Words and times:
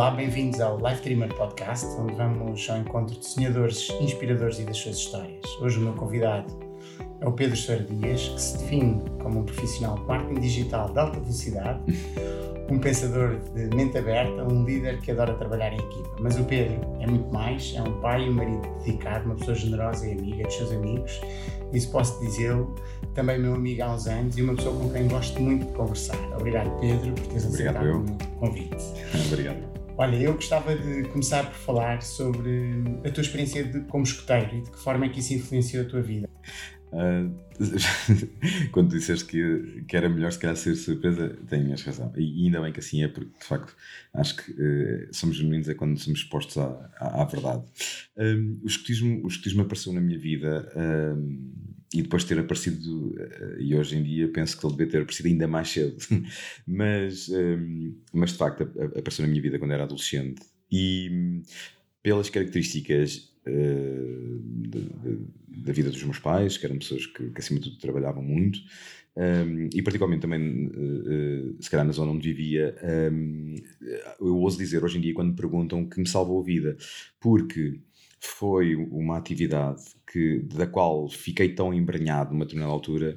Olá, 0.00 0.12
bem-vindos 0.12 0.58
ao 0.62 0.78
Life 0.78 1.02
Dreamer 1.02 1.28
Podcast, 1.34 1.84
onde 1.98 2.14
vamos 2.14 2.70
ao 2.70 2.78
encontro 2.78 3.14
de 3.20 3.26
sonhadores, 3.26 3.90
inspiradores 4.00 4.58
e 4.58 4.64
das 4.64 4.78
suas 4.78 4.96
histórias. 4.96 5.44
Hoje 5.60 5.76
o 5.76 5.82
meu 5.82 5.92
convidado 5.92 6.50
é 7.20 7.28
o 7.28 7.32
Pedro 7.32 7.54
Soares 7.54 7.86
Dias, 7.86 8.28
que 8.28 8.40
se 8.40 8.56
define 8.56 8.98
como 9.22 9.40
um 9.40 9.44
profissional 9.44 9.98
de 9.98 10.04
marketing 10.06 10.40
digital 10.40 10.90
de 10.90 10.98
alta 10.98 11.20
velocidade, 11.20 11.80
um 12.70 12.78
pensador 12.78 13.40
de 13.54 13.76
mente 13.76 13.98
aberta, 13.98 14.42
um 14.42 14.64
líder 14.64 15.02
que 15.02 15.10
adora 15.10 15.34
trabalhar 15.34 15.70
em 15.70 15.78
equipa. 15.78 16.16
Mas 16.18 16.38
o 16.38 16.44
Pedro 16.44 16.80
é 16.98 17.06
muito 17.06 17.30
mais, 17.30 17.74
é 17.76 17.82
um 17.82 18.00
pai 18.00 18.24
e 18.24 18.30
um 18.30 18.32
marido 18.32 18.62
dedicado, 18.82 19.26
uma 19.26 19.34
pessoa 19.34 19.54
generosa 19.54 20.08
e 20.08 20.12
amiga 20.12 20.44
dos 20.44 20.54
seus 20.54 20.72
amigos, 20.72 21.20
isso 21.74 21.90
posso 21.90 22.18
dizê-lo, 22.20 22.74
também 23.12 23.38
meu 23.38 23.54
amigo 23.54 23.82
há 23.82 23.92
uns 23.92 24.06
anos 24.06 24.38
e 24.38 24.40
uma 24.40 24.54
pessoa 24.54 24.74
com 24.80 24.88
quem 24.88 25.06
gosto 25.08 25.38
muito 25.42 25.66
de 25.66 25.72
conversar. 25.74 26.16
Obrigado, 26.38 26.70
Pedro, 26.80 27.12
por 27.12 27.26
teres 27.26 27.44
aceitado 27.44 28.02
o 28.02 28.38
convite. 28.38 28.76
Obrigado. 29.30 29.69
Olha, 30.00 30.16
eu 30.16 30.32
gostava 30.32 30.74
de 30.74 31.06
começar 31.10 31.44
por 31.44 31.56
falar 31.56 32.00
sobre 32.00 32.50
a 33.04 33.10
tua 33.10 33.20
experiência 33.20 33.62
de, 33.62 33.80
como 33.82 34.02
escoteiro 34.02 34.56
e 34.56 34.62
de 34.62 34.70
que 34.70 34.78
forma 34.78 35.04
é 35.04 35.10
que 35.10 35.20
isso 35.20 35.34
influenciou 35.34 35.84
a 35.84 35.86
tua 35.86 36.00
vida. 36.00 36.26
Uh, 36.90 37.36
quando 38.72 38.96
disseste 38.96 39.26
que, 39.26 39.84
que 39.86 39.94
era 39.94 40.08
melhor 40.08 40.32
se 40.32 40.38
calhar 40.38 40.56
ser 40.56 40.74
surpresa, 40.74 41.36
tens 41.46 41.82
razão. 41.82 42.10
E 42.16 42.46
ainda 42.46 42.62
bem 42.62 42.72
que 42.72 42.80
assim 42.80 43.02
é, 43.02 43.08
porque 43.08 43.30
de 43.38 43.44
facto 43.44 43.76
acho 44.14 44.36
que 44.36 44.52
uh, 44.52 45.08
somos 45.12 45.36
genuínos 45.36 45.68
é 45.68 45.74
quando 45.74 45.98
somos 45.98 46.20
expostos 46.20 46.56
à, 46.56 46.90
à, 46.96 47.20
à 47.20 47.24
verdade. 47.26 47.62
Um, 48.16 48.58
o, 48.64 48.66
escotismo, 48.66 49.22
o 49.22 49.28
escotismo 49.28 49.60
apareceu 49.60 49.92
na 49.92 50.00
minha 50.00 50.18
vida 50.18 50.66
um, 50.74 51.52
e 51.92 52.02
depois 52.02 52.22
de 52.22 52.28
ter 52.28 52.38
aparecido, 52.38 53.08
uh, 53.08 53.60
e 53.60 53.74
hoje 53.74 53.96
em 53.96 54.02
dia 54.02 54.28
penso 54.28 54.58
que 54.58 54.64
ele 54.64 54.76
devia 54.76 54.92
ter 54.92 55.02
aparecido 55.02 55.28
ainda 55.28 55.48
mais 55.48 55.68
cedo, 55.68 55.96
mas, 56.66 57.28
um, 57.28 57.94
mas 58.12 58.30
de 58.30 58.38
facto 58.38 58.62
apareceu 58.96 59.24
na 59.24 59.28
minha 59.28 59.42
vida 59.42 59.58
quando 59.58 59.72
era 59.72 59.84
adolescente. 59.84 60.42
E 60.70 61.42
pelas 62.02 62.30
características 62.30 63.28
da 65.48 65.72
vida 65.72 65.90
dos 65.90 66.02
meus 66.04 66.18
pais, 66.18 66.56
que 66.56 66.64
eram 66.64 66.78
pessoas 66.78 67.06
que, 67.06 67.30
que 67.30 67.40
acima 67.40 67.58
de 67.58 67.70
tudo 67.70 67.80
trabalhavam 67.80 68.22
muito, 68.22 68.60
um, 69.16 69.68
e 69.74 69.82
particularmente 69.82 70.22
também, 70.22 70.68
uh, 70.68 70.70
uh, 70.70 71.62
se 71.62 71.68
calhar 71.68 71.84
na 71.84 71.92
zona 71.92 72.12
onde 72.12 72.32
vivia, 72.32 72.74
um, 73.12 73.54
eu 74.20 74.36
ouso 74.36 74.56
dizer 74.56 74.84
hoje 74.84 74.98
em 74.98 75.00
dia, 75.00 75.14
quando 75.14 75.30
me 75.30 75.36
perguntam, 75.36 75.88
que 75.88 76.00
me 76.00 76.08
salvou 76.08 76.40
a 76.40 76.44
vida, 76.44 76.76
porque 77.18 77.80
foi 78.20 78.76
uma 78.76 79.16
atividade 79.16 79.82
que, 80.10 80.40
da 80.40 80.66
qual 80.66 81.08
fiquei 81.08 81.54
tão 81.54 81.72
embranhado 81.72 82.32
numa 82.32 82.44
determinada 82.44 82.72
altura 82.72 83.16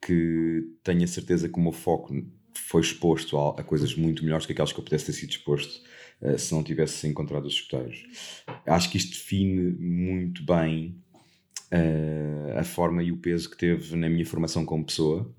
que 0.00 0.62
tenho 0.82 1.04
a 1.04 1.06
certeza 1.06 1.48
que 1.48 1.58
o 1.58 1.62
meu 1.62 1.72
foco 1.72 2.14
foi 2.56 2.80
exposto 2.80 3.36
a, 3.36 3.60
a 3.60 3.62
coisas 3.62 3.94
muito 3.94 4.24
melhores 4.24 4.46
que 4.46 4.52
aquelas 4.52 4.72
que 4.72 4.80
eu 4.80 4.84
pudesse 4.84 5.06
ter 5.06 5.12
sido 5.12 5.30
exposto 5.30 5.82
uh, 6.22 6.38
se 6.38 6.54
não 6.54 6.62
tivesse 6.62 7.06
encontrado 7.06 7.44
os 7.44 7.54
escuteiros. 7.54 8.04
Acho 8.66 8.90
que 8.90 8.96
isto 8.96 9.10
define 9.10 9.72
muito 9.78 10.42
bem 10.42 10.98
uh, 11.72 12.58
a 12.58 12.64
forma 12.64 13.02
e 13.02 13.12
o 13.12 13.18
peso 13.18 13.50
que 13.50 13.58
teve 13.58 13.94
na 13.96 14.08
minha 14.08 14.24
formação 14.24 14.64
como 14.64 14.86
pessoa. 14.86 15.30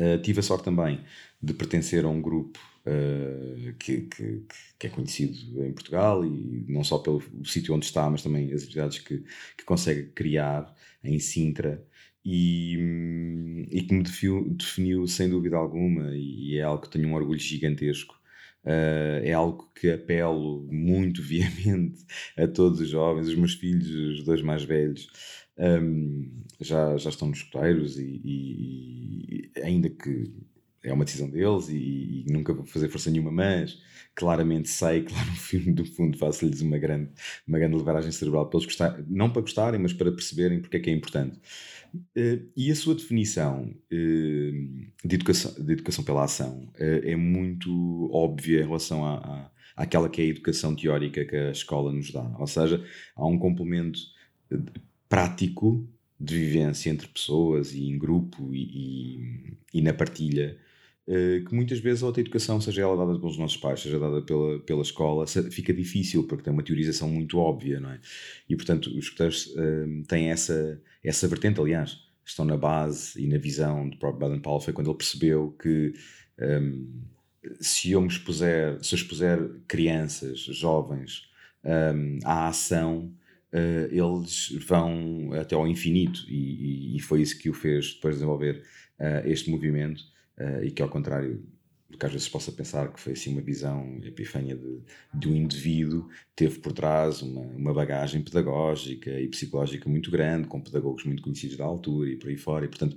Uh, 0.00 0.20
tive 0.20 0.40
a 0.40 0.42
sorte 0.42 0.64
também 0.64 1.00
de 1.40 1.54
pertencer 1.54 2.04
a 2.04 2.08
um 2.08 2.20
grupo 2.20 2.58
uh, 2.88 3.74
que, 3.78 4.02
que, 4.02 4.42
que, 4.78 4.86
é 4.86 4.90
conhecido 4.90 5.64
em 5.64 5.72
Portugal 5.72 6.24
e 6.24 6.64
não 6.68 6.82
só 6.82 6.98
pelo 6.98 7.22
sítio 7.44 7.74
onde 7.74 7.86
está, 7.86 8.08
mas 8.10 8.22
também 8.22 8.52
as 8.52 8.62
atividades 8.62 8.98
que, 9.00 9.24
que 9.56 9.64
consegue 9.64 10.06
criar 10.10 10.74
em 11.04 11.18
Sintra. 11.18 11.84
E, 12.24 13.66
e 13.70 13.82
que 13.82 13.94
me 13.94 14.02
definiu, 14.02 14.50
definiu, 14.50 15.06
sem 15.06 15.30
dúvida 15.30 15.56
alguma 15.56 16.10
e, 16.14 16.58
é 16.58 16.62
algo 16.62 16.82
que 16.82 16.90
tenho 16.90 17.08
um 17.08 17.14
orgulho 17.14 17.38
gigantesco 17.38 18.18
Uh, 18.64 19.24
é 19.24 19.32
algo 19.32 19.70
que 19.74 19.90
apelo 19.90 20.66
muito 20.70 21.22
viamente 21.24 22.04
a 22.36 22.46
todos 22.46 22.80
os 22.80 22.88
jovens, 22.88 23.28
os 23.28 23.34
meus 23.34 23.54
filhos, 23.54 23.88
os 24.18 24.24
dois 24.24 24.42
mais 24.42 24.62
velhos, 24.62 25.08
um, 25.58 26.30
já, 26.60 26.96
já 26.96 27.10
estão 27.10 27.28
nos 27.28 27.38
escuteiros 27.38 27.98
e, 27.98 28.20
e, 28.24 29.50
e, 29.56 29.60
ainda 29.62 29.88
que 29.88 30.30
é 30.88 30.92
uma 30.92 31.04
decisão 31.04 31.28
deles 31.28 31.68
e, 31.68 32.24
e, 32.26 32.32
nunca 32.32 32.52
vou 32.52 32.64
fazer 32.64 32.88
força 32.88 33.10
nenhuma, 33.10 33.30
mas 33.30 33.78
claramente 34.14 34.68
sei 34.68 35.02
que 35.02 35.12
lá 35.12 35.24
no 35.24 35.34
fundo 35.36 35.72
do 35.74 35.84
fundo 35.84 36.18
faço-lhes 36.18 36.60
uma 36.60 36.78
grande, 36.78 37.10
uma 37.46 37.58
grande 37.58 37.76
levaragem 37.76 38.10
cerebral 38.10 38.48
para 38.48 38.58
eles 38.58 38.66
gostarem, 38.66 39.04
não 39.08 39.30
para 39.30 39.42
gostarem, 39.42 39.80
mas 39.80 39.92
para 39.92 40.10
perceberem 40.10 40.60
porque 40.60 40.76
é 40.76 40.80
que 40.80 40.90
é 40.90 40.92
importante. 40.92 41.38
Uh, 41.94 42.46
e 42.56 42.70
a 42.70 42.76
sua 42.76 42.94
definição 42.94 43.62
uh, 43.64 45.04
de, 45.04 45.14
educação, 45.14 45.54
de 45.54 45.72
educação 45.72 46.04
pela 46.04 46.24
ação 46.24 46.70
uh, 46.74 47.00
é 47.02 47.16
muito 47.16 48.10
óbvia 48.12 48.60
em 48.60 48.66
relação 48.66 49.04
à, 49.04 49.14
à, 49.16 49.50
àquela 49.76 50.08
que 50.08 50.20
é 50.20 50.24
a 50.24 50.28
educação 50.28 50.74
teórica 50.74 51.24
que 51.24 51.36
a 51.36 51.50
escola 51.50 51.92
nos 51.92 52.10
dá. 52.10 52.34
Ou 52.38 52.46
seja, 52.46 52.84
há 53.16 53.26
um 53.26 53.38
complemento 53.38 54.00
prático 55.08 55.88
de 56.20 56.36
vivência 56.36 56.90
entre 56.90 57.08
pessoas 57.08 57.72
e 57.72 57.88
em 57.88 57.96
grupo 57.96 58.52
e, 58.52 58.62
e, 58.62 59.78
e 59.78 59.82
na 59.82 59.94
partilha, 59.94 60.58
que 61.46 61.54
muitas 61.54 61.78
vezes 61.78 62.02
a 62.02 62.06
outra 62.06 62.20
educação, 62.20 62.60
seja 62.60 62.82
ela 62.82 62.96
dada 62.96 63.18
pelos 63.18 63.38
nossos 63.38 63.56
pais, 63.56 63.80
seja 63.80 63.98
dada 63.98 64.20
pela, 64.20 64.58
pela 64.60 64.82
escola, 64.82 65.26
fica 65.26 65.72
difícil 65.72 66.24
porque 66.24 66.44
tem 66.44 66.52
uma 66.52 66.62
teorização 66.62 67.08
muito 67.08 67.38
óbvia, 67.38 67.80
não 67.80 67.90
é? 67.90 68.00
E 68.48 68.54
portanto 68.54 68.88
os 68.90 69.04
escuteiros 69.04 69.46
uh, 69.46 70.02
têm 70.06 70.30
essa, 70.30 70.78
essa 71.02 71.26
vertente, 71.26 71.60
aliás, 71.60 71.96
estão 72.24 72.44
na 72.44 72.58
base 72.58 73.22
e 73.22 73.26
na 73.26 73.38
visão 73.38 73.88
de 73.88 73.96
próprio 73.96 74.20
Baden 74.20 74.40
Powell 74.40 74.60
foi 74.60 74.74
quando 74.74 74.90
ele 74.90 74.98
percebeu 74.98 75.56
que 75.58 75.94
um, 76.38 76.44
ehm, 76.44 76.86
se 77.60 77.92
eu 77.92 78.00
me 78.00 78.08
expuser, 78.08 78.82
se 78.82 78.94
eu 78.94 78.98
expuser 78.98 79.38
crianças, 79.66 80.40
jovens 80.40 81.22
um, 81.64 82.18
à 82.24 82.48
ação, 82.48 83.12
uh, 83.52 83.88
eles 83.90 84.50
vão 84.66 85.30
até 85.32 85.54
ao 85.54 85.66
infinito 85.66 86.24
e, 86.28 86.92
e, 86.92 86.96
e, 86.96 87.00
foi 87.00 87.22
isso 87.22 87.38
que 87.38 87.48
o 87.48 87.54
fez 87.54 87.94
depois 87.94 88.16
desenvolver 88.16 88.62
uh, 88.98 89.26
este 89.26 89.50
movimento 89.50 90.02
uh, 90.38 90.64
e 90.64 90.70
que 90.70 90.82
ao 90.82 90.88
contrário 90.88 91.42
do 91.88 91.96
que 91.96 92.04
às 92.04 92.12
vezes 92.12 92.28
possa 92.28 92.52
pensar 92.52 92.92
que 92.92 93.00
foi 93.00 93.14
assim 93.14 93.32
uma 93.32 93.40
visão 93.40 93.98
epifânia 94.02 94.54
de, 94.54 94.80
de 95.14 95.28
um 95.28 95.34
indivíduo, 95.34 96.08
teve 96.36 96.58
por 96.58 96.72
trás 96.72 97.22
uma, 97.22 97.40
uma 97.40 97.72
bagagem 97.72 98.22
pedagógica 98.22 99.10
e 99.10 99.26
psicológica 99.28 99.88
muito 99.88 100.10
grande, 100.10 100.48
com 100.48 100.60
pedagogos 100.60 101.04
muito 101.04 101.22
conhecidos 101.22 101.56
da 101.56 101.64
altura 101.64 102.10
e 102.10 102.16
por 102.16 102.28
aí 102.28 102.36
fora, 102.36 102.66
e 102.66 102.68
portanto 102.68 102.96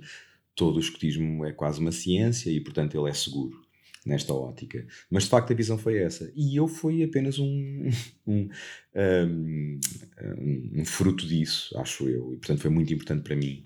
todo 0.54 0.76
o 0.76 0.80
escotismo 0.80 1.44
é 1.44 1.52
quase 1.52 1.80
uma 1.80 1.92
ciência 1.92 2.50
e 2.50 2.60
portanto 2.60 2.96
ele 2.98 3.08
é 3.08 3.14
seguro 3.14 3.62
nesta 4.04 4.34
ótica. 4.34 4.86
Mas 5.10 5.24
de 5.24 5.30
facto 5.30 5.52
a 5.52 5.56
visão 5.56 5.78
foi 5.78 5.98
essa. 5.98 6.30
E 6.34 6.56
eu 6.56 6.66
fui 6.68 7.02
apenas 7.02 7.38
um, 7.38 7.88
um, 8.26 8.48
um, 8.94 9.80
um 10.74 10.84
fruto 10.84 11.26
disso, 11.26 11.76
acho 11.78 12.08
eu. 12.08 12.34
E 12.34 12.36
portanto 12.36 12.60
foi 12.60 12.70
muito 12.70 12.92
importante 12.92 13.22
para 13.22 13.36
mim. 13.36 13.64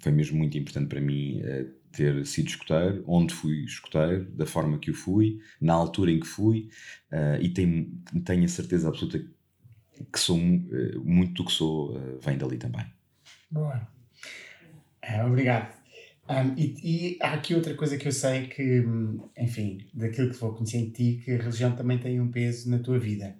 foi 0.00 0.12
mesmo 0.12 0.36
muito 0.36 0.58
importante 0.58 0.88
para 0.88 1.00
mim 1.00 1.40
uh, 1.40 1.75
ter 1.96 2.26
sido 2.26 2.48
escoteiro, 2.48 3.04
onde 3.06 3.34
fui 3.34 3.64
escoteiro, 3.64 4.24
da 4.32 4.46
forma 4.46 4.78
que 4.78 4.90
o 4.90 4.94
fui, 4.94 5.40
na 5.60 5.74
altura 5.74 6.10
em 6.10 6.20
que 6.20 6.26
fui, 6.26 6.68
uh, 7.12 7.40
e 7.40 7.48
tenho, 7.48 7.90
tenho 8.24 8.44
a 8.44 8.48
certeza 8.48 8.88
absoluta 8.88 9.24
que 10.12 10.18
sou 10.18 10.38
uh, 10.38 11.04
muito 11.04 11.34
do 11.34 11.44
que 11.44 11.52
sou 11.52 11.98
vem 12.20 12.36
dali 12.36 12.58
também. 12.58 12.84
Boa. 13.50 13.88
obrigado. 15.26 15.74
Um, 16.28 16.54
e, 16.56 16.74
e, 16.82 17.18
há 17.22 17.34
aqui 17.34 17.54
outra 17.54 17.74
coisa 17.74 17.96
que 17.96 18.08
eu 18.08 18.12
sei 18.12 18.48
que, 18.48 18.84
enfim, 19.38 19.86
daquilo 19.94 20.30
que 20.30 20.36
vou 20.36 20.52
conhecer 20.52 20.78
em 20.78 20.90
ti, 20.90 21.22
que 21.24 21.30
a 21.32 21.36
religião 21.36 21.74
também 21.76 21.98
tem 21.98 22.20
um 22.20 22.30
peso 22.30 22.68
na 22.68 22.80
tua 22.80 22.98
vida. 22.98 23.36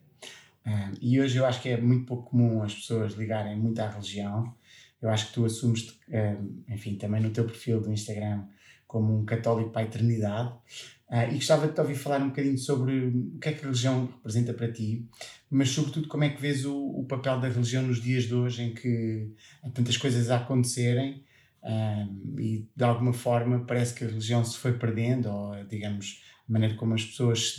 Um, 0.64 0.92
e 1.00 1.20
hoje 1.20 1.36
eu 1.36 1.46
acho 1.46 1.60
que 1.62 1.68
é 1.68 1.80
muito 1.80 2.06
pouco 2.06 2.30
comum 2.30 2.62
as 2.62 2.74
pessoas 2.74 3.14
ligarem 3.14 3.56
muito 3.56 3.80
à 3.80 3.88
religião. 3.88 4.54
Eu 5.00 5.10
acho 5.10 5.28
que 5.28 5.34
tu 5.34 5.44
assumes, 5.44 5.98
um, 6.08 6.62
enfim, 6.72 6.96
também 6.96 7.20
no 7.20 7.30
teu 7.30 7.44
perfil 7.44 7.80
do 7.80 7.92
Instagram, 7.92 8.44
como 8.86 9.18
um 9.18 9.24
católico 9.24 9.70
para 9.70 9.82
a 9.82 9.84
eternidade. 9.84 10.52
Uh, 11.08 11.30
e 11.30 11.34
gostava 11.34 11.68
de 11.68 11.74
te 11.74 11.80
ouvir 11.80 11.94
falar 11.94 12.20
um 12.20 12.30
bocadinho 12.30 12.58
sobre 12.58 13.06
o 13.06 13.38
que 13.38 13.48
é 13.48 13.52
que 13.52 13.60
a 13.60 13.62
religião 13.62 14.06
representa 14.06 14.52
para 14.52 14.72
ti, 14.72 15.06
mas 15.48 15.68
sobretudo 15.68 16.08
como 16.08 16.24
é 16.24 16.30
que 16.30 16.40
vês 16.40 16.64
o, 16.64 16.76
o 16.76 17.04
papel 17.04 17.38
da 17.38 17.48
religião 17.48 17.84
nos 17.84 18.02
dias 18.02 18.24
de 18.24 18.34
hoje 18.34 18.64
em 18.64 18.74
que 18.74 19.30
há 19.62 19.70
tantas 19.70 19.96
coisas 19.96 20.30
a 20.30 20.38
acontecerem 20.38 21.22
um, 21.62 22.40
e 22.40 22.68
de 22.74 22.84
alguma 22.84 23.12
forma 23.12 23.64
parece 23.64 23.94
que 23.94 24.04
a 24.04 24.08
religião 24.08 24.44
se 24.44 24.56
foi 24.56 24.72
perdendo, 24.72 25.28
ou 25.28 25.64
digamos, 25.64 26.22
a 26.48 26.52
maneira 26.52 26.74
como 26.74 26.94
as 26.94 27.04
pessoas 27.04 27.56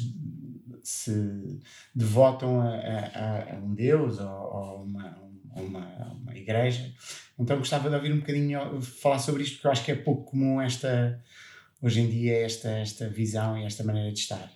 se, 0.82 1.60
devotam 1.94 2.62
a, 2.62 2.70
a, 2.70 3.56
a, 3.56 3.60
um 3.60 3.74
Deus 3.74 4.20
ou, 4.20 4.28
ou 4.28 4.84
uma, 4.84 5.18
uma, 5.62 6.14
uma 6.22 6.36
igreja. 6.36 6.92
Então 7.40 7.58
gostava 7.58 7.90
de 7.90 7.96
ouvir 7.96 8.12
um 8.12 8.20
bocadinho 8.20 8.82
falar 8.82 9.20
sobre 9.20 9.44
isto, 9.44 9.56
porque 9.56 9.68
eu 9.68 9.72
acho 9.72 9.86
que 9.86 9.92
é 9.92 9.96
pouco 9.96 10.32
comum 10.32 10.60
esta, 10.60 11.24
hoje 11.82 12.02
em 12.02 12.10
dia, 12.10 12.38
esta, 12.38 12.70
esta 12.70 13.08
visão 13.10 13.58
e 13.58 13.66
esta 13.66 13.84
maneira 13.84 14.12
de 14.12 14.20
estar. 14.20 14.52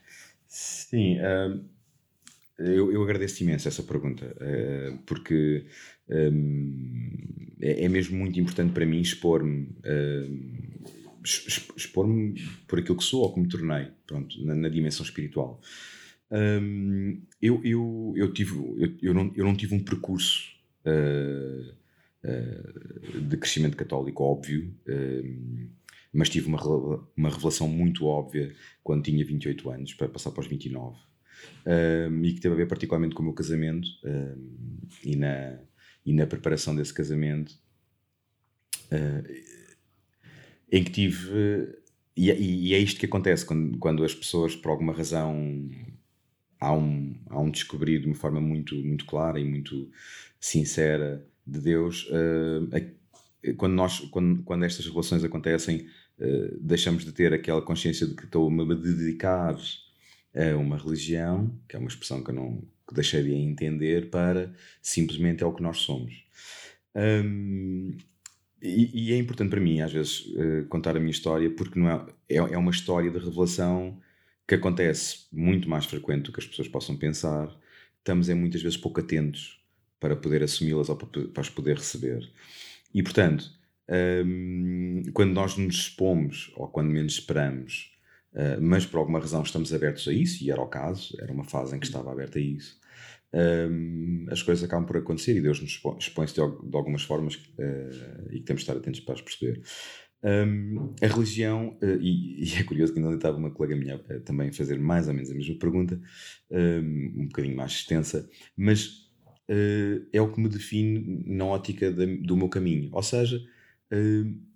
Sim, 0.48 1.18
uh, 1.19 1.63
eu, 2.57 2.92
eu 2.92 3.03
agradeço 3.03 3.44
imenso 3.44 3.68
essa 3.68 3.83
pergunta, 3.83 4.25
uh, 4.25 4.98
porque 5.06 5.65
um, 6.09 7.56
é, 7.62 7.86
é, 7.86 7.89
mesmo 7.89 8.18
muito 8.18 8.39
importante 8.39 8.74
para 8.74 8.86
mim 8.86 9.00
expor-me 9.00 9.68
uh, 9.86 10.71
expor-me 11.24 12.33
por 12.68 12.80
aquilo 12.80 12.98
que 12.98 13.03
sou 13.03 13.21
ou 13.21 13.31
como 13.31 13.45
me 13.45 13.51
tornei 13.51 13.88
pronto, 14.07 14.44
na, 14.44 14.56
na 14.56 14.69
dimensão 14.69 15.06
espiritual 15.06 15.62
Um, 16.31 17.21
eu, 17.42 17.62
eu, 17.63 18.13
eu, 18.15 18.33
tive, 18.33 18.56
eu, 18.56 18.98
eu, 19.01 19.13
não, 19.13 19.31
eu 19.36 19.45
não 19.45 19.56
tive 19.56 19.75
um 19.75 19.83
percurso 19.83 20.61
de 23.28 23.38
crescimento 23.38 23.78
católico 23.78 24.24
óbvio, 24.24 24.74
uh, 24.88 25.69
mas 26.13 26.30
tive 26.30 26.48
uma, 26.48 26.62
uma 27.16 27.30
revelação 27.30 27.68
muito 27.68 28.06
óbvia 28.06 28.54
quando 28.83 29.04
tinha 29.04 29.25
28 29.25 29.69
anos, 29.69 29.94
para 29.94 30.10
passar 30.10 30.31
para 30.31 30.42
os 30.42 30.48
29. 30.48 30.98
Um, 31.66 32.24
e 32.24 32.33
que 32.33 32.42
teve 32.42 32.54
a 32.54 32.57
ver 32.57 32.68
particularmente 32.68 33.16
com 33.16 33.22
o 33.24 33.25
meu 33.25 33.33
casamento 33.33 33.88
e, 35.04 35.16
na, 35.16 35.57
e 36.06 36.13
na 36.13 36.28
preparação 36.28 36.75
desse 36.75 36.94
casamento, 36.94 37.57
em 40.72 40.84
que 40.84 40.92
tive. 40.92 41.80
E, 42.16 42.30
e, 42.30 42.74
é 42.74 42.77
isto 42.77 43.00
que 43.00 43.06
acontece 43.06 43.45
quando, 43.45 43.77
quando 43.80 44.04
as 44.04 44.13
pessoas, 44.13 44.56
por 44.56 44.69
alguma 44.69 44.94
razão, 44.94 45.72
há 46.60 46.72
um, 46.74 47.16
há 47.27 47.39
um 47.42 47.50
descobrir 47.50 48.00
de 48.00 48.06
uma 48.06 48.16
forma 48.16 48.39
muito, 48.39 48.75
muito 48.75 49.06
clara 49.06 49.39
e 49.39 49.44
muito 49.44 49.89
sincera 50.41 51.25
de 51.45 51.61
Deus. 51.61 52.09
Uh, 52.09 53.55
quando, 53.55 53.73
nós, 53.73 53.99
quando, 53.99 54.43
quando 54.43 54.65
estas 54.65 54.85
relações 54.88 55.23
acontecem, 55.23 55.88
uh, 56.19 56.57
deixamos 56.59 57.05
de 57.05 57.11
ter 57.11 57.31
aquela 57.31 57.61
consciência 57.61 58.07
de 58.07 58.15
que 58.15 58.25
estou-me 58.25 58.63
a 58.63 58.75
dedicar 58.75 59.55
a 60.35 60.57
uma 60.57 60.77
religião, 60.77 61.53
que 61.69 61.75
é 61.75 61.79
uma 61.79 61.88
expressão 61.88 62.23
que 62.23 62.31
eu 62.31 62.35
não 62.35 62.63
que 62.88 62.95
deixei 62.95 63.23
de 63.23 63.31
entender, 63.31 64.09
para 64.09 64.53
simplesmente 64.81 65.43
é 65.43 65.45
o 65.45 65.53
que 65.53 65.63
nós 65.63 65.77
somos. 65.77 66.25
Um, 66.93 67.95
e, 68.61 69.09
e, 69.09 69.13
é 69.13 69.17
importante 69.17 69.49
para 69.49 69.61
mim, 69.61 69.79
às 69.79 69.93
vezes, 69.93 70.25
uh, 70.25 70.65
contar 70.67 70.97
a 70.97 70.99
minha 70.99 71.11
história, 71.11 71.49
porque 71.49 71.79
não 71.79 71.89
é, 71.89 72.05
é, 72.29 72.35
é 72.35 72.57
uma 72.57 72.71
história 72.71 73.09
de 73.09 73.17
revelação 73.17 73.97
que 74.47 74.55
acontece 74.55 75.27
muito 75.31 75.69
mais 75.69 75.85
frequente 75.85 76.25
do 76.25 76.33
que 76.33 76.41
as 76.41 76.45
pessoas 76.45 76.67
possam 76.67 76.97
pensar, 76.97 77.49
estamos 77.99 78.27
é 78.27 78.33
muitas 78.33 78.61
vezes 78.61 78.77
pouco 78.77 78.99
atentos 78.99 79.61
para 80.01 80.15
poder 80.15 80.44
assumi-las 80.44 80.89
ou 80.89 80.98
para 80.98 81.42
as 81.42 81.50
poder 81.50 81.77
receber. 81.77 82.30
E 82.94 83.01
portanto, 83.01 83.45
um, 84.25 85.03
quando 85.13 85.31
nós 85.31 85.56
nos 85.56 85.75
expomos, 85.75 86.51
ou 86.57 86.68
quando 86.68 86.89
menos 86.89 87.13
esperamos, 87.13 87.95
uh, 88.33 88.59
mas 88.59 88.86
por 88.86 88.98
alguma 88.98 89.19
razão 89.19 89.44
estamos 89.44 89.74
abertos 89.74 90.07
a 90.07 90.12
isso, 90.12 90.44
e 90.44 90.51
era 90.51 90.59
o 90.59 90.68
caso, 90.68 91.15
era 91.21 91.31
uma 91.31 91.45
fase 91.45 91.75
em 91.75 91.80
que 91.80 91.86
estava 91.86 92.12
aberta 92.12 92.39
a 92.39 92.42
isso, 92.42 92.81
um, 93.33 94.25
as 94.30 94.42
coisas 94.42 94.63
acabam 94.63 94.86
por 94.86 94.98
acontecer 94.98 95.38
e 95.38 95.42
Deus 95.42 95.62
nos 95.62 95.81
expõe-se 96.00 96.33
de, 96.33 96.42
de, 96.42 96.75
algumas 96.75 97.03
formas 97.03 97.36
uh, 97.36 98.27
e 98.30 98.39
que 98.39 98.45
temos 98.45 98.63
de 98.63 98.69
estar 98.69 98.75
atentos 98.75 99.00
para 99.01 99.13
as 99.13 99.21
perceber. 99.21 99.62
Um, 100.24 100.94
a 101.01 101.07
religião, 101.07 101.77
uh, 101.81 101.98
e, 102.01 102.44
e, 102.44 102.56
é 102.59 102.63
curioso 102.63 102.92
que 102.94 103.00
ainda 103.00 103.13
estava 103.15 103.38
uma 103.38 103.51
colega 103.51 103.75
minha 103.75 103.98
também 104.25 104.50
a 104.50 104.53
fazer 104.53 104.80
mais 104.80 105.07
ou 105.07 105.13
menos 105.13 105.31
a 105.31 105.33
mesma 105.33 105.56
pergunta, 105.57 106.01
um, 106.50 107.21
um 107.21 107.27
bocadinho 107.27 107.56
mais 107.56 107.71
extensa, 107.71 108.30
mas 108.57 109.11
uh, 109.51 110.07
é 110.12 110.21
o 110.21 110.31
que 110.31 110.39
me 110.39 110.50
define 110.50 111.24
na 111.27 111.45
ótica 111.45 111.92
do 111.92 112.38
meu 112.38 112.50
caminho. 112.50 112.89
Ou 112.94 113.03
seja, 113.03 113.42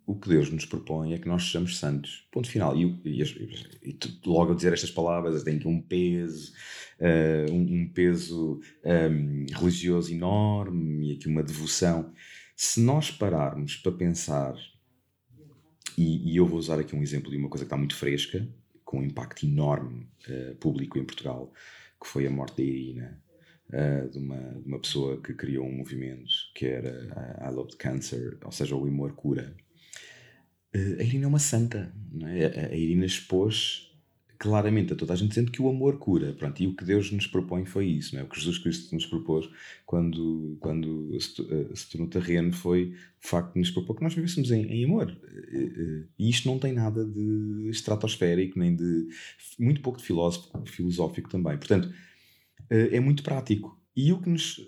o 0.07 0.15
que 0.15 0.29
Deus 0.29 0.49
nos 0.49 0.65
propõe 0.65 1.13
é 1.13 1.17
que 1.17 1.27
nós 1.27 1.43
sejamos 1.43 1.77
santos. 1.77 2.25
Ponto 2.31 2.49
final. 2.49 2.75
E, 2.77 2.85
e, 3.03 3.21
e 3.21 3.99
logo 4.25 4.53
a 4.53 4.55
dizer 4.55 4.71
estas 4.71 4.91
palavras 4.91 5.43
tem 5.43 5.57
aqui 5.57 5.67
um 5.67 5.81
peso, 5.81 6.53
um, 7.51 7.81
um, 7.81 7.89
peso 7.89 8.61
um, 8.85 9.45
religioso 9.53 10.13
enorme 10.13 11.09
e 11.09 11.15
aqui 11.15 11.27
uma 11.27 11.43
devoção. 11.43 12.13
Se 12.55 12.79
nós 12.79 13.11
pararmos 13.11 13.75
para 13.75 13.91
pensar 13.91 14.55
e, 15.97 16.31
e, 16.31 16.37
eu 16.37 16.45
vou 16.45 16.59
usar 16.59 16.79
aqui 16.79 16.95
um 16.95 17.01
exemplo 17.01 17.31
de 17.31 17.37
uma 17.37 17.49
coisa 17.49 17.63
que 17.63 17.67
está 17.67 17.77
muito 17.77 17.95
fresca, 17.95 18.47
com 18.83 18.99
um 18.99 19.03
impacto 19.03 19.45
enorme 19.45 20.07
uh, 20.27 20.55
público 20.55 20.97
em 20.97 21.05
Portugal, 21.05 21.51
que 21.99 22.07
foi 22.07 22.27
a 22.27 22.29
morte 22.29 22.57
da 22.57 22.63
Irina, 22.63 23.21
uh, 23.69 24.09
de, 24.09 24.17
uma, 24.17 24.37
de 24.37 24.67
uma 24.67 24.79
pessoa 24.79 25.21
que 25.21 25.33
criou 25.33 25.65
um 25.65 25.77
movimento 25.77 26.31
que 26.53 26.65
era 26.65 26.91
uh, 26.91 27.49
I 27.49 27.53
Love 27.53 27.75
Cancer, 27.77 28.37
ou 28.43 28.51
seja, 28.51 28.75
o 28.75 28.85
Amor 28.85 29.13
Cura. 29.13 29.55
a 30.73 31.03
Irina 31.03 31.25
é 31.25 31.27
uma 31.27 31.39
santa, 31.39 31.93
é? 32.21 32.45
a, 32.45 32.67
a 32.67 32.75
Irina 32.75 33.05
expôs 33.05 33.85
claramente 34.37 34.93
a 34.93 34.95
toda 34.95 35.13
a 35.13 35.15
gente 35.15 35.29
dizendo 35.29 35.51
que 35.51 35.61
o 35.61 35.69
amor 35.69 35.97
cura. 35.97 36.33
Pronto, 36.33 36.61
e 36.61 36.67
o 36.67 36.75
que 36.75 36.83
Deus 36.83 37.11
nos 37.11 37.27
propõe 37.27 37.65
foi 37.65 37.87
isso, 37.87 38.15
não 38.15 38.21
é? 38.21 38.23
O 38.23 38.29
que 38.29 38.39
Jesus 38.39 38.57
Cristo 38.57 38.93
nos 38.93 39.05
propôs 39.05 39.49
quando, 39.85 40.57
quando 40.59 41.17
se, 41.19 41.41
eh, 41.41 41.73
tornou 41.91 42.07
terreno 42.07 42.53
foi 42.53 42.93
o 43.23 43.27
facto 43.27 43.53
de 43.53 43.59
nos 43.59 43.71
propor 43.71 43.95
que 43.95 44.03
nós 44.03 44.13
vivêssemos 44.13 44.51
em, 44.51 44.65
em 44.65 44.85
amor. 44.85 45.15
E 46.17 46.29
isto 46.29 46.47
não 46.47 46.59
tem 46.59 46.73
nada 46.73 47.05
de 47.05 47.69
estratosférico, 47.69 48.59
nem 48.59 48.75
de. 48.75 49.07
muito 49.59 49.81
pouco 49.81 49.99
de 49.99 50.71
filosófico 50.71 51.29
também. 51.29 51.57
Portanto, 51.57 51.91
é 52.69 52.99
muito 52.99 53.23
prático. 53.23 53.79
E 53.95 54.11
o 54.11 54.21
que 54.21 54.29
nos. 54.29 54.59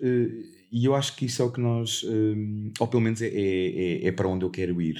E 0.71 0.85
eu 0.85 0.95
acho 0.95 1.15
que 1.15 1.25
isso 1.25 1.41
é 1.41 1.45
o 1.45 1.51
que 1.51 1.59
nós. 1.59 2.03
Ou 2.79 2.88
pelo 2.88 3.01
menos 3.01 3.21
é, 3.21 3.27
é, 3.27 4.07
é 4.07 4.11
para 4.11 4.27
onde 4.27 4.45
eu 4.45 4.49
quero 4.49 4.81
ir. 4.81 4.97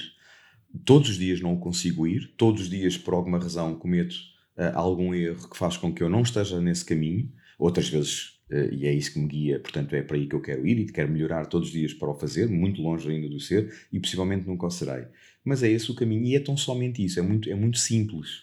Todos 0.84 1.08
os 1.10 1.16
dias 1.16 1.40
não 1.40 1.56
consigo 1.56 2.06
ir, 2.06 2.34
todos 2.36 2.62
os 2.62 2.70
dias, 2.70 2.96
por 2.96 3.14
alguma 3.14 3.38
razão, 3.38 3.74
cometo 3.74 4.14
uh, 4.58 4.74
algum 4.74 5.14
erro 5.14 5.48
que 5.48 5.56
faz 5.56 5.78
com 5.78 5.92
que 5.92 6.02
eu 6.02 6.10
não 6.10 6.20
esteja 6.20 6.60
nesse 6.60 6.84
caminho, 6.84 7.32
outras 7.58 7.88
vezes, 7.88 8.38
e 8.72 8.86
é 8.86 8.92
isso 8.92 9.12
que 9.12 9.18
me 9.18 9.26
guia, 9.26 9.60
portanto 9.60 9.94
é 9.94 10.02
para 10.02 10.16
aí 10.16 10.26
que 10.26 10.34
eu 10.34 10.40
quero 10.40 10.66
ir 10.66 10.78
e 10.78 10.86
quero 10.86 11.10
melhorar 11.10 11.46
todos 11.46 11.68
os 11.68 11.72
dias 11.72 11.94
para 11.94 12.10
o 12.10 12.14
fazer, 12.14 12.48
muito 12.48 12.82
longe 12.82 13.10
ainda 13.10 13.28
do 13.28 13.40
ser, 13.40 13.72
e 13.90 13.98
possivelmente 13.98 14.46
nunca 14.46 14.66
o 14.66 14.70
serei. 14.70 15.06
Mas 15.44 15.62
é 15.62 15.70
esse 15.70 15.90
o 15.90 15.94
caminho 15.94 16.24
e 16.24 16.36
é 16.36 16.40
tão 16.40 16.56
somente 16.56 17.02
isso, 17.02 17.18
é 17.18 17.22
muito, 17.22 17.50
é 17.50 17.54
muito 17.54 17.78
simples. 17.78 18.42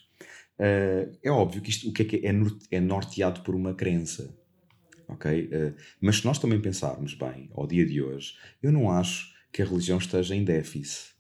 É 0.58 1.30
óbvio 1.30 1.62
que 1.62 1.70
isto 1.70 1.90
o 1.90 1.94
que 1.94 2.02
é, 2.02 2.06
que 2.06 2.16
é, 2.18 2.32
é 2.72 2.80
norteado 2.80 3.42
por 3.42 3.56
uma 3.56 3.74
crença. 3.74 4.36
Ok? 5.08 5.46
Uh, 5.46 5.76
mas 6.02 6.18
se 6.18 6.26
nós 6.26 6.40
também 6.40 6.60
pensarmos 6.60 7.14
bem, 7.14 7.50
ao 7.54 7.68
dia 7.68 7.86
de 7.86 8.02
hoje, 8.02 8.36
eu 8.62 8.72
não 8.72 8.90
acho 8.90 9.34
que 9.52 9.62
a 9.62 9.66
religião 9.66 9.98
esteja 9.98 10.36
em 10.36 10.44
déficit. 10.44 11.14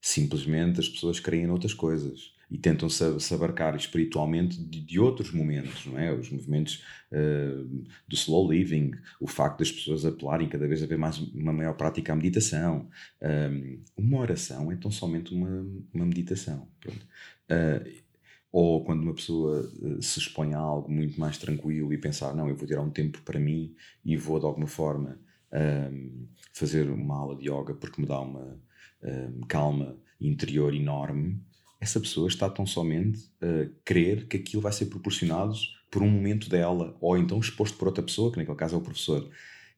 Simplesmente 0.00 0.80
as 0.80 0.88
pessoas 0.88 1.20
creem 1.20 1.44
em 1.44 1.50
outras 1.50 1.74
coisas 1.74 2.34
e 2.50 2.58
tentam 2.58 2.88
se, 2.88 3.20
se 3.20 3.34
abarcar 3.34 3.74
espiritualmente 3.74 4.62
de, 4.62 4.80
de, 4.80 5.00
outros 5.00 5.32
momentos, 5.32 5.86
não 5.86 5.98
é? 5.98 6.12
Os 6.12 6.30
movimentos 6.30 6.84
uh, 7.10 7.64
do 8.06 8.14
slow 8.14 8.50
living, 8.50 8.92
o 9.20 9.26
facto 9.26 9.58
das 9.58 9.72
pessoas 9.72 10.04
apelarem 10.04 10.48
cada 10.48 10.68
vez 10.68 10.82
a 10.82 10.86
ver 10.86 10.98
mais 10.98 11.18
uma 11.18 11.52
maior 11.52 11.74
prática 11.74 12.12
à 12.12 12.16
meditação. 12.16 12.88
Um, 13.20 13.26
ehm, 13.26 13.78
uma 13.96 14.18
oração 14.18 14.70
é 14.70 14.76
tão 14.76 14.90
somente 14.90 15.34
uma, 15.34 15.66
uma 15.92 16.06
meditação. 16.06 16.68
Uh, 17.50 18.03
ou 18.56 18.84
quando 18.84 19.02
uma 19.02 19.12
pessoa 19.12 19.68
uh, 19.82 20.00
se 20.00 20.20
expõe 20.20 20.54
a 20.54 20.58
algo 20.58 20.88
muito 20.88 21.18
mais 21.18 21.36
tranquilo 21.36 21.92
e 21.92 21.98
pensar, 21.98 22.32
não, 22.36 22.48
eu 22.48 22.54
vou 22.54 22.68
tirar 22.68 22.82
um 22.82 22.90
tempo 22.90 23.20
para 23.22 23.40
mim 23.40 23.74
e 24.04 24.16
vou 24.16 24.38
de 24.38 24.46
alguma 24.46 24.68
forma 24.68 25.18
um, 25.52 26.28
fazer 26.52 26.88
uma 26.88 27.16
aula 27.16 27.36
de 27.36 27.50
yoga 27.50 27.74
porque 27.74 28.00
me 28.00 28.06
dá 28.06 28.20
uma 28.20 28.56
um, 29.02 29.40
calma 29.48 29.96
interior 30.20 30.72
enorme 30.72 31.42
essa 31.80 31.98
pessoa 31.98 32.28
está 32.28 32.48
tão 32.48 32.64
somente 32.64 33.28
a 33.42 33.68
crer 33.84 34.28
que 34.28 34.36
aquilo 34.36 34.62
vai 34.62 34.72
ser 34.72 34.86
proporcionado 34.86 35.54
por 35.90 36.00
um 36.00 36.08
momento 36.08 36.48
dela, 36.48 36.96
ou 37.00 37.18
então 37.18 37.38
exposto 37.38 37.76
por 37.76 37.88
outra 37.88 38.02
pessoa, 38.02 38.32
que 38.32 38.38
naquele 38.38 38.56
caso 38.56 38.76
é 38.76 38.78
o 38.78 38.80
professor. 38.80 39.28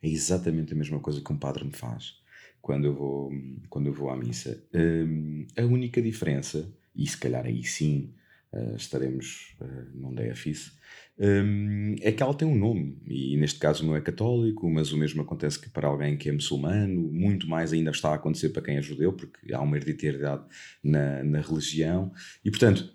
É 0.01 0.09
exatamente 0.09 0.73
a 0.73 0.77
mesma 0.77 1.01
coisa 1.01 1.21
que 1.21 1.33
um 1.33 1.37
padre 1.37 1.65
me 1.65 1.73
faz 1.73 2.15
quando 2.63 2.85
eu 2.85 2.95
vou, 2.95 3.33
quando 3.69 3.87
eu 3.87 3.93
vou 3.93 4.09
à 4.09 4.17
missa. 4.17 4.63
Um, 4.73 5.47
a 5.59 5.63
única 5.63 6.01
diferença, 6.01 6.71
e 6.95 7.07
se 7.07 7.19
calhar 7.19 7.45
aí 7.45 7.65
sim 7.65 8.15
uh, 8.57 8.77
estaremos 8.77 9.55
uh, 9.61 9.91
num 9.95 10.15
déficit, 10.15 10.73
um, 11.19 11.95
é 12.01 12.13
que 12.13 12.23
ela 12.23 12.35
tem 12.35 12.47
um 12.47 12.55
nome, 12.55 12.99
e 13.07 13.37
neste 13.37 13.59
caso 13.59 13.87
não 13.87 13.97
é 13.97 14.01
católico, 14.01 14.69
mas 14.69 14.93
o 14.93 14.99
mesmo 14.99 15.23
acontece 15.23 15.59
que 15.59 15.71
para 15.71 15.89
alguém 15.89 16.17
que 16.17 16.29
é 16.29 16.33
muçulmano, 16.33 17.11
muito 17.11 17.49
mais 17.49 17.73
ainda 17.73 17.91
está 17.91 18.11
a 18.11 18.15
acontecer 18.15 18.51
para 18.51 18.63
quem 18.63 18.77
é 18.77 18.83
judeu, 18.83 19.13
porque 19.13 19.53
há 19.55 19.61
uma 19.61 19.77
hereditariedade 19.77 20.45
na, 20.83 21.25
na 21.25 21.41
religião, 21.41 22.13
e 22.45 22.51
portanto, 22.51 22.95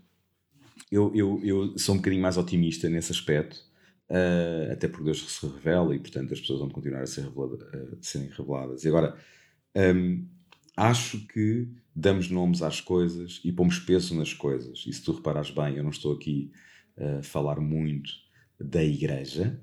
eu, 0.91 1.11
eu, 1.15 1.41
eu 1.43 1.77
sou 1.79 1.95
um 1.95 1.97
bocadinho 1.97 2.21
mais 2.21 2.37
otimista 2.37 2.89
nesse 2.89 3.11
aspecto, 3.11 3.55
uh, 4.09 4.71
até 4.71 4.87
porque 4.87 5.05
Deus 5.05 5.23
se 5.31 5.47
revela 5.47 5.95
e 5.95 5.99
portanto 5.99 6.33
as 6.33 6.39
pessoas 6.39 6.59
vão 6.59 6.69
continuar 6.69 7.01
a, 7.01 7.07
ser 7.07 7.23
revelada, 7.23 7.97
serem 8.01 8.29
reveladas. 8.29 8.83
E 8.83 8.87
agora, 8.89 9.15
um, 9.75 10.27
acho 10.75 11.25
que 11.27 11.67
damos 11.95 12.29
nomes 12.29 12.61
às 12.61 12.79
coisas 12.79 13.41
e 13.43 13.51
pomos 13.51 13.79
peso 13.79 14.15
nas 14.15 14.33
coisas, 14.33 14.85
e 14.87 14.93
se 14.93 15.03
tu 15.03 15.11
reparares 15.11 15.51
bem, 15.51 15.75
eu 15.75 15.83
não 15.83 15.89
estou 15.89 16.13
aqui 16.13 16.51
uh, 16.97 17.23
falar 17.23 17.59
muito 17.59 18.11
da 18.59 18.83
igreja, 18.83 19.59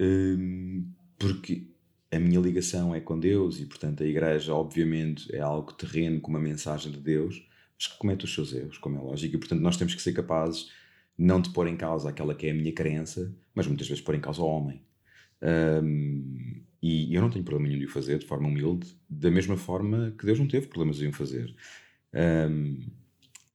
um, 0.00 0.86
porque 1.18 1.68
a 2.10 2.18
minha 2.18 2.40
ligação 2.40 2.94
é 2.94 3.00
com 3.00 3.18
Deus 3.18 3.60
e, 3.60 3.66
portanto, 3.66 4.02
a 4.02 4.06
igreja, 4.06 4.54
obviamente, 4.54 5.34
é 5.34 5.40
algo 5.40 5.72
terreno 5.72 6.20
com 6.20 6.30
uma 6.30 6.40
mensagem 6.40 6.92
de 6.92 6.98
Deus, 6.98 7.42
mas 7.78 7.86
que 7.86 7.98
comete 7.98 8.24
os 8.24 8.34
seus 8.34 8.52
erros, 8.52 8.78
como 8.78 8.98
é 8.98 9.00
lógico, 9.00 9.34
e, 9.34 9.38
portanto, 9.38 9.60
nós 9.60 9.76
temos 9.76 9.94
que 9.94 10.02
ser 10.02 10.12
capazes 10.12 10.70
não 11.16 11.40
de 11.40 11.50
pôr 11.50 11.68
em 11.68 11.76
causa 11.76 12.08
aquela 12.08 12.34
que 12.34 12.46
é 12.46 12.50
a 12.50 12.54
minha 12.54 12.72
crença, 12.72 13.34
mas 13.54 13.66
muitas 13.66 13.88
vezes 13.88 14.02
pôr 14.02 14.14
em 14.14 14.20
causa 14.20 14.42
o 14.42 14.46
homem. 14.46 14.82
Um, 15.42 16.61
e 16.82 17.14
eu 17.14 17.22
não 17.22 17.30
tenho 17.30 17.44
problema 17.44 17.68
nenhum 17.68 17.80
de 17.80 17.86
o 17.86 17.90
fazer 17.90 18.18
de 18.18 18.26
forma 18.26 18.48
humilde, 18.48 18.88
da 19.08 19.30
mesma 19.30 19.56
forma 19.56 20.12
que 20.18 20.26
Deus 20.26 20.38
não 20.38 20.48
teve 20.48 20.66
problemas 20.66 21.00
em 21.00 21.08
o 21.08 21.12
fazer. 21.12 21.54
Um, 22.12 22.80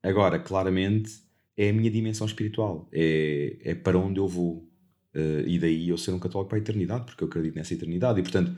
agora, 0.01 0.39
claramente, 0.39 1.11
é 1.57 1.69
a 1.69 1.73
minha 1.73 1.91
dimensão 1.91 2.25
espiritual, 2.25 2.87
é, 2.93 3.57
é 3.63 3.75
para 3.75 3.97
onde 3.97 4.19
eu 4.19 4.27
vou. 4.27 4.65
Uh, 5.13 5.41
e 5.45 5.59
daí 5.59 5.89
eu 5.89 5.97
ser 5.97 6.11
um 6.11 6.19
católico 6.19 6.49
para 6.49 6.57
a 6.57 6.61
eternidade, 6.61 7.05
porque 7.05 7.23
eu 7.23 7.27
acredito 7.27 7.55
nessa 7.55 7.73
eternidade. 7.73 8.19
E 8.19 8.23
portanto, 8.23 8.49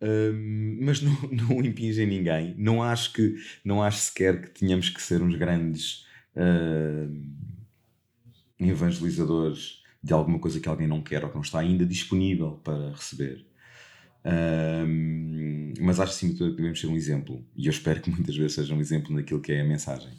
uh, 0.00 0.80
mas 0.80 1.02
não, 1.02 1.12
não 1.30 1.60
impinge 1.60 2.00
em 2.00 2.06
ninguém. 2.06 2.54
Não 2.56 2.82
acho 2.82 3.12
que 3.12 3.36
não 3.62 3.82
acho 3.82 3.98
sequer 3.98 4.40
que 4.40 4.60
tenhamos 4.60 4.88
que 4.88 5.02
ser 5.02 5.20
uns 5.20 5.34
grandes 5.36 6.06
uh, 6.36 7.12
evangelizadores 8.58 9.82
de 10.02 10.12
alguma 10.12 10.38
coisa 10.38 10.60
que 10.60 10.68
alguém 10.68 10.86
não 10.86 11.02
quer 11.02 11.22
ou 11.24 11.28
que 11.28 11.34
não 11.34 11.42
está 11.42 11.58
ainda 11.58 11.84
disponível 11.84 12.60
para 12.62 12.92
receber. 12.92 13.44
Mas 15.80 16.00
acho 16.00 16.14
sim 16.14 16.34
que 16.34 16.50
devemos 16.50 16.80
ser 16.80 16.86
um 16.86 16.96
exemplo. 16.96 17.44
E 17.56 17.66
eu 17.66 17.70
espero 17.70 18.00
que 18.00 18.10
muitas 18.10 18.36
vezes 18.36 18.54
seja 18.54 18.74
um 18.74 18.80
exemplo 18.80 19.14
naquilo 19.14 19.40
que 19.40 19.52
é 19.52 19.60
a 19.60 19.64
mensagem. 19.64 20.12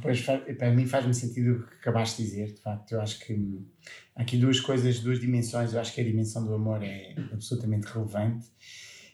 Pois, 0.00 0.22
para 0.22 0.70
mim 0.72 0.86
faz-me 0.86 1.12
sentido 1.14 1.56
o 1.56 1.66
que 1.66 1.74
acabaste 1.74 2.22
de 2.22 2.28
dizer, 2.28 2.54
de 2.54 2.60
facto. 2.60 2.92
Eu 2.92 3.00
acho 3.00 3.20
que 3.20 3.66
há 4.16 4.22
aqui 4.22 4.38
duas 4.38 4.60
coisas, 4.60 5.00
duas 5.00 5.20
dimensões. 5.20 5.72
Eu 5.72 5.80
acho 5.80 5.94
que 5.94 6.00
a 6.00 6.04
dimensão 6.04 6.44
do 6.44 6.54
amor 6.54 6.82
é 6.82 7.14
absolutamente 7.32 7.86
relevante 7.86 8.46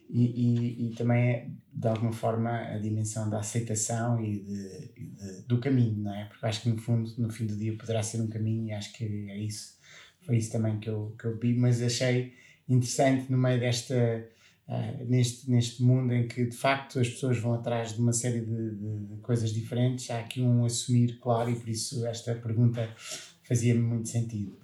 e, 0.09 0.25
e, 0.25 0.87
e 0.87 0.95
também 0.95 1.31
é, 1.31 1.49
de 1.73 1.89
alguma 1.89 2.13
forma, 2.13 2.51
a 2.51 2.79
dimensão 2.79 3.29
da 3.29 3.41
aceitação 3.41 4.23
e, 4.23 4.41
de, 4.41 4.89
de, 4.97 5.43
do 5.47 5.59
caminho, 5.59 6.05
não 6.05 6.15
é? 6.15 6.27
Porque 6.27 6.47
acho 6.47 6.63
que 6.63 6.69
no 6.69 6.79
fundo, 6.79 7.13
no 7.19 7.31
fim 7.31 7.47
do 7.47 7.57
dia, 7.57 7.77
poderá 7.77 8.03
ser 8.03 8.21
um 8.21 8.29
caminho 8.29 8.69
e 8.69 8.73
acho 8.73 8.93
que 8.93 9.05
é 9.05 9.39
isso. 9.39 9.79
Foi 10.25 10.37
isso 10.37 10.53
também 10.53 10.79
que 10.79 10.89
eu, 10.89 11.15
que 11.19 11.27
eu 11.27 11.39
vi, 11.39 11.55
mas 11.55 11.83
achei 11.83 12.33
interessante 12.69 13.31
no 13.31 13.39
meio 13.39 13.61
desta 13.61 14.27
uh, 14.69 15.05
neste, 15.07 15.51
neste 15.51 15.83
mundo 15.83 16.13
em 16.13 16.27
que 16.27 16.45
de 16.47 16.57
facto 16.57 16.99
as 16.99 17.09
pessoas 17.09 17.39
vão 17.39 17.55
atrás 17.55 17.95
de 17.95 18.01
uma 18.01 18.13
série 18.13 18.41
de, 18.41 18.71
de, 18.71 18.99
de 19.07 19.17
coisas 19.21 19.53
diferentes, 19.53 20.11
há 20.11 20.19
aqui 20.19 20.43
um 20.43 20.65
assumir 20.65 21.19
claro 21.21 21.51
e 21.51 21.57
por 21.57 21.69
isso 21.69 22.07
esta 22.07 22.35
pergunta 22.35 22.89
fazia-me 23.45 23.81
muito 23.81 24.09
sentido. 24.09 24.57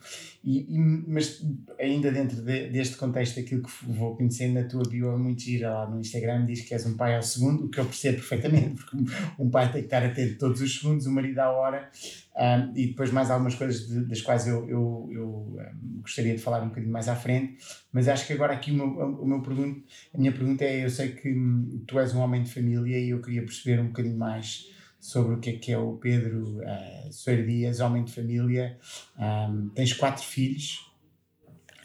E, 0.43 0.75
e, 0.75 0.79
mas 0.79 1.45
ainda 1.79 2.11
dentro 2.11 2.41
de, 2.43 2.69
deste 2.71 2.97
contexto, 2.97 3.39
aquilo 3.39 3.63
que 3.63 3.71
vou 3.87 4.17
conhecendo 4.17 4.55
na 4.55 4.65
tua 4.65 4.83
bio 4.89 5.13
é 5.13 5.17
muito 5.17 5.43
gira 5.43 5.71
lá 5.71 5.89
no 5.89 6.01
Instagram, 6.01 6.47
diz 6.47 6.63
que 6.63 6.73
és 6.73 6.87
um 6.87 6.97
pai 6.97 7.15
ao 7.15 7.23
segundo, 7.23 7.67
o 7.67 7.69
que 7.69 7.79
eu 7.79 7.85
percebo 7.85 8.17
perfeitamente, 8.17 8.77
porque 8.83 8.97
um 9.39 9.51
pai 9.51 9.71
tem 9.71 9.83
que 9.83 9.87
estar 9.87 10.05
a 10.05 10.11
ter 10.11 10.39
todos 10.39 10.63
os 10.63 10.79
segundos, 10.79 11.07
o 11.07 11.13
marido 11.13 11.39
à 11.41 11.51
hora, 11.51 11.91
um, 12.37 12.73
e 12.75 12.87
depois 12.87 13.13
mais 13.13 13.31
algumas 13.31 13.55
coisas 13.55 13.87
de, 13.87 14.07
das 14.07 14.23
quais 14.23 14.47
eu, 14.47 14.67
eu, 14.67 15.09
eu 15.13 15.29
um, 15.29 16.01
gostaria 16.01 16.35
de 16.35 16.41
falar 16.41 16.63
um 16.63 16.69
bocadinho 16.69 16.93
mais 16.93 17.07
à 17.07 17.15
frente, 17.15 17.59
mas 17.93 18.09
acho 18.09 18.27
que 18.27 18.33
agora 18.33 18.55
aqui 18.55 18.71
o 18.71 18.75
meu, 18.75 18.87
o 18.87 19.27
meu 19.27 19.43
pergunto, 19.43 19.85
a 20.15 20.19
minha 20.19 20.33
pergunta 20.33 20.65
é, 20.65 20.85
eu 20.85 20.91
sei 20.91 21.13
que 21.13 21.31
hum, 21.31 21.85
tu 21.87 22.01
és 22.01 22.15
um 22.15 22.21
homem 22.21 22.43
de 22.43 22.51
família 22.51 22.99
e 22.99 23.11
eu 23.11 23.21
queria 23.21 23.43
perceber 23.43 23.79
um 23.79 23.89
bocadinho 23.89 24.17
mais 24.17 24.71
sobre 25.01 25.35
o 25.35 25.41
que 25.41 25.51
é 25.51 25.53
que 25.55 25.73
é 25.73 25.79
o 25.79 25.97
Pedro 25.97 26.59
uh, 26.59 27.13
Soeiro 27.13 27.47
Dias, 27.47 27.81
homem 27.81 28.05
de 28.05 28.13
família. 28.13 28.79
Um, 29.19 29.71
tens 29.71 29.95
quatro 29.95 30.23
filhos, 30.23 30.93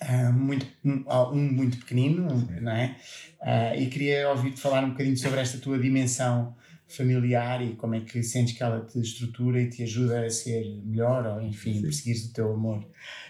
uh, 0.02 0.34
muito, 0.34 0.68
um, 0.84 1.04
um, 1.32 1.54
muito 1.54 1.78
pequenino, 1.78 2.28
não 2.62 2.72
é? 2.72 2.98
Uh, 3.42 3.82
e 3.82 3.88
queria 3.88 4.30
ouvir-te 4.30 4.60
falar 4.60 4.84
um 4.84 4.90
bocadinho 4.90 5.18
sobre 5.18 5.40
esta 5.40 5.58
tua 5.58 5.80
dimensão 5.80 6.56
familiar 6.88 7.66
e 7.66 7.76
como 7.76 7.96
é 7.96 8.02
que 8.02 8.22
sentes 8.22 8.56
que 8.56 8.62
ela 8.62 8.86
te 8.86 9.00
estrutura 9.00 9.62
e 9.62 9.70
te 9.70 9.84
ajuda 9.84 10.26
a 10.26 10.30
ser 10.30 10.64
melhor 10.84 11.26
ou, 11.26 11.42
enfim, 11.42 11.82
perseguir 11.82 12.30
o 12.30 12.34
teu 12.34 12.54
amor. 12.54 12.86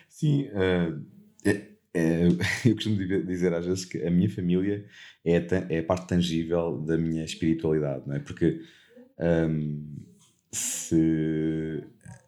Sim, 0.09 0.47
uh, 0.49 1.01
é, 1.45 1.61
é, 1.93 2.27
eu 2.65 2.75
costumo 2.75 2.97
dizer 3.25 3.53
às 3.53 3.65
vezes 3.65 3.85
que 3.85 4.03
a 4.03 4.09
minha 4.09 4.29
família 4.29 4.85
é 5.23 5.37
é 5.69 5.79
a 5.79 5.83
parte 5.83 6.07
tangível 6.07 6.79
da 6.81 6.97
minha 6.97 7.23
espiritualidade, 7.23 8.03
não 8.07 8.15
é? 8.15 8.19
Porque 8.19 8.61
um, 9.19 9.95
se 10.51 11.83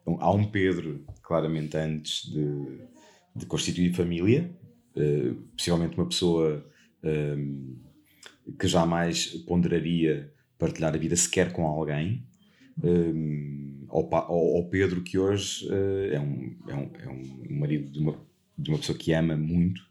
há 0.06 0.32
um 0.32 0.46
Pedro, 0.46 1.06
claramente, 1.22 1.76
antes 1.78 2.30
de, 2.32 2.80
de 3.36 3.46
constituir 3.46 3.94
família, 3.94 4.52
uh, 4.96 5.36
possivelmente 5.56 5.98
uma 5.98 6.08
pessoa 6.08 6.66
um, 7.04 7.78
que 8.58 8.68
jamais 8.68 9.28
ponderaria 9.46 10.34
partilhar 10.58 10.94
a 10.94 10.98
vida 10.98 11.16
sequer 11.16 11.52
com 11.52 11.66
alguém, 11.66 12.26
um, 12.84 13.86
ao, 13.90 14.70
Pedro 14.70 15.02
que 15.02 15.18
hoje 15.18 15.68
uh, 15.68 16.14
é, 16.14 16.20
um, 16.20 16.58
é, 16.68 16.76
um, 16.76 16.92
é 17.00 17.10
um 17.10 17.60
marido 17.60 17.92
de 17.92 18.00
uma, 18.00 18.20
de 18.58 18.70
uma 18.70 18.80
pessoa 18.80 18.98
que 18.98 19.14
ama 19.14 19.36
muito, 19.36 19.82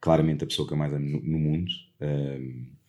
claramente 0.00 0.44
a 0.44 0.46
pessoa 0.46 0.66
que 0.66 0.74
eu 0.74 0.78
mais 0.78 0.92
amo 0.92 1.06
no, 1.06 1.22
no 1.22 1.38
mundo. 1.38 1.70
Um, 2.00 2.79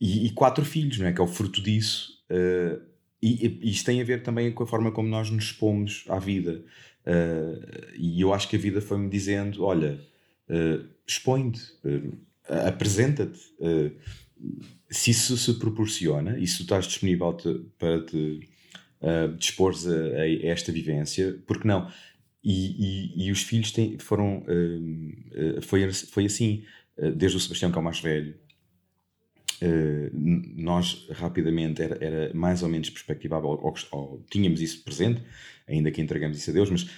e, 0.00 0.26
e, 0.26 0.30
quatro 0.30 0.64
filhos, 0.64 0.98
não 0.98 1.06
é? 1.06 1.12
Que 1.12 1.20
é 1.20 1.24
o 1.24 1.28
fruto 1.28 1.62
disso. 1.62 2.12
Uh, 2.30 2.80
e, 3.20 3.58
e, 3.62 3.70
isto 3.70 3.86
tem 3.86 4.00
a 4.00 4.04
ver 4.04 4.22
também 4.22 4.52
com 4.52 4.62
a 4.62 4.66
forma 4.66 4.92
como 4.92 5.08
nós 5.08 5.30
nos 5.30 5.44
expomos 5.44 6.04
à 6.08 6.18
vida. 6.18 6.64
Uh, 7.08 7.94
e 7.96 8.20
eu 8.20 8.34
acho 8.34 8.48
que 8.48 8.56
a 8.56 8.58
vida 8.58 8.80
foi-me 8.80 9.08
dizendo: 9.08 9.64
olha, 9.64 9.98
uh, 10.48 10.84
expõe-te, 11.06 11.62
apresenta-te. 12.66 13.40
se 14.90 15.10
isso 15.10 15.36
se 15.36 15.54
proporciona 15.54 16.38
e 16.38 16.46
se 16.46 16.58
tu 16.58 16.62
estás 16.62 16.86
disponível 16.86 17.32
te, 17.32 17.60
para 17.78 18.04
te 18.04 18.48
uh, 19.00 19.34
dispores 19.36 19.86
a, 19.86 19.92
a, 19.92 20.46
esta 20.46 20.70
vivência, 20.70 21.38
porque 21.46 21.66
não? 21.66 21.90
E, 22.44 23.26
e, 23.26 23.32
os 23.32 23.42
filhos 23.42 23.72
têm, 23.72 23.98
foram. 23.98 24.44
foi, 25.62 25.92
foi 25.92 26.24
assim, 26.24 26.64
desde 27.16 27.36
o 27.36 27.40
Sebastião, 27.40 27.70
que 27.70 27.76
é 27.76 27.80
o 27.80 27.84
mais 27.84 28.00
velho, 28.00 28.34
nós 30.12 31.06
rapidamente 31.10 31.82
era, 31.82 32.04
era, 32.04 32.34
mais 32.34 32.62
ou 32.62 32.68
menos 32.68 32.90
perspectivável, 32.90 33.50
ou, 33.50 33.74
ou, 33.92 34.24
tínhamos 34.30 34.60
isso 34.60 34.82
presente, 34.84 35.22
ainda 35.66 35.90
que 35.90 36.00
entregamos 36.00 36.38
isso 36.38 36.50
a 36.50 36.52
Deus, 36.52 36.70
mas 36.70 36.88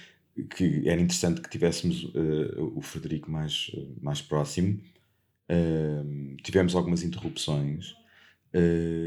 que 0.55 0.87
era 0.87 1.01
interessante 1.01 1.41
que 1.41 1.49
tivéssemos 1.49 2.03
uh, 2.03 2.73
o 2.75 2.81
Frederico 2.81 3.29
mais, 3.29 3.69
uh, 3.73 3.97
mais 4.01 4.21
próximo. 4.21 4.79
tivemos 6.43 6.75
algumas 6.75 7.03
interrupções 7.03 7.93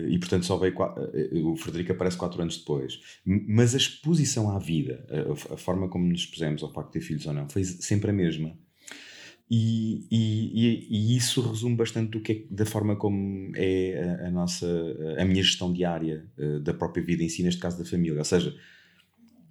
e, 0.08 0.18
portanto, 0.18 0.44
só 0.44 0.56
veio. 0.58 0.74
o 1.46 1.56
Frederico 1.56 1.92
aparece 1.92 2.16
quatro 2.16 2.40
anos 2.42 2.58
depois. 2.58 3.00
Mas 3.24 3.74
a 3.74 3.78
exposição 3.78 4.50
à 4.54 4.58
vida, 4.58 5.06
a, 5.10 5.54
a 5.54 5.56
forma 5.56 5.88
como 5.88 6.06
nos 6.06 6.20
expusemos 6.20 6.62
ao 6.62 6.72
facto 6.72 6.88
de 6.88 7.00
ter 7.00 7.00
filhos 7.00 7.26
ou 7.26 7.32
não, 7.32 7.48
foi 7.48 7.64
sempre 7.64 8.10
a 8.10 8.12
mesma. 8.12 8.56
E, 9.56 10.06
e, 10.10 10.88
e, 10.90 11.16
isso 11.16 11.40
resume 11.40 11.76
bastante 11.76 12.10
do 12.10 12.20
que 12.20 12.32
é, 12.32 12.42
da 12.50 12.66
forma 12.66 12.96
como 12.96 13.52
é 13.54 14.18
a, 14.20 14.26
a, 14.26 14.30
nossa 14.32 14.66
a 15.16 15.24
minha 15.24 15.42
gestão 15.44 15.72
diária 15.72 16.26
uh, 16.36 16.58
da 16.58 16.74
própria 16.74 17.04
vida 17.04 17.22
em 17.22 17.28
si, 17.28 17.44
neste 17.44 17.60
caso 17.60 17.78
da 17.78 17.84
família. 17.84 18.18
Ou 18.18 18.24
seja, 18.24 18.52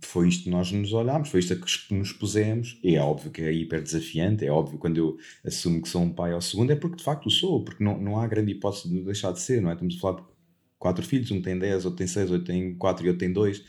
foi 0.02 0.28
isto 0.28 0.44
que 0.44 0.50
nós 0.50 0.70
nos 0.74 0.92
olhámos, 0.92 1.30
foi 1.30 1.40
isto 1.40 1.56
que 1.56 1.94
nos 1.94 2.12
pusemos. 2.12 2.78
É 2.84 3.00
óbvio 3.00 3.32
que 3.32 3.42
é 3.44 3.54
hiper 3.54 3.82
desafiante, 3.82 4.46
é 4.46 4.52
óbvio 4.52 4.78
quando 4.78 4.98
eu 4.98 5.18
assumo 5.46 5.82
que 5.82 5.88
sou 5.88 6.02
um 6.02 6.12
pai 6.12 6.34
ao 6.34 6.42
segundo, 6.42 6.72
é 6.72 6.76
porque 6.76 6.98
de 6.98 7.04
facto 7.04 7.30
sou, 7.30 7.64
porque 7.64 7.82
não, 7.82 7.98
não 7.98 8.20
há 8.20 8.28
grande 8.28 8.52
hipótese 8.52 8.90
de 8.90 9.06
deixar 9.06 9.32
de 9.32 9.40
ser, 9.40 9.62
não 9.62 9.70
é? 9.70 9.74
Estamos 9.74 9.96
a 9.96 10.00
falar 10.00 10.20
de 10.20 10.24
quatro 10.78 11.06
filhos, 11.06 11.32
um 11.32 11.42
tem 11.42 11.58
dez, 11.58 11.86
outro 11.86 12.00
tem 12.00 12.08
seis, 12.08 12.30
outro 12.30 12.46
tem 12.46 12.76
quatro 12.76 13.06
e 13.06 13.08
outro 13.08 13.20
tem 13.20 13.32
dois. 13.32 13.64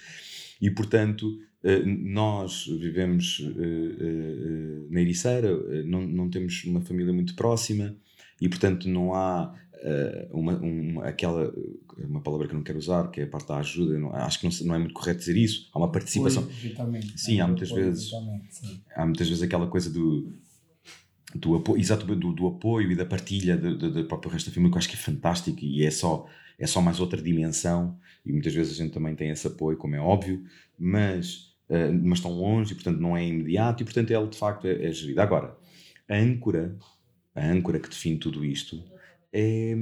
E 0.61 0.69
portanto 0.69 1.39
eh, 1.39 1.45
nós 1.87 2.67
vivemos 2.67 3.41
eh, 3.41 3.97
eh, 4.01 4.87
na 4.91 5.01
Ericeira, 5.01 5.51
não, 5.85 6.07
não 6.07 6.29
temos 6.29 6.63
uma 6.65 6.81
família 6.81 7.13
muito 7.13 7.35
próxima 7.35 7.97
e, 8.41 8.49
portanto, 8.49 8.89
não 8.89 9.15
há 9.15 9.55
uma, 10.33 10.57
uma, 10.57 11.05
aquela 11.05 11.53
uma 11.99 12.21
palavra 12.21 12.47
que 12.47 12.55
eu 12.55 12.57
não 12.57 12.65
quero 12.65 12.79
usar, 12.79 13.11
que 13.11 13.21
é 13.21 13.25
a 13.25 13.27
parte 13.27 13.49
da 13.49 13.59
ajuda, 13.59 13.99
não, 13.99 14.15
acho 14.15 14.41
que 14.41 14.47
não, 14.47 14.67
não, 14.67 14.75
é 14.75 14.79
muito 14.79 14.95
correto 14.95 15.21
dizer 15.21 15.37
isso. 15.37 15.69
Há 15.73 15.79
uma 15.79 15.91
participação. 15.91 16.43
Sim, 17.17 17.41
há 17.41 17.47
muitas 17.47 17.71
vezes. 17.71 18.11
Há 18.95 19.05
muitas 19.05 19.29
vezes 19.29 19.43
aquela 19.43 19.67
coisa 19.67 19.91
do, 19.91 20.33
do 21.35 21.55
apoio, 21.57 21.81
exatamente 21.81 22.21
do, 22.21 22.33
do 22.33 22.47
apoio 22.47 22.91
e 22.91 22.97
da 22.97 23.05
partilha 23.05 23.57
do, 23.57 24.05
próprio 24.05 24.33
resto 24.33 24.51
da 24.51 24.55
família, 24.55 24.73
que 24.73 24.77
eu 24.77 24.79
acho 24.79 24.89
que 24.89 24.97
é 24.97 24.99
fantástico 24.99 25.59
e 25.63 25.85
é 25.85 25.91
só, 25.91 26.27
é 26.59 26.67
só 26.67 26.81
mais 26.81 27.01
outra 27.01 27.21
dimensão. 27.21 27.99
E 28.25 28.33
muitas 28.33 28.55
vezes 28.55 28.73
a 28.73 28.83
gente 28.83 28.93
também 28.93 29.15
tem 29.15 29.31
esse 29.31 29.47
apoio, 29.47 29.77
como 29.77 29.95
é 29.95 30.01
óbvio, 30.01 30.43
mas 30.79 31.53
eh, 31.53 31.54
mas 32.03 32.19
estão 32.19 32.33
longe 32.33 32.73
e, 32.73 32.75
portanto, 32.75 33.01
não 33.01 33.17
é 33.17 33.27
imediato 33.27 33.83
e, 33.83 33.85
portanto, 33.85 34.11
ele 34.11 34.27
de 34.29 34.39
facto 34.39 34.67
é, 34.67 34.87
é 34.87 34.93
gerido. 34.93 35.21
Agora, 35.21 35.57
a 36.09 36.17
âncora, 36.17 36.77
a 37.35 37.47
âncora 37.47 37.81
que 37.81 37.89
define 37.89 38.19
tudo 38.19 38.45
isto 38.45 38.83
é, 39.33 39.75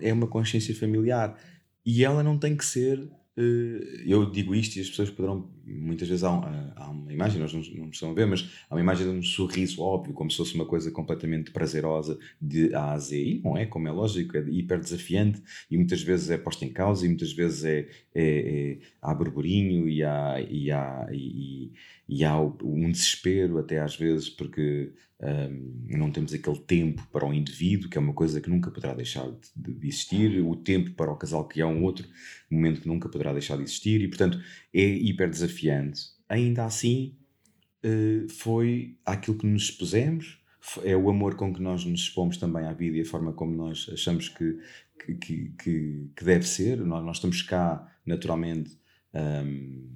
é 0.00 0.12
uma 0.12 0.26
consciência 0.26 0.74
familiar 0.74 1.36
e 1.84 2.04
ela 2.04 2.22
não 2.22 2.38
tem 2.38 2.56
que 2.56 2.64
ser 2.64 2.98
eh, 2.98 3.19
eu 3.36 4.30
digo 4.30 4.54
isto 4.54 4.76
e 4.76 4.80
as 4.80 4.90
pessoas 4.90 5.10
poderão, 5.10 5.50
muitas 5.64 6.08
vezes 6.08 6.24
há, 6.24 6.30
há 6.76 6.90
uma 6.90 7.12
imagem, 7.12 7.40
nós 7.40 7.52
não, 7.52 7.60
não 7.60 7.90
estamos 7.90 8.16
a 8.16 8.20
ver, 8.20 8.26
mas 8.26 8.50
há 8.68 8.74
uma 8.74 8.80
imagem 8.80 9.06
de 9.06 9.12
um 9.18 9.22
sorriso 9.22 9.80
óbvio, 9.80 10.12
como 10.12 10.30
se 10.30 10.36
fosse 10.36 10.54
uma 10.54 10.66
coisa 10.66 10.90
completamente 10.90 11.50
prazerosa 11.50 12.18
de 12.40 12.74
A 12.74 12.92
a 12.92 12.98
Z, 12.98 13.16
e 13.16 13.40
não 13.42 13.56
é, 13.56 13.66
como 13.66 13.88
é 13.88 13.92
lógico, 13.92 14.36
é 14.36 14.40
hiper 14.40 14.80
desafiante 14.80 15.42
e 15.70 15.76
muitas 15.76 16.02
vezes 16.02 16.30
é 16.30 16.36
posta 16.36 16.64
em 16.64 16.72
causa 16.72 17.04
e 17.04 17.08
muitas 17.08 17.32
vezes 17.32 17.64
é, 17.64 17.88
é, 18.14 18.24
é 18.24 18.78
há 19.00 19.14
burburinho 19.14 19.88
e 19.88 20.02
há, 20.02 20.40
e 20.48 20.70
há, 20.70 21.08
e, 21.12 21.72
e 22.08 22.24
há 22.24 22.38
um 22.40 22.90
desespero 22.90 23.58
até 23.58 23.78
às 23.78 23.96
vezes 23.96 24.28
porque 24.28 24.92
um, 25.22 25.98
não 25.98 26.10
temos 26.10 26.32
aquele 26.32 26.58
tempo 26.60 27.06
para 27.12 27.26
o 27.26 27.34
indivíduo, 27.34 27.90
que 27.90 27.98
é 27.98 28.00
uma 28.00 28.14
coisa 28.14 28.40
que 28.40 28.48
nunca 28.48 28.70
poderá 28.70 28.94
deixar 28.94 29.30
de, 29.54 29.74
de, 29.74 29.86
existir, 29.86 30.40
o 30.40 30.56
tempo 30.56 30.92
para 30.92 31.12
o 31.12 31.16
casal, 31.16 31.46
que 31.46 31.60
é 31.60 31.66
um 31.66 31.82
outro 31.84 32.08
momento 32.50 32.80
que 32.80 32.88
nunca 32.88 33.08
poderá 33.08 33.32
deixar 33.32 33.56
de 33.56 33.64
existir, 33.64 34.00
e 34.00 34.08
portanto 34.08 34.40
é 34.72 34.82
hiper 34.82 35.28
desafiante. 35.28 36.02
Ainda 36.28 36.64
assim, 36.64 37.16
uh, 37.84 38.28
foi 38.30 38.96
aquilo 39.04 39.36
que 39.36 39.46
nos 39.46 39.64
expusemos, 39.64 40.40
é 40.84 40.96
o 40.96 41.10
amor 41.10 41.34
com 41.34 41.52
que 41.52 41.60
nós 41.60 41.84
nos 41.84 42.00
expomos 42.00 42.36
também 42.36 42.64
à 42.64 42.72
vida 42.72 42.96
e 42.96 43.00
a 43.00 43.06
forma 43.06 43.32
como 43.32 43.54
nós 43.54 43.88
achamos 43.92 44.28
que, 44.28 44.58
que, 44.98 45.14
que, 45.58 46.10
que 46.14 46.24
deve 46.24 46.46
ser. 46.46 46.78
Nós, 46.78 47.04
nós, 47.04 47.16
estamos 47.16 47.42
cá, 47.42 47.90
naturalmente, 48.04 48.78
um, 49.14 49.88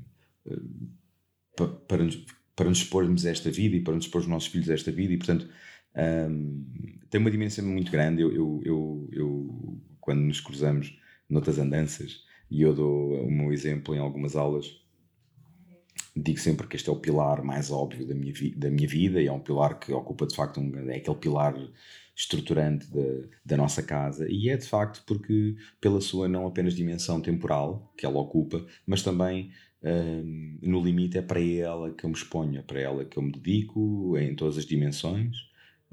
para, 1.54 1.68
para, 1.68 2.04
nos, 2.04 2.24
para 2.56 2.68
nos 2.68 2.78
expormos 2.78 3.26
a 3.26 3.30
esta 3.30 3.50
vida 3.50 3.76
e 3.76 3.80
para 3.80 3.94
nos 3.94 4.04
expor 4.04 4.20
os 4.20 4.26
nossos 4.26 4.48
filhos 4.48 4.70
a 4.70 4.74
esta 4.74 4.92
vida, 4.92 5.12
e 5.12 5.16
portanto. 5.16 5.48
Um, 5.96 6.64
tem 7.08 7.20
uma 7.20 7.30
dimensão 7.30 7.64
muito 7.64 7.92
grande. 7.92 8.20
Eu, 8.20 8.32
eu, 8.32 8.60
eu, 8.64 9.08
eu, 9.12 9.78
quando 10.00 10.20
nos 10.22 10.40
cruzamos 10.40 10.98
noutras 11.30 11.60
andanças, 11.60 12.24
e 12.50 12.62
eu 12.62 12.74
dou 12.74 13.14
o 13.24 13.30
meu 13.30 13.52
exemplo 13.52 13.94
em 13.94 13.98
algumas 13.98 14.34
aulas, 14.36 14.66
digo 16.16 16.38
sempre 16.38 16.66
que 16.66 16.76
este 16.76 16.88
é 16.88 16.92
o 16.92 17.00
pilar 17.00 17.42
mais 17.42 17.70
óbvio 17.70 18.06
da 18.06 18.14
minha, 18.14 18.32
da 18.56 18.70
minha 18.70 18.88
vida 18.88 19.20
e 19.20 19.26
é 19.26 19.32
um 19.32 19.40
pilar 19.40 19.78
que 19.78 19.92
ocupa 19.92 20.26
de 20.26 20.34
facto 20.34 20.60
um, 20.60 20.90
é 20.90 20.96
aquele 20.96 21.16
pilar 21.16 21.54
estruturante 22.16 22.86
da, 22.88 23.28
da 23.44 23.56
nossa 23.56 23.82
casa 23.82 24.26
e 24.28 24.48
é 24.48 24.56
de 24.56 24.66
facto 24.66 25.02
porque 25.06 25.56
pela 25.80 26.00
sua 26.00 26.28
não 26.28 26.46
apenas 26.46 26.74
dimensão 26.74 27.20
temporal 27.20 27.92
que 27.96 28.06
ela 28.06 28.20
ocupa, 28.20 28.64
mas 28.86 29.02
também 29.02 29.50
um, 29.84 30.58
no 30.62 30.82
limite 30.82 31.18
é 31.18 31.22
para 31.22 31.40
ela 31.40 31.92
que 31.92 32.04
eu 32.04 32.10
me 32.10 32.16
exponho, 32.16 32.58
é 32.58 32.62
para 32.62 32.80
ela 32.80 33.04
que 33.04 33.16
eu 33.16 33.22
me 33.22 33.32
dedico 33.32 34.16
em 34.18 34.34
todas 34.34 34.56
as 34.56 34.64
dimensões 34.64 35.36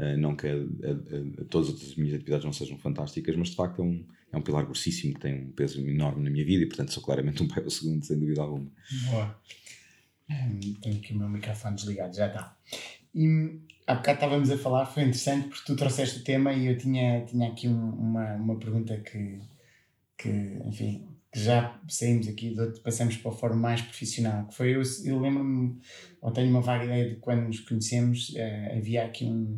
uh, 0.02 0.18
não 0.18 0.36
que 0.36 0.48
a, 0.48 0.54
a, 0.54 1.42
a, 1.42 1.46
todas 1.50 1.70
as 1.70 1.96
minhas 1.96 2.16
atividades 2.16 2.46
não 2.46 2.54
sejam 2.54 2.78
fantásticas, 2.78 3.36
mas 3.36 3.50
de 3.50 3.56
facto 3.56 3.82
é 3.82 3.86
um, 3.86 4.06
é 4.32 4.38
um 4.38 4.42
pilar 4.42 4.66
grossíssimo 4.66 5.14
que 5.14 5.20
tem 5.20 5.46
um 5.46 5.52
peso 5.52 5.80
enorme 5.80 6.24
na 6.24 6.30
minha 6.30 6.46
vida 6.46 6.64
e 6.64 6.68
portanto 6.68 6.92
sou 6.92 7.04
claramente 7.04 7.44
um 7.44 7.48
pai 7.48 7.64
ao 7.64 7.70
segundo, 7.70 8.04
sem 8.04 8.18
dúvida 8.18 8.42
alguma. 8.42 8.72
Boa. 9.10 9.40
Tenho 10.82 10.98
aqui 10.98 11.14
o 11.14 11.18
meu 11.18 11.30
microfone 11.30 11.76
desligado, 11.76 12.16
já 12.16 12.28
está. 12.28 12.58
E 13.14 13.60
há 13.86 13.96
bocado 13.96 14.16
estávamos 14.16 14.50
a 14.50 14.58
falar, 14.58 14.86
foi 14.86 15.04
interessante 15.04 15.50
porque 15.50 15.66
tu 15.66 15.76
trouxeste 15.76 16.20
o 16.20 16.24
tema 16.24 16.54
e 16.54 16.68
eu 16.68 16.78
tinha, 16.78 17.26
tinha 17.26 17.50
aqui 17.50 17.68
um, 17.68 17.90
uma, 17.90 18.36
uma 18.36 18.58
pergunta 18.58 18.98
que, 18.98 19.40
que, 20.18 20.30
enfim, 20.66 21.06
que 21.32 21.40
já 21.40 21.80
saímos 21.88 22.28
aqui, 22.28 22.56
passamos 22.84 23.18
para 23.18 23.32
a 23.32 23.34
forma 23.34 23.56
mais 23.56 23.82
profissional. 23.82 24.48
Que 24.48 24.56
foi, 24.56 24.76
eu, 24.76 24.82
eu 25.06 25.20
lembro-me, 25.20 25.80
ou 26.22 26.32
tenho 26.32 26.50
uma 26.50 26.62
vaga 26.62 26.86
ideia 26.86 27.10
de 27.10 27.16
quando 27.16 27.44
nos 27.48 27.60
conhecemos, 27.62 28.30
uh, 28.30 28.78
havia 28.78 29.06
aqui 29.06 29.26
um, 29.26 29.58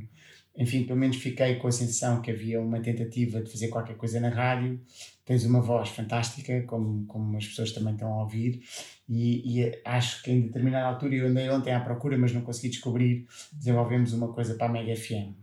enfim, 0.56 0.84
pelo 0.84 1.00
menos 1.00 1.18
fiquei 1.18 1.56
com 1.56 1.68
a 1.68 1.72
sensação 1.72 2.22
que 2.22 2.30
havia 2.30 2.62
uma 2.62 2.80
tentativa 2.80 3.42
de 3.42 3.52
fazer 3.52 3.70
qualquer 3.70 3.96
coisa 3.96 4.20
na 4.20 4.30
rádio. 4.30 4.80
Tens 5.26 5.46
uma 5.46 5.62
voz 5.62 5.90
fantástica, 5.90 6.62
como, 6.64 7.06
como 7.08 7.36
as 7.38 7.48
pessoas 7.48 7.72
também 7.72 7.94
estão 7.94 8.14
a 8.14 8.24
ouvir, 8.24 8.62
e, 9.10 9.62
e 9.62 9.82
acho 9.86 10.22
que 10.22 10.32
em 10.32 10.42
determinada 10.42 10.86
altura, 10.86 11.16
eu 11.16 11.28
andei 11.28 11.50
ontem 11.50 11.74
à 11.74 11.80
procura, 11.80 12.18
mas 12.18 12.34
não 12.34 12.42
consegui 12.42 12.70
descobrir, 12.70 13.26
desenvolvemos 13.52 14.14
uma 14.14 14.32
coisa 14.32 14.56
para 14.56 14.68
a 14.68 14.70
Mega 14.70 14.96
FM. 14.96 15.34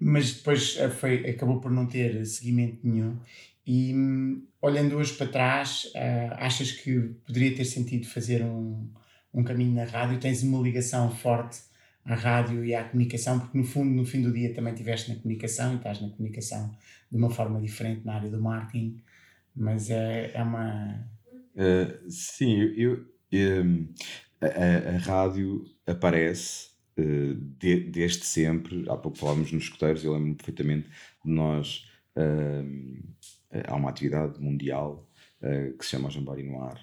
Mas 0.00 0.34
depois 0.34 0.76
eh, 0.78 0.88
foi, 0.90 1.28
acabou 1.28 1.60
por 1.60 1.70
não 1.70 1.86
ter 1.86 2.24
seguimento 2.24 2.78
nenhum. 2.84 3.18
E 3.70 3.92
olhando 4.62 4.96
hoje 4.96 5.12
para 5.12 5.26
trás, 5.26 5.92
uh, 5.94 6.34
achas 6.38 6.72
que 6.72 6.98
poderia 7.26 7.54
ter 7.54 7.66
sentido 7.66 8.06
fazer 8.06 8.42
um, 8.42 8.90
um 9.34 9.44
caminho 9.44 9.74
na 9.74 9.84
rádio? 9.84 10.18
Tens 10.18 10.42
uma 10.42 10.58
ligação 10.62 11.14
forte 11.14 11.58
à 12.02 12.14
rádio 12.14 12.64
e 12.64 12.74
à 12.74 12.82
comunicação, 12.84 13.38
porque 13.38 13.58
no 13.58 13.64
fundo, 13.64 13.90
no 13.90 14.06
fim 14.06 14.22
do 14.22 14.32
dia 14.32 14.54
também 14.54 14.72
estiveste 14.72 15.10
na 15.10 15.20
comunicação 15.20 15.74
e 15.74 15.76
estás 15.76 16.00
na 16.00 16.08
comunicação 16.08 16.74
de 17.10 17.18
uma 17.18 17.28
forma 17.28 17.60
diferente 17.60 18.06
na 18.06 18.14
área 18.14 18.30
do 18.30 18.40
marketing, 18.40 19.02
mas 19.54 19.90
é, 19.90 20.30
é 20.32 20.42
uma... 20.42 21.06
Uh, 21.54 22.10
sim, 22.10 22.58
eu, 22.74 23.04
eu 23.30 23.64
um, 23.64 23.88
a, 24.40 24.94
a, 24.94 24.96
rádio 24.96 25.66
aparece 25.86 26.70
uh, 26.98 27.34
de, 27.34 27.80
desde 27.80 28.24
sempre, 28.24 28.86
há 28.88 28.96
pouco 28.96 29.18
falávamos 29.18 29.52
nos 29.52 29.64
escuteiros, 29.64 30.02
eu 30.04 30.14
lembro-me 30.14 30.36
perfeitamente 30.36 30.88
de 31.22 31.30
nós, 31.30 31.86
uh, 32.16 33.17
há 33.66 33.74
uma 33.74 33.90
atividade 33.90 34.40
mundial 34.40 35.08
que 35.78 35.84
se 35.84 35.92
chama 35.92 36.10
Jambari 36.10 36.42
no 36.42 36.60
Ar, 36.60 36.80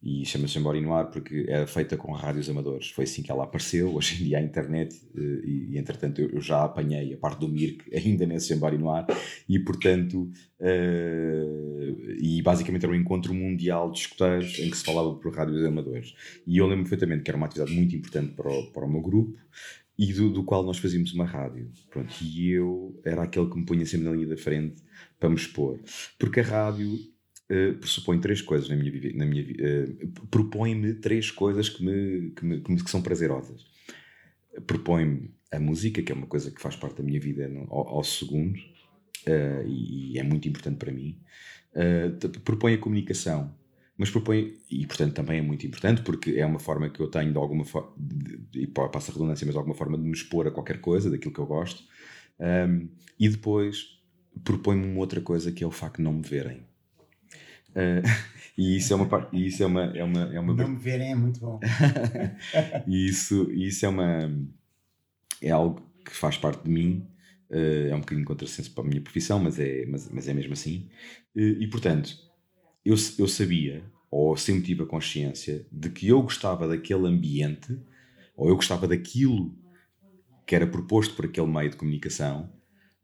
e 0.00 0.24
chama-se 0.24 0.54
Jambori 0.54 0.80
no 0.80 0.94
Ar 0.94 1.10
porque 1.10 1.44
é 1.48 1.66
feita 1.66 1.96
com 1.96 2.12
rádios 2.12 2.48
amadores. 2.48 2.90
Foi 2.90 3.02
assim 3.02 3.20
que 3.20 3.32
ela 3.32 3.42
apareceu. 3.42 3.92
Hoje 3.94 4.14
em 4.14 4.26
dia 4.26 4.38
a 4.38 4.40
internet, 4.40 4.94
eh, 5.16 5.40
e, 5.44 5.72
e 5.72 5.78
entretanto 5.78 6.20
eu, 6.20 6.40
já 6.40 6.64
apanhei 6.64 7.12
a 7.14 7.16
parte 7.16 7.40
do 7.40 7.48
Mirk 7.48 7.84
ainda 7.92 8.24
nesse 8.24 8.48
Jambori 8.48 8.78
no 8.78 8.90
Ar, 8.90 9.06
e 9.48 9.58
portanto, 9.58 10.30
uh, 10.60 12.16
e 12.20 12.40
basicamente 12.42 12.84
era 12.84 12.92
um 12.92 12.96
encontro 12.96 13.34
mundial 13.34 13.90
de 13.90 13.98
escuteiros 14.00 14.58
em 14.60 14.70
que 14.70 14.76
se 14.76 14.84
falava 14.84 15.14
por 15.16 15.34
rádios 15.34 15.64
amadores. 15.64 16.14
E 16.46 16.58
eu 16.58 16.66
lembro 16.66 16.84
perfeitamente 16.84 17.24
que 17.24 17.30
era 17.30 17.36
uma 17.36 17.46
atividade 17.46 17.74
muito 17.74 17.96
importante 17.96 18.34
para 18.34 18.50
o, 18.52 18.70
para 18.70 18.84
o 18.84 18.88
meu 18.88 19.00
grupo 19.00 19.36
e 19.98 20.12
do, 20.12 20.30
do 20.30 20.44
qual 20.44 20.62
nós 20.62 20.78
fazíamos 20.78 21.12
uma 21.12 21.24
rádio. 21.24 21.68
Pronto, 21.90 22.14
e 22.22 22.52
eu 22.52 23.00
era 23.04 23.24
aquele 23.24 23.50
que 23.50 23.58
me 23.58 23.66
punha 23.66 23.84
sempre 23.84 24.06
na 24.06 24.12
linha 24.12 24.28
da 24.28 24.36
frente 24.36 24.80
para 25.18 25.28
me 25.28 25.34
expor. 25.34 25.80
Porque 26.16 26.38
a 26.38 26.44
rádio 26.44 26.94
uh, 26.94 27.74
pressupõe 27.78 28.20
três 28.20 28.40
coisas 28.40 28.68
na 28.68 28.76
minha 28.76 28.92
vida. 28.92 29.08
Uh, 29.08 30.26
propõe-me 30.28 30.94
três 30.94 31.32
coisas 31.32 31.68
que, 31.68 31.84
me, 31.84 32.30
que, 32.30 32.44
me, 32.44 32.60
que, 32.60 32.90
são 32.90 33.02
prazerosas. 33.02 33.66
Propõe-me 34.66 35.34
a 35.50 35.58
música, 35.58 36.00
que 36.00 36.12
é 36.12 36.14
uma 36.14 36.26
coisa 36.28 36.52
que 36.52 36.60
faz 36.60 36.76
parte 36.76 36.98
da 36.98 37.02
minha 37.02 37.18
vida 37.18 37.48
no, 37.48 37.62
ao, 37.62 37.88
ao, 37.96 38.04
segundo, 38.04 38.56
uh, 38.56 39.66
e, 39.66 40.12
e, 40.12 40.18
é 40.18 40.22
muito 40.22 40.48
importante 40.48 40.76
para 40.76 40.92
mim. 40.92 41.18
propõe 42.44 42.74
a 42.74 42.78
comunicação, 42.78 43.52
mas 43.98 44.10
propõe, 44.10 44.56
e 44.70 44.86
portanto 44.86 45.12
também 45.12 45.40
é 45.40 45.42
muito 45.42 45.66
importante, 45.66 46.02
porque 46.02 46.30
é 46.30 46.46
uma 46.46 46.60
forma 46.60 46.88
que 46.88 47.00
eu 47.00 47.08
tenho 47.08 47.32
de 47.32 47.38
alguma 47.38 47.64
forma, 47.64 47.92
e 48.54 48.64
passa 48.66 49.10
a 49.10 49.14
redundância, 49.14 49.44
mas 49.44 49.54
de 49.54 49.58
alguma 49.58 49.74
forma 49.74 49.98
de 49.98 50.04
me 50.04 50.12
expor 50.12 50.46
a 50.46 50.52
qualquer 50.52 50.80
coisa, 50.80 51.10
daquilo 51.10 51.34
que 51.34 51.40
eu 51.40 51.46
gosto. 51.46 51.82
Um, 52.38 52.88
e 53.18 53.28
depois 53.28 53.98
propõe-me 54.44 54.86
uma 54.86 55.00
outra 55.00 55.20
coisa 55.20 55.50
que 55.50 55.64
é 55.64 55.66
o 55.66 55.72
facto 55.72 55.96
de 55.96 56.02
não 56.02 56.12
me 56.12 56.22
verem. 56.22 56.58
Uh, 57.70 58.06
e 58.56 58.76
isso 58.76 58.92
é 58.92 58.96
uma 58.96 59.06
parte. 59.06 59.36
Isso 59.44 59.64
é 59.64 59.66
uma, 59.66 59.84
é 59.86 60.04
uma, 60.04 60.34
é 60.34 60.38
uma... 60.38 60.54
Não 60.54 60.68
me 60.68 60.78
verem 60.78 61.10
é 61.10 61.14
muito 61.16 61.40
bom. 61.40 61.58
e 62.86 63.08
isso, 63.08 63.50
isso 63.50 63.84
é 63.84 63.88
uma. 63.88 64.32
É 65.42 65.50
algo 65.50 65.82
que 66.04 66.14
faz 66.14 66.38
parte 66.38 66.62
de 66.62 66.70
mim. 66.70 67.04
Uh, 67.50 67.88
é 67.90 67.94
um 67.96 68.00
bocadinho 68.00 68.26
contrassenso 68.26 68.70
para 68.72 68.84
a 68.84 68.86
minha 68.86 69.00
profissão, 69.00 69.40
mas 69.40 69.58
é, 69.58 69.86
mas, 69.86 70.08
mas 70.12 70.28
é 70.28 70.34
mesmo 70.34 70.52
assim. 70.52 70.88
Uh, 71.34 71.40
e 71.58 71.66
portanto, 71.66 72.27
eu, 72.88 72.96
eu 73.18 73.28
sabia, 73.28 73.82
ou 74.10 74.36
sempre 74.36 74.62
tive 74.62 74.82
a 74.82 74.86
consciência, 74.86 75.66
de 75.70 75.90
que 75.90 76.08
eu 76.08 76.22
gostava 76.22 76.66
daquele 76.66 77.06
ambiente, 77.06 77.78
ou 78.34 78.48
eu 78.48 78.56
gostava 78.56 78.88
daquilo 78.88 79.54
que 80.46 80.54
era 80.54 80.66
proposto 80.66 81.14
por 81.14 81.26
aquele 81.26 81.46
meio 81.46 81.70
de 81.70 81.76
comunicação, 81.76 82.50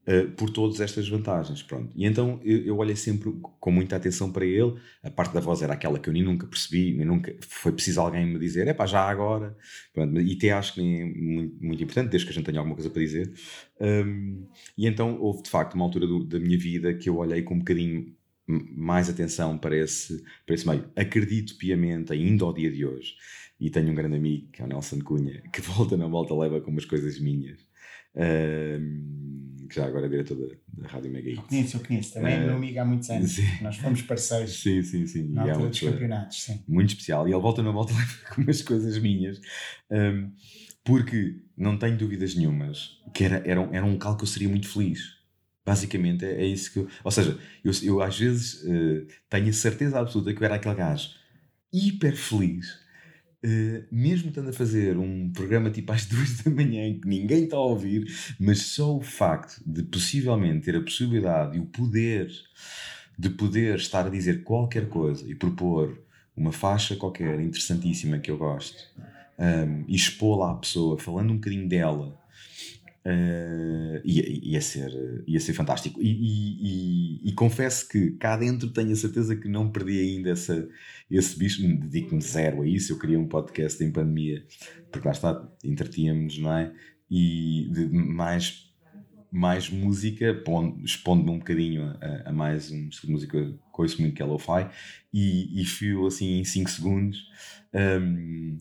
Uh, 0.06 0.30
por 0.32 0.50
todas 0.50 0.82
estas 0.82 1.08
vantagens, 1.08 1.62
pronto. 1.62 1.90
E 1.96 2.04
então 2.04 2.38
eu, 2.44 2.58
eu, 2.66 2.76
olhei 2.76 2.94
sempre 2.94 3.32
com 3.58 3.70
muita 3.70 3.96
atenção 3.96 4.30
para 4.30 4.44
ele. 4.44 4.74
A 5.02 5.10
parte 5.10 5.32
da 5.32 5.40
voz 5.40 5.62
era 5.62 5.72
aquela 5.72 5.98
que 5.98 6.10
eu 6.10 6.12
nem 6.12 6.22
nunca 6.22 6.46
percebi, 6.46 6.92
nem 6.92 7.06
nunca 7.06 7.34
foi 7.40 7.72
preciso 7.72 8.02
alguém 8.02 8.26
me 8.26 8.38
dizer, 8.38 8.68
é 8.68 8.74
pá, 8.74 8.84
já 8.84 9.00
agora. 9.00 9.56
Pronto, 9.94 10.20
e 10.20 10.34
até 10.34 10.50
acho 10.50 10.74
que 10.74 10.80
é 10.82 11.04
muito, 11.06 11.64
muito, 11.64 11.82
importante, 11.82 12.10
desde 12.10 12.26
que 12.26 12.32
a 12.32 12.34
gente 12.34 12.44
tenha 12.44 12.58
alguma 12.58 12.76
coisa 12.76 12.90
para 12.90 13.00
dizer. 13.00 13.32
Um, 13.80 14.46
e 14.76 14.86
então 14.86 15.18
houve 15.18 15.42
de 15.42 15.48
facto 15.48 15.72
uma 15.72 15.86
altura 15.86 16.06
do, 16.06 16.22
da 16.22 16.38
minha 16.38 16.58
vida 16.58 16.92
que 16.92 17.08
eu 17.08 17.16
olhei 17.16 17.40
com 17.40 17.54
um 17.54 17.60
bocadinho 17.60 18.14
mais 18.46 19.08
atenção 19.08 19.56
para 19.56 19.76
esse, 19.76 20.22
para 20.44 20.54
esse 20.54 20.66
meio. 20.66 20.88
Acredito 20.96 21.56
piamente, 21.56 22.12
ainda 22.12 22.44
ao 22.44 22.52
dia 22.52 22.70
de 22.70 22.84
hoje, 22.84 23.14
e 23.58 23.70
tenho 23.70 23.90
um 23.90 23.94
grande 23.94 24.16
amigo, 24.16 24.48
que 24.50 24.60
é 24.60 24.64
o 24.64 24.68
Nelson 24.68 25.00
Cunha, 25.00 25.42
que 25.52 25.60
volta 25.62 25.96
na 25.96 26.06
volta 26.06 26.34
leva 26.34 26.60
com 26.60 26.70
umas 26.70 26.84
coisas 26.84 27.18
minhas 27.18 27.58
que 29.68 29.74
já 29.74 29.86
agora 29.86 30.06
é 30.06 30.08
diretor 30.08 30.36
da, 30.36 30.54
da 30.82 30.88
Rádio 30.88 31.10
Mega 31.10 31.28
Hits. 31.28 31.38
Eu 31.38 31.48
conheço, 31.48 31.76
eu 31.76 31.80
conheço. 31.80 32.14
Também 32.14 32.34
uh, 32.34 32.36
é 32.36 32.46
meu 32.46 32.54
amigo 32.56 32.78
há 32.78 32.84
muitos 32.84 33.10
anos. 33.10 33.32
Sim. 33.32 33.62
Nós 33.62 33.76
fomos 33.76 34.02
parceiros. 34.02 34.62
Sim, 34.62 34.82
sim, 34.82 35.06
sim. 35.06 35.28
Na 35.30 35.42
altura 35.42 35.66
é 35.66 35.68
dos 35.68 35.80
campeonatos, 35.80 36.42
sim. 36.42 36.62
Muito 36.68 36.90
especial. 36.90 37.28
E 37.28 37.32
ele 37.32 37.40
volta 37.40 37.62
na 37.62 37.70
volta 37.70 37.92
com 38.34 38.42
umas 38.42 38.62
coisas 38.62 38.98
minhas. 38.98 39.40
Um, 39.90 40.30
porque 40.84 41.40
não 41.56 41.76
tenho 41.78 41.96
dúvidas 41.96 42.34
nenhumas 42.34 43.00
que 43.14 43.24
era, 43.24 43.42
era, 43.46 43.60
um, 43.60 43.74
era 43.74 43.84
um 43.84 43.92
local 43.92 44.16
que 44.16 44.24
eu 44.24 44.28
seria 44.28 44.48
muito 44.48 44.68
feliz. 44.68 45.13
Basicamente 45.64 46.24
é, 46.24 46.42
é 46.42 46.46
isso 46.46 46.72
que 46.72 46.78
eu. 46.80 46.88
Ou 47.02 47.10
seja, 47.10 47.38
eu, 47.64 47.72
eu 47.82 48.02
às 48.02 48.18
vezes 48.18 48.62
uh, 48.64 49.06
tenho 49.30 49.48
a 49.48 49.52
certeza 49.52 49.98
absoluta 49.98 50.34
que 50.34 50.42
eu 50.42 50.44
era 50.44 50.56
aquele 50.56 50.74
gajo 50.74 51.10
hiper 51.72 52.16
feliz 52.16 52.84
Uh, 53.44 53.84
mesmo 53.92 54.30
estando 54.30 54.48
a 54.48 54.52
fazer 54.54 54.96
um 54.96 55.30
programa 55.30 55.70
tipo 55.70 55.92
às 55.92 56.06
duas 56.08 56.38
da 56.38 56.50
manhã 56.50 56.98
que 56.98 57.06
ninguém 57.06 57.44
está 57.44 57.58
a 57.58 57.60
ouvir, 57.60 58.10
mas 58.40 58.62
só 58.62 58.96
o 58.96 59.02
facto 59.02 59.60
de 59.66 59.82
possivelmente 59.82 60.64
ter 60.64 60.76
a 60.76 60.80
possibilidade 60.80 61.58
e 61.58 61.60
o 61.60 61.66
poder 61.66 62.30
de 63.18 63.28
poder 63.28 63.76
estar 63.76 64.06
a 64.06 64.08
dizer 64.08 64.44
qualquer 64.44 64.88
coisa 64.88 65.30
e 65.30 65.34
propor 65.34 66.02
uma 66.34 66.52
faixa 66.52 66.96
qualquer 66.96 67.38
interessantíssima 67.38 68.18
que 68.18 68.30
eu 68.30 68.38
gosto 68.38 68.82
um, 69.38 69.84
e 69.86 69.94
expô-la 69.94 70.52
à 70.52 70.54
pessoa, 70.54 70.98
falando 70.98 71.30
um 71.32 71.36
bocadinho 71.36 71.68
dela 71.68 72.18
Uh, 73.06 74.00
ia, 74.02 74.24
ia, 74.26 74.60
ser, 74.62 74.90
ia 75.26 75.38
ser 75.38 75.52
fantástico. 75.52 76.00
E, 76.00 76.06
e, 76.08 77.20
e, 77.20 77.28
e, 77.28 77.32
confesso 77.34 77.86
que 77.86 78.12
cá 78.12 78.34
dentro 78.34 78.70
tenho 78.70 78.92
a 78.92 78.96
certeza 78.96 79.36
que 79.36 79.46
não 79.46 79.70
perdi 79.70 80.00
ainda 80.00 80.30
essa, 80.30 80.66
esse 81.10 81.38
bicho. 81.38 81.62
Dedico-me 81.62 82.22
zero 82.22 82.62
a 82.62 82.66
isso. 82.66 82.92
Eu 82.92 82.98
queria 82.98 83.18
um 83.18 83.28
podcast 83.28 83.82
em 83.84 83.92
pandemia, 83.92 84.46
porque 84.90 85.06
lá 85.06 85.12
está, 85.12 85.48
entretínhamos, 85.62 86.38
não 86.38 86.56
é? 86.56 86.72
E 87.10 87.68
de 87.70 87.86
mais, 87.88 88.72
mais 89.30 89.68
música, 89.68 90.42
expondo-me 90.82 91.30
um 91.30 91.38
bocadinho 91.38 91.84
a, 92.00 92.30
a, 92.30 92.32
mais 92.32 92.70
um 92.70 92.88
estilo 92.88 93.08
de 93.08 93.12
música 93.12 93.58
ouço 93.76 94.00
muito 94.00 94.14
que 94.14 94.22
é 94.22 94.24
lo-fi, 94.24 94.68
e, 95.12 95.60
e 95.60 95.64
fio 95.64 96.06
assim 96.06 96.38
em 96.38 96.44
5 96.44 96.70
segundos. 96.70 97.28
Um, 97.74 98.60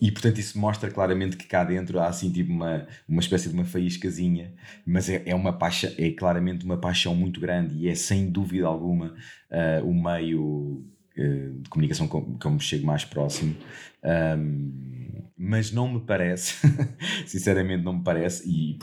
e 0.00 0.12
portanto 0.12 0.38
isso 0.38 0.56
mostra 0.56 0.88
claramente 0.88 1.36
que 1.36 1.46
cá 1.46 1.64
dentro 1.64 1.98
há 1.98 2.06
assim 2.06 2.30
tipo 2.30 2.52
uma, 2.52 2.86
uma 3.08 3.20
espécie 3.20 3.48
de 3.48 3.54
uma 3.54 3.64
faíscazinha, 3.64 4.54
mas 4.86 5.08
é, 5.08 5.22
é 5.26 5.34
uma 5.34 5.52
paixão, 5.52 5.90
é 5.98 6.10
claramente 6.12 6.64
uma 6.64 6.76
paixão 6.76 7.14
muito 7.14 7.40
grande 7.40 7.74
e 7.76 7.88
é 7.88 7.94
sem 7.94 8.30
dúvida 8.30 8.66
alguma 8.66 9.14
uh, 9.50 9.84
o 9.84 9.92
meio 9.92 10.84
uh, 11.16 11.60
de 11.60 11.68
comunicação 11.68 12.06
com, 12.06 12.38
que 12.38 12.46
eu 12.46 12.50
me 12.52 12.60
chego 12.60 12.86
mais 12.86 13.04
próximo. 13.04 13.56
Um, 14.04 14.98
mas 15.36 15.72
não 15.72 15.92
me 15.92 16.00
parece, 16.00 16.54
sinceramente 17.26 17.82
não 17.84 17.94
me 17.94 18.04
parece, 18.04 18.48
e 18.48 18.78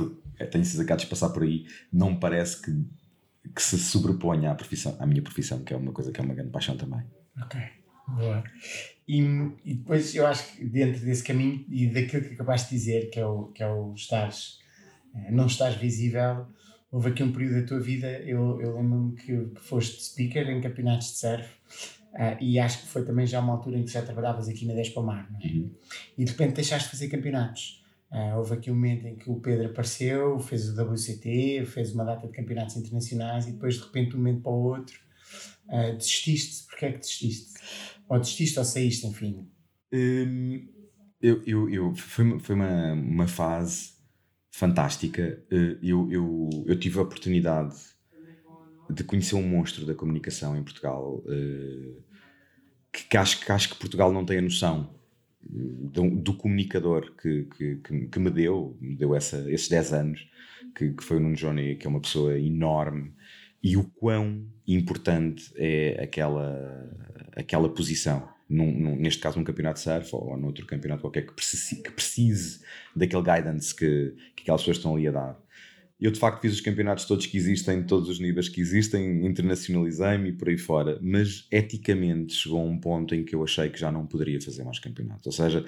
tenho 0.51 0.61
esses 0.61 0.79
acados 0.79 1.03
de 1.03 1.09
passar 1.09 1.29
por 1.29 1.43
aí, 1.43 1.65
não 1.91 2.11
me 2.11 2.19
parece 2.19 2.61
que, 2.61 2.71
que 3.53 3.61
se 3.61 3.77
sobreponha 3.77 4.51
à, 4.51 4.55
profissão, 4.55 4.95
à 4.99 5.05
minha 5.05 5.21
profissão, 5.21 5.63
que 5.63 5.73
é 5.73 5.77
uma 5.77 5.91
coisa 5.91 6.11
que 6.11 6.19
é 6.19 6.23
uma 6.23 6.33
grande 6.33 6.51
paixão 6.51 6.77
também. 6.77 7.03
Ok, 7.41 7.59
boa. 8.07 8.43
E, 9.07 9.21
e, 9.63 9.75
depois 9.75 10.15
eu 10.15 10.25
acho 10.25 10.55
que 10.55 10.65
dentro 10.65 11.05
desse 11.05 11.23
caminho 11.23 11.63
e 11.69 11.87
daquilo 11.87 12.23
que 12.23 12.33
acabaste 12.33 12.69
de 12.69 12.75
dizer, 12.75 13.09
que 13.09 13.19
é 13.19 13.25
o, 13.25 13.45
que 13.47 13.61
é 13.61 13.67
o 13.67 13.93
estares, 13.93 14.59
eh, 15.15 15.31
não 15.31 15.45
estás 15.45 15.75
visível, 15.75 16.47
houve 16.91 17.09
aqui 17.09 17.21
um 17.21 17.31
período 17.31 17.61
da 17.61 17.67
tua 17.67 17.79
vida, 17.79 18.07
eu, 18.21 18.61
eu 18.61 18.77
lembro-me 18.77 19.15
que, 19.15 19.45
que 19.49 19.61
foste 19.61 20.03
speaker 20.03 20.49
em 20.49 20.61
campeonatos 20.61 21.11
de 21.11 21.17
surf 21.17 21.49
uh, 22.13 22.37
e 22.41 22.57
acho 22.57 22.81
que 22.81 22.87
foi 22.87 23.03
também 23.03 23.27
já 23.27 23.39
uma 23.41 23.53
altura 23.53 23.77
em 23.77 23.83
que 23.83 23.91
já 23.91 24.01
trabalhavas 24.01 24.47
aqui 24.47 24.65
na 24.65 24.73
Despomar, 24.73 25.29
não 25.31 25.39
é? 25.39 25.45
Uhum. 25.45 25.71
E 26.17 26.23
de 26.23 26.31
repente 26.31 26.55
deixaste 26.55 26.85
de 26.85 26.91
fazer 26.91 27.09
campeonatos. 27.09 27.83
Uh, 28.11 28.37
houve 28.37 28.53
aqui 28.53 28.71
um 28.71 28.75
momento 28.75 29.05
em 29.07 29.15
que 29.15 29.29
o 29.29 29.35
Pedro 29.41 29.65
apareceu, 29.65 30.39
fez 30.39 30.69
o 30.69 30.81
WCT, 30.81 31.65
fez 31.65 31.93
uma 31.93 32.05
data 32.05 32.27
de 32.27 32.33
campeonatos 32.33 32.77
internacionais 32.77 33.47
e 33.47 33.51
depois 33.51 33.75
de 33.75 33.81
repente 33.83 34.11
de 34.11 34.15
um 34.15 34.19
momento 34.19 34.41
para 34.41 34.51
o 34.51 34.63
outro 34.63 34.97
uh, 35.67 35.97
desististe. 35.97 36.65
Porquê 36.67 36.85
é 36.85 36.91
que 36.93 36.99
desististe? 36.99 37.54
Ou 38.09 38.19
desististe 38.19 38.59
ou 38.59 38.65
saíste, 38.65 39.07
enfim? 39.07 39.47
Hum, 39.91 40.67
eu, 41.21 41.41
eu, 41.45 41.69
eu, 41.69 41.95
foi, 41.95 42.39
foi 42.39 42.55
uma, 42.55 42.93
uma 42.93 43.27
fase 43.27 43.93
fantástica. 44.51 45.43
Eh, 45.51 45.77
eu, 45.81 46.09
eu, 46.11 46.49
eu 46.65 46.79
tive 46.79 46.99
a 46.99 47.01
oportunidade 47.01 47.75
de 48.89 49.03
conhecer 49.03 49.35
um 49.35 49.47
monstro 49.47 49.85
da 49.85 49.95
comunicação 49.95 50.55
em 50.55 50.63
Portugal 50.63 51.23
eh, 51.27 51.97
que, 52.91 53.09
que, 53.09 53.17
acho, 53.17 53.43
que 53.43 53.51
acho 53.51 53.69
que 53.69 53.79
Portugal 53.79 54.13
não 54.13 54.25
tem 54.25 54.37
a 54.37 54.41
noção 54.41 54.95
do, 55.41 56.09
do 56.09 56.33
comunicador 56.33 57.13
que, 57.15 57.43
que, 57.57 58.07
que, 58.07 58.19
me 58.19 58.29
deu, 58.29 58.77
me 58.79 58.95
deu 58.95 59.15
essa, 59.15 59.51
esses 59.51 59.67
10 59.67 59.93
anos, 59.93 60.27
que, 60.75 60.93
que 60.93 61.03
foi 61.03 61.17
o 61.17 61.19
Nuno 61.19 61.35
Johnny, 61.35 61.75
que 61.75 61.85
é 61.85 61.89
uma 61.89 62.01
pessoa 62.01 62.39
enorme, 62.39 63.13
e 63.65 63.75
o 63.75 63.83
quão 63.83 64.45
importante 64.67 65.51
é 65.55 66.03
aquela, 66.03 66.87
aquela 67.35 67.67
posição. 67.67 68.29
Num, 68.47 68.71
num, 68.71 68.95
neste 68.95 69.19
caso, 69.19 69.39
num 69.39 69.43
campeonato 69.43 69.79
de 69.79 69.83
surf 69.83 70.15
ou, 70.15 70.29
ou 70.29 70.37
noutro 70.37 70.67
campeonato 70.67 71.01
qualquer 71.01 71.25
que 71.25 71.33
precise, 71.33 71.81
que 71.81 71.89
precise 71.89 72.59
daquele 72.95 73.23
guidance 73.23 73.75
que, 73.75 74.13
que 74.35 74.43
aquelas 74.43 74.61
pessoas 74.61 74.77
estão 74.77 74.95
ali 74.95 75.07
a 75.07 75.11
dar. 75.11 75.43
Eu, 75.99 76.11
de 76.11 76.19
facto, 76.19 76.41
fiz 76.41 76.53
os 76.53 76.61
campeonatos 76.61 77.05
todos 77.05 77.25
que 77.25 77.35
existem, 77.37 77.81
todos 77.81 78.07
os 78.07 78.19
níveis 78.19 78.47
que 78.47 78.61
existem, 78.61 79.25
internacionalizei-me 79.25 80.29
e 80.29 80.33
por 80.33 80.47
aí 80.47 80.59
fora, 80.59 80.99
mas 81.01 81.47
eticamente 81.49 82.35
chegou 82.35 82.61
a 82.61 82.65
um 82.65 82.77
ponto 82.77 83.15
em 83.15 83.25
que 83.25 83.33
eu 83.33 83.43
achei 83.43 83.71
que 83.71 83.79
já 83.79 83.91
não 83.91 84.05
poderia 84.05 84.39
fazer 84.39 84.63
mais 84.63 84.77
campeonatos. 84.77 85.25
Ou 85.25 85.31
seja, 85.31 85.65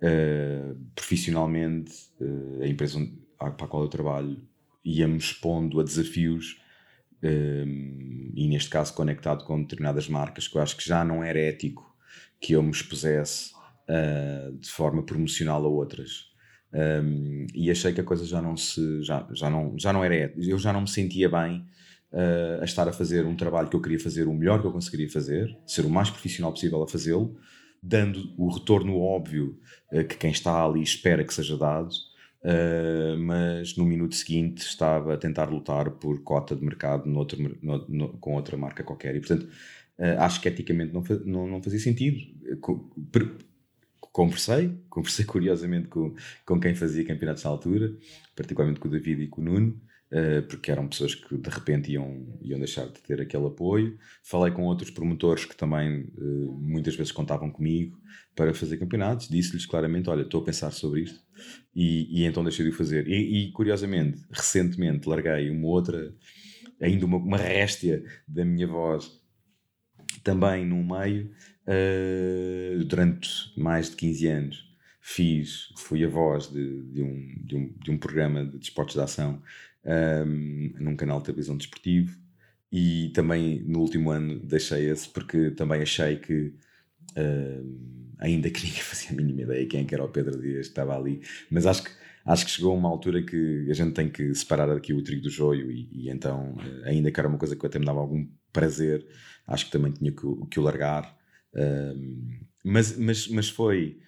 uh, 0.00 0.74
profissionalmente, 0.94 1.92
uh, 2.18 2.62
a 2.62 2.66
empresa 2.66 2.98
para 3.36 3.48
a 3.48 3.68
qual 3.68 3.82
eu 3.82 3.88
trabalho 3.90 4.40
ia-me 4.82 5.18
expondo 5.18 5.80
a 5.80 5.84
desafios 5.84 6.63
e 7.22 8.48
neste 8.48 8.68
caso 8.68 8.92
conectado 8.94 9.44
com 9.44 9.60
determinadas 9.62 10.08
marcas, 10.08 10.46
que 10.46 10.56
eu 10.56 10.62
acho 10.62 10.76
que 10.76 10.86
já 10.86 11.04
não 11.04 11.22
era 11.22 11.38
ético 11.38 11.94
que 12.40 12.52
eu 12.52 12.62
me 12.62 12.70
expusesse 12.70 13.52
uh, 13.88 14.52
de 14.58 14.68
forma 14.70 15.02
promocional 15.02 15.64
a 15.64 15.68
outras. 15.68 16.32
Um, 16.72 17.46
e 17.54 17.70
achei 17.70 17.92
que 17.92 18.00
a 18.00 18.04
coisa 18.04 18.26
já 18.26 18.42
não 18.42 18.56
se 18.56 19.02
já, 19.02 19.26
já, 19.32 19.48
não, 19.48 19.78
já 19.78 19.92
não 19.92 20.02
era 20.02 20.14
ético. 20.14 20.42
eu 20.42 20.58
já 20.58 20.72
não 20.72 20.80
me 20.80 20.88
sentia 20.88 21.28
bem 21.28 21.64
uh, 22.12 22.60
a 22.60 22.64
estar 22.64 22.88
a 22.88 22.92
fazer 22.92 23.24
um 23.24 23.36
trabalho 23.36 23.68
que 23.68 23.76
eu 23.76 23.80
queria 23.80 24.00
fazer 24.00 24.26
o 24.26 24.34
melhor 24.34 24.60
que 24.60 24.66
eu 24.66 24.72
conseguiria 24.72 25.08
fazer, 25.08 25.56
ser 25.66 25.86
o 25.86 25.90
mais 25.90 26.10
profissional 26.10 26.52
possível 26.52 26.82
a 26.82 26.88
fazê-lo, 26.88 27.36
dando 27.80 28.34
o 28.36 28.50
retorno 28.50 28.98
óbvio 28.98 29.58
uh, 29.92 30.04
que 30.04 30.16
quem 30.16 30.32
está 30.32 30.64
ali 30.64 30.82
espera 30.82 31.24
que 31.24 31.32
seja 31.32 31.56
dado, 31.56 31.90
Uh, 32.44 33.16
mas 33.18 33.74
no 33.74 33.86
minuto 33.86 34.14
seguinte 34.14 34.58
estava 34.58 35.14
a 35.14 35.16
tentar 35.16 35.46
lutar 35.46 35.90
por 35.92 36.22
cota 36.22 36.54
de 36.54 36.62
mercado 36.62 37.08
no 37.08 37.26
no, 37.88 38.18
com 38.18 38.34
outra 38.34 38.54
marca 38.56 38.84
qualquer. 38.84 39.16
E, 39.16 39.20
portanto, 39.20 39.48
uh, 39.98 40.20
acho 40.20 40.42
que 40.42 40.48
eticamente 40.48 40.92
não, 40.92 41.02
não, 41.24 41.46
não 41.48 41.62
fazia 41.62 41.80
sentido. 41.80 42.18
Conversei, 44.12 44.78
conversei 44.90 45.24
curiosamente 45.26 45.88
com, 45.88 46.14
com 46.44 46.60
quem 46.60 46.74
fazia 46.74 47.04
campeonatos 47.04 47.44
na 47.44 47.50
altura, 47.50 47.96
particularmente 48.36 48.78
com 48.78 48.88
o 48.88 48.90
David 48.90 49.22
e 49.22 49.28
com 49.28 49.40
o 49.40 49.44
Nuno, 49.44 49.80
porque 50.48 50.70
eram 50.70 50.86
pessoas 50.86 51.14
que 51.14 51.36
de 51.36 51.50
repente 51.50 51.90
iam, 51.90 52.38
iam 52.40 52.58
deixar 52.58 52.86
de 52.86 53.00
ter 53.00 53.20
aquele 53.20 53.46
apoio. 53.46 53.98
Falei 54.22 54.52
com 54.52 54.62
outros 54.62 54.90
promotores 54.90 55.44
que 55.44 55.56
também 55.56 56.08
muitas 56.60 56.94
vezes 56.94 57.10
contavam 57.10 57.50
comigo 57.50 57.98
para 58.34 58.54
fazer 58.54 58.76
campeonatos, 58.76 59.28
disse-lhes 59.28 59.66
claramente: 59.66 60.08
Olha, 60.08 60.22
estou 60.22 60.40
a 60.40 60.44
pensar 60.44 60.70
sobre 60.70 61.02
isto 61.02 61.20
e, 61.74 62.20
e 62.20 62.24
então 62.24 62.42
deixei 62.42 62.64
de 62.64 62.70
o 62.70 62.74
fazer. 62.74 63.08
E, 63.08 63.48
e, 63.48 63.52
curiosamente, 63.52 64.22
recentemente 64.30 65.08
larguei 65.08 65.50
uma 65.50 65.68
outra, 65.68 66.14
ainda 66.80 67.06
uma, 67.06 67.16
uma 67.16 67.36
réstia 67.36 68.04
da 68.26 68.44
minha 68.44 68.66
voz, 68.66 69.10
também 70.22 70.64
no 70.64 70.82
meio, 70.84 71.30
uh, 71.66 72.84
durante 72.84 73.28
mais 73.56 73.90
de 73.90 73.96
15 73.96 74.26
anos. 74.26 74.74
Fiz, 75.06 75.68
fui 75.76 76.02
a 76.02 76.08
voz 76.08 76.50
de, 76.50 76.82
de, 76.84 77.02
um, 77.02 77.34
de, 77.44 77.56
um, 77.56 77.74
de 77.78 77.90
um 77.90 77.98
programa 77.98 78.44
de 78.46 78.58
desportos 78.58 78.94
de 78.94 79.02
ação 79.02 79.42
um, 79.86 80.72
num 80.78 80.96
canal 80.96 81.18
de 81.18 81.26
televisão 81.26 81.56
desportivo 81.56 82.16
e 82.72 83.10
também 83.14 83.62
no 83.64 83.80
último 83.80 84.10
ano 84.10 84.40
deixei 84.40 84.90
esse 84.90 85.08
porque 85.08 85.50
também 85.50 85.82
achei 85.82 86.16
que 86.16 86.54
uh, 87.16 88.14
ainda 88.18 88.50
que 88.50 88.64
ninguém 88.66 88.82
fazia 88.82 89.10
a 89.10 89.14
mínima 89.14 89.42
ideia 89.42 89.66
quem 89.66 89.86
é 89.88 89.94
era 89.94 90.04
o 90.04 90.08
Pedro 90.08 90.40
Dias 90.40 90.66
que 90.66 90.72
estava 90.72 90.96
ali, 90.96 91.20
mas 91.50 91.66
acho 91.66 91.84
que, 91.84 91.90
acho 92.24 92.44
que 92.44 92.50
chegou 92.50 92.76
uma 92.76 92.88
altura 92.88 93.22
que 93.22 93.66
a 93.70 93.74
gente 93.74 93.92
tem 93.92 94.08
que 94.08 94.34
separar 94.34 94.70
aqui 94.70 94.92
o 94.92 95.02
trigo 95.02 95.22
do 95.22 95.30
joio 95.30 95.70
e, 95.70 95.88
e 95.92 96.10
então, 96.10 96.54
uh, 96.54 96.84
ainda 96.88 97.10
que 97.10 97.20
era 97.20 97.28
uma 97.28 97.38
coisa 97.38 97.54
que 97.54 97.66
até 97.66 97.78
me 97.78 97.84
dava 97.86 98.00
algum 98.00 98.26
prazer, 98.52 99.06
acho 99.46 99.66
que 99.66 99.72
também 99.72 99.92
tinha 99.92 100.12
que, 100.12 100.26
que 100.50 100.58
o 100.58 100.62
largar. 100.62 101.16
Uh, 101.54 102.40
mas, 102.64 102.96
mas, 102.96 103.28
mas 103.28 103.48
foi 103.48 104.00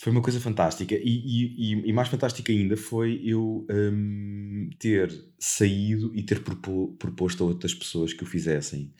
foi 0.00 0.10
uma 0.10 0.22
coisa 0.22 0.40
fantástica. 0.40 0.94
E, 0.94 1.02
e, 1.04 1.90
e, 1.90 1.92
mais 1.92 2.08
fantástica 2.08 2.50
ainda 2.50 2.74
foi 2.74 3.20
eu 3.22 3.66
um, 3.70 4.70
ter 4.78 5.12
saído 5.38 6.10
e 6.14 6.22
ter 6.22 6.40
proposto 6.40 7.44
a 7.44 7.46
outras 7.46 7.74
pessoas 7.74 8.14
que 8.14 8.22
o 8.22 8.26
fizessem. 8.26 8.94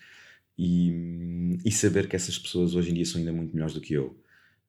E, 0.58 1.58
e 1.64 1.72
saber 1.72 2.06
que 2.06 2.14
essas 2.14 2.38
pessoas 2.38 2.74
hoje 2.74 2.90
em 2.90 2.94
dia 2.94 3.06
são 3.06 3.18
ainda 3.18 3.32
muito 3.32 3.54
melhores 3.54 3.72
do 3.72 3.80
que 3.80 3.94
eu. 3.94 4.14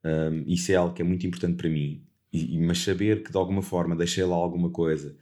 Um, 0.05 0.45
isso 0.47 0.71
é 0.71 0.75
algo 0.75 0.93
que 0.93 1.01
é 1.01 1.05
muito 1.05 1.27
importante 1.27 1.57
para 1.57 1.69
mim, 1.69 2.01
e, 2.31 2.57
mas 2.59 2.79
saber 2.79 3.23
que 3.23 3.31
de 3.31 3.37
alguma 3.37 3.61
forma 3.61 3.93
deixei 3.93 4.23
lá 4.23 4.35
alguma 4.35 4.69
coisa 4.69 5.17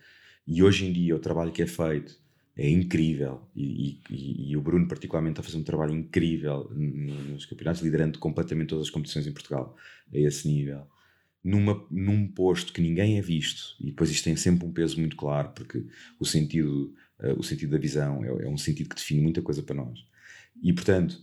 e 0.48 0.62
hoje 0.62 0.86
em 0.86 0.94
dia 0.94 1.16
o 1.16 1.20
trabalho 1.20 1.52
que 1.52 1.64
é 1.64 1.68
feito 1.68 2.20
é 2.56 2.70
incrível. 2.70 3.42
E, 3.56 4.00
e, 4.12 4.52
e, 4.52 4.58
o 4.58 4.62
Bruno 4.62 4.88
particularmente 4.88 5.34
está 5.34 5.42
a 5.42 5.46
fazer 5.46 5.58
um 5.58 5.64
trabalho 5.64 5.96
incrível 5.96 6.70
nos 6.72 7.48
campeonatos, 7.48 7.82
liderando 7.82 8.20
completamente 8.20 8.70
todas 8.70 8.86
as 8.86 8.92
competições 8.92 9.26
em 9.26 9.34
Portugal 9.34 9.76
a 10.14 10.18
esse 10.18 10.48
nível 10.48 10.86
numa, 11.44 11.86
num 11.90 12.28
posto 12.28 12.74
que 12.74 12.82
ninguém 12.82 13.18
é 13.18 13.22
visto 13.22 13.76
e 13.80 13.88
depois 13.88 14.10
isto 14.10 14.24
tem 14.24 14.36
sempre 14.36 14.68
um 14.68 14.72
peso 14.72 15.00
muito 15.00 15.16
claro 15.16 15.50
porque 15.56 15.86
o 16.20 16.26
sentido, 16.26 16.94
uh, 17.20 17.40
o 17.40 17.44
sentido 17.44 17.72
da 17.72 17.78
visão 17.78 18.24
é, 18.24 18.46
é 18.46 18.48
um 18.48 18.58
sentido 18.58 18.90
que 18.90 18.96
define 18.96 19.22
muita 19.22 19.42
coisa 19.42 19.64
para 19.64 19.76
nós 19.76 20.00
e, 20.62 20.74
portanto, 20.74 21.20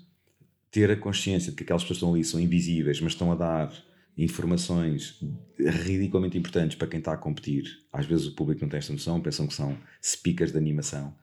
ter 0.70 0.90
a 0.90 0.96
consciência 0.96 1.50
de 1.50 1.56
que 1.56 1.62
aquelas 1.62 1.82
pessoas 1.82 1.98
que 1.98 2.04
estão 2.04 2.14
ali 2.14 2.24
são 2.24 2.40
invisíveis, 2.40 3.00
mas 3.00 3.12
estão 3.12 3.32
a 3.32 3.34
dar 3.34 3.72
informações 4.16 5.20
ridiculamente 5.58 6.38
importantes 6.38 6.76
para 6.76 6.88
quem 6.88 6.98
está 6.98 7.12
a 7.12 7.18
competir. 7.18 7.64
Às 7.92 8.06
vezes 8.06 8.26
o 8.26 8.34
público 8.34 8.62
não 8.62 8.68
tem 8.68 8.78
esta 8.78 8.92
noção, 8.92 9.20
pensam 9.20 9.46
que 9.46 9.54
são 9.54 9.76
speakers 10.02 10.52
de 10.52 10.58
animação. 10.58 11.14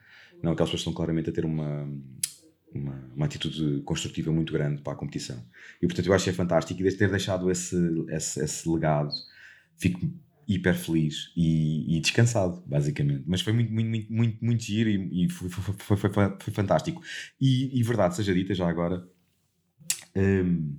Não, 0.41 0.51
aquelas 0.51 0.69
pessoas 0.69 0.81
estão 0.81 0.93
claramente 0.93 1.29
a 1.29 1.33
ter 1.33 1.45
uma, 1.45 1.89
uma, 2.77 3.09
uma, 3.15 3.25
atitude 3.25 3.81
construtiva 3.83 4.31
muito 4.31 4.51
grande 4.53 4.81
para 4.81 4.93
a 4.93 4.95
competição. 4.95 5.43
E 5.81 5.87
portanto 5.87 6.05
eu 6.07 6.13
acho 6.13 6.23
que 6.23 6.29
é 6.29 6.33
fantástico 6.33 6.79
e 6.79 6.83
desde 6.83 6.99
ter 6.99 7.09
deixado 7.09 7.49
esse, 7.49 7.75
esse, 8.09 8.43
esse 8.43 8.69
legado, 8.69 9.11
fico 9.77 9.99
hiper 10.47 10.75
feliz 10.75 11.31
e, 11.35 11.97
e, 11.97 11.99
descansado, 12.01 12.61
basicamente. 12.65 13.23
Mas 13.27 13.41
foi 13.41 13.53
muito, 13.53 13.71
muito, 13.71 13.89
muito, 13.89 14.13
muito, 14.13 14.45
muito 14.45 14.63
giro 14.63 14.89
e, 14.89 15.25
e 15.25 15.29
foi, 15.29 15.49
foi, 15.49 15.97
foi, 15.97 16.09
foi, 16.09 16.53
fantástico. 16.53 17.01
E, 17.39 17.79
e, 17.79 17.83
verdade 17.83 18.15
seja 18.15 18.33
dita 18.33 18.53
já 18.53 18.67
agora, 18.67 19.07
um, 20.15 20.75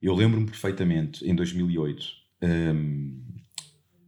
eu 0.00 0.14
lembro-me 0.14 0.46
perfeitamente, 0.46 1.24
em 1.24 1.34
2008, 1.34 2.06
um, 2.42 3.22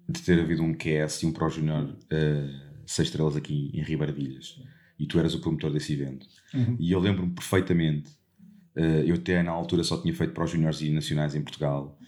de 0.08 0.22
ter 0.22 0.40
havido 0.40 0.62
um 0.62 0.74
QS 0.74 1.22
e 1.22 1.26
um 1.26 1.32
Pro 1.32 1.48
Junior 1.48 1.84
uh, 1.84 2.66
seis 2.86 3.08
estrelas 3.08 3.36
aqui 3.36 3.70
em 3.74 3.82
Ribardilhas. 3.82 4.60
E 4.98 5.06
tu 5.06 5.18
eras 5.18 5.34
o 5.34 5.40
promotor 5.40 5.72
desse 5.72 5.92
evento. 5.92 6.26
Uhum. 6.54 6.76
E 6.78 6.92
eu 6.92 6.98
lembro-me 6.98 7.32
perfeitamente, 7.32 8.10
uh, 8.76 9.02
eu 9.04 9.16
até 9.16 9.42
na 9.42 9.50
altura 9.50 9.84
só 9.84 10.00
tinha 10.00 10.14
feito 10.14 10.32
Pro 10.32 10.46
Juniors 10.46 10.80
e 10.80 10.90
Nacionais 10.90 11.34
em 11.34 11.42
Portugal, 11.42 11.98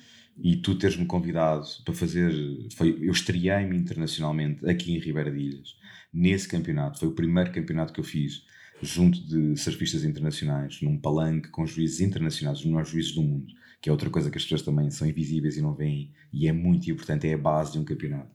e 0.40 0.57
tu 0.57 0.74
teres-me 0.77 1.05
convidado 1.05 1.66
para 1.85 1.94
fazer. 1.94 2.33
Foi, 2.77 2.96
eu 3.01 3.12
estreiei-me 3.12 3.77
internacionalmente 3.77 4.64
aqui 4.68 4.92
em 4.94 4.98
Ribeira 4.98 5.31
de 5.31 5.38
Ilhas, 5.38 5.77
nesse 6.12 6.48
campeonato. 6.48 6.98
Foi 6.98 7.09
o 7.09 7.12
primeiro 7.12 7.53
campeonato 7.53 7.92
que 7.92 8.01
eu 8.01 8.05
fiz 8.05 8.44
junto 8.81 9.20
de 9.20 9.57
surfistas 9.57 10.05
internacionais, 10.05 10.81
num 10.81 10.96
palanque 10.96 11.48
com 11.48 11.66
juízes 11.66 12.01
internacionais, 12.01 12.61
os 12.61 12.64
melhores 12.64 12.88
juízes 12.88 13.12
do 13.12 13.22
mundo, 13.22 13.53
que 13.81 13.88
é 13.88 13.92
outra 13.92 14.09
coisa 14.09 14.31
que 14.31 14.38
as 14.38 14.44
pessoas 14.44 14.62
também 14.62 14.90
são 14.90 15.09
invisíveis 15.09 15.57
e 15.57 15.62
não 15.62 15.74
veem, 15.74 16.12
e 16.33 16.46
é 16.46 16.53
muito 16.53 16.88
importante, 16.90 17.27
é 17.27 17.35
a 17.35 17.38
base 17.38 17.72
de 17.72 17.79
um 17.79 17.85
campeonato. 17.85 18.31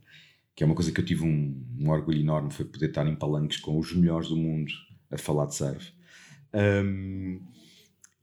Que 0.55 0.63
é 0.63 0.65
uma 0.65 0.75
coisa 0.75 0.91
que 0.91 0.99
eu 0.99 1.05
tive 1.05 1.23
um, 1.23 1.65
um 1.79 1.89
orgulho 1.89 2.19
enorme, 2.19 2.51
foi 2.51 2.65
poder 2.65 2.87
estar 2.87 3.07
em 3.07 3.15
palanques 3.15 3.59
com 3.59 3.77
os 3.77 3.93
melhores 3.93 4.29
do 4.29 4.37
mundo 4.37 4.71
a 5.09 5.17
falar 5.17 5.45
de 5.47 5.55
surf. 5.55 5.91
Um, 6.53 7.41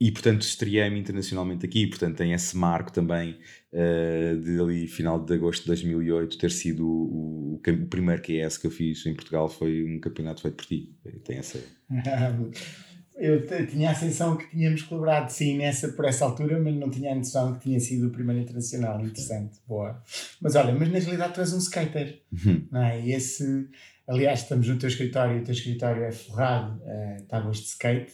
e 0.00 0.10
portanto 0.10 0.42
estreiei-me 0.42 0.98
internacionalmente 0.98 1.66
aqui, 1.66 1.86
portanto 1.86 2.16
tem 2.16 2.32
esse 2.32 2.56
marco 2.56 2.90
também 2.90 3.38
uh, 3.72 4.40
de 4.40 4.58
ali 4.58 4.86
final 4.86 5.22
de 5.22 5.34
agosto 5.34 5.62
de 5.62 5.66
2008 5.68 6.38
ter 6.38 6.50
sido 6.50 6.86
o, 6.86 7.54
o, 7.54 7.54
o, 7.56 7.86
primeiro 7.86 8.22
QS 8.22 8.56
que 8.56 8.66
eu 8.66 8.70
fiz 8.70 9.04
em 9.04 9.14
Portugal 9.14 9.48
foi 9.48 9.84
um 9.84 10.00
campeonato 10.00 10.40
feito 10.40 10.56
por 10.56 10.64
ti, 10.64 10.94
tem 11.24 11.38
essa... 11.38 11.58
eu 13.20 13.66
tinha 13.66 13.90
a 13.90 13.94
sensação 13.94 14.36
que 14.36 14.48
tínhamos 14.48 14.82
colaborado 14.82 15.30
sim 15.30 15.58
nessa, 15.58 15.88
por 15.88 16.06
essa 16.06 16.24
altura, 16.24 16.58
mas 16.58 16.74
não 16.74 16.90
tinha 16.90 17.12
a 17.12 17.14
noção 17.14 17.54
que 17.54 17.60
tinha 17.60 17.78
sido 17.78 18.06
o 18.06 18.10
primeiro 18.10 18.40
internacional, 18.40 18.98
interessante, 19.00 19.58
boa. 19.68 20.02
Mas 20.40 20.56
olha, 20.56 20.74
mas 20.74 20.90
na 20.90 20.98
realidade 20.98 21.34
tu 21.34 21.40
és 21.40 21.52
um 21.52 21.58
skater, 21.58 22.22
uhum. 22.32 22.66
não 22.72 22.82
é? 22.82 23.00
E 23.00 23.12
esse... 23.12 23.68
Aliás, 24.08 24.40
estamos 24.40 24.66
no 24.66 24.76
teu 24.76 24.88
escritório, 24.88 25.40
o 25.40 25.44
teu 25.44 25.52
escritório 25.52 26.02
é 26.02 26.10
forrado, 26.10 26.80
uh, 26.80 27.22
tábuas 27.28 27.58
de 27.58 27.66
skate, 27.66 28.12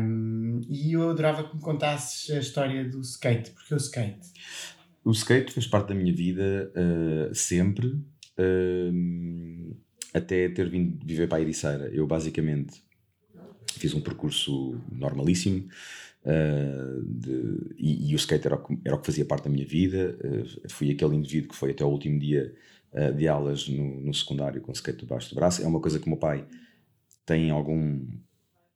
um, 0.00 0.60
e 0.68 0.92
eu 0.92 1.08
adorava 1.08 1.48
que 1.48 1.54
me 1.56 1.62
contasses 1.62 2.28
a 2.30 2.38
história 2.40 2.84
do 2.84 3.00
skate, 3.00 3.52
porque 3.52 3.72
o 3.72 3.78
skate? 3.78 4.28
O 5.04 5.12
skate 5.12 5.52
fez 5.52 5.66
parte 5.66 5.88
da 5.90 5.94
minha 5.94 6.12
vida 6.12 6.70
uh, 6.74 7.34
sempre, 7.34 7.86
uh, 7.86 9.76
até 10.12 10.48
ter 10.48 10.68
vindo 10.68 10.98
viver 11.06 11.28
para 11.28 11.38
a 11.38 11.40
Ericeira. 11.40 11.88
Eu 11.88 12.06
basicamente 12.06 12.85
fiz 13.78 13.94
um 13.94 14.00
percurso 14.00 14.80
normalíssimo. 14.90 15.68
Uh, 16.24 17.02
de, 17.04 17.74
e, 17.78 18.10
e, 18.10 18.14
o 18.14 18.16
skate 18.16 18.46
era 18.46 18.56
o, 18.56 18.58
que, 18.58 18.78
era 18.84 18.96
o 18.96 18.98
que 18.98 19.06
fazia 19.06 19.24
parte 19.24 19.44
da 19.44 19.50
minha 19.50 19.66
vida. 19.66 20.18
Uh, 20.24 20.68
fui 20.70 20.90
aquele 20.90 21.14
indivíduo 21.14 21.50
que 21.50 21.56
foi 21.56 21.70
até 21.70 21.84
o 21.84 21.88
último 21.88 22.18
dia 22.18 22.52
uh, 22.92 23.12
de 23.12 23.28
aulas 23.28 23.68
no, 23.68 24.00
no 24.00 24.12
secundário 24.12 24.60
com 24.60 24.72
skate 24.72 25.00
debaixo 25.00 25.30
do 25.30 25.36
braço. 25.36 25.62
É 25.62 25.66
uma 25.66 25.80
coisa 25.80 26.00
que 26.00 26.06
o 26.06 26.10
meu 26.10 26.18
pai 26.18 26.44
tem 27.24 27.50
algum 27.50 28.00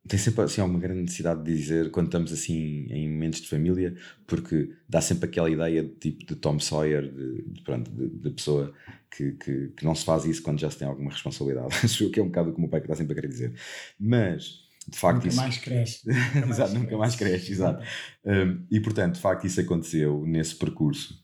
tem 0.08 0.18
sempre 0.18 0.42
assim, 0.42 0.60
alguma 0.60 0.80
grande 0.80 1.02
necessidade 1.02 1.42
de 1.44 1.54
dizer 1.54 1.90
quando 1.90 2.06
estamos 2.06 2.32
assim 2.32 2.86
em 2.90 3.08
momentos 3.08 3.40
de 3.40 3.48
família, 3.48 3.94
porque 4.26 4.72
dá 4.88 5.00
sempre 5.00 5.28
aquela 5.28 5.50
ideia 5.50 5.82
de 5.82 5.90
tipo 5.90 6.24
de 6.26 6.34
Tom 6.36 6.58
Sawyer, 6.58 7.02
de, 7.02 7.42
de 7.42 7.62
pronto, 7.62 7.90
de, 7.90 8.08
de, 8.08 8.30
pessoa 8.30 8.72
que, 9.10 9.32
que, 9.32 9.68
que, 9.68 9.84
não 9.84 9.94
se 9.94 10.04
faz 10.04 10.24
isso 10.24 10.42
quando 10.42 10.58
já 10.58 10.70
se 10.70 10.78
tem 10.78 10.88
alguma 10.88 11.10
responsabilidade. 11.10 11.68
Acho 11.84 12.10
que 12.10 12.18
é 12.18 12.22
um 12.22 12.26
bocado 12.26 12.50
o 12.50 12.52
que 12.52 12.58
o 12.58 12.60
meu 12.62 12.70
pai 12.70 12.80
está 12.80 12.94
sempre 12.96 13.12
a 13.12 13.14
querer 13.14 13.28
dizer. 13.28 13.54
Mas, 13.98 14.69
de 14.90 14.98
facto, 14.98 15.16
nunca 15.16 15.28
isso. 15.28 15.36
mais 15.36 15.58
cresce. 15.58 16.00
Nunca 16.08 16.46
mais 16.46 16.50
exato, 16.50 16.74
nunca 16.74 16.96
mais 16.98 17.16
cresce, 17.16 17.52
exato. 17.52 17.84
Um, 18.24 18.66
e 18.70 18.80
portanto, 18.80 19.14
de 19.14 19.20
facto, 19.20 19.46
isso 19.46 19.60
aconteceu 19.60 20.24
nesse 20.26 20.54
percurso. 20.56 21.14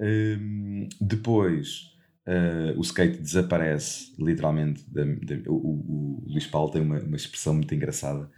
Um, 0.00 0.88
depois 1.00 1.94
Uh, 2.26 2.72
o 2.78 2.80
skate 2.80 3.18
desaparece 3.18 4.14
literalmente. 4.18 4.82
Da, 4.90 5.04
da, 5.04 5.50
o, 5.50 5.54
o, 5.54 6.22
o, 6.22 6.24
Luís 6.26 6.46
Paulo 6.46 6.70
tem 6.70 6.80
uma, 6.80 6.98
uma 6.98 7.16
expressão 7.16 7.52
muito 7.54 7.74
engraçada. 7.74 8.30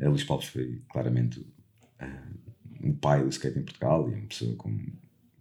Uh, 0.00 0.08
Luís 0.08 0.24
Paulo 0.24 0.42
foi 0.42 0.82
claramente 0.90 1.40
uh, 1.40 2.34
um 2.82 2.94
pai 2.94 3.22
do 3.22 3.28
skate 3.28 3.58
em 3.58 3.62
Portugal 3.62 4.08
e 4.08 4.14
uma 4.14 4.26
pessoa 4.26 4.56
com, 4.56 4.74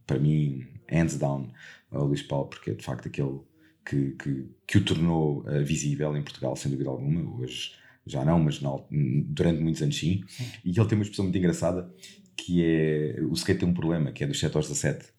para 0.06 0.20
mim, 0.20 0.68
hands 0.90 1.18
down, 1.18 1.50
o 1.92 2.04
Luís 2.04 2.22
Paulo, 2.22 2.50
porque 2.50 2.72
é 2.72 2.74
de 2.74 2.84
facto 2.84 3.08
aquele 3.08 3.40
que, 3.86 4.12
que, 4.12 4.50
que 4.68 4.78
o 4.78 4.84
tornou 4.84 5.40
uh, 5.48 5.64
visível 5.64 6.16
em 6.18 6.24
Portugal, 6.24 6.58
sem 6.58 6.72
dúvida 6.72 6.90
alguma. 6.90 7.40
Hoje 7.40 7.72
já 8.06 8.24
não, 8.26 8.40
mas 8.40 8.62
não, 8.62 8.86
durante 8.90 9.62
muitos 9.62 9.82
anos 9.82 9.98
sim. 9.98 10.24
sim. 10.28 10.46
E 10.66 10.70
ele 10.70 10.88
tem 10.88 10.98
uma 10.98 11.04
expressão 11.04 11.26
muito 11.26 11.38
engraçada 11.38 11.90
que 12.36 12.64
é 12.64 13.22
o 13.22 13.34
skate 13.34 13.60
tem 13.60 13.70
um 13.70 13.74
problema, 13.74 14.12
que 14.12 14.24
é 14.24 14.28
dos 14.28 14.40
7 14.40 14.56
aos 14.58 14.68
17 14.68 15.14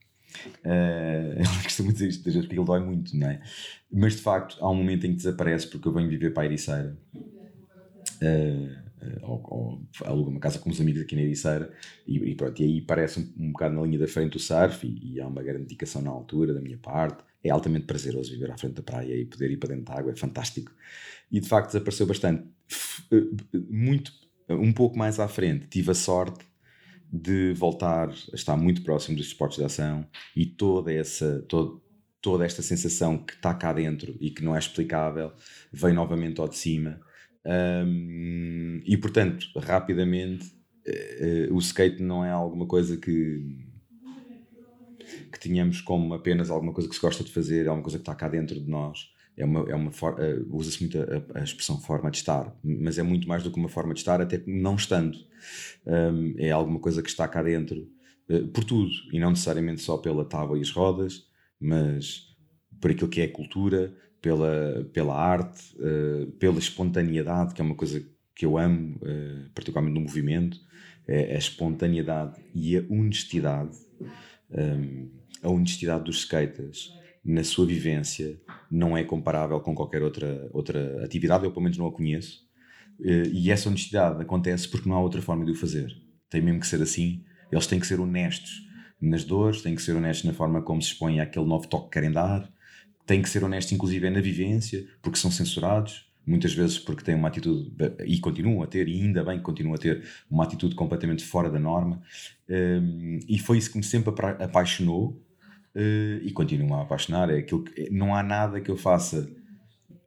Uh, 0.65 1.39
ela 1.39 1.63
costuma 1.63 1.93
dizer 1.93 2.09
isto 2.09 2.25
vezes 2.25 2.41
porque 2.41 2.59
ele 2.59 2.67
dói 2.67 2.81
muito, 2.81 3.17
não 3.17 3.29
é? 3.29 3.41
Mas 3.91 4.17
de 4.17 4.23
facto 4.23 4.57
há 4.61 4.71
um 4.71 4.75
momento 4.75 5.07
em 5.07 5.11
que 5.11 5.17
desaparece 5.17 5.69
porque 5.69 5.87
eu 5.87 5.93
venho 5.93 6.09
viver 6.09 6.33
para 6.33 6.43
a 6.43 6.47
Ericeira. 6.47 6.97
Uh, 8.17 8.85
ou, 9.23 9.43
ou 9.51 9.83
alugo 10.07 10.31
uma 10.31 10.41
casa 10.41 10.59
com 10.59 10.71
uns 10.71 10.81
amigos 10.81 11.03
aqui 11.03 11.15
na 11.15 11.23
Ericeira 11.23 11.71
e, 12.07 12.17
e, 12.17 12.35
pronto, 12.35 12.59
e 12.59 12.65
aí 12.65 12.81
parece 12.81 13.21
um, 13.21 13.33
um 13.39 13.53
bocado 13.53 13.75
na 13.75 13.83
linha 13.83 13.99
da 13.99 14.09
frente 14.09 14.39
o 14.39 14.41
surf 14.41 14.87
e, 14.87 15.15
e, 15.15 15.21
há 15.21 15.27
uma 15.27 15.43
grande 15.43 15.65
dedicação 15.65 16.01
na 16.01 16.11
altura 16.11 16.55
da 16.55 16.61
minha 16.61 16.79
parte. 16.79 17.23
É 17.43 17.51
altamente 17.51 17.85
prazeroso 17.85 18.31
viver 18.31 18.51
à 18.51 18.57
frente 18.57 18.75
da 18.75 18.83
praia 18.83 19.15
e 19.15 19.27
poder 19.27 19.51
ir 19.51 19.59
para 19.59 19.75
dentro 19.75 19.85
da 19.85 19.99
água, 19.99 20.13
é 20.13 20.17
fantástico. 20.17 20.73
E 21.31 21.39
de 21.39 21.47
facto 21.47 21.69
desapareceu 21.69 22.07
bastante. 22.07 22.45
Muito, 23.71 24.13
um 24.49 24.73
pouco 24.73 24.97
mais 24.99 25.21
à 25.21 25.29
frente, 25.29 25.67
tive 25.69 25.91
a 25.91 25.95
sorte 25.95 26.45
de 27.13 27.53
voltar 27.55 28.09
a 28.09 28.35
estar 28.35 28.57
muito 28.57 28.83
próximo 28.83 29.17
dos 29.17 29.27
esportes 29.27 29.59
de 29.59 29.65
ação 29.65 30.05
e 30.35 30.45
toda 30.45 30.93
essa 30.93 31.45
todo, 31.49 31.81
toda 32.21 32.45
esta 32.45 32.61
sensação 32.61 33.19
que 33.19 33.35
está 33.35 33.55
cá 33.55 33.73
dentro 33.73 34.17
e 34.21 34.31
que 34.31 34.43
não 34.43 34.57
é 34.57 34.59
explicável 34.59 35.33
vem 35.73 35.93
novamente 35.93 36.41
ao 36.41 36.49
de 36.49 36.57
cima. 36.57 37.01
Um, 37.47 38.81
e 38.85 38.97
portanto 38.97 39.47
rapidamente 39.59 40.47
uh, 40.89 41.53
uh, 41.53 41.55
o 41.55 41.59
skate 41.59 42.03
não 42.03 42.25
é 42.25 42.31
alguma 42.31 42.67
coisa 42.67 42.97
que 42.97 43.63
que 45.31 45.39
tínhamos 45.39 45.83
como 45.83 46.15
apenas 46.15 46.49
alguma 46.49 46.73
coisa 46.73 46.89
que 46.89 46.95
se 46.95 47.01
gosta 47.03 47.23
de 47.23 47.31
fazer, 47.31 47.67
é 47.67 47.69
alguma 47.69 47.83
coisa 47.83 47.99
que 47.99 48.03
está 48.03 48.15
cá 48.15 48.29
dentro 48.29 48.59
de 48.59 48.69
nós 48.69 49.14
é 49.37 49.45
uma, 49.45 49.61
é 49.69 49.75
uma 49.75 49.91
uh, 49.91 50.57
usa-se 50.57 50.81
muito 50.81 50.99
a, 50.99 51.41
a, 51.41 51.43
expressão 51.43 51.81
forma 51.81 52.11
de 52.11 52.19
estar, 52.19 52.55
mas 52.63 52.99
é 52.99 53.03
muito 53.03 53.29
mais 53.29 53.43
do 53.43 53.51
que 53.51 53.59
uma 53.59 53.69
forma 53.69 53.93
de 53.93 54.01
estar, 54.01 54.21
até 54.21 54.43
não 54.47 54.77
estando. 54.77 55.19
Um, 55.87 56.35
é 56.39 56.51
alguma 56.51 56.79
coisa 56.79 57.03
que 57.03 57.09
está 57.09 57.27
cá 57.27 57.43
dentro 57.43 57.89
uh, 58.29 58.47
por 58.49 58.65
tudo, 58.65 58.91
e 59.13 59.19
não 59.19 59.31
necessariamente 59.31 59.83
só 59.83 59.97
pela 59.97 60.25
tábua 60.25 60.59
e 60.59 60.61
as 60.61 60.71
rodas, 60.71 61.27
mas 61.61 62.29
por 62.81 62.91
aquilo 62.91 63.11
que 63.11 63.21
é 63.21 63.25
a 63.25 63.33
cultura, 63.33 63.95
pela, 64.23 64.89
pela 64.93 65.15
arte, 65.15 65.77
uh, 65.77 66.31
pela 66.33 66.59
espontaneidade, 66.59 67.55
que 67.55 67.61
é 67.61 67.65
uma 67.65 67.75
coisa 67.75 68.05
que 68.37 68.45
eu 68.45 68.59
amo, 68.59 68.99
particularmente 69.55 69.95
no 69.95 70.01
movimento, 70.01 70.59
é 71.07 71.37
a 71.37 71.39
espontaneidade 71.39 72.41
e 72.53 72.77
a 72.77 72.85
honestidade. 72.91 73.79
Um, 74.51 75.09
a 75.41 75.49
honestidade 75.49 76.03
dos 76.03 76.17
skaters 76.19 76.93
na 77.25 77.43
sua 77.43 77.65
vivência 77.65 78.39
não 78.71 78.97
é 78.97 79.03
comparável 79.03 79.59
com 79.61 79.75
qualquer 79.75 80.03
outra, 80.03 80.49
outra 80.53 81.03
atividade, 81.05 81.45
eu 81.45 81.51
pelo 81.51 81.63
menos 81.63 81.79
não 81.79 81.87
a 81.87 81.93
conheço. 81.93 82.45
Eh, 83.03 83.31
e 83.33 83.51
essa 83.51 83.69
honestidade 83.69 84.21
acontece 84.21 84.69
porque 84.69 84.89
não 84.89 84.97
há 84.97 85.01
outra 85.01 85.23
forma 85.23 85.45
de 85.45 85.53
o 85.53 85.55
fazer. 85.55 85.91
Tem 86.29 86.43
mesmo 86.43 86.61
que 86.61 86.67
ser 86.67 86.83
assim. 86.83 87.25
Eles 87.51 87.67
têm 87.67 87.81
que 87.81 87.87
ser 87.87 87.99
honestos 88.01 88.63
nas 89.01 89.25
dores, 89.25 89.63
têm 89.63 89.75
que 89.75 89.83
ser 89.83 89.97
honestos 89.97 90.25
na 90.25 90.33
forma 90.33 90.63
como 90.63 90.83
se 90.83 90.89
expõem 90.89 91.21
àquele 91.21 91.47
novo 91.47 91.67
toque 91.69 91.87
que 91.87 91.93
querem 91.93 92.13
dar, 92.13 92.51
têm 93.07 93.23
que 93.23 93.29
ser 93.29 93.45
honestos, 93.45 93.73
inclusive, 93.73 94.09
na 94.11 94.21
vivência, 94.21 94.87
porque 95.03 95.19
são 95.19 95.31
censurados, 95.31 96.11
muitas 96.27 96.55
vezes 96.55 96.79
porque 96.79 97.05
têm 97.05 97.15
uma 97.15 97.29
atitude, 97.29 97.71
e 98.07 98.19
continuam 98.19 98.63
a 98.63 98.67
ter, 98.67 98.89
e 98.89 99.03
ainda 99.03 99.23
bem 99.23 99.39
que 99.39 99.45
continuam 99.45 99.75
a 99.75 99.79
ter, 99.79 100.03
uma 100.31 100.45
atitude 100.45 100.75
completamente 100.75 101.25
fora 101.25 101.51
da 101.51 101.59
norma. 101.59 102.03
Ehm, 102.49 103.19
e 103.29 103.39
foi 103.39 103.59
isso 103.59 103.71
que 103.71 103.77
me 103.77 103.85
sempre 103.85 104.13
apaixonou 104.41 105.23
uh, 105.75 106.23
e 106.23 106.31
continuo 106.33 106.75
a 106.75 106.83
apaixonar. 106.83 107.31
É 107.31 107.39
aquilo 107.39 107.65
que, 107.65 107.91
não 107.91 108.15
há 108.15 108.23
nada 108.23 108.61
que 108.61 108.71
eu 108.71 108.77
faça 108.77 109.29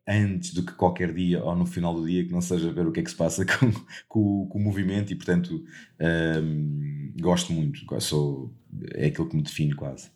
antes 0.07 0.53
do 0.53 0.63
que 0.63 0.71
qualquer 0.73 1.13
dia 1.13 1.43
ou 1.43 1.53
no 1.53 1.65
final 1.65 1.93
do 1.93 2.07
dia 2.07 2.23
que 2.25 2.31
não 2.31 2.39
seja 2.39 2.71
ver 2.71 2.87
o 2.87 2.91
que 2.93 3.01
é 3.01 3.03
que 3.03 3.09
se 3.09 3.15
passa 3.15 3.43
com, 3.45 3.71
com, 4.07 4.47
com 4.47 4.57
o 4.57 4.61
movimento 4.61 5.11
e 5.11 5.15
portanto 5.15 5.53
um, 5.53 5.63
ehm, 5.99 7.13
gosto 7.19 7.51
muito. 7.51 7.79
Sou, 7.99 8.53
é 8.93 9.07
aquilo 9.07 9.27
que 9.27 9.35
me 9.35 9.43
define 9.43 9.73
quase. 9.73 10.09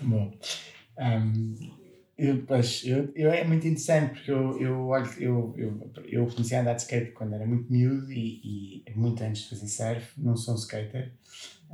Bom. 0.00 0.32
Um, 0.98 1.54
eu, 2.16 2.44
pois, 2.46 2.82
eu, 2.84 3.12
eu, 3.16 3.30
é 3.30 3.44
muito 3.44 3.66
interessante 3.66 4.14
porque 4.14 4.30
eu, 4.30 4.60
eu, 4.60 4.92
eu, 5.18 5.54
eu, 5.56 5.92
eu 6.04 6.26
comecei 6.26 6.56
a 6.56 6.60
andar 6.60 6.74
de 6.74 6.82
skate 6.82 7.10
quando 7.10 7.34
era 7.34 7.44
muito 7.44 7.70
miúdo 7.70 8.12
e, 8.12 8.82
e 8.86 8.92
muito 8.94 9.22
antes 9.24 9.42
de 9.42 9.50
fazer 9.50 9.66
surf, 9.66 10.12
não 10.16 10.36
sou 10.36 10.54
um 10.54 10.56
skater 10.56 11.12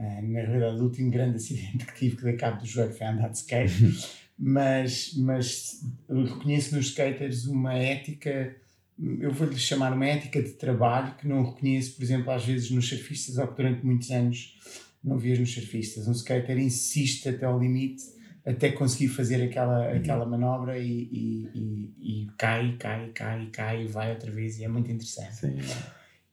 na 0.01 0.41
realidade, 0.41 0.81
o 0.81 0.85
último 0.85 1.11
grande 1.11 1.37
acidente 1.37 1.85
que 1.87 1.95
tive 1.95 2.17
que 2.17 2.23
dei 2.23 2.37
cabo 2.37 2.59
do 2.61 2.67
joelho 2.67 2.93
foi 2.93 3.07
andar 3.07 3.29
de 3.29 3.39
skate. 3.39 3.99
mas, 4.39 5.13
mas 5.17 5.81
reconheço 6.09 6.75
nos 6.75 6.87
skaters 6.87 7.47
uma 7.47 7.75
ética, 7.75 8.57
eu 8.99 9.31
vou-lhe 9.33 9.59
chamar 9.59 9.93
uma 9.93 10.07
ética 10.07 10.43
de 10.43 10.53
trabalho 10.53 11.15
que 11.17 11.29
não 11.29 11.45
reconheço, 11.45 11.97
por 11.97 12.03
exemplo, 12.03 12.31
às 12.31 12.45
vezes 12.45 12.71
nos 12.71 12.89
surfistas, 12.89 13.37
ou 13.39 13.47
que 13.49 13.57
durante 13.57 13.85
muitos 13.85 14.11
anos 14.11 14.59
não 15.03 15.19
vias 15.19 15.39
nos 15.39 15.53
surfistas. 15.53 16.09
Um 16.09 16.13
skater 16.13 16.59
insiste 16.59 17.29
até 17.29 17.45
ao 17.45 17.59
limite 17.59 18.21
até 18.45 18.73
conseguir 18.73 19.09
fazer 19.09 19.43
aquela, 19.43 19.91
uhum. 19.91 19.97
aquela 19.97 20.27
manobra 20.27 20.79
e, 20.79 21.09
e, 21.13 21.49
e, 21.55 22.23
e, 22.23 22.31
cai, 22.39 22.77
cai, 22.79 23.11
cai, 23.11 23.47
cai 23.53 23.85
e 23.85 23.87
vai 23.87 24.11
outra 24.13 24.31
vez 24.31 24.59
e 24.59 24.65
é 24.65 24.69
muito 24.69 24.91
interessante. 24.91 25.37
Sim. 25.37 25.59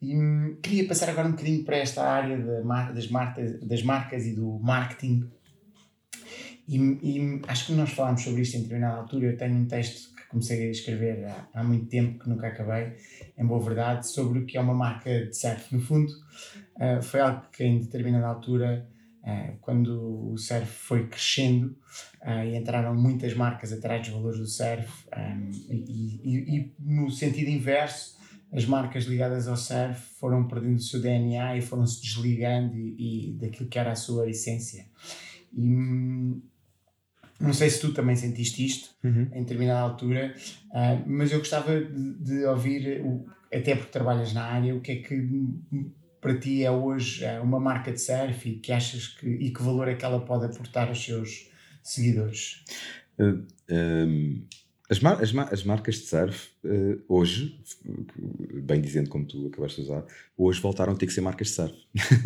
E 0.01 0.15
hum, 0.15 0.57
queria 0.61 0.87
passar 0.87 1.09
agora 1.09 1.27
um 1.27 1.31
bocadinho 1.31 1.63
para 1.63 1.77
esta 1.77 2.03
área 2.03 2.37
das, 2.93 3.07
marcas, 3.09 3.59
das 3.61 3.83
marcas 3.83 4.25
e 4.25 4.35
do 4.35 4.59
marketing. 4.59 5.29
E, 6.67 6.77
e, 6.77 7.41
acho 7.47 7.67
que 7.67 7.71
nós 7.73 7.91
falámos 7.91 8.21
sobre 8.21 8.41
isto 8.41 8.57
em 8.57 8.61
determinada 8.61 8.97
altura. 8.97 9.27
Eu 9.27 9.37
tenho 9.37 9.55
um 9.55 9.65
texto 9.65 10.13
que 10.15 10.27
comecei 10.27 10.67
a 10.67 10.71
escrever 10.71 11.25
há, 11.25 11.47
há 11.53 11.63
muito 11.63 11.87
tempo, 11.87 12.19
que 12.19 12.29
nunca 12.29 12.47
acabei, 12.47 12.95
em 13.37 13.45
boa 13.45 13.59
verdade, 13.59 14.07
sobre 14.07 14.39
o 14.39 14.45
que 14.45 14.57
é 14.57 14.61
uma 14.61 14.73
marca 14.73 15.25
de 15.25 15.35
surf. 15.35 15.73
No 15.73 15.81
fundo, 15.81 16.11
uh, 16.75 17.01
foi 17.01 17.19
algo 17.21 17.43
que 17.51 17.63
em 17.63 17.79
determinada 17.79 18.27
altura 18.27 18.87
Uh, 19.27 19.57
quando 19.59 20.31
o 20.31 20.37
surf 20.37 20.65
foi 20.65 21.05
crescendo 21.05 21.75
uh, 22.21 22.45
e 22.45 22.55
entraram 22.55 22.95
muitas 22.95 23.33
marcas 23.33 23.73
atrás 23.73 24.01
dos 24.03 24.15
valores 24.15 24.39
do 24.39 24.47
surf 24.47 24.87
um, 25.13 25.51
e, 25.69 26.21
e, 26.23 26.55
e, 26.55 26.73
no 26.79 27.11
sentido 27.11 27.49
inverso 27.49 28.16
as 28.51 28.65
marcas 28.65 29.05
ligadas 29.05 29.47
ao 29.47 29.57
surf 29.57 29.99
foram 30.19 30.47
perdendo 30.47 30.77
o 30.77 30.81
seu 30.81 31.01
DNA 31.01 31.57
e 31.57 31.61
foram 31.61 31.85
se 31.85 32.01
desligando 32.01 32.77
e, 32.77 33.31
e 33.31 33.33
daquilo 33.33 33.69
que 33.69 33.77
era 33.77 33.91
a 33.91 33.95
sua 33.95 34.29
essência 34.29 34.85
e 35.53 35.75
hum, 35.75 36.41
não 37.39 37.53
sei 37.53 37.69
se 37.69 37.79
tu 37.81 37.93
também 37.93 38.15
sentiste 38.15 38.65
isto 38.65 38.89
uhum. 39.03 39.29
em 39.33 39.41
determinada 39.41 39.79
altura 39.79 40.35
uh, 40.71 41.03
mas 41.05 41.31
eu 41.31 41.39
gostava 41.39 41.79
de, 41.79 42.13
de 42.19 42.45
ouvir 42.45 43.01
o, 43.05 43.25
até 43.53 43.75
porque 43.75 43.91
trabalhas 43.91 44.33
na 44.33 44.43
área 44.43 44.75
o 44.75 44.81
que 44.81 44.91
é 44.91 44.95
que 44.97 45.29
para 46.19 46.37
ti 46.37 46.63
é 46.63 46.71
hoje 46.71 47.23
é 47.23 47.39
uma 47.39 47.59
marca 47.59 47.91
de 47.91 48.01
surf 48.01 48.49
e 48.49 48.59
que 48.59 48.71
achas 48.71 49.07
que 49.07 49.27
e 49.27 49.51
que 49.51 49.61
valor 49.61 49.87
é 49.87 49.95
que 49.95 50.05
ela 50.05 50.19
pode 50.19 50.45
aportar 50.45 50.87
aos 50.87 51.03
seus 51.03 51.49
seguidores? 51.83 52.63
Uh, 53.17 53.45
um, 53.69 54.45
as, 54.89 54.99
mar 54.99 55.21
as, 55.21 55.31
mar 55.31 55.49
as, 55.51 55.63
marcas 55.63 55.95
de 55.95 56.01
surf 56.01 56.49
uh, 56.63 57.03
hoje, 57.07 57.59
bem 58.63 58.79
dizendo 58.79 59.09
como 59.09 59.25
tu 59.25 59.47
acabaste 59.47 59.81
de 59.81 59.87
usar, 59.87 60.05
hoje 60.37 60.61
voltaram 60.61 60.93
a 60.93 60.95
ter 60.95 61.05
que 61.05 61.13
ser 61.13 61.21
marcas 61.21 61.47
de 61.47 61.53
surf. 61.53 61.75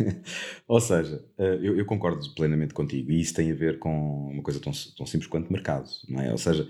Ou 0.68 0.80
seja, 0.80 1.24
uh, 1.38 1.42
eu, 1.42 1.76
eu, 1.76 1.84
concordo 1.84 2.32
plenamente 2.34 2.74
contigo 2.74 3.10
e 3.10 3.20
isso 3.20 3.34
tem 3.34 3.50
a 3.50 3.54
ver 3.54 3.78
com 3.78 4.30
uma 4.30 4.42
coisa 4.42 4.60
tão, 4.60 4.72
tão 4.96 5.06
simples 5.06 5.28
quanto 5.28 5.52
mercado, 5.52 5.88
não 6.08 6.20
é? 6.20 6.30
Ou 6.30 6.38
seja, 6.38 6.68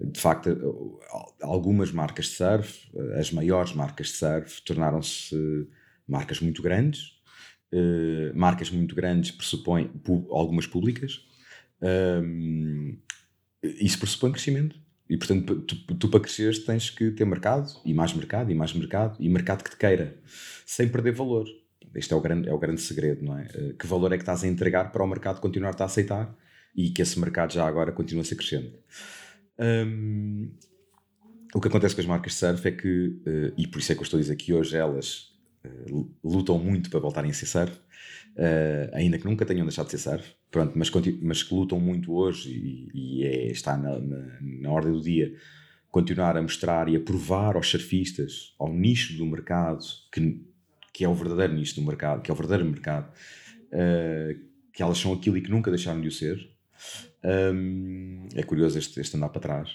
de 0.00 0.20
facto, 0.20 1.00
algumas 1.42 1.90
marcas 1.90 2.26
de 2.26 2.32
surf, 2.32 2.88
as 3.18 3.32
maiores 3.32 3.72
marcas 3.72 4.08
de 4.08 4.12
surf, 4.14 4.62
tornaram-se 4.62 5.36
marcas 6.06 6.40
muito 6.40 6.62
grandes. 6.62 7.18
Uh, 7.70 8.32
marcas 8.34 8.70
muito 8.70 8.94
grandes 8.94 9.30
pressupõem 9.30 9.90
algumas 10.30 10.66
públicas. 10.66 11.26
Um, 11.82 12.96
isso 13.62 13.98
pressupõe 13.98 14.32
crescimento. 14.32 14.78
E 15.08 15.16
portanto, 15.16 15.60
tu, 15.62 15.94
tu, 15.94 16.08
para 16.08 16.20
cresceres 16.20 16.58
tens 16.58 16.90
que 16.90 17.10
ter 17.10 17.24
mercado, 17.24 17.80
e 17.84 17.94
mais 17.94 18.12
mercado, 18.12 18.50
e 18.50 18.54
mais 18.54 18.72
mercado, 18.74 19.16
e 19.18 19.28
mercado 19.28 19.64
que 19.64 19.70
te 19.70 19.76
queira, 19.76 20.16
sem 20.66 20.88
perder 20.88 21.12
valor. 21.12 21.46
Este 21.94 22.12
é 22.12 22.16
o 22.16 22.20
grande, 22.20 22.48
é 22.48 22.52
o 22.52 22.58
grande 22.58 22.80
segredo, 22.80 23.24
não 23.24 23.38
é? 23.38 23.44
Uh, 23.44 23.74
que 23.74 23.86
valor 23.86 24.12
é 24.12 24.16
que 24.16 24.22
estás 24.22 24.44
a 24.44 24.46
entregar 24.46 24.92
para 24.92 25.02
o 25.02 25.06
mercado 25.06 25.40
continuar-te 25.40 25.82
a 25.82 25.86
aceitar 25.86 26.36
e 26.76 26.90
que 26.90 27.00
esse 27.00 27.18
mercado 27.18 27.52
já 27.52 27.66
agora 27.66 27.90
continua 27.90 28.22
a 28.22 28.24
ser 28.24 28.36
crescente. 28.36 28.78
Um, 29.58 30.50
o 31.54 31.60
que 31.60 31.68
acontece 31.68 31.94
com 31.94 32.02
as 32.02 32.06
marcas 32.06 32.32
de 32.32 32.38
surf 32.38 32.68
é 32.68 32.70
que, 32.70 33.22
uh, 33.26 33.54
e 33.56 33.66
por 33.66 33.78
isso 33.78 33.92
é 33.92 33.94
que 33.94 34.00
eu 34.00 34.04
estou 34.04 34.18
a 34.18 34.20
dizer 34.20 34.36
que 34.36 34.52
hoje 34.52 34.76
elas 34.76 35.38
eh, 35.64 35.68
lutam 36.22 36.58
muito 36.58 36.88
para 36.88 37.00
voltarem 37.00 37.30
a 37.30 37.34
ser 37.34 37.46
surf, 37.46 37.76
uh, 38.38 38.94
ainda 38.94 39.18
que 39.18 39.24
nunca 39.24 39.44
tenham 39.44 39.66
deixado 39.66 39.86
de 39.86 39.92
ser 39.92 39.98
surf, 39.98 40.34
pronto, 40.50 40.72
mas, 40.76 40.90
mas 41.20 41.42
que 41.42 41.54
lutam 41.54 41.80
muito 41.80 42.14
hoje 42.14 42.50
e, 42.50 42.90
e 42.94 43.24
é, 43.24 43.46
está 43.50 43.76
na, 43.76 43.98
na, 43.98 44.38
na, 44.40 44.70
ordem 44.70 44.92
do 44.92 45.02
dia 45.02 45.34
continuar 45.90 46.36
a 46.36 46.42
mostrar 46.42 46.88
e 46.88 46.96
a 46.96 47.00
provar 47.00 47.56
aos 47.56 47.68
surfistas, 47.68 48.54
ao 48.58 48.72
nicho 48.72 49.16
do 49.16 49.26
mercado, 49.26 49.84
que, 50.12 50.40
que 50.92 51.04
é 51.04 51.08
o 51.08 51.14
verdadeiro 51.14 51.54
nicho 51.54 51.74
do 51.74 51.82
mercado, 51.82 52.22
que 52.22 52.30
é 52.30 52.34
o 52.34 52.36
verdadeiro 52.36 52.70
mercado, 52.70 53.10
uh, 53.72 54.48
que 54.72 54.82
elas 54.82 54.98
são 54.98 55.12
aquilo 55.12 55.36
e 55.36 55.42
que 55.42 55.50
nunca 55.50 55.70
deixaram 55.70 56.00
de 56.00 56.08
o 56.08 56.12
ser. 56.12 56.38
Um, 57.24 58.28
é 58.34 58.42
curioso 58.44 58.78
este, 58.78 59.00
este 59.00 59.16
andar 59.16 59.30
para 59.30 59.40
trás. 59.40 59.70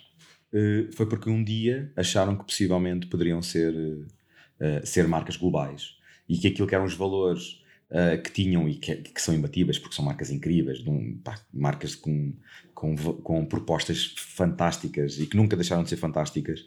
Uh, 0.53 0.91
foi 0.93 1.07
porque 1.07 1.29
um 1.29 1.43
dia 1.43 1.91
acharam 1.95 2.37
que 2.37 2.45
possivelmente 2.45 3.07
poderiam 3.07 3.41
ser 3.41 3.73
uh, 3.73 4.85
ser 4.85 5.07
marcas 5.07 5.35
globais 5.35 5.97
e 6.29 6.37
que 6.37 6.47
aquilo 6.47 6.67
que 6.67 6.75
eram 6.75 6.85
os 6.85 6.93
valores 6.93 7.62
uh, 7.91 8.21
que 8.21 8.31
tinham 8.31 8.67
e 8.67 8.75
que, 8.75 8.95
que, 8.95 9.21
são 9.21 9.33
imbatíveis 9.33 9.79
porque 9.79 9.95
são 9.95 10.05
marcas 10.05 10.29
incríveis, 10.29 10.85
um, 10.85 11.17
pá, 11.23 11.39
marcas 11.53 11.95
com, 11.95 12.33
com, 12.73 12.95
com, 12.95 13.45
propostas 13.45 14.13
fantásticas 14.17 15.19
e 15.19 15.27
que 15.27 15.37
nunca 15.37 15.55
deixaram 15.55 15.83
de 15.83 15.89
ser 15.89 15.97
fantásticas. 15.97 16.61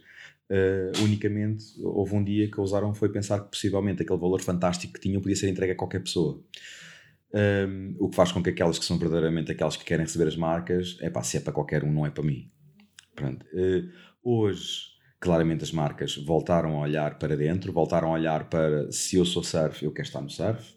Uh, 0.49 1.03
unicamente 1.03 1.65
houve 1.83 2.15
um 2.15 2.23
dia 2.23 2.49
que 2.49 2.61
ousaram 2.61 2.95
foi 2.95 3.09
pensar 3.09 3.41
que 3.41 3.51
possivelmente 3.51 4.03
aquele 4.03 4.19
valor 4.19 4.41
fantástico 4.41 4.93
que 4.93 5.01
tinham 5.01 5.21
podia 5.21 5.35
ser 5.35 5.49
entregue 5.49 5.73
a 5.73 5.77
qualquer 5.77 6.01
pessoa. 6.01 6.41
Um, 7.35 7.97
o 7.99 8.09
que 8.09 8.17
faz 8.17 8.31
com 8.31 8.43
que 8.43 8.51
aquelas 8.51 8.79
que 8.79 8.85
são 8.85 8.97
verdadeiramente 8.97 9.51
aquelas 9.51 9.77
que 9.77 9.85
querem 9.85 10.07
receber 10.07 10.29
as 10.29 10.37
marcas, 10.37 10.97
é 11.01 11.11
pá, 11.11 11.23
se 11.23 11.37
é 11.37 11.41
para 11.41 11.53
qualquer 11.53 11.85
um, 11.85 11.93
não 11.93 12.07
é 12.07 12.11
para 12.11 12.23
mim. 12.23 12.51
Pronto. 13.15 13.45
Uh, 13.53 13.91
hoje 14.23 14.97
claramente 15.19 15.65
as 15.65 15.73
marcas 15.73 16.17
voltaram 16.17 16.77
a 16.77 16.81
olhar 16.81 17.19
para 17.19 17.37
dentro, 17.37 17.73
voltaram 17.73 18.09
a 18.09 18.13
olhar 18.13 18.49
para 18.49 18.91
se 18.93 19.17
eu 19.17 19.25
sou 19.25 19.43
surf, 19.43 19.85
eu 19.85 19.93
quero 19.93 20.07
estar 20.07 20.21
no 20.21 20.31
surf. 20.31 20.76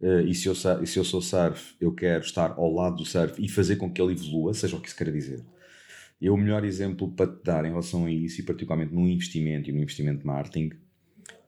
Uh, 0.00 0.20
e, 0.20 0.34
se 0.34 0.46
eu, 0.46 0.54
e 0.82 0.86
se 0.86 0.98
eu 0.98 1.04
sou 1.04 1.20
surf, 1.20 1.74
eu 1.80 1.92
quero 1.92 2.24
estar 2.24 2.52
ao 2.52 2.72
lado 2.72 2.96
do 2.96 3.04
surf 3.04 3.42
e 3.42 3.48
fazer 3.48 3.76
com 3.76 3.90
que 3.90 4.00
ele 4.00 4.12
evolua, 4.12 4.54
seja 4.54 4.76
o 4.76 4.80
que 4.80 4.88
isso 4.88 4.96
quer 4.96 5.10
dizer. 5.10 5.44
E 6.20 6.30
o 6.30 6.36
melhor 6.36 6.64
exemplo 6.64 7.10
para 7.10 7.30
te 7.30 7.42
dar 7.44 7.64
em 7.64 7.70
relação 7.70 8.06
a 8.06 8.10
isso, 8.10 8.40
e 8.40 8.44
particularmente 8.44 8.94
no 8.94 9.06
investimento 9.08 9.68
e 9.68 9.72
no 9.72 9.80
investimento 9.80 10.20
de 10.20 10.26
marketing, 10.26 10.68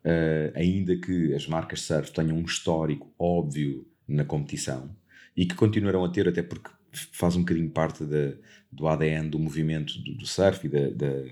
uh, 0.04 0.52
ainda 0.54 0.96
que 0.96 1.34
as 1.34 1.46
marcas 1.46 1.82
surf 1.82 2.12
tenham 2.12 2.36
um 2.36 2.44
histórico 2.44 3.12
óbvio 3.18 3.86
na 4.06 4.24
competição 4.24 4.94
e 5.36 5.46
que 5.46 5.54
continuarão 5.54 6.04
a 6.04 6.08
ter, 6.08 6.28
até 6.28 6.42
porque 6.42 6.70
faz 7.12 7.36
um 7.36 7.40
bocadinho 7.40 7.70
parte 7.70 8.04
de, 8.04 8.36
do 8.70 8.88
ADN 8.88 9.28
do 9.28 9.38
movimento 9.38 9.98
do, 10.00 10.14
do 10.14 10.26
surf 10.26 10.66
e 10.66 10.70
da, 10.70 10.90
da 10.90 11.24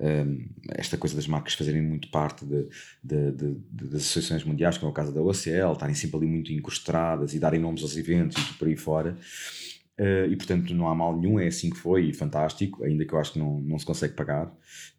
um, 0.00 0.48
esta 0.70 0.96
coisa 0.96 1.14
das 1.14 1.26
marcas 1.26 1.52
fazerem 1.52 1.82
muito 1.82 2.10
parte 2.10 2.44
de, 2.46 2.66
de, 3.04 3.32
de, 3.32 3.54
das 3.70 4.02
associações 4.02 4.42
mundiais, 4.44 4.78
como 4.78 4.88
é 4.88 4.92
o 4.92 4.94
caso 4.94 5.12
da 5.12 5.20
OCL, 5.20 5.72
estarem 5.72 5.94
sempre 5.94 6.16
ali 6.16 6.26
muito 6.26 6.52
incrustadas 6.52 7.34
e 7.34 7.38
darem 7.38 7.60
nomes 7.60 7.82
aos 7.82 7.96
eventos 7.96 8.36
e 8.38 8.54
por 8.54 8.66
aí 8.66 8.76
fora. 8.76 9.16
Uh, 9.98 10.24
e 10.30 10.36
portanto 10.36 10.72
não 10.74 10.88
há 10.88 10.94
mal 10.94 11.14
nenhum, 11.14 11.38
é 11.38 11.48
assim 11.48 11.68
que 11.68 11.76
foi 11.76 12.06
e 12.06 12.14
fantástico, 12.14 12.82
ainda 12.82 13.04
que 13.04 13.12
eu 13.12 13.18
acho 13.18 13.34
que 13.34 13.38
não, 13.38 13.60
não 13.60 13.78
se 13.78 13.84
consegue 13.84 14.14
pagar. 14.14 14.50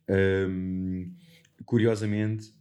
Um, 0.07 1.11
curiosamente, 1.65 2.53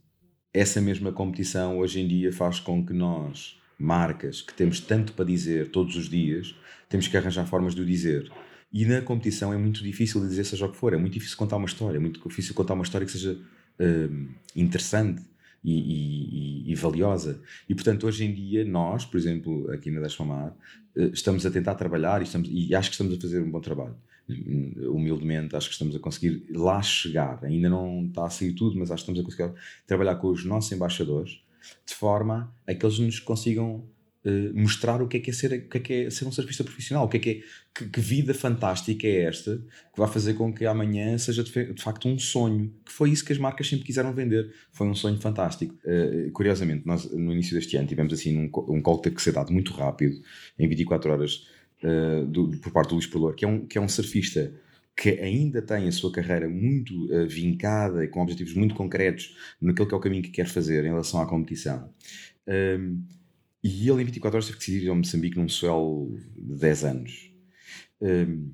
essa 0.51 0.81
mesma 0.81 1.11
competição 1.11 1.77
hoje 1.77 1.99
em 1.99 2.07
dia 2.07 2.33
faz 2.33 2.59
com 2.59 2.83
que 2.83 2.93
nós, 2.93 3.59
marcas 3.77 4.41
que 4.41 4.53
temos 4.55 4.79
tanto 4.79 5.13
para 5.13 5.25
dizer 5.25 5.69
todos 5.69 5.95
os 5.95 6.09
dias, 6.09 6.55
temos 6.89 7.07
que 7.07 7.15
arranjar 7.15 7.45
formas 7.45 7.75
de 7.75 7.81
o 7.81 7.85
dizer. 7.85 8.31
E 8.73 8.85
na 8.85 9.01
competição 9.01 9.53
é 9.53 9.57
muito 9.57 9.83
difícil 9.83 10.21
dizer 10.21 10.45
seja 10.45 10.65
o 10.65 10.71
que 10.71 10.77
for, 10.77 10.93
é 10.93 10.97
muito 10.97 11.13
difícil 11.13 11.37
contar 11.37 11.57
uma 11.57 11.65
história, 11.65 11.97
é 11.97 11.99
muito 11.99 12.25
difícil 12.27 12.53
contar 12.53 12.73
uma 12.73 12.83
história 12.83 13.05
que 13.05 13.11
seja 13.11 13.33
uh, 13.33 14.29
interessante 14.55 15.21
e, 15.63 16.65
e, 16.67 16.71
e, 16.71 16.75
valiosa. 16.75 17.41
E 17.67 17.75
portanto, 17.75 18.07
hoje 18.07 18.23
em 18.23 18.33
dia, 18.33 18.63
nós, 18.63 19.05
por 19.05 19.17
exemplo, 19.17 19.69
aqui 19.71 19.91
na 19.91 19.99
Desfamar, 19.99 20.55
uh, 20.95 21.01
estamos 21.13 21.45
a 21.45 21.51
tentar 21.51 21.75
trabalhar 21.75 22.21
e, 22.21 22.23
estamos, 22.23 22.49
e 22.49 22.73
acho 22.73 22.89
que 22.89 22.93
estamos 22.93 23.13
a 23.17 23.19
fazer 23.19 23.41
um 23.41 23.51
bom 23.51 23.59
trabalho. 23.59 23.95
Humildemente, 24.89 25.55
acho 25.55 25.67
que 25.67 25.73
estamos 25.73 25.93
a 25.93 25.99
conseguir 25.99 26.45
lá 26.51 26.81
chegar. 26.81 27.43
Ainda 27.43 27.69
não 27.69 28.05
está 28.05 28.25
a 28.25 28.29
sair 28.29 28.53
tudo, 28.53 28.79
mas 28.79 28.89
acho 28.89 29.03
que 29.03 29.11
estamos 29.11 29.19
a 29.19 29.23
conseguir 29.23 29.61
trabalhar 29.85 30.15
com 30.15 30.29
os 30.29 30.45
nossos 30.45 30.71
embaixadores 30.71 31.43
de 31.85 31.93
forma 31.93 32.53
a 32.65 32.73
que 32.73 32.85
eles 32.85 32.99
nos 32.99 33.19
consigam 33.19 33.83
Uh, 34.23 34.53
mostrar 34.53 35.01
o 35.01 35.07
que 35.07 35.17
é 35.17 35.19
que 35.19 35.31
é 35.31 35.33
ser, 35.33 35.51
o 35.51 35.67
que 35.67 35.77
é, 35.77 35.79
que 35.79 35.93
é 35.93 36.09
ser 36.11 36.25
um 36.25 36.31
surfista 36.31 36.63
profissional, 36.63 37.05
o 37.05 37.09
que 37.09 37.17
é 37.17 37.19
que 37.19 37.29
é, 37.29 37.41
que, 37.73 37.89
que, 37.89 37.99
vida 37.99 38.35
fantástica 38.35 39.07
é 39.07 39.23
esta, 39.23 39.57
que 39.57 39.97
vai 39.97 40.07
fazer 40.07 40.35
com 40.35 40.53
que 40.53 40.63
amanhã 40.63 41.17
seja 41.17 41.43
de, 41.43 41.51
de, 41.73 41.81
facto 41.81 42.07
um 42.07 42.19
sonho, 42.19 42.71
que 42.85 42.91
foi 42.91 43.09
isso 43.09 43.25
que 43.25 43.33
as 43.33 43.39
marcas 43.39 43.67
sempre 43.67 43.83
quiseram 43.83 44.13
vender, 44.13 44.53
foi 44.71 44.87
um 44.87 44.93
sonho 44.93 45.19
fantástico. 45.19 45.75
Uh, 45.83 46.31
curiosamente, 46.33 46.85
nós 46.85 47.11
no 47.11 47.31
início 47.31 47.55
deste 47.55 47.75
ano 47.77 47.87
tivemos 47.87 48.13
assim 48.13 48.37
um, 48.37 48.51
um 48.69 48.79
call 48.79 48.97
que 48.97 49.03
teve 49.05 49.15
que 49.15 49.23
ser 49.23 49.31
dado 49.31 49.51
muito 49.51 49.73
rápido, 49.73 50.21
em 50.59 50.67
24 50.67 51.11
horas, 51.11 51.47
uh, 51.83 52.23
do, 52.27 52.49
por 52.59 52.71
parte 52.71 52.89
do 52.89 52.95
Luís 52.95 53.07
Perlor, 53.07 53.33
que 53.33 53.43
é 53.43 53.47
um, 53.47 53.65
que 53.65 53.77
é 53.79 53.81
um 53.81 53.89
surfista 53.89 54.53
que 54.95 55.09
ainda 55.09 55.61
tem 55.61 55.87
a 55.87 55.91
sua 55.91 56.11
carreira 56.11 56.47
muito 56.47 57.11
uh, 57.11 57.27
vincada 57.27 58.03
e 58.03 58.07
com 58.07 58.21
objetivos 58.21 58.53
muito 58.53 58.75
concretos 58.75 59.35
naquele 59.59 59.87
que 59.87 59.95
é 59.95 59.97
o 59.97 60.01
caminho 60.01 60.21
que 60.21 60.29
quer 60.29 60.47
fazer 60.47 60.83
em 60.85 60.89
relação 60.89 61.21
à 61.21 61.25
competição. 61.25 61.89
Um, 62.47 63.03
e 63.63 63.89
ele 63.89 64.01
em 64.01 64.05
24 64.05 64.37
horas 64.37 64.45
teve 64.45 64.57
que 64.57 64.65
decidir 64.65 64.85
ir 64.85 64.89
ao 64.89 64.95
Moçambique 64.95 65.37
num 65.37 65.49
swell 65.49 66.17
de 66.35 66.55
10 66.57 66.83
anos. 66.83 67.31
Um, 68.01 68.51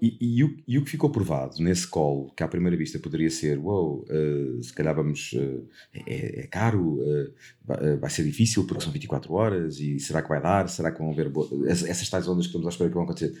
E, 0.00 0.16
e, 0.20 0.44
o, 0.44 0.56
e, 0.66 0.78
o, 0.78 0.84
que 0.84 0.90
ficou 0.92 1.10
provado 1.10 1.60
nesse 1.60 1.86
call, 1.86 2.32
que 2.36 2.44
à 2.44 2.48
primeira 2.48 2.76
vista 2.76 2.98
poderia 3.00 3.30
ser: 3.30 3.58
wow, 3.58 4.04
uh, 4.04 4.62
se 4.62 4.72
calhar 4.72 4.94
vamos. 4.94 5.32
Uh, 5.32 5.68
é, 5.92 6.42
é, 6.42 6.46
caro, 6.46 7.00
uh, 7.00 7.98
vai 8.00 8.08
ser 8.08 8.22
difícil 8.22 8.64
porque 8.64 8.84
são 8.84 8.92
24 8.92 9.32
horas 9.34 9.80
e 9.80 9.98
será 9.98 10.22
que 10.22 10.28
vai 10.28 10.40
dar? 10.40 10.68
Será 10.68 10.92
que 10.92 10.98
vão 10.98 11.10
haver. 11.10 11.32
Essas, 11.66 11.88
essas 11.88 12.08
tais 12.08 12.28
ondas 12.28 12.46
que 12.46 12.50
estamos 12.50 12.66
à 12.66 12.70
espera 12.70 12.88
que 12.88 12.94
vão 12.94 13.04
acontecer. 13.04 13.36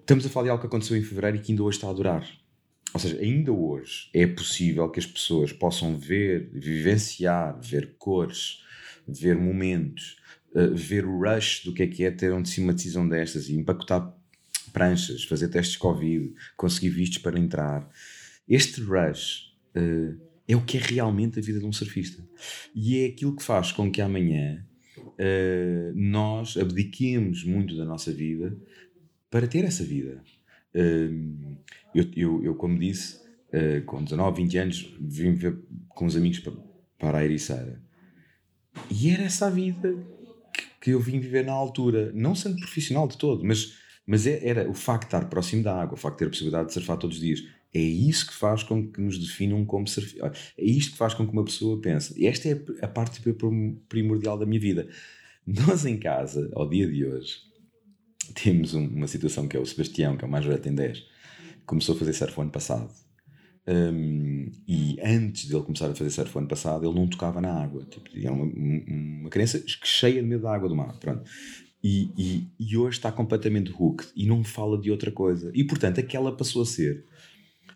Estamos 0.00 0.26
a 0.26 0.28
falar 0.28 0.44
de 0.44 0.50
algo 0.50 0.60
que 0.60 0.66
aconteceu 0.66 0.96
em 0.96 1.02
fevereiro 1.02 1.36
e 1.36 1.40
que 1.40 1.52
ainda 1.52 1.62
hoje 1.62 1.78
está 1.78 1.88
a 1.88 1.92
durar. 1.92 2.28
Ou 2.92 3.00
seja, 3.00 3.18
ainda 3.20 3.52
hoje 3.52 4.08
é 4.14 4.26
possível 4.26 4.88
que 4.88 4.98
as 4.98 5.06
pessoas 5.06 5.52
possam 5.52 5.96
ver, 5.96 6.48
vivenciar, 6.52 7.60
ver 7.60 7.94
cores, 7.98 8.64
ver 9.06 9.36
momentos, 9.36 10.16
ver 10.74 11.04
o 11.04 11.20
rush 11.20 11.64
do 11.64 11.72
que 11.72 11.82
é 11.82 11.86
que 11.86 12.04
é 12.04 12.10
ter 12.10 12.32
um 12.32 12.42
de 12.42 12.72
decisão 12.72 13.08
destas 13.08 13.48
e 13.48 13.54
empacotar 13.54 14.16
pranchas, 14.76 15.24
fazer 15.24 15.48
testes 15.48 15.78
Covid, 15.78 16.34
conseguir 16.54 16.90
vistos 16.90 17.16
para 17.16 17.38
entrar. 17.38 17.88
Este 18.46 18.82
rush 18.82 19.54
uh, 19.74 20.20
é 20.46 20.54
o 20.54 20.62
que 20.62 20.76
é 20.76 20.80
realmente 20.80 21.38
a 21.38 21.42
vida 21.42 21.58
de 21.58 21.64
um 21.64 21.72
surfista. 21.72 22.22
E 22.74 22.98
é 22.98 23.06
aquilo 23.06 23.34
que 23.34 23.42
faz 23.42 23.72
com 23.72 23.90
que 23.90 24.02
amanhã 24.02 24.62
uh, 24.98 25.92
nós 25.94 26.58
abdiquemos 26.58 27.42
muito 27.42 27.74
da 27.74 27.86
nossa 27.86 28.12
vida 28.12 28.54
para 29.30 29.48
ter 29.48 29.64
essa 29.64 29.82
vida. 29.82 30.22
Uh, 30.74 31.56
eu, 31.94 32.04
eu, 32.14 32.44
eu, 32.44 32.54
como 32.54 32.78
disse, 32.78 33.24
com 33.86 34.04
19, 34.04 34.42
20 34.42 34.58
anos, 34.58 34.94
vim 35.00 35.32
ver 35.32 35.56
com 35.88 36.04
os 36.04 36.14
amigos 36.14 36.40
para, 36.40 36.52
para 36.98 37.18
a 37.18 37.24
Ericeira. 37.24 37.82
E 38.90 39.10
era 39.10 39.24
essa 39.24 39.46
a 39.46 39.50
vida 39.50 39.94
que, 40.52 40.62
que 40.80 40.90
eu 40.90 41.00
vim 41.00 41.18
viver 41.18 41.44
na 41.44 41.52
altura, 41.52 42.12
não 42.14 42.34
sendo 42.34 42.56
profissional 42.56 43.08
de 43.08 43.16
todo, 43.16 43.44
mas 43.44 43.74
mas 44.06 44.26
é, 44.26 44.46
era 44.46 44.70
o 44.70 44.74
facto 44.74 45.02
de 45.02 45.06
estar 45.08 45.28
próximo 45.28 45.62
da 45.62 45.82
água, 45.82 45.94
o 45.94 45.96
facto 45.96 46.14
de 46.14 46.18
ter 46.20 46.26
a 46.26 46.30
possibilidade 46.30 46.68
de 46.68 46.74
surfar 46.74 46.96
todos 46.96 47.16
os 47.16 47.22
dias. 47.22 47.42
É 47.74 47.80
isso 47.80 48.26
que 48.28 48.34
faz 48.34 48.62
com 48.62 48.86
que 48.90 49.00
nos 49.00 49.18
definam 49.18 49.64
como 49.64 49.86
surfistas. 49.88 50.52
É 50.56 50.64
isto 50.64 50.92
que 50.92 50.98
faz 50.98 51.12
com 51.12 51.26
que 51.26 51.32
uma 51.32 51.44
pessoa 51.44 51.80
pense. 51.80 52.18
E 52.18 52.26
esta 52.26 52.48
é 52.48 52.62
a 52.80 52.88
parte 52.88 53.20
primordial 53.88 54.38
da 54.38 54.46
minha 54.46 54.60
vida. 54.60 54.88
Nós 55.44 55.84
em 55.84 55.98
casa, 55.98 56.50
ao 56.54 56.68
dia 56.68 56.86
de 56.86 57.04
hoje, 57.04 57.38
temos 58.34 58.74
uma 58.74 59.08
situação 59.08 59.48
que 59.48 59.56
é 59.56 59.60
o 59.60 59.66
Sebastião, 59.66 60.16
que 60.16 60.24
é 60.24 60.28
o 60.28 60.30
mais 60.30 60.44
velho, 60.44 60.60
tem 60.60 60.74
10, 60.74 61.04
começou 61.64 61.94
a 61.94 61.98
fazer 61.98 62.12
surf 62.12 62.38
o 62.38 62.42
ano 62.42 62.50
passado. 62.50 62.88
Um, 63.68 64.48
e 64.68 64.96
antes 65.02 65.48
dele 65.48 65.62
começar 65.62 65.90
a 65.90 65.94
fazer 65.94 66.10
surf 66.10 66.36
o 66.36 66.38
ano 66.38 66.48
passado, 66.48 66.86
ele 66.86 66.94
não 66.94 67.08
tocava 67.08 67.40
na 67.40 67.52
água. 67.52 67.84
Tipo, 67.84 68.08
era 68.16 68.32
uma, 68.32 68.44
uma 68.44 69.30
criança 69.30 69.62
cheia 69.66 70.22
de 70.22 70.28
medo 70.28 70.42
da 70.42 70.54
água 70.54 70.68
do 70.68 70.76
mar. 70.76 70.96
Pronto. 70.98 71.28
E, 71.82 72.10
e, 72.16 72.48
e, 72.58 72.76
hoje 72.76 72.96
está 72.96 73.12
completamente 73.12 73.72
hooked 73.72 74.10
e 74.16 74.26
não 74.26 74.42
fala 74.42 74.80
de 74.80 74.90
outra 74.90 75.10
coisa. 75.10 75.50
E 75.54 75.62
portanto, 75.64 76.00
aquela 76.00 76.36
passou 76.36 76.62
a 76.62 76.66
ser 76.66 77.04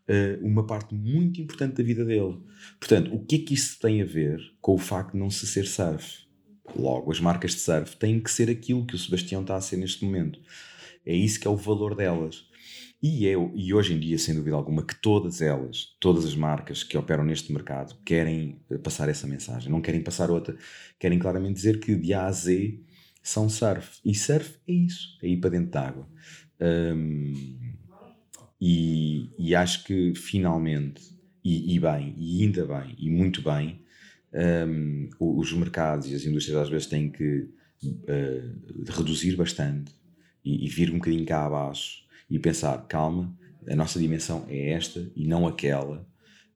uh, 0.09 0.45
uma 0.45 0.67
parte 0.67 0.95
muito 0.95 1.41
importante 1.41 1.77
da 1.77 1.85
vida 1.85 2.05
dele. 2.05 2.39
Portanto, 2.79 3.15
o 3.15 3.25
que 3.25 3.37
é 3.37 3.39
que 3.39 3.55
isso 3.55 3.79
tem 3.79 4.03
a 4.03 4.05
ver 4.05 4.41
com 4.61 4.75
o 4.75 4.79
facto 4.79 5.13
de 5.13 5.19
não 5.19 5.31
se 5.31 5.47
ser 5.47 5.67
surf? 5.67 6.25
Logo, 6.77 7.11
as 7.11 7.21
marcas 7.21 7.53
de 7.53 7.61
surf 7.61 7.97
têm 7.97 8.21
que 8.21 8.31
ser 8.31 8.49
aquilo 8.49 8.87
que 8.87 8.95
o 8.95 8.99
Sebastião 8.99 9.43
está 9.43 9.57
a 9.57 9.61
ser 9.61 9.77
neste 9.77 10.05
momento. 10.05 10.41
É 11.05 11.15
isso 11.15 11.39
que 11.39 11.47
é 11.47 11.51
o 11.51 11.57
valor 11.57 11.95
delas. 11.95 12.50
E, 13.03 13.27
é, 13.27 13.33
e 13.55 13.73
hoje 13.73 13.95
em 13.95 13.99
dia, 13.99 14.19
sem 14.19 14.35
dúvida 14.35 14.55
alguma, 14.57 14.83
que 14.83 14.95
todas 14.95 15.41
elas, 15.41 15.97
todas 15.99 16.27
as 16.27 16.35
marcas 16.35 16.83
que 16.83 16.99
operam 16.99 17.25
neste 17.25 17.51
mercado, 17.51 17.97
querem 18.05 18.61
eh, 18.71 18.77
passar 18.77 19.09
essa 19.09 19.27
mensagem, 19.27 19.71
não 19.73 19.81
querem 19.81 20.03
passar 20.03 20.31
outra, 20.31 20.55
querem 20.99 21.19
claramente 21.19 21.55
dizer 21.55 21.81
que 21.81 21.95
de 21.95 22.13
A 22.13 22.27
a 22.27 22.33
Z 22.33 22.79
são 23.23 23.49
surf. 23.49 24.01
E 24.05 24.15
surf 24.15 24.59
é 24.69 24.73
isso, 24.73 25.19
é 25.23 25.29
ir 25.29 25.39
para 25.39 25.51
dentro 25.51 25.71
da 25.71 25.89
água. 25.89 26.09
Um, 26.61 27.59
e, 28.61 29.31
e, 29.39 29.55
acho 29.55 29.85
que 29.85 30.15
finalmente, 30.15 31.03
e, 31.43 31.75
e, 31.75 31.81
bem, 31.81 32.15
e 32.19 32.43
ainda 32.45 32.67
bem, 32.67 32.95
e 32.99 33.09
muito 33.09 33.41
bem, 33.41 33.81
um, 34.69 35.09
os 35.19 35.53
mercados 35.55 36.07
e 36.11 36.15
as 36.15 36.25
indústrias 36.27 36.61
às 36.61 36.69
vezes 36.69 36.87
têm 36.87 37.11
que 37.11 37.49
uh, 37.83 38.93
reduzir 38.93 39.37
bastante 39.37 39.93
e, 40.45 40.67
e, 40.67 40.69
vir 40.69 40.91
um 40.91 40.99
bocadinho 40.99 41.25
cá 41.25 41.47
abaixo 41.47 42.05
e 42.31 42.39
pensar, 42.39 42.87
calma, 42.87 43.37
a 43.69 43.75
nossa 43.75 43.99
dimensão 43.99 44.47
é 44.49 44.71
esta 44.71 45.11
e 45.15 45.27
não 45.27 45.47
aquela, 45.47 46.07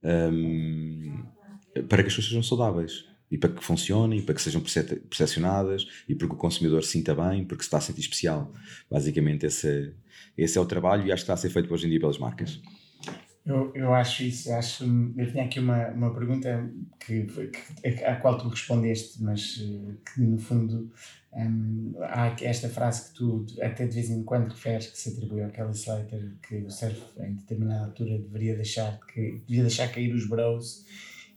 um, 0.03 1.25
para 1.89 2.03
que 2.03 2.09
as 2.09 2.15
pessoas 2.15 2.27
sejam 2.27 2.43
saudáveis 2.43 3.05
e 3.31 3.39
para 3.39 3.51
que 3.51 3.65
funcionem, 3.65 4.21
e 4.21 4.23
para 4.23 4.35
que 4.35 4.43
sejam 4.43 4.61
percepcionadas, 4.61 5.87
e 6.09 6.15
para 6.15 6.29
que 6.29 6.35
o 6.35 6.37
consumidor 6.37 6.85
se 6.85 6.91
sinta 6.91 7.15
bem, 7.15 7.45
porque 7.45 7.65
se 7.65 7.67
está 7.67 7.79
a 7.79 7.81
sentir 7.81 8.03
especial. 8.03 8.53
Basicamente, 8.89 9.45
esse, 9.45 9.93
esse 10.39 10.57
é 10.57 10.61
o 10.61 10.67
trabalho 10.67 11.05
e 11.05 11.11
acho 11.11 11.23
que 11.23 11.25
está 11.25 11.35
a 11.35 11.37
ser 11.37 11.51
feito 11.51 11.73
hoje 11.73 11.87
em 11.87 11.91
dia 11.91 11.99
pelas 11.99 12.17
marcas. 12.17 12.61
Eu, 13.47 13.71
eu 13.75 13.93
acho 13.93 14.23
isso, 14.23 14.51
acho, 14.55 14.85
eu 15.19 15.31
tinha 15.31 15.45
aqui 15.45 15.61
uma, 15.61 15.89
uma 15.89 16.15
pergunta 16.15 16.71
que, 16.99 17.27
que, 17.27 18.05
à 18.05 18.17
qual 18.17 18.39
tu 18.39 18.49
respondeste, 18.49 19.23
mas 19.23 19.61
eh, 19.61 19.95
que 20.15 20.23
no 20.23 20.39
fundo 20.39 20.91
um, 21.31 21.93
há 22.01 22.35
esta 22.41 22.71
frase 22.71 23.11
que 23.11 23.17
tu 23.17 23.45
até 23.61 23.87
de 23.87 23.95
vez 23.95 24.09
em 24.09 24.23
quando 24.23 24.49
referes 24.49 24.87
que 24.87 24.99
se 24.99 25.11
atribui 25.11 25.43
ao 25.43 25.51
Kelly 25.51 25.73
Slater 25.73 26.33
que 26.49 26.57
o 26.57 26.71
surf 26.71 26.99
em 27.21 27.35
determinada 27.35 27.85
altura 27.85 28.19
deveria 28.19 28.57
deixar, 28.57 28.99
que, 29.13 29.43
deixar 29.47 29.89
cair 29.89 30.15
os 30.15 30.27
bros 30.27 30.87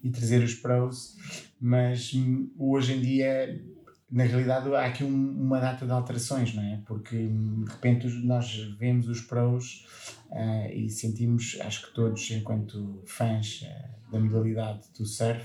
e 0.01 0.09
trazer 0.09 0.41
os 0.41 0.53
pros, 0.53 1.17
mas 1.59 2.13
hum, 2.13 2.49
hoje 2.57 2.93
em 2.93 3.01
dia, 3.01 3.61
na 4.09 4.23
realidade, 4.23 4.73
há 4.73 4.85
aqui 4.85 5.03
um, 5.03 5.31
uma 5.31 5.59
data 5.59 5.85
de 5.85 5.91
alterações, 5.91 6.53
não 6.53 6.63
é? 6.63 6.81
Porque 6.85 7.15
hum, 7.15 7.63
de 7.65 7.71
repente 7.71 8.07
nós 8.25 8.55
vemos 8.79 9.07
os 9.09 9.21
pros 9.21 9.85
uh, 10.31 10.71
e 10.71 10.89
sentimos, 10.89 11.57
acho 11.61 11.87
que 11.87 11.93
todos, 11.93 12.29
enquanto 12.31 13.03
fãs 13.05 13.61
uh, 13.63 14.11
da 14.11 14.19
modalidade 14.19 14.81
do 14.97 15.05
surf 15.05 15.43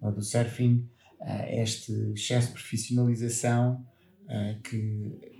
ou 0.00 0.10
do 0.10 0.22
surfing, 0.22 0.88
uh, 1.20 1.60
este 1.62 1.92
excesso 2.14 2.48
de 2.48 2.54
profissionalização 2.54 3.84
que 4.62 5.34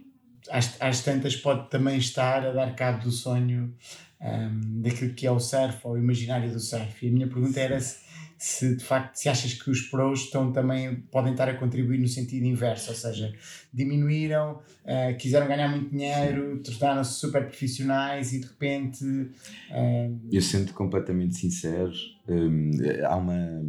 às, 0.50 0.80
às 0.80 1.02
tantas 1.02 1.34
pode 1.36 1.70
também 1.70 1.96
estar 1.96 2.46
a 2.46 2.52
dar 2.52 2.74
cabo 2.76 3.02
do 3.04 3.10
sonho 3.10 3.74
um, 4.20 4.82
daquilo 4.82 5.14
que 5.14 5.26
é 5.26 5.30
o 5.30 5.40
surf 5.40 5.78
ou 5.84 5.94
o 5.94 5.98
imaginário 5.98 6.50
do 6.52 6.60
surf. 6.60 7.04
E 7.04 7.08
a 7.08 7.12
minha 7.12 7.26
pergunta 7.26 7.58
era 7.58 7.80
se 7.80 8.03
se 8.44 8.76
de 8.76 8.84
facto 8.84 9.16
se 9.16 9.26
achas 9.26 9.54
que 9.54 9.70
os 9.70 9.80
pros 9.80 10.24
estão 10.24 10.52
também 10.52 10.96
podem 11.10 11.32
estar 11.32 11.48
a 11.48 11.54
contribuir 11.54 11.98
no 11.98 12.06
sentido 12.06 12.44
inverso, 12.44 12.90
ou 12.90 12.96
seja, 12.96 13.34
diminuíram, 13.72 14.60
uh, 14.84 15.16
quiseram 15.18 15.48
ganhar 15.48 15.66
muito 15.66 15.88
dinheiro, 15.88 16.62
tornaram-se 16.62 17.18
super 17.20 17.46
profissionais 17.46 18.34
e 18.34 18.40
de 18.40 18.46
repente. 18.46 19.02
Uh... 19.02 20.20
Eu 20.30 20.42
sendo 20.42 20.74
completamente 20.74 21.36
sincero, 21.36 21.90
um, 22.28 22.70
há 23.06 23.16
uma. 23.16 23.62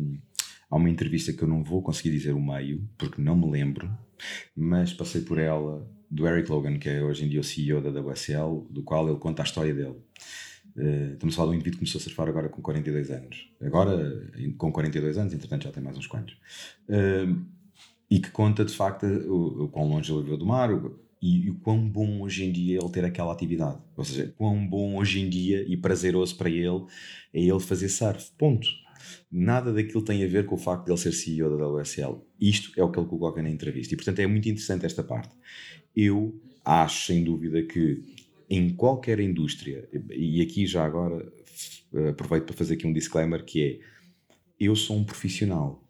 Há 0.70 0.76
uma 0.76 0.90
entrevista 0.90 1.32
que 1.32 1.42
eu 1.42 1.48
não 1.48 1.64
vou 1.64 1.82
conseguir 1.82 2.12
dizer 2.12 2.34
o 2.34 2.42
meio, 2.42 2.84
porque 2.98 3.22
não 3.22 3.36
me 3.36 3.50
lembro, 3.50 3.90
mas 4.54 4.92
passei 4.92 5.22
por 5.22 5.38
ela 5.38 5.88
do 6.12 6.28
Eric 6.28 6.52
Logan, 6.52 6.78
que 6.80 6.90
é 6.90 7.02
hoje 7.02 7.24
em 7.24 7.30
dia 7.30 7.40
o 7.40 7.44
CEO 7.44 7.80
da 7.80 8.02
WSL, 8.02 8.68
do 8.70 8.84
qual 8.84 9.08
ele 9.08 9.20
conta 9.20 9.42
a 9.42 9.46
história 9.46 9.74
dele. 9.74 9.96
Uh, 10.76 11.14
estamos 11.14 11.34
a 11.34 11.38
falar 11.38 11.48
de 11.48 11.52
um 11.52 11.56
indivíduo 11.56 11.80
que 11.80 11.86
começou 11.86 12.00
a 12.00 12.04
surfar 12.04 12.28
agora 12.28 12.50
com 12.50 12.62
42 12.62 13.12
anos. 13.12 13.50
Agora, 13.62 14.30
com 14.58 14.72
42 14.72 15.18
anos, 15.18 15.34
entretanto 15.34 15.64
já 15.64 15.72
tem 15.72 15.84
mais 15.84 15.98
uns 15.98 16.08
quantos. 16.08 16.36
Uh, 16.90 17.46
e 18.10 18.20
que 18.20 18.30
conta 18.30 18.64
de 18.64 18.74
facto 18.74 19.06
o, 19.06 19.66
o 19.66 19.70
quão 19.70 19.88
longe 19.88 20.12
ele 20.12 20.22
viveu 20.22 20.38
do 20.38 20.46
mar 20.46 20.72
o, 20.72 21.00
e, 21.22 21.46
e 21.46 21.50
o 21.50 21.56
quão 21.56 21.90
bom 21.90 22.22
hoje 22.22 22.46
em 22.46 22.52
dia 22.52 22.78
ele 22.80 22.90
ter 22.90 23.04
aquela 23.04 23.34
atividade. 23.34 23.80
Ou 23.96 24.04
seja, 24.04 24.34
quão 24.38 24.66
bom 24.68 24.98
hoje 24.98 25.22
em 25.22 25.30
dia 25.30 25.66
e 25.68 25.76
prazeroso 25.76 26.36
para 26.36 26.50
ele 26.50 26.86
é 27.34 27.42
ele 27.42 27.60
fazer 27.60 27.90
surf. 27.90 28.32
Ponto. 28.38 28.68
Nada 29.32 29.74
daquilo 29.74 30.04
tem 30.04 30.24
a 30.24 30.28
ver 30.28 30.46
com 30.46 30.56
o 30.56 30.58
facto 30.58 30.86
de 30.86 30.92
ele 30.92 30.98
ser 30.98 31.14
CEO 31.14 31.58
da 31.58 31.68
WSL. 31.68 32.22
Isto 32.40 32.80
é 32.80 32.84
o 32.84 32.92
que 32.92 33.00
ele 33.00 33.08
coloca 33.08 33.42
na 33.42 33.50
entrevista. 33.50 33.94
E 33.94 33.98
portanto 33.98 34.20
é 34.20 34.28
muito 34.28 34.48
interessante 34.48 34.86
esta 34.86 35.04
parte. 35.04 35.36
Eu 35.96 36.40
acho, 36.64 37.08
sem 37.08 37.24
dúvida, 37.24 37.64
que 37.64 38.02
em 38.50 38.70
qualquer 38.70 39.20
indústria, 39.20 39.88
e 40.12 40.42
aqui 40.42 40.66
já 40.66 40.86
agora 40.86 41.32
aproveito 42.10 42.46
para 42.46 42.56
fazer 42.56 42.76
aqui 42.76 42.86
um 42.86 42.94
disclaimer 42.94 43.44
que 43.44 43.64
é 43.64 43.80
eu 44.60 44.76
sou 44.76 44.98
um 44.98 45.04
profissional. 45.04 45.84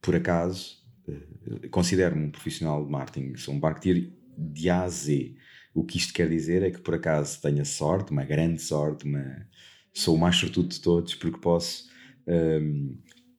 Por 0.00 0.14
acaso 0.14 0.82
eh, 1.08 1.68
considero-me 1.70 2.26
um 2.26 2.30
profissional 2.30 2.84
de 2.84 2.90
marketing 2.90 3.36
sou 3.36 3.54
um 3.54 3.58
marketeer 3.58 4.10
de 4.36 4.70
A 4.70 4.82
a 4.82 4.88
Z. 4.88 5.34
O 5.74 5.84
que 5.84 5.98
isto 5.98 6.12
quer 6.12 6.28
dizer 6.28 6.62
é 6.62 6.70
que 6.70 6.80
por 6.80 6.94
acaso 6.94 7.40
tenho 7.40 7.62
a 7.62 7.64
sorte, 7.64 8.10
uma 8.10 8.24
grande 8.24 8.60
sorte 8.60 9.04
uma... 9.04 9.46
sou 9.92 10.14
o 10.14 10.18
mais 10.18 10.36
sortudo 10.36 10.68
de 10.68 10.80
todos 10.80 11.14
porque 11.14 11.38
posso 11.38 11.88
um, 12.26 12.32
ehm, 12.32 12.98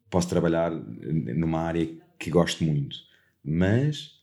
posso 0.09 0.29
trabalhar 0.29 0.71
numa 0.71 1.61
área 1.61 1.87
que 2.17 2.29
gosto 2.29 2.63
muito. 2.63 2.97
Mas 3.43 4.18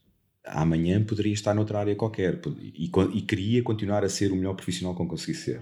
amanhã 0.46 1.02
poderia 1.02 1.32
estar 1.32 1.54
noutra 1.54 1.78
área 1.78 1.94
qualquer 1.94 2.40
e, 2.60 2.90
e 3.14 3.20
queria 3.22 3.62
continuar 3.62 4.04
a 4.04 4.08
ser 4.08 4.32
o 4.32 4.36
melhor 4.36 4.54
profissional 4.54 4.94
que 4.94 5.02
eu 5.02 5.06
conseguisse 5.06 5.42
ser. 5.42 5.60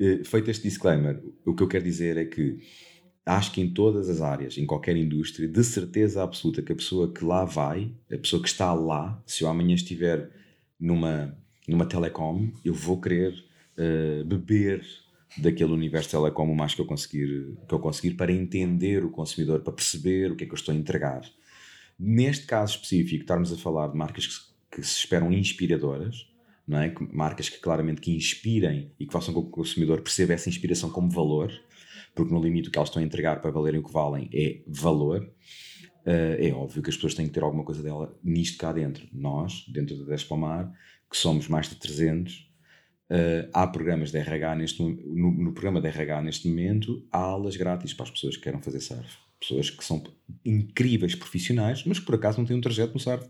Uh, 0.00 0.24
feito 0.24 0.50
este 0.50 0.62
disclaimer, 0.62 1.20
o 1.44 1.54
que 1.54 1.62
eu 1.62 1.68
quero 1.68 1.84
dizer 1.84 2.16
é 2.16 2.24
que 2.24 2.58
acho 3.24 3.52
que 3.52 3.60
em 3.60 3.70
todas 3.72 4.08
as 4.08 4.20
áreas, 4.20 4.56
em 4.58 4.66
qualquer 4.66 4.96
indústria, 4.96 5.46
de 5.46 5.64
certeza 5.64 6.22
absoluta 6.22 6.62
que 6.62 6.72
a 6.72 6.76
pessoa 6.76 7.12
que 7.12 7.24
lá 7.24 7.44
vai, 7.44 7.92
a 8.10 8.16
pessoa 8.16 8.42
que 8.42 8.48
está 8.48 8.72
lá, 8.72 9.22
se 9.26 9.44
eu 9.44 9.48
amanhã 9.48 9.74
estiver 9.74 10.30
numa, 10.78 11.36
numa 11.68 11.86
telecom, 11.86 12.48
eu 12.64 12.74
vou 12.74 13.00
querer 13.00 13.32
uh, 13.76 14.24
beber 14.24 14.84
daquele 15.38 15.72
universo 15.72 16.10
telecom 16.10 16.50
o 16.50 16.56
mais 16.56 16.74
que 16.74 16.80
eu 16.80 16.86
conseguir 16.86 17.54
que 17.68 17.74
eu 17.74 17.78
conseguir 17.78 18.14
para 18.14 18.32
entender 18.32 19.04
o 19.04 19.10
consumidor, 19.10 19.60
para 19.60 19.72
perceber 19.72 20.32
o 20.32 20.36
que 20.36 20.44
é 20.44 20.46
que 20.46 20.52
eu 20.52 20.56
estou 20.56 20.74
a 20.74 20.76
entregar. 20.76 21.22
Neste 22.02 22.46
caso 22.46 22.76
específico, 22.76 23.24
estarmos 23.24 23.52
a 23.52 23.58
falar 23.58 23.88
de 23.88 23.96
marcas 23.98 24.26
que, 24.26 24.76
que 24.76 24.82
se 24.82 24.96
esperam 25.00 25.30
inspiradoras, 25.30 26.26
não 26.66 26.78
é? 26.78 26.94
marcas 27.12 27.50
que 27.50 27.58
claramente 27.58 28.00
que 28.00 28.16
inspirem 28.16 28.90
e 28.98 29.04
que 29.04 29.12
façam 29.12 29.34
com 29.34 29.42
que 29.42 29.48
o 29.48 29.50
consumidor 29.50 30.00
perceba 30.00 30.32
essa 30.32 30.48
inspiração 30.48 30.88
como 30.88 31.10
valor, 31.10 31.52
porque 32.14 32.32
no 32.32 32.42
limite 32.42 32.68
o 32.68 32.72
que 32.72 32.78
elas 32.78 32.88
estão 32.88 33.02
a 33.02 33.04
entregar 33.04 33.42
para 33.42 33.50
valerem 33.50 33.80
o 33.80 33.84
que 33.84 33.92
valem 33.92 34.30
é 34.32 34.62
valor. 34.66 35.30
Uh, 36.06 36.36
é 36.38 36.50
óbvio 36.54 36.82
que 36.82 36.88
as 36.88 36.96
pessoas 36.96 37.14
têm 37.14 37.26
que 37.26 37.32
ter 37.32 37.42
alguma 37.42 37.64
coisa 37.64 37.82
dela 37.82 38.18
nisto 38.24 38.56
cá 38.56 38.72
dentro. 38.72 39.06
Nós, 39.12 39.66
dentro 39.68 39.98
da 39.98 40.14
Despomar, 40.14 40.72
que 41.10 41.18
somos 41.18 41.48
mais 41.48 41.68
de 41.68 41.74
300, 41.74 42.48
Uh, 43.10 43.50
há 43.52 43.66
programas 43.66 44.12
de 44.12 44.18
RH 44.18 44.54
neste 44.54 44.80
no, 44.80 45.32
no, 45.32 45.52
programa 45.52 45.80
de 45.80 45.88
RH 45.88 46.22
neste 46.22 46.48
momento 46.48 47.04
há 47.10 47.18
aulas 47.18 47.56
grátis 47.56 47.92
para 47.92 48.04
as 48.04 48.10
pessoas 48.12 48.36
que 48.36 48.44
queiram 48.44 48.62
fazer 48.62 48.78
surf. 48.78 49.18
Pessoas 49.40 49.70
que 49.70 49.82
são 49.82 50.02
incríveis 50.44 51.14
profissionais, 51.14 51.82
mas 51.84 51.98
que 51.98 52.04
por 52.04 52.14
acaso 52.14 52.38
não 52.38 52.44
têm 52.44 52.56
um 52.56 52.60
trajeto 52.60 52.92
no 52.92 53.00
surf 53.00 53.26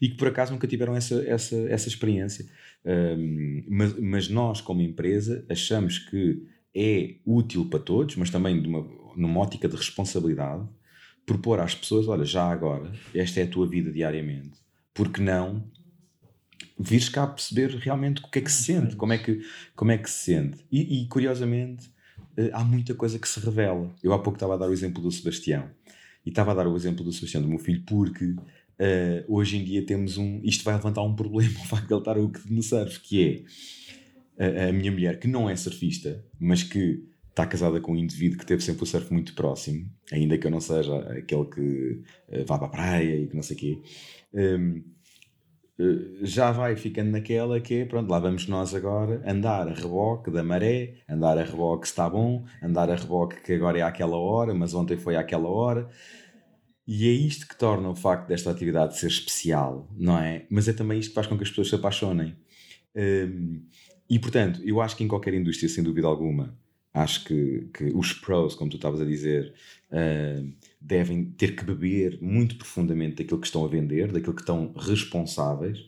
e 0.00 0.10
que 0.10 0.16
por 0.16 0.28
acaso 0.28 0.52
nunca 0.52 0.66
tiveram 0.66 0.94
essa, 0.94 1.22
essa, 1.26 1.56
essa 1.70 1.88
experiência. 1.88 2.46
Um, 2.84 3.64
mas, 3.68 3.98
mas, 3.98 4.28
nós, 4.28 4.60
como 4.60 4.82
empresa, 4.82 5.44
achamos 5.48 5.98
que 5.98 6.46
é 6.74 7.16
útil 7.24 7.66
para 7.70 7.78
todos, 7.78 8.16
mas 8.16 8.28
também 8.28 8.60
de 8.60 8.68
uma, 8.68 8.86
numa 9.16 9.40
ótica 9.40 9.66
de 9.66 9.76
responsabilidade, 9.76 10.68
propor 11.24 11.60
às 11.60 11.74
pessoas: 11.74 12.08
olha, 12.08 12.24
já 12.24 12.44
agora, 12.50 12.92
esta 13.14 13.40
é 13.40 13.44
a 13.44 13.48
tua 13.48 13.66
vida 13.66 13.90
diariamente, 13.90 14.58
porque 14.92 15.22
não 15.22 15.64
vires 16.78 17.08
cá 17.08 17.26
perceber 17.26 17.70
realmente 17.76 18.22
o 18.22 18.30
que 18.30 18.38
é 18.38 18.42
que 18.42 18.50
se 18.50 18.64
sente, 18.64 18.96
como 18.96 19.12
é 19.12 19.18
que, 19.18 19.40
como 19.74 19.90
é 19.90 19.98
que 19.98 20.10
se 20.10 20.24
sente. 20.24 20.64
E, 20.70 21.02
e 21.02 21.06
curiosamente, 21.08 21.90
há 22.52 22.64
muita 22.64 22.94
coisa 22.94 23.18
que 23.18 23.28
se 23.28 23.40
revela. 23.40 23.94
Eu 24.02 24.12
há 24.12 24.18
pouco 24.18 24.36
estava 24.36 24.54
a 24.54 24.56
dar 24.56 24.68
o 24.68 24.72
exemplo 24.72 25.02
do 25.02 25.10
Sebastião, 25.10 25.68
e 26.24 26.30
estava 26.30 26.52
a 26.52 26.54
dar 26.54 26.66
o 26.66 26.76
exemplo 26.76 27.04
do 27.04 27.12
Sebastião, 27.12 27.42
do 27.42 27.48
meu 27.48 27.58
filho, 27.58 27.82
porque 27.86 28.24
uh, 28.24 29.24
hoje 29.28 29.58
em 29.58 29.64
dia 29.64 29.84
temos 29.84 30.16
um. 30.16 30.40
Isto 30.42 30.64
vai 30.64 30.74
levantar 30.74 31.02
um 31.02 31.14
problema, 31.14 31.52
o 31.60 31.66
facto 31.66 31.86
de 31.86 31.94
ele 31.94 32.00
estar 32.00 32.16
no 32.50 32.62
surf, 32.62 33.00
que 33.00 33.46
é 34.38 34.64
a, 34.64 34.68
a 34.68 34.72
minha 34.72 34.90
mulher, 34.90 35.18
que 35.18 35.28
não 35.28 35.48
é 35.48 35.54
surfista, 35.56 36.24
mas 36.40 36.62
que 36.62 37.04
está 37.28 37.46
casada 37.46 37.80
com 37.80 37.92
um 37.92 37.96
indivíduo 37.96 38.38
que 38.38 38.46
teve 38.46 38.62
sempre 38.62 38.84
o 38.84 38.86
surf 38.86 39.12
muito 39.12 39.34
próximo, 39.34 39.90
ainda 40.12 40.38
que 40.38 40.46
eu 40.46 40.50
não 40.50 40.60
seja 40.60 40.96
aquele 41.12 41.44
que 41.46 42.02
uh, 42.28 42.44
vá 42.46 42.58
para 42.58 42.66
a 42.66 42.70
praia 42.70 43.16
e 43.16 43.26
que 43.26 43.34
não 43.34 43.42
sei 43.42 43.56
o 43.56 43.58
quê. 43.58 43.78
Um, 44.32 44.78
eh, 44.78 44.93
já 46.22 46.52
vai 46.52 46.76
ficando 46.76 47.10
naquela 47.10 47.60
que 47.60 47.80
é, 47.80 47.84
pronto, 47.84 48.08
lá 48.08 48.18
vamos 48.18 48.46
nós 48.46 48.74
agora 48.74 49.20
andar 49.26 49.66
a 49.66 49.74
reboque 49.74 50.30
da 50.30 50.42
maré, 50.42 50.94
andar 51.08 51.36
a 51.36 51.42
reboque 51.42 51.86
está 51.86 52.08
bom, 52.08 52.44
andar 52.62 52.88
a 52.90 52.94
reboque 52.94 53.40
que 53.42 53.52
agora 53.52 53.78
é 53.78 53.82
àquela 53.82 54.16
hora, 54.16 54.54
mas 54.54 54.72
ontem 54.72 54.96
foi 54.96 55.16
àquela 55.16 55.48
hora. 55.48 55.88
E 56.86 57.08
é 57.08 57.12
isto 57.12 57.48
que 57.48 57.56
torna 57.56 57.88
o 57.88 57.96
facto 57.96 58.28
desta 58.28 58.50
atividade 58.50 58.98
ser 58.98 59.06
especial, 59.06 59.88
não 59.96 60.18
é? 60.18 60.46
Mas 60.50 60.68
é 60.68 60.72
também 60.72 60.98
isto 61.00 61.10
que 61.10 61.14
faz 61.14 61.26
com 61.26 61.36
que 61.36 61.42
as 61.42 61.48
pessoas 61.48 61.68
se 61.68 61.74
apaixonem. 61.74 62.36
Um, 62.94 63.62
e 64.08 64.18
portanto, 64.18 64.60
eu 64.62 64.80
acho 64.80 64.96
que 64.96 65.02
em 65.02 65.08
qualquer 65.08 65.34
indústria, 65.34 65.68
sem 65.68 65.82
dúvida 65.82 66.06
alguma, 66.06 66.56
acho 66.92 67.24
que, 67.24 67.68
que 67.74 67.84
os 67.94 68.12
pros, 68.12 68.54
como 68.54 68.70
tu 68.70 68.76
estavas 68.76 69.00
a 69.00 69.04
dizer, 69.04 69.54
uh, 69.90 70.52
devem 70.84 71.24
ter 71.24 71.56
que 71.56 71.64
beber 71.64 72.18
muito 72.20 72.56
profundamente 72.56 73.16
daquilo 73.16 73.40
que 73.40 73.46
estão 73.46 73.64
a 73.64 73.68
vender, 73.68 74.12
daquilo 74.12 74.34
que 74.34 74.42
estão 74.42 74.72
responsáveis. 74.76 75.78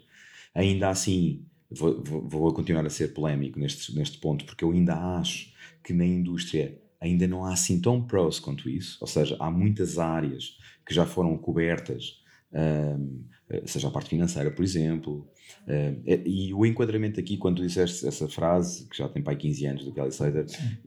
Ainda 0.54 0.88
assim, 0.88 1.44
vou, 1.70 2.02
vou, 2.02 2.54
continuar 2.54 2.86
a 2.86 2.90
ser 2.90 3.12
polémico 3.12 3.58
neste, 3.58 3.94
neste 3.94 4.16
ponto, 4.18 4.46
porque 4.46 4.64
eu 4.64 4.72
ainda 4.72 4.94
acho 5.18 5.52
que 5.84 5.92
na 5.92 6.06
indústria 6.06 6.80
ainda 6.98 7.26
não 7.26 7.44
há 7.44 7.52
assim 7.52 7.78
tão 7.78 8.02
pros 8.02 8.40
quanto 8.40 8.70
isso, 8.70 8.96
ou 9.02 9.06
seja, 9.06 9.36
há 9.38 9.50
muitas 9.50 9.98
áreas 9.98 10.56
que 10.86 10.94
já 10.94 11.04
foram 11.04 11.36
cobertas, 11.36 12.22
um, 12.50 13.22
ah, 13.50 13.60
seja 13.66 13.88
a 13.88 13.90
parte 13.90 14.08
financeira, 14.08 14.50
por 14.50 14.64
exemplo, 14.64 15.28
um, 15.68 16.02
ah, 16.08 16.22
e 16.24 16.54
o 16.54 16.64
enquadramento 16.64 17.20
aqui, 17.20 17.36
quando 17.36 17.62
disseste 17.62 18.06
essa 18.06 18.26
frase, 18.28 18.88
que 18.88 18.96
já 18.96 19.10
tem 19.10 19.22
pai 19.22 19.36
15 19.36 19.66
anos, 19.66 19.84
do 19.84 19.92
Kelly 19.92 20.08
Slater, 20.08 20.46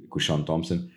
com 0.10 0.18
o 0.18 0.22
Sean 0.22 0.42
Thompson, 0.42 0.90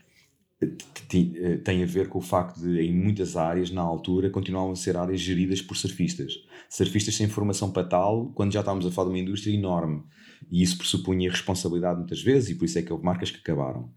tem 1.64 1.82
a 1.82 1.86
ver 1.86 2.08
com 2.08 2.18
o 2.18 2.22
facto 2.22 2.60
de, 2.60 2.80
em 2.80 2.92
muitas 2.92 3.36
áreas, 3.36 3.70
na 3.70 3.82
altura, 3.82 4.30
continuavam 4.30 4.72
a 4.72 4.76
ser 4.76 4.96
áreas 4.96 5.20
geridas 5.20 5.60
por 5.60 5.76
surfistas. 5.76 6.34
Surfistas 6.68 7.14
sem 7.14 7.28
formação 7.28 7.70
para 7.70 7.86
tal, 7.86 8.32
quando 8.34 8.52
já 8.52 8.60
estávamos 8.60 8.86
a 8.86 8.90
falar 8.90 9.08
de 9.08 9.14
uma 9.14 9.22
indústria 9.22 9.54
enorme. 9.54 10.02
E 10.50 10.62
isso 10.62 10.78
pressupunha 10.78 11.30
responsabilidade 11.30 11.98
muitas 11.98 12.22
vezes, 12.22 12.50
e 12.50 12.54
por 12.54 12.64
isso 12.64 12.78
é 12.78 12.82
que 12.82 12.92
houve 12.92 13.04
marcas 13.04 13.30
que 13.30 13.38
acabaram. 13.38 13.90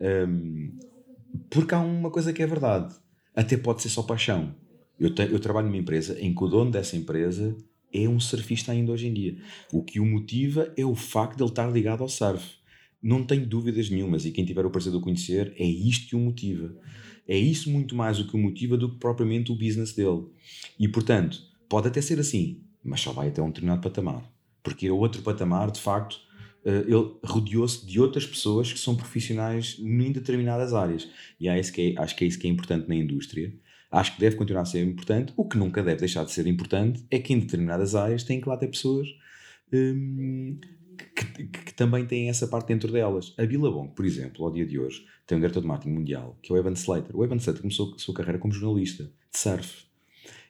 Um, 0.00 0.78
porque 1.50 1.74
há 1.74 1.80
uma 1.80 2.10
coisa 2.10 2.32
que 2.32 2.42
é 2.42 2.46
verdade: 2.46 2.94
até 3.34 3.56
pode 3.56 3.82
ser 3.82 3.88
só 3.88 4.02
paixão. 4.02 4.54
Eu, 4.98 5.14
te, 5.14 5.22
eu 5.22 5.38
trabalho 5.38 5.66
numa 5.66 5.78
empresa 5.78 6.18
em 6.20 6.34
que 6.34 6.44
o 6.44 6.48
dono 6.48 6.70
dessa 6.70 6.96
empresa 6.96 7.56
é 7.92 8.08
um 8.08 8.20
surfista 8.20 8.72
ainda 8.72 8.92
hoje 8.92 9.08
em 9.08 9.14
dia. 9.14 9.36
O 9.72 9.82
que 9.82 10.00
o 10.00 10.04
motiva 10.04 10.72
é 10.76 10.84
o 10.84 10.94
facto 10.94 11.36
de 11.36 11.42
ele 11.42 11.50
estar 11.50 11.70
ligado 11.70 12.02
ao 12.02 12.08
surf 12.08 12.57
não 13.02 13.24
tenho 13.24 13.46
dúvidas 13.46 13.88
nenhumas, 13.90 14.24
e 14.24 14.32
quem 14.32 14.44
tiver 14.44 14.66
o 14.66 14.70
prazer 14.70 14.92
de 14.92 14.98
o 14.98 15.00
conhecer, 15.00 15.54
é 15.56 15.64
isto 15.64 16.08
que 16.08 16.16
o 16.16 16.18
motiva. 16.18 16.74
É 17.26 17.36
isso 17.36 17.70
muito 17.70 17.94
mais 17.94 18.18
o 18.18 18.26
que 18.26 18.34
o 18.34 18.38
motiva 18.38 18.76
do 18.76 18.90
que 18.90 18.98
propriamente 18.98 19.52
o 19.52 19.54
business 19.54 19.92
dele. 19.92 20.26
E 20.78 20.88
portanto, 20.88 21.42
pode 21.68 21.88
até 21.88 22.00
ser 22.00 22.18
assim, 22.18 22.62
mas 22.82 23.00
só 23.00 23.12
vai 23.12 23.28
até 23.28 23.42
um 23.42 23.48
determinado 23.48 23.82
patamar. 23.82 24.24
Porque 24.62 24.90
outro 24.90 25.22
patamar, 25.22 25.70
de 25.70 25.80
facto, 25.80 26.18
eh, 26.64 26.84
ele 26.86 27.14
rodeou-se 27.24 27.86
de 27.86 28.00
outras 28.00 28.26
pessoas 28.26 28.72
que 28.72 28.78
são 28.78 28.96
profissionais 28.96 29.76
em 29.78 30.12
determinadas 30.12 30.72
áreas. 30.74 31.08
E 31.38 31.48
é 31.48 31.60
que 31.62 31.94
é, 31.96 32.02
acho 32.02 32.16
que 32.16 32.24
é 32.24 32.28
isso 32.28 32.38
que 32.38 32.46
é 32.46 32.50
importante 32.50 32.88
na 32.88 32.94
indústria. 32.94 33.52
Acho 33.90 34.14
que 34.14 34.20
deve 34.20 34.36
continuar 34.36 34.62
a 34.62 34.66
ser 34.66 34.84
importante. 34.84 35.32
O 35.36 35.48
que 35.48 35.56
nunca 35.56 35.82
deve 35.82 36.00
deixar 36.00 36.24
de 36.24 36.32
ser 36.32 36.46
importante 36.46 37.04
é 37.10 37.18
que 37.18 37.32
em 37.32 37.40
determinadas 37.40 37.94
áreas 37.94 38.22
tem 38.24 38.40
que 38.40 38.48
lá 38.48 38.56
ter 38.56 38.68
pessoas 38.68 39.08
hum, 39.72 40.58
que, 41.24 41.46
que, 41.46 41.74
também 41.74 42.06
têm 42.06 42.28
essa 42.28 42.46
parte 42.46 42.68
dentro 42.68 42.90
delas. 42.92 43.34
A 43.38 43.44
Billabong, 43.44 43.90
por 43.94 44.04
exemplo, 44.04 44.44
ao 44.44 44.52
dia 44.52 44.66
de 44.66 44.78
hoje, 44.78 45.06
tem 45.26 45.36
um 45.36 45.40
diretor 45.40 45.60
de 45.60 45.66
marketing 45.66 45.94
mundial, 45.94 46.38
que 46.42 46.52
é 46.52 46.54
o 46.54 46.58
Evan 46.58 46.72
Slater. 46.72 47.16
O 47.16 47.24
Evan 47.24 47.36
Slater 47.36 47.62
começou 47.62 47.94
a 47.94 47.98
sua 47.98 48.14
carreira 48.14 48.38
como 48.38 48.52
jornalista 48.52 49.04
de 49.04 49.38
surf. 49.38 49.86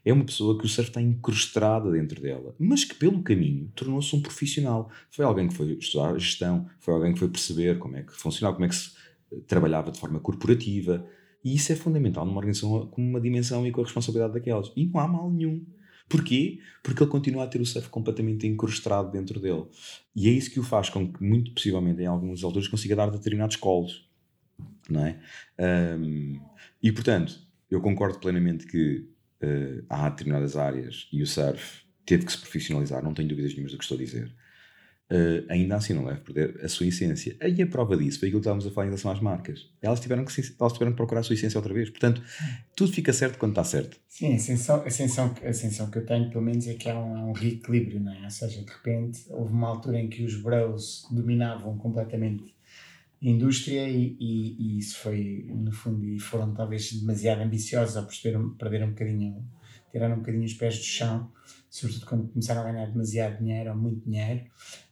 É 0.05 0.13
uma 0.13 0.25
pessoa 0.25 0.59
que 0.59 0.65
o 0.65 0.69
surf 0.69 0.91
está 0.91 1.03
incrustada 1.03 1.91
dentro 1.91 2.21
dela, 2.21 2.55
mas 2.59 2.85
que 2.85 2.95
pelo 2.95 3.23
caminho 3.23 3.71
tornou-se 3.75 4.15
um 4.15 4.23
profissional. 4.23 4.91
Foi 5.11 5.25
alguém 5.25 5.49
que 5.49 5.55
foi 5.55 5.73
estudar 5.73 6.17
gestão, 6.19 6.67
foi 6.79 6.95
alguém 6.95 7.13
que 7.13 7.19
foi 7.19 7.29
perceber 7.29 7.79
como 7.79 7.97
é 7.97 8.03
que 8.03 8.13
funcionava, 8.13 8.55
como 8.55 8.67
é 8.67 8.69
que 8.69 8.77
se 8.77 8.93
eh, 9.33 9.37
trabalhava 9.47 9.91
de 9.91 9.99
forma 9.99 10.21
corporativa. 10.21 11.05
E 11.45 11.55
isso 11.55 11.73
é 11.73 11.77
fundamental 11.77 12.25
numa 12.25 12.39
organização 12.39 12.87
com 12.87 13.03
uma 13.03 13.21
dimensão 13.21 13.67
e 13.67 13.73
com 13.73 13.81
a 13.81 13.85
responsabilidade 13.85 14.35
daquelas. 14.35 14.73
E 14.77 14.87
não 14.87 15.01
há 15.01 15.09
mal 15.09 15.31
nenhum. 15.31 15.65
Porquê? 16.09 16.61
Porque 16.83 17.03
ele 17.03 17.11
continua 17.11 17.45
a 17.45 17.47
ter 17.47 17.61
o 17.61 17.67
surf 17.67 17.89
completamente 17.91 18.47
incrustado 18.47 19.11
dentro 19.11 19.39
dele. 19.39 19.67
E 20.17 20.29
é 20.29 20.33
isso 20.33 20.51
que 20.51 20.59
o 20.59 20.63
faz 20.63 20.89
com 20.89 21.13
que, 21.13 21.23
muito 21.23 21.53
possivelmente, 21.53 22.01
em 22.03 22.07
alguns 22.07 22.43
alturas, 22.43 22.67
consiga 22.67 22.97
dar 22.97 23.11
determinados 23.11 23.57
colos. 23.57 24.09
Não 24.89 25.05
é? 25.05 25.21
Um, 25.99 26.41
e, 26.83 26.91
portanto, 26.91 27.39
eu 27.71 27.81
concordo 27.81 28.19
plenamente 28.19 28.67
que 28.67 29.07
uh, 29.43 29.85
há 29.89 30.09
determinadas 30.09 30.57
áreas 30.57 31.09
e 31.13 31.23
o 31.23 31.27
surf 31.27 31.83
teve 32.07 32.25
que 32.25 32.33
se 32.33 32.39
profissionalizar, 32.39 33.05
não 33.05 33.13
tenho 33.13 33.29
dúvidas 33.29 33.53
nenhumas 33.53 33.73
do 33.73 33.79
que 33.79 33.85
estou 33.85 33.97
a 33.97 34.01
dizer 34.01 34.35
uh, 35.11 35.45
ainda 35.49 35.77
assim 35.77 35.95
não 35.95 36.05
deve 36.05 36.21
perder 36.21 36.65
a 36.65 36.69
sua 36.69 36.87
essência. 36.87 37.37
Aí 37.41 37.61
a 37.63 37.67
prova 37.67 37.97
disso 37.97 38.19
foi 38.21 38.29
aquilo 38.29 38.41
que 38.41 38.45
estávamos 38.45 38.67
a 38.67 38.71
falar 38.71 38.87
em 38.87 38.91
relação 38.91 39.11
às 39.11 39.21
marcas. 39.21 39.69
Elas 39.81 40.01
tiveram 40.01 40.25
que, 40.25 40.33
elas 40.61 40.73
tiveram 40.73 40.93
que 40.93 40.97
procurar 40.97 41.21
a 41.21 41.23
sua 41.23 41.35
essência 41.35 41.59
outra 41.59 41.73
vez. 41.73 41.91
Portanto, 41.91 42.23
tudo 42.77 42.93
fica 42.93 43.13
certo 43.13 43.39
quando 43.39 43.53
está 43.53 43.65
certo. 43.65 43.97
Sim, 44.09 44.35
a 44.35 44.39
sensação, 44.39 44.83
a 44.85 44.91
sensação, 44.91 45.35
a 45.45 45.53
sensação 45.53 45.91
que 45.91 45.99
eu 45.99 46.07
tenho, 46.07 46.31
pelo 46.31 46.43
menos, 46.43 46.67
é 46.67 46.75
que 46.75 46.89
há 46.89 46.99
um, 46.99 47.17
há 47.17 47.25
um 47.27 47.33
reequilíbrio, 47.33 48.01
não 48.01 48.13
é? 48.13 48.25
Ou 48.25 48.31
seja, 48.31 48.63
de 48.63 48.71
repente, 48.71 49.25
houve 49.31 49.53
uma 49.53 49.69
altura 49.69 49.99
em 49.99 50.09
que 50.09 50.25
os 50.25 50.37
bros 50.37 51.07
dominavam 51.11 51.77
completamente 51.79 52.57
a 53.21 53.29
indústria 53.29 53.89
e, 53.89 54.17
e, 54.21 54.57
e, 54.59 54.79
isso 54.79 54.99
foi, 54.99 55.47
no 55.49 55.73
fundo, 55.73 56.05
e 56.05 56.21
foram 56.21 56.55
talvez 56.55 56.93
demasiado 56.93 57.43
ambiciosos 57.43 57.97
a 57.97 58.03
perceber, 58.03 58.39
perder 58.57 58.85
um 58.85 58.91
bocadinho, 58.91 59.45
tiraram 59.91 60.15
um 60.15 60.19
bocadinho 60.19 60.45
os 60.45 60.55
pés 60.55 60.79
do 60.79 60.85
chão, 60.85 61.31
sobretudo 61.71 62.07
quando 62.07 62.29
começaram 62.29 62.63
a 62.63 62.73
ganhar 62.73 62.87
demasiado 62.87 63.39
dinheiro 63.39 63.71
ou 63.71 63.77
muito 63.77 64.05
dinheiro 64.05 64.45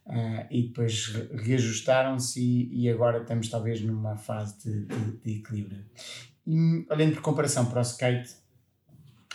uh, 0.07 0.45
e 0.49 0.63
depois 0.63 1.07
reajustaram-se 1.33 2.41
e, 2.41 2.83
e, 2.83 2.89
agora 2.89 3.21
estamos 3.21 3.49
talvez 3.49 3.81
numa 3.81 4.15
fase 4.15 4.57
de, 4.63 4.85
de, 4.85 5.17
de, 5.17 5.39
equilíbrio. 5.39 5.85
E 6.45 6.85
olhando 6.89 7.13
por 7.15 7.21
comparação 7.21 7.65
para 7.65 7.79
o 7.79 7.81
skate, 7.81 8.35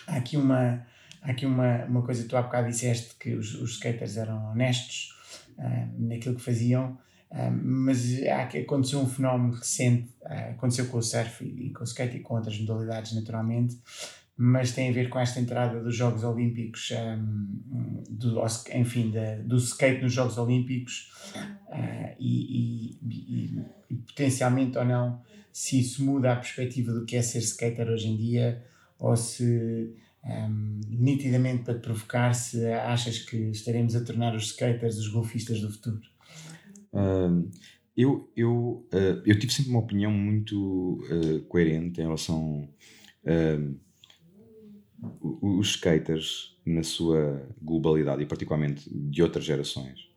há 0.07 0.17
aqui 0.17 0.37
uma, 0.37 0.87
há 1.21 1.31
aqui 1.31 1.47
uma, 1.47 1.85
uma 1.85 2.03
coisa 2.03 2.23
que 2.23 2.29
tu 2.29 2.37
há 2.37 2.43
bocado 2.43 2.69
disseste 2.69 3.17
que 3.17 3.35
os, 3.35 3.55
os 3.55 3.73
skaters 3.73 4.17
eram 4.17 4.51
honestos 4.51 5.15
uh, 5.59 6.09
naquilo 6.09 6.37
que 6.37 6.43
faziam, 6.43 6.99
uh, 7.31 7.51
mas 7.63 8.23
aconteceu 8.23 9.01
um 9.01 9.09
fenómeno 9.09 9.55
recente, 9.55 10.15
aconteceu 10.25 10.87
com 10.87 10.99
o 10.99 11.03
surf 11.03 11.45
e, 11.45 11.67
e 11.67 11.73
com 11.73 11.81
o 11.81 11.85
skate 11.85 12.17
e 12.17 12.21
com 12.21 12.35
outras 12.35 12.59
modalidades 12.59 13.13
naturalmente, 13.13 13.79
mas 14.37 14.73
tem 14.73 14.89
a 14.89 14.93
ver 14.93 15.09
com 15.09 15.19
esta 15.19 15.41
entrada 15.41 15.83
dos 15.83 15.95
Jogos 15.95 16.25
Olímpicos, 16.25 16.91
um, 16.93 18.03
do, 18.11 18.43
enfim, 18.75 19.11
da, 19.11 19.37
do 19.37 19.57
skate 19.57 20.03
nos 20.03 20.13
Jogos 20.13 20.39
Olímpicos 20.39 21.11
uh, 21.69 22.17
e, 22.19 22.97
e, 22.99 22.99
e, 23.03 23.63
e, 23.91 23.95
potencialmente 23.97 24.79
ou 24.79 24.85
não, 24.85 25.23
se 25.53 25.81
isso 25.81 26.05
muda 26.05 26.33
a 26.33 26.37
perspectiva 26.37 26.93
do 26.93 27.05
que 27.05 27.17
é 27.17 27.23
ser 27.23 27.39
skater 27.41 27.89
hoje 27.89 28.09
em 28.09 28.17
dia 28.17 28.65
ou 28.99 29.17
se 29.17 29.95
um, 30.25 30.81
nitidamente 30.89 31.65
para 31.65 31.75
te 31.75 31.81
provocar 31.81 32.33
se 32.33 32.65
achas 32.67 33.19
que 33.19 33.37
estaremos 33.51 33.95
a 33.95 34.05
tornar 34.05 34.35
os 34.35 34.45
skaters 34.47 34.97
os 34.97 35.09
golfistas 35.09 35.61
do 35.61 35.71
futuro. 35.71 36.01
Uh, 36.93 37.51
eu, 37.97 38.31
eu, 38.37 38.87
uh, 38.93 39.23
eu 39.27 39.39
tive 39.39 39.53
sempre 39.53 39.71
uma 39.71 39.81
opinião 39.81 40.11
muito 40.11 41.03
uh, 41.11 41.41
coerente 41.49 42.01
em 42.01 42.05
relação 42.05 42.69
os 45.23 45.71
skaters 45.71 46.57
na 46.65 46.83
sua 46.83 47.49
globalidade 47.61 48.23
e 48.23 48.27
particularmente 48.27 48.89
de 48.89 49.23
outras 49.23 49.45
gerações. 49.45 50.09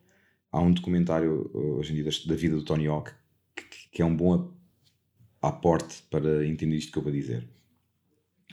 Há 0.52 0.62
um 0.62 0.72
documentário 0.72 1.50
hoje 1.54 1.92
em 1.92 1.96
dia 1.96 2.12
da 2.28 2.36
vida 2.36 2.56
do 2.56 2.64
Tony 2.64 2.88
Hawk 2.88 3.12
que, 3.56 3.64
que 3.92 4.02
é 4.02 4.06
um 4.06 4.16
bom 4.16 4.52
aporte 5.42 6.04
para 6.10 6.46
entender 6.46 6.78
isto 6.78 6.92
que 6.92 6.98
eu 6.98 7.04
vou 7.04 7.12
dizer. 7.12 7.48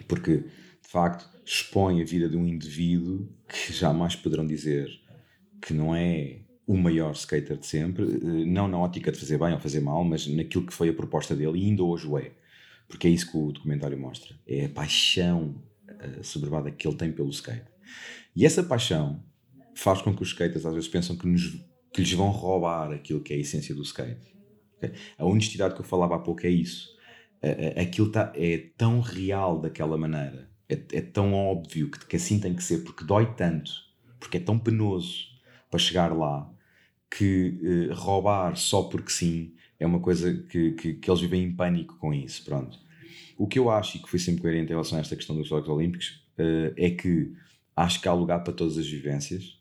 Porque, 0.08 0.38
de 0.38 0.88
facto, 0.88 1.28
expõe 1.44 2.00
a 2.00 2.04
vida 2.04 2.28
de 2.28 2.36
um 2.36 2.46
indivíduo 2.46 3.28
que 3.48 3.72
jamais 3.72 4.16
poderão 4.16 4.46
dizer 4.46 4.90
que 5.60 5.72
não 5.72 5.94
é 5.94 6.40
o 6.66 6.76
maior 6.76 7.12
skater 7.12 7.56
de 7.56 7.66
sempre, 7.66 8.04
eh, 8.04 8.44
não 8.46 8.68
na 8.68 8.78
ótica 8.78 9.10
de 9.12 9.18
fazer 9.18 9.38
bem 9.38 9.52
ou 9.52 9.60
fazer 9.60 9.80
mal, 9.80 10.02
mas 10.04 10.26
naquilo 10.26 10.66
que 10.66 10.72
foi 10.72 10.88
a 10.88 10.94
proposta 10.94 11.34
dele 11.34 11.58
e 11.58 11.64
ainda 11.66 11.82
hoje 11.82 12.06
o 12.06 12.18
é. 12.18 12.32
Porque 12.88 13.06
é 13.06 13.10
isso 13.10 13.30
que 13.30 13.36
o 13.36 13.52
documentário 13.52 13.98
mostra. 13.98 14.34
É 14.46 14.66
a 14.66 14.68
paixão 14.68 15.54
uh, 16.04 16.24
sobrevada 16.24 16.70
que 16.70 16.86
ele 16.86 16.96
tem 16.96 17.12
pelo 17.12 17.30
skate. 17.30 17.70
E 18.34 18.46
essa 18.46 18.62
paixão 18.62 19.22
faz 19.74 20.02
com 20.02 20.14
que 20.14 20.22
os 20.22 20.28
skaters 20.28 20.66
às 20.66 20.74
vezes 20.74 20.88
pensam 20.88 21.16
que, 21.16 21.26
nos, 21.26 21.64
que 21.92 22.00
lhes 22.00 22.12
vão 22.12 22.30
roubar 22.30 22.92
aquilo 22.92 23.20
que 23.20 23.32
é 23.32 23.36
a 23.36 23.40
essência 23.40 23.74
do 23.74 23.82
skate. 23.82 24.32
A 25.16 25.24
honestidade 25.24 25.74
que 25.74 25.80
eu 25.80 25.84
falava 25.84 26.16
há 26.16 26.18
pouco 26.18 26.46
é 26.46 26.50
isso. 26.50 26.88
Uh, 27.42 27.78
uh, 27.78 27.80
aquilo 27.80 28.10
tá, 28.10 28.32
é 28.34 28.70
tão 28.76 29.00
real 29.00 29.60
daquela 29.60 29.96
maneira, 29.96 30.50
é, 30.68 30.74
é 30.92 31.00
tão 31.00 31.34
óbvio 31.34 31.90
que, 31.90 32.06
que 32.06 32.16
assim 32.16 32.38
tem 32.38 32.54
que 32.54 32.62
ser, 32.62 32.78
porque 32.78 33.04
dói 33.04 33.34
tanto, 33.34 33.70
porque 34.18 34.36
é 34.36 34.40
tão 34.40 34.58
penoso 34.58 35.26
para 35.70 35.78
chegar 35.78 36.16
lá 36.16 36.50
que 37.10 37.88
roubar 37.92 38.56
só 38.56 38.84
porque 38.84 39.10
sim 39.10 39.54
é 39.82 39.86
uma 39.86 40.00
coisa 40.00 40.32
que, 40.48 40.72
que, 40.72 40.94
que, 40.94 41.10
eles 41.10 41.20
vivem 41.20 41.42
em 41.42 41.54
pânico 41.54 41.96
com 41.98 42.14
isso. 42.14 42.44
Pronto. 42.44 42.78
O 43.42 43.48
que 43.48 43.58
eu 43.58 43.68
acho, 43.68 43.96
e 43.96 44.00
que 44.00 44.08
foi 44.08 44.20
sempre 44.20 44.40
coerente 44.40 44.66
em 44.66 44.68
relação 44.68 44.96
a 44.96 45.00
esta 45.00 45.16
questão 45.16 45.34
dos 45.34 45.48
Jogos 45.48 45.68
Olímpicos, 45.68 46.24
uh, 46.38 46.72
é 46.76 46.90
que 46.90 47.32
acho 47.74 48.00
que 48.00 48.06
há 48.06 48.12
lugar 48.12 48.44
para 48.44 48.52
todas 48.52 48.78
as 48.78 48.86
vivências. 48.86 49.58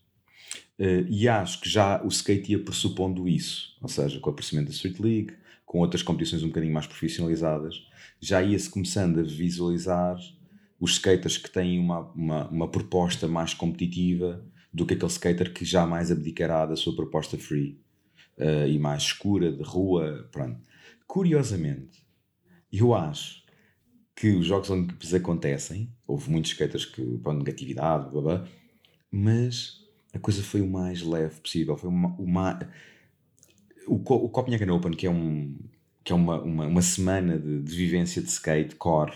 Uh, 0.78 1.10
e 1.10 1.28
acho 1.28 1.60
que 1.60 1.68
já 1.68 2.00
o 2.04 2.08
skate 2.10 2.52
ia 2.52 2.64
pressupondo 2.64 3.28
isso, 3.28 3.76
ou 3.82 3.90
seja, 3.90 4.20
com 4.20 4.30
o 4.30 4.34
aparecimento 4.34 4.68
da 4.68 4.72
Street 4.72 5.00
League, 5.00 5.34
com 5.66 5.80
outras 5.80 6.04
competições 6.04 6.44
um 6.44 6.50
bocadinho 6.50 6.72
mais 6.72 6.86
profissionalizadas, 6.86 7.84
já 8.20 8.44
ia-se 8.44 8.70
começando 8.70 9.20
a 9.20 9.24
visualizar 9.24 10.16
os 10.80 10.92
skaters 10.92 11.40
que 11.40 11.50
têm 11.50 11.80
uma, 11.80 12.02
uma, 12.12 12.48
uma, 12.50 12.68
proposta 12.68 13.28
mais 13.28 13.56
competitiva 13.56 14.46
do 14.72 14.86
que 14.86 14.94
aquele 14.94 15.12
skater 15.12 15.52
que 15.52 15.66
jamais 15.66 16.12
abdicará 16.12 16.68
da 16.68 16.76
sua 16.76 16.96
proposta 16.96 17.36
free 17.36 17.82
uh, 18.38 18.68
e 18.68 18.78
mais 18.78 19.02
escura, 19.02 19.52
de 19.52 19.64
rua. 19.64 20.30
Pronto. 20.32 20.62
Curiosamente, 21.08 22.06
eu 22.72 22.94
acho 22.94 23.41
que 24.22 24.30
os 24.36 24.46
Jogos 24.46 24.70
Olímpicos 24.70 25.12
acontecem, 25.16 25.90
houve 26.06 26.30
muitos 26.30 26.52
skaters 26.52 26.86
que, 26.86 27.02
para 27.24 27.34
negatividade, 27.34 28.08
blá, 28.12 28.22
blá, 28.22 28.48
mas 29.12 29.84
a 30.14 30.20
coisa 30.20 30.44
foi 30.44 30.62
o 30.62 30.68
mais 30.68 31.02
leve 31.02 31.42
possível. 31.42 31.76
Foi 31.76 31.90
uma, 31.90 32.10
uma 32.20 32.60
o, 33.88 33.96
o 33.96 34.30
Copenhagen 34.30 34.70
Open, 34.70 34.92
que 34.92 35.08
é, 35.08 35.10
um, 35.10 35.58
que 36.04 36.14
é 36.14 36.16
uma, 36.16 36.40
uma, 36.40 36.68
uma 36.68 36.82
semana 36.84 37.36
de, 37.40 37.64
de 37.64 37.76
vivência 37.76 38.22
de 38.22 38.28
skate 38.28 38.76
core 38.76 39.12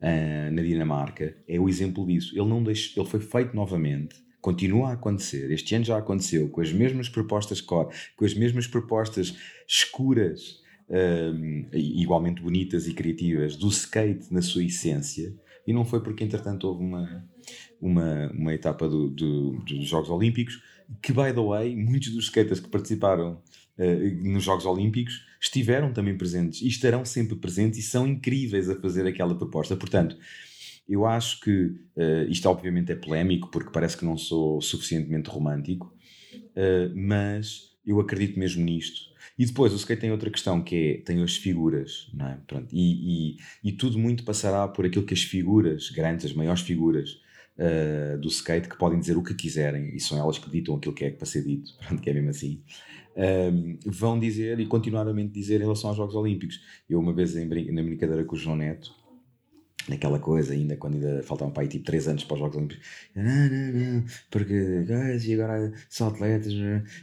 uh, 0.00 0.50
na 0.50 0.62
Dinamarca, 0.62 1.36
é 1.46 1.60
o 1.60 1.68
exemplo 1.68 2.04
disso. 2.04 2.36
Ele, 2.36 2.48
não 2.48 2.60
deixou, 2.60 3.04
ele 3.04 3.08
foi 3.08 3.20
feito 3.20 3.54
novamente, 3.54 4.16
continua 4.40 4.88
a 4.88 4.92
acontecer. 4.94 5.48
Este 5.52 5.76
ano 5.76 5.84
já 5.84 5.96
aconteceu, 5.96 6.48
com 6.48 6.60
as 6.60 6.72
mesmas 6.72 7.08
propostas 7.08 7.60
core, 7.60 7.94
com 8.16 8.24
as 8.24 8.34
mesmas 8.34 8.66
propostas 8.66 9.32
escuras 9.68 10.60
igualmente 11.72 12.42
bonitas 12.42 12.88
e 12.88 12.94
criativas 12.94 13.56
do 13.56 13.68
skate 13.68 14.32
na 14.32 14.42
sua 14.42 14.64
essência 14.64 15.32
e 15.66 15.72
não 15.72 15.84
foi 15.84 16.02
porque 16.02 16.24
entretanto 16.24 16.66
houve 16.66 16.82
uma, 16.82 17.24
uma, 17.80 18.30
uma 18.32 18.54
etapa 18.54 18.88
do, 18.88 19.08
do, 19.08 19.52
dos 19.60 19.86
Jogos 19.86 20.10
Olímpicos 20.10 20.60
que 21.02 21.12
by 21.12 21.32
the 21.32 21.40
way, 21.40 21.76
muitos 21.76 22.10
dos 22.10 22.24
skaters 22.24 22.58
que 22.58 22.68
participaram 22.68 23.40
uh, 23.78 24.28
nos 24.28 24.42
Jogos 24.42 24.66
Olímpicos 24.66 25.24
estiveram 25.40 25.92
também 25.92 26.16
presentes 26.16 26.60
e 26.60 26.68
estarão 26.68 27.04
sempre 27.04 27.36
presentes 27.36 27.78
e 27.78 27.82
são 27.82 28.06
incríveis 28.06 28.68
a 28.68 28.74
fazer 28.80 29.06
aquela 29.06 29.36
proposta, 29.36 29.76
portanto 29.76 30.16
eu 30.88 31.06
acho 31.06 31.40
que 31.40 31.66
uh, 31.96 32.28
isto 32.28 32.48
obviamente 32.48 32.90
é 32.90 32.96
polémico 32.96 33.48
porque 33.50 33.70
parece 33.70 33.96
que 33.96 34.04
não 34.04 34.18
sou 34.18 34.60
suficientemente 34.60 35.30
romântico 35.30 35.94
uh, 36.34 36.92
mas 36.96 37.70
eu 37.86 38.00
acredito 38.00 38.38
mesmo 38.38 38.64
nisto 38.64 39.09
e 39.40 39.46
depois 39.46 39.72
o 39.72 39.76
skate 39.76 40.02
tem 40.02 40.12
outra 40.12 40.28
questão 40.28 40.62
que 40.62 40.76
é, 40.76 40.94
tem 40.98 41.22
as 41.22 41.34
figuras, 41.34 42.10
não 42.12 42.28
é? 42.28 42.38
Pronto, 42.46 42.68
e, 42.70 43.32
e, 43.32 43.36
e 43.64 43.72
tudo 43.72 43.98
muito 43.98 44.22
passará 44.22 44.68
por 44.68 44.84
aquilo 44.84 45.06
que 45.06 45.14
as 45.14 45.22
figuras 45.22 45.88
grandes, 45.88 46.26
as 46.26 46.34
maiores 46.34 46.60
figuras 46.60 47.22
uh, 47.56 48.18
do 48.18 48.28
skate, 48.28 48.68
que 48.68 48.76
podem 48.76 49.00
dizer 49.00 49.16
o 49.16 49.22
que 49.22 49.32
quiserem, 49.32 49.96
e 49.96 49.98
são 49.98 50.18
elas 50.18 50.36
que 50.36 50.50
ditam 50.50 50.74
aquilo 50.76 50.94
que 50.94 51.06
é 51.06 51.10
para 51.10 51.24
ser 51.24 51.42
dito, 51.42 51.72
pronto, 51.80 52.02
que 52.02 52.10
é 52.10 52.12
mesmo 52.12 52.28
assim, 52.28 52.62
um, 53.16 53.78
vão 53.86 54.20
dizer 54.20 54.60
e 54.60 54.66
continuamente 54.66 55.32
dizer 55.32 55.56
em 55.56 55.64
relação 55.64 55.88
aos 55.88 55.96
Jogos 55.96 56.14
Olímpicos. 56.14 56.60
Eu 56.86 57.00
uma 57.00 57.14
vez 57.14 57.34
em, 57.34 57.46
na 57.72 57.82
brincadeira 57.82 58.22
com 58.24 58.36
o 58.36 58.38
João 58.38 58.56
Neto, 58.56 58.94
naquela 59.90 60.18
coisa 60.18 60.54
ainda, 60.54 60.76
quando 60.76 60.94
ainda 60.94 61.22
faltavam 61.22 61.52
para 61.52 61.64
aí 61.64 61.68
tipo 61.68 61.84
3 61.84 62.08
anos 62.08 62.24
para 62.24 62.34
os 62.34 62.40
Jogos 62.40 62.56
Olímpicos, 62.56 62.86
não, 63.14 63.24
não, 63.24 63.72
não, 63.72 64.04
porque 64.30 64.54
e 64.54 65.34
agora 65.34 65.72
são 65.88 66.08
atletas, 66.08 66.52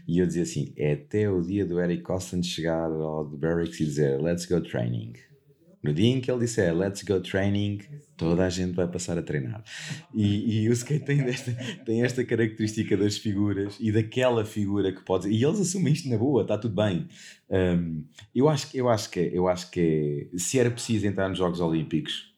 e 0.07 0.17
eu 0.17 0.25
dizia 0.25 0.43
assim, 0.43 0.73
é 0.75 0.93
até 0.93 1.29
o 1.29 1.41
dia 1.41 1.65
do 1.65 1.79
Eric 1.79 2.01
Costin 2.01 2.41
chegar 2.41 2.89
ao 2.89 3.25
The 3.29 3.37
Barracks 3.37 3.79
e 3.79 3.85
dizer, 3.85 4.21
let's 4.21 4.45
go 4.45 4.61
training. 4.61 5.13
No 5.83 5.93
dia 5.93 6.09
em 6.09 6.19
que 6.19 6.29
ele 6.29 6.39
disser 6.39 6.75
let's 6.75 7.03
go 7.03 7.19
training, 7.19 7.79
toda 8.17 8.45
a 8.45 8.49
gente 8.49 8.73
vai 8.73 8.87
passar 8.87 9.17
a 9.17 9.21
treinar. 9.21 9.63
E, 10.13 10.63
e 10.63 10.69
o 10.69 10.73
skate 10.73 11.05
tem, 11.05 11.23
desta, 11.23 11.51
tem 11.85 12.03
esta 12.03 12.25
característica 12.25 12.97
das 12.97 13.17
figuras 13.17 13.77
e 13.79 13.91
daquela 13.91 14.43
figura 14.43 14.91
que 14.91 15.03
pode. 15.03 15.29
E 15.29 15.43
eles 15.43 15.59
assumem 15.59 15.93
isto 15.93 16.09
na 16.09 16.17
boa, 16.17 16.41
está 16.41 16.57
tudo 16.57 16.75
bem. 16.75 17.07
Um, 17.49 18.03
eu, 18.33 18.49
acho, 18.49 18.75
eu, 18.75 18.89
acho 18.89 19.09
que, 19.09 19.19
eu 19.19 19.47
acho 19.47 19.69
que 19.71 20.29
se 20.35 20.59
era 20.59 20.71
preciso 20.71 21.05
entrar 21.05 21.29
nos 21.29 21.37
Jogos 21.37 21.59
Olímpicos, 21.59 22.35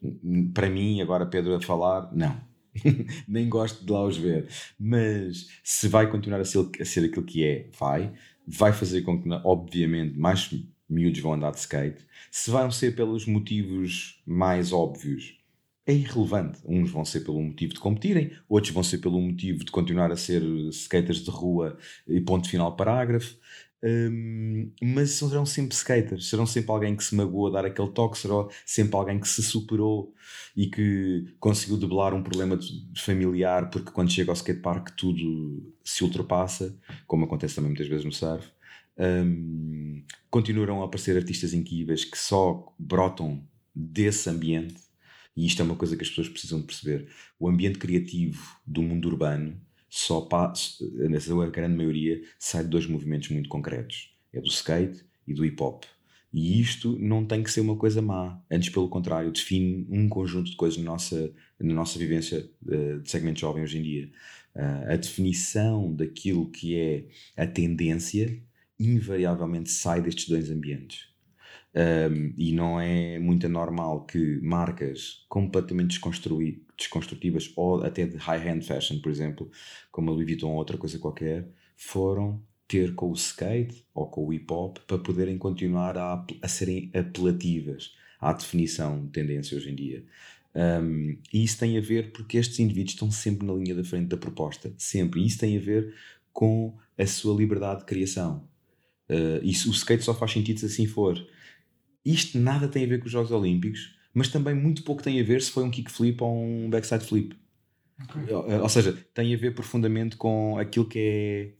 para 0.54 0.70
mim, 0.70 1.02
agora 1.02 1.26
Pedro 1.26 1.56
a 1.56 1.62
falar, 1.62 2.14
não. 2.14 2.50
Nem 3.28 3.50
gosto 3.50 3.86
de 3.86 3.92
lá 3.92 4.06
os 4.06 4.18
ver. 4.18 4.48
Mas 4.78 5.48
se 5.64 5.88
vai 5.88 6.10
continuar 6.10 6.40
a 6.40 6.46
ser, 6.46 6.70
a 6.80 6.86
ser 6.86 7.06
aquilo 7.06 7.26
que 7.26 7.44
é, 7.44 7.70
vai. 7.80 8.12
Vai 8.46 8.74
fazer 8.74 9.02
com 9.02 9.22
que, 9.22 9.30
obviamente, 9.44 10.18
mais 10.18 10.50
miúdos 10.90 11.20
vão 11.20 11.34
andar 11.34 11.52
de 11.52 11.60
skate. 11.60 12.06
Se 12.32 12.50
vão 12.50 12.72
ser 12.72 12.96
pelos 12.96 13.26
motivos 13.26 14.22
mais 14.26 14.72
óbvios, 14.74 15.40
é 15.86 15.94
irrelevante. 15.94 16.60
Uns 16.66 16.92
vão 16.92 17.04
ser 17.04 17.22
pelo 17.22 17.42
motivo 17.42 17.74
de 17.74 17.80
competirem, 17.80 18.32
outros 18.48 18.74
vão 18.74 18.84
ser 18.84 19.00
pelo 19.00 19.20
motivo 19.20 19.64
de 19.64 19.72
continuar 19.72 20.12
a 20.12 20.16
ser 20.16 20.42
skaters 20.72 21.24
de 21.24 21.32
rua 21.32 21.78
e 22.08 22.22
ponto 22.22 22.50
final 22.50 22.76
parágrafo. 22.76 23.36
Um, 23.82 24.72
mas 24.82 25.12
serão 25.12 25.46
sempre 25.46 25.74
skaters, 25.74 26.30
serão 26.30 26.46
sempre 26.46 26.70
alguém 26.70 26.98
que 26.98 27.04
se 27.04 27.16
magoou 27.16 27.48
a 27.48 27.52
dar 27.52 27.66
aquele 27.66 27.88
toque, 27.92 28.18
será 28.18 28.46
sempre 28.66 28.96
alguém 28.98 29.20
que 29.20 29.28
se 29.28 29.42
superou 29.42 30.14
e 30.56 30.68
que 30.68 31.34
conseguiu 31.40 31.78
debelar 31.78 32.14
um 32.14 32.22
problema 32.22 32.60
familiar, 32.98 33.70
porque 33.70 33.92
quando 33.92 34.12
chega 34.12 34.32
ao 34.32 34.36
skatepark 34.36 34.90
tudo 34.98 35.74
se 35.82 36.04
ultrapassa, 36.04 36.78
como 37.08 37.24
acontece 37.24 37.56
também 37.56 37.70
muitas 37.70 37.88
vezes 37.88 38.04
no 38.04 38.12
surf. 38.12 38.52
Um, 39.00 40.04
a 40.82 40.86
aparecer 40.86 41.16
artistas 41.16 41.54
incríveis 41.54 42.04
que 42.04 42.18
só 42.18 42.74
brotam 42.78 43.44
desse 43.74 44.30
ambiente, 44.30 44.76
e 45.36 45.46
isto 45.46 45.62
é 45.62 45.66
uma 45.66 45.76
coisa 45.76 45.96
que 45.96 46.04
as 46.04 46.10
pessoas 46.10 46.28
precisam 46.28 46.62
perceber. 46.62 47.08
O 47.40 47.48
ambiente 47.48 47.80
criativo 47.80 48.60
do 48.66 48.82
mundo 48.82 49.08
urbano 49.08 49.60
só 49.90 50.22
passa, 50.22 50.84
na 51.10 51.48
grande 51.48 51.76
maioria, 51.76 52.22
sai 52.38 52.64
de 52.64 52.70
dois 52.70 52.86
movimentos 52.86 53.30
muito 53.30 53.50
concretos: 53.50 54.14
é 54.34 54.42
do 54.42 54.50
skate 54.50 55.06
e 55.26 55.34
do 55.34 55.46
hip 55.46 55.62
hop. 55.62 55.86
E 56.32 56.62
isto 56.62 56.98
não 57.00 57.26
tem 57.26 57.42
que 57.42 57.52
ser 57.52 57.62
uma 57.62 57.76
coisa 57.76 58.02
má, 58.02 58.40
antes 58.52 58.70
pelo 58.70 58.88
contrário, 58.88 59.32
define 59.32 59.88
um 59.90 60.08
conjunto 60.08 60.52
de 60.52 60.56
coisas 60.56 60.78
na 60.78 60.92
nossa, 60.92 61.34
na 61.60 61.74
nossa 61.74 61.98
vivência 61.98 62.48
uh, 62.68 63.00
de 63.00 63.10
segmento 63.10 63.40
jovem 63.40 63.64
hoje 63.64 63.80
em 63.80 63.82
dia. 63.82 64.12
Uh, 64.56 64.92
a 64.92 64.96
definição 64.96 65.92
daquilo 65.96 66.52
que 66.52 66.76
é 66.76 67.08
a 67.36 67.48
tendência 67.48 68.40
invariavelmente 68.80 69.70
sai 69.70 70.02
destes 70.02 70.28
dois 70.28 70.50
ambientes. 70.50 71.10
Um, 71.76 72.34
e 72.36 72.52
não 72.52 72.80
é 72.80 73.20
muito 73.20 73.46
anormal 73.46 74.06
que 74.06 74.40
marcas 74.42 75.24
completamente 75.30 76.00
desconstrutivas 76.78 77.52
ou 77.56 77.84
até 77.84 78.08
de 78.08 78.18
high-end 78.18 78.66
fashion, 78.66 79.00
por 79.00 79.12
exemplo, 79.12 79.52
como 79.92 80.10
a 80.10 80.14
Louis 80.14 80.26
Vuitton 80.26 80.50
ou 80.50 80.58
outra 80.58 80.78
coisa 80.78 80.98
qualquer, 80.98 81.48
foram 81.76 82.42
ter 82.68 82.96
com 82.96 83.10
o 83.10 83.14
skate 83.14 83.86
ou 83.94 84.08
com 84.08 84.26
o 84.26 84.34
hip 84.34 84.52
hop 84.52 84.78
para 84.88 84.98
poderem 84.98 85.38
continuar 85.38 85.98
a, 85.98 86.26
a 86.42 86.48
serem 86.48 86.92
apelativas 86.94 87.96
à 88.20 88.34
definição 88.34 89.06
de 89.06 89.12
tendência 89.12 89.56
hoje 89.56 89.72
em 89.72 89.76
dia. 89.76 90.06
Um, 90.56 91.18
e 91.32 91.44
isso 91.44 91.60
tem 91.60 91.78
a 91.78 91.82
ver 91.82 92.12
porque 92.12 92.38
estes 92.38 92.60
indivíduos 92.60 92.94
estão 92.94 93.12
sempre 93.12 93.46
na 93.46 93.54
linha 93.54 93.76
da 93.76 93.84
frente 93.84 94.08
da 94.08 94.18
proposta, 94.18 94.74
sempre. 94.78 95.22
E 95.22 95.28
isso 95.28 95.38
tem 95.38 95.56
a 95.56 95.60
ver 95.60 95.94
com 96.34 96.76
a 96.98 97.06
sua 97.06 97.36
liberdade 97.36 97.82
de 97.82 97.86
criação. 97.86 98.49
Uh, 99.10 99.44
isso, 99.44 99.70
o 99.70 99.74
skate 99.74 100.04
só 100.04 100.14
faz 100.14 100.32
sentido 100.32 100.60
se 100.60 100.68
assim 100.68 100.86
for. 100.86 101.20
Isto 102.06 102.38
nada 102.40 102.68
tem 102.68 102.84
a 102.84 102.88
ver 102.88 103.00
com 103.00 103.06
os 103.06 103.12
Jogos 103.12 103.32
Olímpicos, 103.32 103.96
mas 104.14 104.30
também 104.30 104.54
muito 104.54 104.84
pouco 104.84 105.02
tem 105.02 105.20
a 105.20 105.24
ver 105.24 105.42
se 105.42 105.52
foi 105.52 105.64
um 105.64 105.72
kickflip 105.72 106.22
ou 106.24 106.44
um 106.44 106.70
backside 106.70 107.06
flip. 107.06 107.36
Okay. 108.04 108.34
Ou, 108.34 108.62
ou 108.62 108.70
seja, 108.70 108.98
tem 109.14 109.34
a 109.34 109.38
ver 109.38 109.54
profundamente 109.54 110.16
com 110.16 110.58
aquilo 110.58 110.86
que 110.86 111.00
é, 111.00 111.52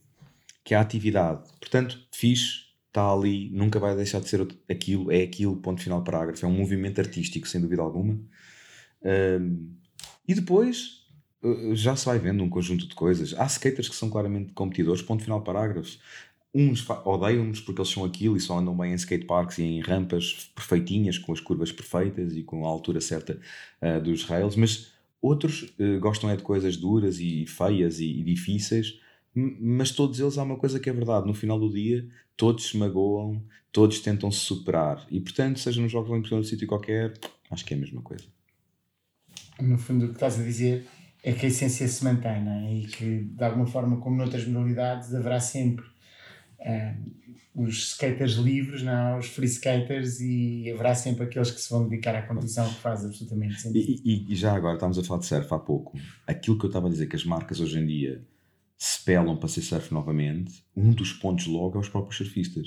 que 0.64 0.74
é 0.74 0.76
a 0.76 0.80
atividade. 0.80 1.42
Portanto, 1.58 1.98
fixe, 2.12 2.70
está 2.88 3.12
ali, 3.12 3.50
nunca 3.50 3.78
vai 3.78 3.94
deixar 3.94 4.20
de 4.20 4.28
ser 4.28 4.46
aquilo, 4.68 5.10
é 5.10 5.22
aquilo, 5.22 5.56
ponto 5.56 5.80
final 5.80 6.02
parágrafo. 6.02 6.44
É 6.44 6.48
um 6.48 6.56
movimento 6.56 7.00
artístico, 7.00 7.46
sem 7.46 7.60
dúvida 7.60 7.82
alguma. 7.82 8.18
Um, 9.02 9.74
e 10.26 10.34
depois 10.34 11.06
uh, 11.42 11.74
já 11.74 11.94
se 11.96 12.04
vai 12.06 12.18
vendo 12.18 12.42
um 12.42 12.48
conjunto 12.48 12.86
de 12.86 12.94
coisas. 12.94 13.34
Há 13.38 13.46
skaters 13.46 13.88
que 13.88 13.96
são 13.96 14.10
claramente 14.10 14.52
competidores, 14.52 15.02
ponto 15.02 15.22
final 15.22 15.42
parágrafo. 15.42 15.98
Uns 16.52 16.88
odeiam-nos 17.04 17.60
porque 17.60 17.80
eles 17.80 17.90
são 17.90 18.04
aquilo 18.04 18.36
e 18.36 18.40
só 18.40 18.58
andam 18.58 18.76
bem 18.76 18.92
em 18.92 18.96
skateparks 18.96 19.58
e 19.58 19.62
em 19.62 19.80
rampas 19.80 20.50
perfeitinhas, 20.54 21.16
com 21.16 21.32
as 21.32 21.40
curvas 21.40 21.70
perfeitas 21.70 22.34
e 22.36 22.42
com 22.42 22.66
a 22.66 22.68
altura 22.68 23.00
certa 23.00 23.40
uh, 23.80 24.00
dos 24.00 24.24
rails, 24.24 24.56
mas 24.56 24.92
outros 25.22 25.72
uh, 25.78 26.00
gostam 26.00 26.28
é 26.28 26.36
de 26.36 26.42
coisas 26.42 26.76
duras 26.76 27.20
e 27.20 27.46
feias 27.46 28.00
e, 28.00 28.20
e 28.20 28.22
difíceis, 28.24 28.98
mas 29.34 29.92
todos 29.92 30.18
eles 30.18 30.38
há 30.38 30.42
uma 30.42 30.56
coisa 30.56 30.80
que 30.80 30.90
é 30.90 30.92
verdade: 30.92 31.26
no 31.26 31.34
final 31.34 31.58
do 31.58 31.72
dia, 31.72 32.08
todos 32.36 32.68
se 32.68 32.76
magoam, 32.76 33.40
todos 33.70 34.00
tentam 34.00 34.30
se 34.32 34.40
superar, 34.40 35.06
e 35.08 35.20
portanto, 35.20 35.60
seja 35.60 35.80
nos 35.80 35.92
Jogos 35.92 36.32
ou 36.32 36.38
no 36.38 36.44
sítio 36.44 36.66
qualquer, 36.66 37.12
acho 37.48 37.64
que 37.64 37.74
é 37.74 37.76
a 37.76 37.80
mesma 37.80 38.02
coisa 38.02 38.26
no 39.62 39.78
fundo, 39.78 40.06
o 40.06 40.08
que 40.08 40.14
estás 40.14 40.38
a 40.38 40.42
dizer 40.42 40.86
é 41.22 41.32
que 41.32 41.46
a 41.46 41.48
essência 41.48 41.86
se 41.86 42.02
mantém, 42.04 42.42
não 42.42 42.52
é? 42.52 42.74
E 42.74 42.86
que, 42.86 43.24
de 43.24 43.44
alguma 43.44 43.66
forma, 43.66 43.98
como 43.98 44.16
noutras 44.16 44.46
modalidades, 44.46 45.14
haverá 45.14 45.38
sempre 45.38 45.84
os 47.54 47.92
skaters 47.92 48.34
livres, 48.34 48.82
não 48.82 48.92
é? 48.92 49.18
os 49.18 49.26
free 49.26 49.46
skaters, 49.46 50.20
e 50.20 50.70
haverá 50.72 50.94
sempre 50.94 51.24
aqueles 51.24 51.50
que 51.50 51.60
se 51.60 51.70
vão 51.70 51.88
dedicar 51.88 52.14
à 52.14 52.22
competição, 52.22 52.68
que 52.68 52.80
faz 52.80 53.04
absolutamente 53.04 53.60
sentido. 53.60 53.78
E, 53.78 54.02
e, 54.04 54.32
e, 54.32 54.36
já 54.36 54.54
agora, 54.54 54.74
estávamos 54.74 54.98
a 54.98 55.04
falar 55.04 55.20
de 55.20 55.26
surf 55.26 55.52
há 55.52 55.58
pouco. 55.58 55.98
Aquilo 56.26 56.58
que 56.58 56.64
eu 56.64 56.68
estava 56.68 56.86
a 56.86 56.90
dizer, 56.90 57.06
que 57.06 57.16
as 57.16 57.24
marcas 57.24 57.60
hoje 57.60 57.78
em 57.78 57.86
dia 57.86 58.24
se 58.78 59.04
pelam 59.04 59.36
para 59.36 59.48
ser 59.48 59.60
surf 59.60 59.92
novamente, 59.92 60.64
um 60.74 60.90
dos 60.92 61.12
pontos 61.12 61.46
logo 61.46 61.76
é 61.76 61.80
os 61.80 61.88
próprios 61.88 62.16
surfistas. 62.16 62.66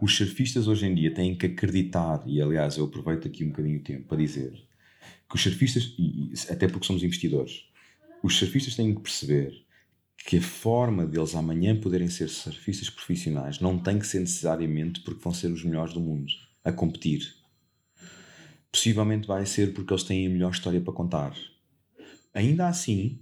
Os 0.00 0.16
surfistas 0.16 0.68
hoje 0.68 0.86
em 0.86 0.94
dia 0.94 1.12
têm 1.12 1.36
que 1.36 1.46
acreditar, 1.46 2.22
e 2.26 2.40
aliás 2.40 2.76
eu 2.76 2.84
aproveito 2.84 3.26
aqui 3.26 3.44
um 3.44 3.48
bocadinho 3.48 3.80
o 3.80 3.82
tempo 3.82 4.06
para 4.06 4.18
dizer 4.18 4.52
que 5.28 5.34
os 5.34 5.42
surfistas, 5.42 5.94
e, 5.98 6.32
até 6.48 6.68
porque 6.68 6.86
somos 6.86 7.02
investidores, 7.02 7.64
os 8.22 8.36
surfistas 8.36 8.76
têm 8.76 8.94
que 8.94 9.00
perceber 9.00 9.52
que 10.26 10.38
a 10.38 10.42
forma 10.42 11.06
deles 11.06 11.34
amanhã 11.34 11.78
poderem 11.78 12.08
ser 12.08 12.28
surfistas 12.28 12.90
profissionais 12.90 13.60
não 13.60 13.78
tem 13.78 13.98
que 13.98 14.06
ser 14.06 14.20
necessariamente 14.20 15.00
porque 15.00 15.22
vão 15.22 15.32
ser 15.32 15.50
os 15.50 15.64
melhores 15.64 15.94
do 15.94 16.00
mundo 16.00 16.32
a 16.64 16.72
competir. 16.72 17.34
Possivelmente 18.70 19.26
vai 19.26 19.46
ser 19.46 19.72
porque 19.72 19.92
eles 19.92 20.02
têm 20.02 20.26
a 20.26 20.30
melhor 20.30 20.52
história 20.52 20.80
para 20.80 20.92
contar. 20.92 21.34
Ainda 22.34 22.68
assim, 22.68 23.20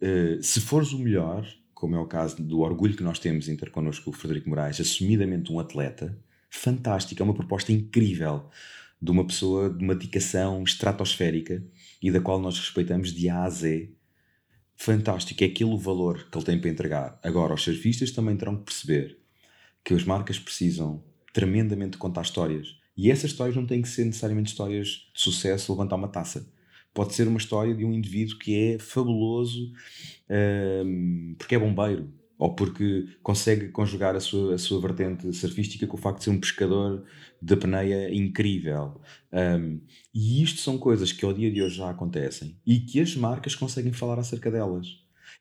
eh, 0.00 0.38
se 0.42 0.60
fores 0.60 0.92
o 0.92 0.98
melhor, 0.98 1.46
como 1.72 1.96
é 1.96 1.98
o 1.98 2.06
caso 2.06 2.42
do 2.42 2.60
orgulho 2.60 2.96
que 2.96 3.02
nós 3.02 3.18
temos 3.18 3.48
em 3.48 3.56
ter 3.56 3.70
connosco 3.70 4.10
o 4.10 4.12
Frederico 4.12 4.50
Moraes, 4.50 4.80
assumidamente 4.80 5.50
um 5.50 5.58
atleta, 5.58 6.16
fantástico, 6.50 7.22
é 7.22 7.24
uma 7.24 7.34
proposta 7.34 7.72
incrível 7.72 8.50
de 9.00 9.10
uma 9.10 9.26
pessoa 9.26 9.70
de 9.70 9.82
uma 9.82 9.94
dedicação 9.94 10.62
estratosférica 10.62 11.64
e 12.02 12.10
da 12.10 12.20
qual 12.20 12.38
nós 12.38 12.58
respeitamos 12.58 13.12
de 13.12 13.28
A 13.28 13.44
a 13.44 13.50
Z. 13.50 13.90
Fantástico, 14.82 15.44
é 15.44 15.46
aquele 15.46 15.74
o 15.74 15.76
valor 15.76 16.26
que 16.30 16.38
ele 16.38 16.44
tem 16.46 16.58
para 16.58 16.70
entregar. 16.70 17.20
Agora, 17.22 17.52
os 17.52 17.60
surfistas 17.60 18.12
também 18.12 18.34
terão 18.34 18.56
que 18.56 18.64
perceber 18.64 19.18
que 19.84 19.92
as 19.92 20.04
marcas 20.04 20.38
precisam 20.38 21.04
tremendamente 21.34 21.98
contar 21.98 22.22
histórias. 22.22 22.78
E 22.96 23.10
essas 23.10 23.32
histórias 23.32 23.54
não 23.54 23.66
têm 23.66 23.82
que 23.82 23.90
ser 23.90 24.06
necessariamente 24.06 24.52
histórias 24.52 25.10
de 25.12 25.20
sucesso, 25.20 25.70
levantar 25.70 25.96
uma 25.96 26.08
taça. 26.08 26.50
Pode 26.94 27.12
ser 27.14 27.28
uma 27.28 27.36
história 27.36 27.74
de 27.74 27.84
um 27.84 27.92
indivíduo 27.92 28.38
que 28.38 28.56
é 28.56 28.78
fabuloso 28.78 29.70
um, 30.86 31.34
porque 31.36 31.56
é 31.56 31.58
bombeiro, 31.58 32.10
ou 32.40 32.54
porque 32.54 33.06
consegue 33.22 33.68
conjugar 33.68 34.16
a 34.16 34.20
sua, 34.20 34.54
a 34.54 34.58
sua 34.58 34.80
vertente 34.80 35.30
surfística 35.30 35.86
com 35.86 35.98
o 35.98 36.00
facto 36.00 36.20
de 36.20 36.24
ser 36.24 36.30
um 36.30 36.40
pescador 36.40 37.04
de 37.40 37.52
apneia 37.52 38.12
incrível. 38.14 38.98
Um, 39.30 39.78
e 40.14 40.42
isto 40.42 40.58
são 40.62 40.78
coisas 40.78 41.12
que 41.12 41.22
ao 41.22 41.34
dia 41.34 41.50
de 41.50 41.62
hoje 41.62 41.76
já 41.76 41.90
acontecem 41.90 42.56
e 42.66 42.80
que 42.80 42.98
as 42.98 43.14
marcas 43.14 43.54
conseguem 43.54 43.92
falar 43.92 44.18
acerca 44.18 44.50
delas. 44.50 44.86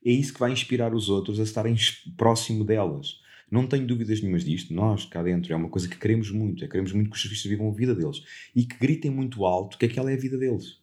É 0.05 0.11
isso 0.11 0.33
que 0.33 0.41
vai 0.41 0.51
inspirar 0.51 0.93
os 0.93 1.07
outros 1.07 1.39
a 1.39 1.43
estarem 1.43 1.73
próximo 2.17 2.65
delas. 2.65 3.21
Não 3.49 3.65
tenho 3.65 3.87
dúvidas 3.87 4.21
nenhumas 4.21 4.43
disto. 4.43 4.73
Nós, 4.73 5.05
cá 5.05 5.23
dentro, 5.23 5.53
é 5.53 5.55
uma 5.55 5.69
coisa 5.69 5.87
que 5.87 5.97
queremos 5.97 6.29
muito. 6.29 6.65
É 6.65 6.67
queremos 6.67 6.91
muito 6.91 7.09
que 7.09 7.15
os 7.15 7.21
surfistas 7.21 7.49
vivam 7.49 7.69
a 7.69 7.73
vida 7.73 7.95
deles 7.95 8.21
e 8.53 8.65
que 8.65 8.77
gritem 8.77 9.09
muito 9.09 9.45
alto 9.45 9.77
que 9.77 9.85
aquela 9.85 10.11
é 10.11 10.15
a 10.15 10.19
vida 10.19 10.37
deles. 10.37 10.77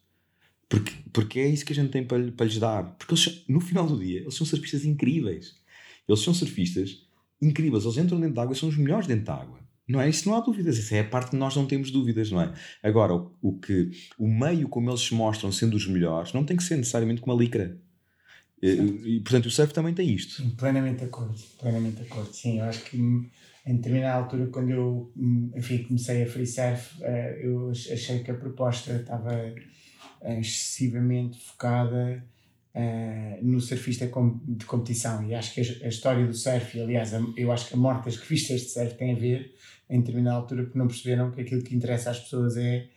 Porque, 0.67 0.93
porque 1.13 1.39
é 1.39 1.47
isso 1.47 1.63
que 1.63 1.73
a 1.73 1.75
gente 1.75 1.91
tem 1.91 2.03
para, 2.03 2.31
para 2.31 2.45
lhes 2.47 2.57
dar. 2.57 2.95
Porque 2.97 3.13
eles, 3.13 3.45
no 3.47 3.61
final 3.61 3.85
do 3.85 3.99
dia, 3.99 4.21
eles 4.21 4.33
são 4.33 4.47
surfistas 4.47 4.83
incríveis 4.83 5.55
eles 6.07 6.21
são 6.21 6.33
surfistas 6.33 7.05
incríveis, 7.41 7.83
eles 7.83 7.97
entram 7.97 8.19
dentro 8.19 8.35
da 8.35 8.43
água 8.43 8.53
e 8.53 8.57
são 8.57 8.69
os 8.69 8.77
melhores 8.77 9.07
dentro 9.07 9.25
da 9.25 9.35
água. 9.35 9.59
Não 9.87 10.01
é? 10.01 10.09
Isso 10.09 10.27
não 10.27 10.35
há 10.35 10.41
dúvidas, 10.41 10.77
isso 10.77 10.93
é 10.93 10.99
a 10.99 11.03
parte 11.03 11.31
que 11.31 11.37
nós 11.37 11.55
não 11.55 11.65
temos 11.65 11.91
dúvidas, 11.91 12.29
não 12.29 12.41
é? 12.41 12.53
Agora, 12.83 13.13
o, 13.15 13.31
o, 13.41 13.57
que 13.57 13.89
o 14.17 14.27
meio 14.27 14.67
como 14.67 14.89
eles 14.89 15.01
se 15.01 15.13
mostram 15.13 15.51
sendo 15.51 15.75
os 15.77 15.87
melhores 15.87 16.33
não 16.33 16.43
tem 16.43 16.57
que 16.57 16.63
ser 16.63 16.75
necessariamente 16.75 17.21
com 17.21 17.31
uma 17.31 17.41
licra. 17.41 17.77
E, 18.61 18.67
e, 18.67 19.19
portanto, 19.21 19.45
o 19.45 19.51
surf 19.51 19.73
também 19.73 19.93
tem 19.93 20.11
isto. 20.11 20.43
Plenamente 20.57 20.99
de 20.99 21.05
acordo, 21.05 21.35
plenamente 21.59 21.97
de 21.97 22.01
acordo. 22.03 22.33
Sim, 22.33 22.59
eu 22.59 22.65
acho 22.65 22.83
que 22.83 22.97
em 22.97 23.75
determinada 23.75 24.15
altura, 24.15 24.47
quando 24.47 24.71
eu 24.71 25.13
enfim, 25.55 25.83
comecei 25.83 26.23
a 26.23 26.27
free 26.27 26.47
surf, 26.47 27.01
eh, 27.01 27.41
eu 27.43 27.69
achei 27.69 28.19
que 28.19 28.31
a 28.31 28.33
proposta 28.33 28.93
estava 28.93 29.33
eh, 30.21 30.39
excessivamente 30.39 31.39
focada 31.39 32.25
uh, 32.77 33.45
no 33.45 33.59
surfista 33.59 34.05
de 34.05 34.65
competição. 34.65 35.27
E 35.27 35.33
acho 35.33 35.53
que 35.53 35.61
a, 35.61 35.87
história 35.87 36.25
do 36.25 36.33
surf, 36.33 36.77
e 36.77 36.81
aliás, 36.81 37.11
eu 37.35 37.51
acho 37.51 37.67
que 37.67 37.73
a 37.73 37.77
morte 37.77 38.05
das 38.05 38.17
revistas 38.17 38.61
de 38.61 38.69
surf 38.69 38.93
tem 38.95 39.13
a 39.13 39.15
ver, 39.15 39.53
em 39.89 39.99
determinada 39.99 40.37
altura, 40.37 40.63
porque 40.63 40.77
não 40.77 40.87
perceberam 40.87 41.31
que 41.31 41.41
aquilo 41.41 41.63
que 41.63 41.75
interessa 41.75 42.11
às 42.11 42.19
pessoas 42.19 42.57
é 42.57 42.87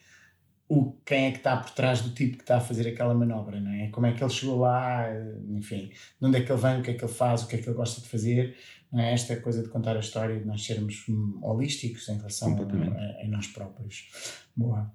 o, 0.68 0.92
quem 1.04 1.26
é 1.26 1.30
que 1.32 1.38
está 1.38 1.56
por 1.56 1.70
trás 1.70 2.00
do 2.00 2.10
tipo 2.10 2.36
que 2.36 2.44
está 2.44 2.58
a 2.58 2.60
fazer 2.60 2.86
aquela 2.86 3.12
manobra, 3.12 3.60
não 3.60 3.72
é? 3.72 3.88
Como 3.88 4.06
é 4.06 4.12
que 4.12 4.22
ele 4.22 4.30
chegou 4.30 4.60
lá, 4.60 5.04
enfim, 5.48 5.88
de 6.20 6.26
onde 6.26 6.38
é 6.38 6.42
que 6.42 6.52
ele 6.52 6.60
vem, 6.60 6.78
o 6.78 6.82
que 6.82 6.92
é 6.92 6.94
que 6.94 7.04
ele 7.04 7.12
faz, 7.12 7.42
o 7.42 7.48
que 7.48 7.56
é 7.56 7.58
que 7.58 7.68
ele 7.68 7.76
gosta 7.76 8.00
de 8.00 8.08
fazer, 8.08 8.56
não 8.92 9.00
é? 9.00 9.12
Esta 9.12 9.34
coisa 9.36 9.64
de 9.64 9.68
contar 9.68 9.96
a 9.96 10.00
história, 10.00 10.38
de 10.38 10.46
nós 10.46 10.64
sermos 10.64 11.04
hum, 11.08 11.40
holísticos 11.42 12.08
em 12.08 12.16
relação 12.16 12.56
a, 12.56 12.60
a, 12.60 13.24
a, 13.24 13.28
nós 13.28 13.48
próprios. 13.48 14.10
Boa. 14.54 14.92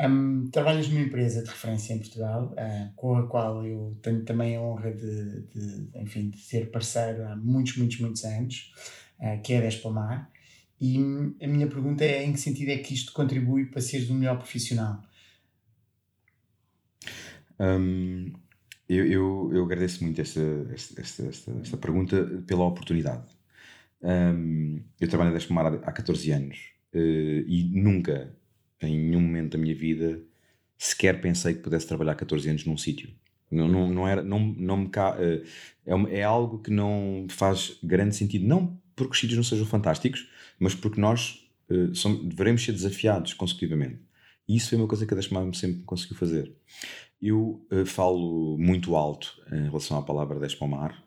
Um, 0.00 0.48
trabalhas 0.50 0.88
numa 0.88 1.02
empresa 1.02 1.42
de 1.42 1.50
referência 1.50 1.92
em 1.92 1.98
Portugal, 1.98 2.54
uh, 2.54 2.94
com 2.96 3.16
a 3.16 3.26
qual 3.26 3.66
eu 3.66 3.98
tenho 4.00 4.24
também 4.24 4.56
a 4.56 4.60
honra 4.60 4.92
de, 4.92 5.42
de, 5.42 5.90
enfim, 5.94 6.30
de 6.30 6.38
ser 6.38 6.70
parceiro 6.70 7.26
há 7.26 7.36
muitos, 7.36 7.76
muitos, 7.76 8.00
muitos 8.00 8.24
anos, 8.24 8.72
uh, 9.18 9.42
que 9.42 9.52
é 9.52 9.58
a 9.58 9.60
Despalmar. 9.60 10.30
E 10.80 10.96
a 11.42 11.46
minha 11.46 11.66
pergunta 11.66 12.02
é 12.02 12.24
em 12.24 12.32
que 12.32 12.40
sentido 12.40 12.70
é 12.70 12.78
que 12.78 12.94
isto 12.94 13.12
contribui 13.12 13.66
para 13.66 13.82
seres 13.82 14.08
um 14.08 14.14
melhor 14.14 14.38
profissional? 14.38 15.02
Um, 17.58 18.32
eu, 18.88 19.04
eu, 19.04 19.50
eu, 19.52 19.64
agradeço 19.64 20.02
muito 20.02 20.18
esta, 20.18 20.40
esta, 20.72 21.00
esta, 21.02 21.52
esta, 21.60 21.76
pergunta 21.76 22.24
pela 22.46 22.64
oportunidade. 22.64 23.26
Um, 24.00 24.82
eu 24.98 25.06
trabalho 25.06 25.30
na 25.30 25.36
Despalmar 25.36 25.66
há, 25.66 25.76
há 25.76 25.92
14 25.92 26.30
anos 26.30 26.70
uh, 26.94 26.98
e 27.46 27.70
nunca 27.74 28.34
em 28.82 28.98
nenhum 28.98 29.20
momento 29.20 29.52
da 29.52 29.58
minha 29.58 29.74
vida 29.74 30.20
sequer 30.78 31.20
pensei 31.20 31.54
que 31.54 31.60
pudesse 31.60 31.86
trabalhar 31.86 32.14
14 32.14 32.48
anos 32.48 32.64
num 32.64 32.76
sítio. 32.76 33.10
Não, 33.50 33.68
não, 33.68 33.90
não, 33.90 34.08
era, 34.08 34.22
não, 34.22 34.38
não 34.38 34.76
me 34.76 34.88
ca... 34.88 35.16
Eh, 35.18 35.42
é, 35.84 36.20
é 36.20 36.22
algo 36.22 36.60
que 36.60 36.70
não 36.70 37.26
faz 37.28 37.76
grande 37.82 38.14
sentido, 38.14 38.46
não 38.46 38.80
porque 38.94 39.12
os 39.12 39.18
sítios 39.18 39.36
não 39.36 39.44
sejam 39.44 39.66
fantásticos, 39.66 40.28
mas 40.58 40.74
porque 40.74 41.00
nós 41.00 41.48
uh, 41.70 41.94
somos, 41.94 42.22
devemos 42.34 42.62
ser 42.62 42.72
desafiados 42.72 43.32
consecutivamente. 43.32 43.98
E 44.46 44.56
isso 44.56 44.68
foi 44.68 44.78
uma 44.78 44.86
coisa 44.86 45.06
que 45.06 45.14
a 45.14 45.16
Dashmar 45.16 45.54
sempre 45.54 45.82
conseguiu 45.84 46.16
fazer. 46.18 46.52
Eu 47.20 47.66
uh, 47.72 47.86
falo 47.86 48.58
muito 48.58 48.94
alto 48.94 49.40
em 49.50 49.64
relação 49.64 49.98
à 49.98 50.02
palavra 50.02 50.38
despalmar 50.38 51.02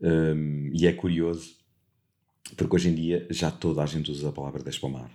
um, 0.00 0.08
ehm, 0.08 0.70
e 0.74 0.86
é 0.86 0.92
curioso 0.92 1.56
porque 2.56 2.76
hoje 2.76 2.88
em 2.90 2.94
dia 2.94 3.26
já 3.30 3.50
toda 3.50 3.82
a 3.82 3.86
gente 3.86 4.10
usa 4.10 4.28
a 4.28 4.32
palavra 4.32 4.62
despalmar 4.62 5.10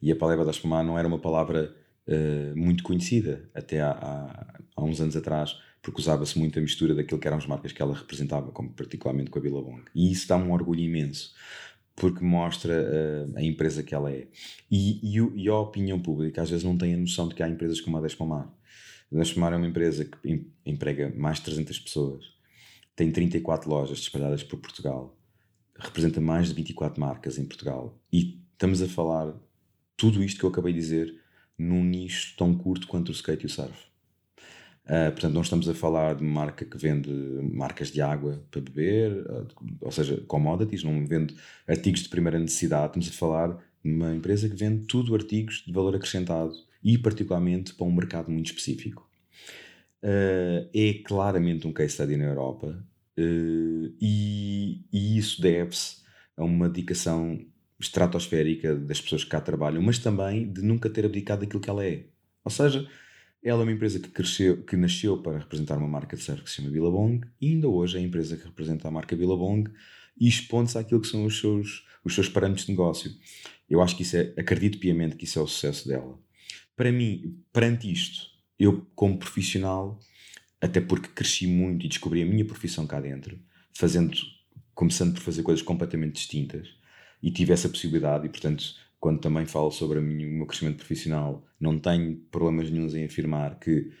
E 0.00 0.12
a 0.12 0.16
palavra 0.16 0.44
da 0.44 0.50
espumar 0.50 0.84
não 0.84 0.98
era 0.98 1.08
uma 1.08 1.18
palavra 1.18 1.74
uh, 2.06 2.56
muito 2.56 2.82
conhecida 2.82 3.48
até 3.54 3.80
há, 3.80 3.90
há, 3.90 4.60
há 4.76 4.84
uns 4.84 5.00
anos 5.00 5.16
atrás, 5.16 5.56
porque 5.82 6.00
usava-se 6.00 6.38
muito 6.38 6.58
a 6.58 6.62
mistura 6.62 6.94
daquilo 6.94 7.20
que 7.20 7.26
eram 7.26 7.38
as 7.38 7.46
marcas 7.46 7.72
que 7.72 7.80
ela 7.80 7.94
representava, 7.94 8.50
como 8.50 8.70
particularmente 8.70 9.30
com 9.30 9.38
a 9.38 9.42
Billabong. 9.42 9.82
E 9.94 10.10
isso 10.10 10.28
dá 10.28 10.36
um 10.36 10.52
orgulho 10.52 10.80
imenso, 10.80 11.32
porque 11.94 12.24
mostra 12.24 12.74
uh, 12.74 13.38
a 13.38 13.42
empresa 13.42 13.82
que 13.82 13.94
ela 13.94 14.10
é. 14.10 14.26
E, 14.70 15.16
e, 15.16 15.44
e, 15.44 15.48
a 15.48 15.58
opinião 15.58 16.00
pública 16.00 16.42
às 16.42 16.50
vezes 16.50 16.64
não 16.64 16.76
tem 16.76 16.94
a 16.94 16.96
noção 16.96 17.28
de 17.28 17.34
que 17.34 17.42
há 17.42 17.48
empresas 17.48 17.80
como 17.80 17.96
a 17.96 18.00
Despomar. 18.00 18.52
A 19.12 19.16
Despomar 19.16 19.52
é 19.52 19.56
uma 19.56 19.66
empresa 19.66 20.04
que 20.04 20.50
emprega 20.64 21.12
mais 21.16 21.38
de 21.38 21.44
300 21.44 21.78
pessoas, 21.78 22.24
tem 22.94 23.12
34 23.12 23.70
lojas 23.70 23.98
espalhadas 23.98 24.42
por 24.42 24.58
Portugal, 24.58 25.16
representa 25.78 26.20
mais 26.20 26.48
de 26.48 26.54
24 26.54 27.00
marcas 27.00 27.38
em 27.38 27.44
Portugal 27.44 27.96
e 28.12 28.40
estamos 28.52 28.82
a 28.82 28.88
falar 28.88 29.34
tudo 29.96 30.22
isto 30.22 30.38
que 30.38 30.44
eu 30.44 30.50
acabei 30.50 30.72
de 30.72 30.78
dizer 30.78 31.14
num 31.58 31.84
nicho 31.84 32.34
tão 32.36 32.54
curto 32.54 32.86
quanto 32.86 33.08
o 33.08 33.12
skate 33.12 33.44
e 33.44 33.46
o 33.46 33.50
surf. 33.50 33.86
Uh, 34.84 35.10
portanto, 35.10 35.34
não 35.34 35.42
estamos 35.42 35.68
a 35.68 35.74
falar 35.74 36.14
de 36.14 36.22
marca 36.22 36.64
que 36.64 36.78
vende 36.78 37.10
marcas 37.52 37.90
de 37.90 38.00
água 38.00 38.40
para 38.50 38.60
beber, 38.60 39.12
uh, 39.26 39.48
ou 39.80 39.90
seja, 39.90 40.22
commodities, 40.28 40.84
não 40.84 41.04
vende 41.04 41.34
artigos 41.66 42.02
de 42.02 42.08
primeira 42.08 42.38
necessidade. 42.38 42.86
Estamos 42.86 43.08
a 43.08 43.12
falar 43.12 43.48
de 43.82 43.90
uma 43.90 44.14
empresa 44.14 44.48
que 44.48 44.54
vende 44.54 44.86
tudo 44.86 45.14
artigos 45.14 45.64
de 45.66 45.72
valor 45.72 45.96
acrescentado 45.96 46.54
e, 46.84 46.96
particularmente, 46.96 47.74
para 47.74 47.84
um 47.84 47.92
mercado 47.92 48.30
muito 48.30 48.46
específico. 48.46 49.10
Uh, 50.04 50.68
é 50.72 51.02
claramente 51.04 51.66
um 51.66 51.72
case 51.72 51.94
study 51.94 52.16
na 52.16 52.26
Europa 52.26 52.80
e, 53.18 54.84
e 54.92 55.18
isso 55.18 55.40
deve-se 55.40 56.02
a 56.36 56.44
uma 56.44 56.68
dedicação 56.68 57.40
estratosférica 57.78 58.74
das 58.74 59.00
pessoas 59.00 59.24
que 59.24 59.30
cá 59.30 59.40
trabalham, 59.40 59.82
mas 59.82 59.98
também 59.98 60.50
de 60.50 60.62
nunca 60.62 60.88
ter 60.88 61.04
abdicado 61.04 61.42
daquilo 61.42 61.60
que 61.60 61.70
ela 61.70 61.84
é. 61.84 62.06
Ou 62.44 62.50
seja, 62.50 62.88
ela 63.42 63.60
é 63.60 63.64
uma 63.64 63.72
empresa 63.72 63.98
que, 63.98 64.08
cresceu, 64.08 64.62
que 64.62 64.76
nasceu 64.76 65.18
para 65.18 65.38
representar 65.38 65.76
uma 65.76 65.88
marca 65.88 66.16
de 66.16 66.22
surf 66.22 66.42
que 66.42 66.50
se 66.50 66.56
chama 66.56 66.70
Billabong 66.70 67.20
e 67.40 67.48
ainda 67.48 67.68
hoje 67.68 67.96
é 67.96 68.00
a 68.00 68.02
empresa 68.02 68.36
que 68.36 68.44
representa 68.44 68.88
a 68.88 68.90
marca 68.90 69.14
Billabong 69.14 69.70
e 70.18 70.26
expõe-se 70.26 70.78
àquilo 70.78 71.00
que 71.00 71.06
são 71.06 71.24
os 71.26 71.38
seus, 71.38 71.86
os 72.02 72.14
seus 72.14 72.28
parâmetros 72.28 72.66
de 72.66 72.72
negócio. 72.72 73.14
Eu 73.68 73.82
acho 73.82 73.94
que 73.96 74.02
isso 74.02 74.16
é, 74.16 74.32
acredito 74.36 74.78
piamente 74.78 75.16
que 75.16 75.24
isso 75.24 75.38
é 75.38 75.42
o 75.42 75.46
sucesso 75.46 75.86
dela. 75.86 76.18
Para 76.74 76.90
mim, 76.90 77.38
perante 77.52 77.90
isto, 77.90 78.26
eu 78.58 78.86
como 78.94 79.18
profissional, 79.18 79.98
até 80.60 80.80
porque 80.80 81.08
cresci 81.08 81.46
muito 81.46 81.84
e 81.84 81.88
descobri 81.88 82.22
a 82.22 82.26
minha 82.26 82.44
profissão 82.44 82.86
cá 82.86 83.00
dentro, 83.00 83.38
fazendo, 83.72 84.16
começando 84.74 85.12
por 85.12 85.20
fazer 85.20 85.42
coisas 85.42 85.62
completamente 85.62 86.14
distintas 86.14 86.68
e 87.26 87.30
tive 87.32 87.52
essa 87.52 87.68
possibilidade 87.68 88.24
e 88.24 88.28
portanto 88.28 88.64
quando 89.00 89.20
também 89.20 89.44
falo 89.46 89.70
sobre 89.70 90.00
minha, 90.00 90.26
o 90.26 90.30
meu 90.30 90.46
crescimento 90.46 90.76
profissional, 90.76 91.44
não 91.60 91.78
tenho 91.78 92.16
problemas 92.30 92.70
nenhums 92.70 92.94
em 92.94 93.04
afirmar 93.04 93.58
que 93.58 93.92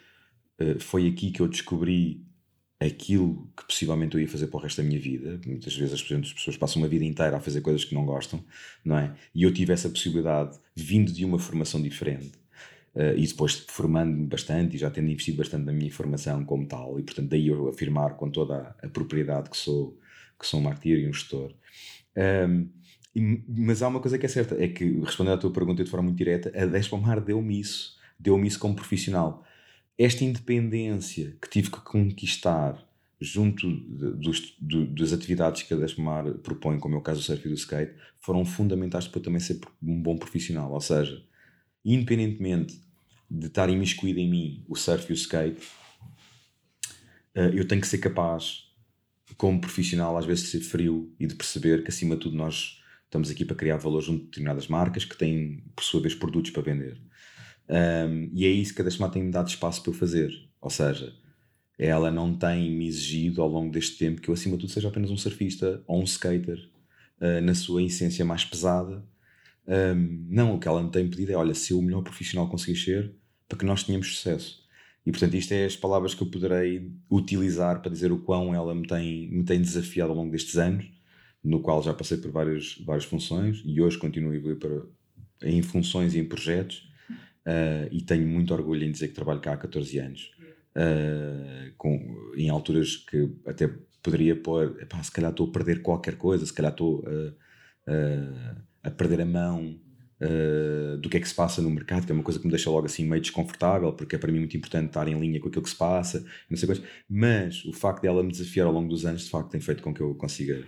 uh, 0.60 0.80
foi 0.80 1.08
aqui 1.08 1.30
que 1.32 1.40
eu 1.40 1.48
descobri 1.48 2.24
aquilo 2.78 3.50
que 3.56 3.64
possivelmente 3.66 4.14
eu 4.14 4.20
ia 4.20 4.28
fazer 4.28 4.46
para 4.46 4.58
o 4.58 4.62
resto 4.62 4.82
da 4.82 4.88
minha 4.88 5.00
vida. 5.00 5.40
Muitas 5.46 5.76
vezes 5.76 5.94
as 5.94 6.02
pessoas 6.02 6.56
passam 6.56 6.80
uma 6.80 6.88
vida 6.88 7.04
inteira 7.04 7.36
a 7.36 7.40
fazer 7.40 7.62
coisas 7.62 7.84
que 7.84 7.94
não 7.94 8.04
gostam, 8.04 8.44
não 8.84 8.98
é? 8.98 9.14
E 9.34 9.42
eu 9.42 9.52
tive 9.52 9.72
essa 9.72 9.88
possibilidade 9.88 10.58
vindo 10.74 11.12
de 11.12 11.24
uma 11.24 11.38
formação 11.38 11.80
diferente. 11.82 12.32
Uh, 12.94 13.16
e 13.16 13.26
depois 13.26 13.64
formando-me 13.68 14.26
bastante 14.26 14.76
e 14.76 14.78
já 14.78 14.90
tendo 14.90 15.10
investido 15.10 15.38
bastante 15.38 15.64
na 15.64 15.72
minha 15.72 15.92
formação 15.92 16.44
como 16.44 16.66
tal, 16.66 16.98
e 16.98 17.02
portanto 17.02 17.28
daí 17.28 17.48
eu 17.48 17.68
afirmar 17.68 18.16
com 18.16 18.30
toda 18.30 18.74
a, 18.82 18.88
propriedade 18.88 19.50
que 19.50 19.56
sou, 19.56 19.98
que 20.38 20.46
sou 20.46 20.60
um 20.60 20.62
marketeer 20.62 21.00
e 21.00 21.08
um 21.08 21.12
gestor. 21.12 21.52
Um, 22.16 22.68
mas 23.48 23.82
há 23.82 23.88
uma 23.88 24.00
coisa 24.00 24.18
que 24.18 24.26
é 24.26 24.28
certa, 24.28 24.62
é 24.62 24.68
que, 24.68 24.84
respondendo 25.00 25.34
à 25.34 25.38
tua 25.38 25.52
pergunta 25.52 25.82
de 25.82 25.90
forma 25.90 26.04
muito 26.04 26.18
direta, 26.18 26.52
a 26.54 26.66
Despomar 26.66 27.20
deu-me 27.20 27.58
isso, 27.58 27.96
deu-me 28.18 28.46
isso 28.46 28.58
como 28.58 28.74
profissional. 28.74 29.44
Esta 29.96 30.24
independência 30.24 31.36
que 31.40 31.48
tive 31.48 31.70
que 31.70 31.80
conquistar 31.80 32.86
junto 33.18 33.70
dos, 33.70 34.54
do, 34.60 34.86
das 34.86 35.12
atividades 35.12 35.62
que 35.62 35.72
a 35.72 35.76
Despomar 35.76 36.30
propõe, 36.38 36.78
como 36.78 36.94
é 36.94 36.98
o 36.98 37.00
caso 37.00 37.20
do 37.20 37.24
surf 37.24 37.46
e 37.46 37.48
do 37.48 37.54
skate, 37.54 37.94
foram 38.18 38.44
fundamentais 38.44 39.08
para 39.08 39.18
eu 39.18 39.24
também 39.24 39.40
ser 39.40 39.60
um 39.82 40.02
bom 40.02 40.16
profissional. 40.16 40.70
Ou 40.72 40.80
seja, 40.80 41.24
independentemente 41.84 42.80
de 43.30 43.46
estar 43.46 43.68
imiscuído 43.70 44.20
em 44.20 44.30
mim 44.30 44.64
o 44.68 44.76
surf 44.76 45.10
e 45.10 45.12
o 45.12 45.14
skate, 45.14 45.66
eh, 47.34 47.52
eu 47.54 47.66
tenho 47.66 47.80
que 47.80 47.88
ser 47.88 47.98
capaz, 47.98 48.66
como 49.36 49.60
profissional, 49.60 50.16
às 50.16 50.24
vezes 50.24 50.44
de 50.44 50.50
ser 50.50 50.60
frio 50.60 51.12
e 51.18 51.26
de 51.26 51.34
perceber 51.34 51.82
que 51.82 51.88
acima 51.88 52.14
de 52.14 52.22
tudo 52.22 52.36
nós 52.36 52.80
Estamos 53.16 53.30
aqui 53.30 53.46
para 53.46 53.56
criar 53.56 53.78
valor 53.78 54.02
junto 54.02 54.18
de 54.18 54.24
determinadas 54.26 54.68
marcas 54.68 55.06
que 55.06 55.16
têm, 55.16 55.62
por 55.74 55.82
sua 55.82 56.02
vez, 56.02 56.14
produtos 56.14 56.50
para 56.50 56.60
vender. 56.60 57.00
Um, 57.66 58.30
e 58.34 58.44
é 58.44 58.50
isso 58.50 58.74
que 58.74 58.82
a 58.82 58.84
Dashmat 58.84 59.10
tem-me 59.10 59.30
dado 59.30 59.48
espaço 59.48 59.82
para 59.82 59.90
eu 59.90 59.94
fazer. 59.94 60.30
Ou 60.60 60.68
seja, 60.68 61.14
ela 61.78 62.10
não 62.10 62.36
tem-me 62.36 62.86
exigido 62.86 63.40
ao 63.40 63.48
longo 63.48 63.72
deste 63.72 63.96
tempo 63.96 64.20
que 64.20 64.28
eu, 64.28 64.34
acima 64.34 64.56
de 64.56 64.60
tudo, 64.64 64.72
seja 64.72 64.88
apenas 64.88 65.10
um 65.10 65.16
surfista 65.16 65.82
ou 65.86 66.02
um 66.02 66.04
skater 66.04 66.58
uh, 67.18 67.40
na 67.40 67.54
sua 67.54 67.82
essência 67.82 68.22
mais 68.22 68.44
pesada. 68.44 69.02
Um, 69.66 70.26
não, 70.28 70.54
o 70.54 70.60
que 70.60 70.68
ela 70.68 70.82
me 70.82 70.90
tem 70.90 71.08
pedido 71.08 71.32
é: 71.32 71.36
olha, 71.36 71.54
se 71.54 71.72
o 71.72 71.80
melhor 71.80 72.02
profissional 72.02 72.50
conseguir 72.50 72.78
ser, 72.78 73.14
para 73.48 73.58
que 73.58 73.64
nós 73.64 73.82
tenhamos 73.82 74.14
sucesso. 74.14 74.62
E 75.06 75.10
portanto, 75.10 75.34
isto 75.36 75.52
é 75.52 75.64
as 75.64 75.74
palavras 75.74 76.12
que 76.12 76.22
eu 76.22 76.26
poderei 76.26 76.92
utilizar 77.10 77.80
para 77.80 77.90
dizer 77.90 78.12
o 78.12 78.18
quão 78.18 78.54
ela 78.54 78.74
me 78.74 78.86
tem, 78.86 79.30
me 79.30 79.42
tem 79.42 79.58
desafiado 79.58 80.10
ao 80.10 80.18
longo 80.18 80.32
destes 80.32 80.58
anos 80.58 80.84
no 81.46 81.60
qual 81.60 81.80
já 81.80 81.94
passei 81.94 82.16
por 82.16 82.30
várias, 82.32 82.76
várias 82.84 83.04
funções 83.04 83.62
e 83.64 83.80
hoje 83.80 83.96
continuo 83.96 84.32
a 84.32 84.36
evoluir 84.36 84.58
para, 84.58 84.82
em 85.42 85.62
funções 85.62 86.14
e 86.14 86.18
em 86.18 86.24
projetos 86.24 86.90
uh, 87.10 87.88
e 87.92 88.02
tenho 88.02 88.26
muito 88.26 88.52
orgulho 88.52 88.84
em 88.84 88.90
dizer 88.90 89.08
que 89.08 89.14
trabalho 89.14 89.40
cá 89.40 89.52
há 89.52 89.56
14 89.56 89.96
anos 89.98 90.32
uh, 90.76 91.72
com, 91.78 92.32
em 92.36 92.50
alturas 92.50 92.96
que 92.96 93.30
até 93.46 93.70
poderia 94.02 94.34
pôr, 94.34 94.76
epá, 94.80 95.00
se 95.02 95.12
calhar 95.12 95.30
estou 95.30 95.48
a 95.48 95.52
perder 95.52 95.82
qualquer 95.82 96.16
coisa, 96.16 96.44
se 96.44 96.52
calhar 96.52 96.72
estou 96.72 96.98
uh, 97.00 97.34
a 98.82 98.90
perder 98.90 99.20
a 99.20 99.26
mão 99.26 99.78
do 101.02 101.10
que 101.10 101.18
é 101.18 101.20
que 101.20 101.28
se 101.28 101.34
passa 101.34 101.60
no 101.60 101.68
mercado, 101.68 102.06
que 102.06 102.10
é 102.10 102.14
uma 102.14 102.24
coisa 102.24 102.40
que 102.40 102.46
me 102.46 102.50
deixa 102.50 102.70
logo 102.70 102.86
assim 102.86 103.04
meio 103.06 103.20
desconfortável, 103.20 103.92
porque 103.92 104.16
é 104.16 104.18
para 104.18 104.32
mim 104.32 104.38
muito 104.38 104.56
importante 104.56 104.86
estar 104.86 105.06
em 105.06 105.20
linha 105.20 105.38
com 105.38 105.48
aquilo 105.48 105.62
que 105.62 105.68
se 105.68 105.76
passa, 105.76 106.24
não 106.48 106.56
sei. 106.56 106.82
Mas 107.06 107.62
o 107.66 107.72
facto 107.74 108.00
de 108.00 108.08
ela 108.08 108.22
me 108.22 108.32
desafiar 108.32 108.66
ao 108.66 108.72
longo 108.72 108.88
dos 108.88 109.04
anos, 109.04 109.24
de 109.24 109.30
facto, 109.30 109.50
tem 109.50 109.60
feito 109.60 109.82
com 109.82 109.92
que 109.92 110.00
eu 110.00 110.14
consiga 110.14 110.64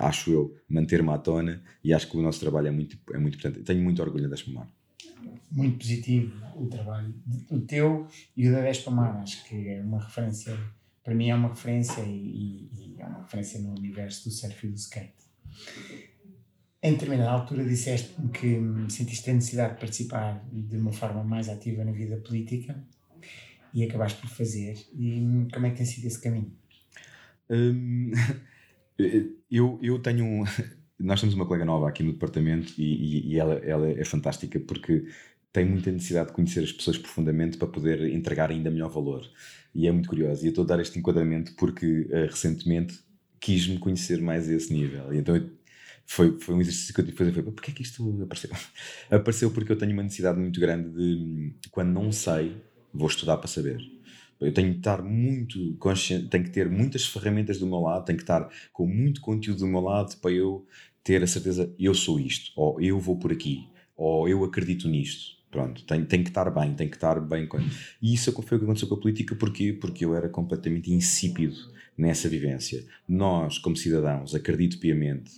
acho 0.00 0.30
eu, 0.30 0.56
manter-me 0.68 1.10
à 1.10 1.18
tona 1.18 1.62
e 1.82 1.92
acho 1.92 2.10
que 2.10 2.16
o 2.16 2.22
nosso 2.22 2.40
trabalho 2.40 2.68
é 2.68 2.70
muito, 2.70 2.98
é 3.12 3.18
muito 3.18 3.38
importante. 3.38 3.64
Tenho 3.64 3.82
muito 3.82 4.02
orgulho 4.02 4.28
da 4.28 4.34
Espumar. 4.34 4.68
Muito 5.50 5.78
positivo 5.78 6.46
o 6.56 6.66
trabalho, 6.66 7.14
o 7.50 7.60
teu 7.60 8.08
e 8.36 8.48
o 8.48 8.52
da 8.52 8.62
Despamar, 8.62 9.16
acho 9.16 9.44
que 9.44 9.68
é 9.68 9.82
uma 9.82 10.02
referência, 10.02 10.56
para 11.04 11.14
mim 11.14 11.28
é 11.28 11.34
uma 11.34 11.50
referência 11.50 12.02
e, 12.02 12.68
e, 12.72 12.96
é 12.98 13.06
uma 13.06 13.22
referência 13.22 13.60
no 13.60 13.70
universo 13.70 14.28
do 14.28 14.30
surf 14.30 14.66
e 14.66 14.70
do 14.70 14.76
skate. 14.76 15.14
Em 16.82 16.92
determinada 16.92 17.30
altura 17.30 17.64
disseste-me 17.64 18.28
que 18.30 18.58
sentiste 18.88 19.30
a 19.30 19.34
necessidade 19.34 19.74
de 19.74 19.80
participar 19.80 20.44
de 20.52 20.76
uma 20.76 20.92
forma 20.92 21.22
mais 21.24 21.48
ativa 21.48 21.84
na 21.84 21.92
vida 21.92 22.16
política 22.18 22.82
e 23.74 23.84
acabaste 23.84 24.20
por 24.20 24.30
fazer. 24.30 24.76
E 24.94 25.48
como 25.52 25.66
é 25.66 25.70
que 25.70 25.76
tem 25.76 25.86
sido 25.86 26.06
esse 26.06 26.20
caminho? 26.20 26.52
Hum, 27.50 28.12
Eu, 29.50 29.78
eu 29.82 29.98
tenho 29.98 30.24
um. 30.24 30.44
Nós 30.98 31.20
temos 31.20 31.34
uma 31.34 31.44
colega 31.44 31.64
nova 31.64 31.88
aqui 31.88 32.02
no 32.02 32.12
departamento 32.12 32.72
e, 32.78 33.32
e, 33.32 33.38
ela, 33.38 33.54
ela 33.56 33.90
é 33.90 34.04
fantástica 34.04 34.58
porque 34.58 35.04
tem 35.52 35.66
muita 35.66 35.90
necessidade 35.90 36.28
de 36.28 36.34
conhecer 36.34 36.64
as 36.64 36.72
pessoas 36.72 36.96
profundamente 36.96 37.58
para 37.58 37.68
poder 37.68 38.12
entregar 38.14 38.50
ainda 38.50 38.70
melhor 38.70 38.90
valor. 38.90 39.26
E 39.74 39.86
é 39.86 39.92
muito 39.92 40.08
curioso. 40.08 40.42
E 40.42 40.46
eu 40.46 40.50
estou 40.50 40.64
a 40.64 40.66
dar 40.66 40.80
este 40.80 40.98
enquadramento 40.98 41.54
porque 41.54 42.08
uh, 42.10 42.30
recentemente 42.30 42.98
quis-me 43.38 43.78
conhecer 43.78 44.22
mais 44.22 44.48
a 44.48 44.54
esse 44.54 44.72
nível. 44.72 45.12
E 45.12 45.18
então 45.18 45.36
eu, 45.36 45.50
foi, 46.06 46.38
foi 46.40 46.54
um 46.54 46.60
exercício 46.60 46.94
que 46.94 47.00
eu 47.00 47.04
tive 47.04 47.16
fazer. 47.16 47.32
Foi, 47.32 47.42
porquê 47.42 47.70
é 47.72 47.74
que 47.74 47.82
isto 47.82 48.22
apareceu? 48.22 48.50
apareceu 49.10 49.50
porque 49.50 49.72
eu 49.72 49.76
tenho 49.76 49.92
uma 49.92 50.02
necessidade 50.02 50.38
muito 50.38 50.58
grande 50.58 50.90
de, 50.90 51.54
quando 51.70 51.92
não 51.92 52.10
sei, 52.10 52.56
vou 52.92 53.08
estudar 53.08 53.36
para 53.36 53.48
saber. 53.48 53.95
Eu 54.40 54.52
tenho 54.52 54.72
que 54.72 54.78
estar 54.78 55.02
muito 55.02 55.74
consciente, 55.78 56.28
tenho 56.28 56.44
que 56.44 56.50
ter 56.50 56.68
muitas 56.68 57.06
ferramentas 57.06 57.58
do 57.58 57.66
meu 57.66 57.80
lado, 57.80 58.04
tenho 58.04 58.18
que 58.18 58.22
estar 58.22 58.48
com 58.72 58.86
muito 58.86 59.20
conteúdo 59.20 59.60
do 59.60 59.66
meu 59.66 59.80
lado 59.80 60.16
para 60.18 60.30
eu 60.30 60.66
ter 61.02 61.22
a 61.22 61.26
certeza, 61.26 61.72
eu 61.78 61.94
sou 61.94 62.20
isto, 62.20 62.52
ou 62.56 62.80
eu 62.80 62.98
vou 62.98 63.16
por 63.16 63.32
aqui, 63.32 63.68
ou 63.96 64.28
eu 64.28 64.44
acredito 64.44 64.88
nisto. 64.88 65.36
Pronto, 65.50 65.84
tenho 65.84 66.06
que 66.06 66.16
estar 66.28 66.50
bem, 66.50 66.74
tenho 66.74 66.90
que 66.90 66.96
estar 66.96 67.18
bem. 67.20 67.46
Com... 67.46 67.58
E 68.02 68.12
isso 68.12 68.30
foi 68.30 68.56
o 68.56 68.58
que 68.58 68.64
aconteceu 68.64 68.88
com 68.88 68.96
a 68.96 69.00
política, 69.00 69.34
porquê? 69.34 69.72
Porque 69.72 70.04
eu 70.04 70.14
era 70.14 70.28
completamente 70.28 70.92
insípido 70.92 71.56
nessa 71.96 72.28
vivência. 72.28 72.84
Nós, 73.08 73.56
como 73.56 73.76
cidadãos, 73.76 74.34
acredito 74.34 74.78
piamente 74.78 75.30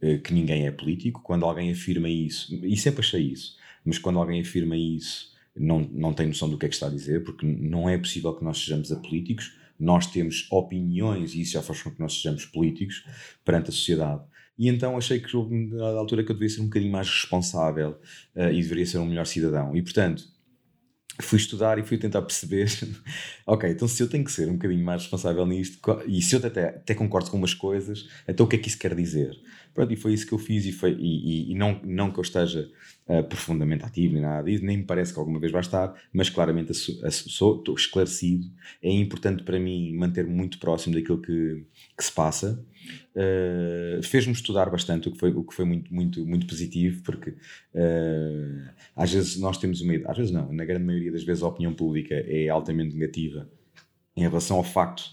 eh, 0.00 0.18
que 0.18 0.34
ninguém 0.34 0.66
é 0.66 0.72
político. 0.72 1.20
Quando 1.22 1.44
alguém 1.44 1.70
afirma 1.70 2.08
isso, 2.08 2.52
e 2.64 2.76
sempre 2.76 3.00
achei 3.00 3.22
isso, 3.22 3.56
mas 3.84 3.98
quando 3.98 4.18
alguém 4.18 4.40
afirma 4.40 4.76
isso 4.76 5.31
não, 5.56 5.80
não 5.92 6.12
tem 6.12 6.26
noção 6.26 6.48
do 6.48 6.58
que 6.58 6.66
é 6.66 6.68
que 6.68 6.74
está 6.74 6.86
a 6.86 6.90
dizer, 6.90 7.24
porque 7.24 7.46
não 7.46 7.88
é 7.88 7.98
possível 7.98 8.34
que 8.34 8.44
nós 8.44 8.58
sejamos 8.58 8.90
apolíticos, 8.90 9.52
nós 9.78 10.06
temos 10.06 10.46
opiniões 10.50 11.34
e 11.34 11.40
isso 11.40 11.52
já 11.52 11.62
faz 11.62 11.82
com 11.82 11.90
que 11.90 12.00
nós 12.00 12.14
sejamos 12.14 12.46
políticos 12.46 13.04
perante 13.44 13.70
a 13.70 13.72
sociedade. 13.72 14.22
E 14.58 14.68
então 14.68 14.96
achei 14.96 15.18
que 15.18 15.36
houve 15.36 15.54
uma 15.54 15.88
altura 15.98 16.22
que 16.22 16.30
eu 16.30 16.34
devia 16.34 16.48
ser 16.48 16.60
um 16.60 16.66
bocadinho 16.66 16.92
mais 16.92 17.08
responsável 17.08 17.98
uh, 18.36 18.50
e 18.52 18.62
deveria 18.62 18.86
ser 18.86 18.98
um 18.98 19.06
melhor 19.06 19.26
cidadão. 19.26 19.74
E 19.74 19.82
portanto, 19.82 20.24
fui 21.20 21.38
estudar 21.38 21.78
e 21.78 21.82
fui 21.82 21.98
tentar 21.98 22.22
perceber, 22.22 22.68
ok, 23.46 23.70
então 23.70 23.86
se 23.88 24.02
eu 24.02 24.08
tenho 24.08 24.24
que 24.24 24.32
ser 24.32 24.48
um 24.48 24.54
bocadinho 24.54 24.84
mais 24.84 25.02
responsável 25.02 25.44
nisto, 25.46 25.78
e 26.06 26.22
se 26.22 26.34
eu 26.34 26.44
até, 26.44 26.68
até 26.68 26.94
concordo 26.94 27.30
com 27.30 27.36
umas 27.36 27.54
coisas, 27.54 28.08
então 28.26 28.46
o 28.46 28.48
que 28.48 28.56
é 28.56 28.58
que 28.58 28.68
isso 28.68 28.78
quer 28.78 28.94
dizer? 28.94 29.36
Pronto, 29.74 29.92
e 29.92 29.96
foi 29.96 30.12
isso 30.14 30.26
que 30.26 30.32
eu 30.32 30.38
fiz, 30.38 30.64
e, 30.64 30.72
foi, 30.72 30.92
e, 30.92 31.50
e, 31.50 31.52
e 31.52 31.54
não, 31.54 31.80
não 31.84 32.10
que 32.10 32.18
eu 32.18 32.22
esteja 32.22 32.70
uh, 33.12 33.24
profundamente 33.24 33.84
ativo 33.84 34.14
nem 34.14 34.22
nada 34.22 34.44
disso, 34.44 34.64
nem 34.64 34.78
me 34.78 34.84
parece 34.84 35.12
que 35.12 35.18
alguma 35.18 35.38
vez 35.38 35.52
vai 35.52 35.60
estar, 35.60 35.94
mas 36.12 36.30
claramente 36.30 36.72
estou 36.72 37.74
esclarecido, 37.76 38.46
é 38.82 38.90
importante 38.90 39.42
para 39.42 39.58
mim 39.58 39.94
manter 39.94 40.26
muito 40.26 40.58
próximo 40.58 40.94
daquilo 40.94 41.20
que, 41.20 41.64
que 41.96 42.04
se 42.04 42.12
passa, 42.12 42.64
Uh, 43.14 44.02
fez-me 44.02 44.32
estudar 44.32 44.70
bastante, 44.70 45.08
o 45.08 45.12
que 45.12 45.18
foi, 45.18 45.30
o 45.30 45.44
que 45.44 45.54
foi 45.54 45.64
muito, 45.64 45.94
muito, 45.94 46.26
muito 46.26 46.46
positivo, 46.46 47.02
porque 47.02 47.30
uh, 47.30 48.70
às 48.96 49.12
vezes 49.12 49.38
nós 49.38 49.58
temos 49.58 49.80
o 49.80 49.86
medo, 49.86 50.08
às 50.08 50.16
vezes 50.16 50.32
não, 50.32 50.52
na 50.52 50.64
grande 50.64 50.84
maioria 50.84 51.12
das 51.12 51.22
vezes 51.22 51.42
a 51.42 51.48
opinião 51.48 51.72
pública 51.74 52.14
é 52.14 52.48
altamente 52.48 52.94
negativa 52.94 53.48
em 54.16 54.22
relação 54.22 54.56
ao 54.56 54.64
facto 54.64 55.04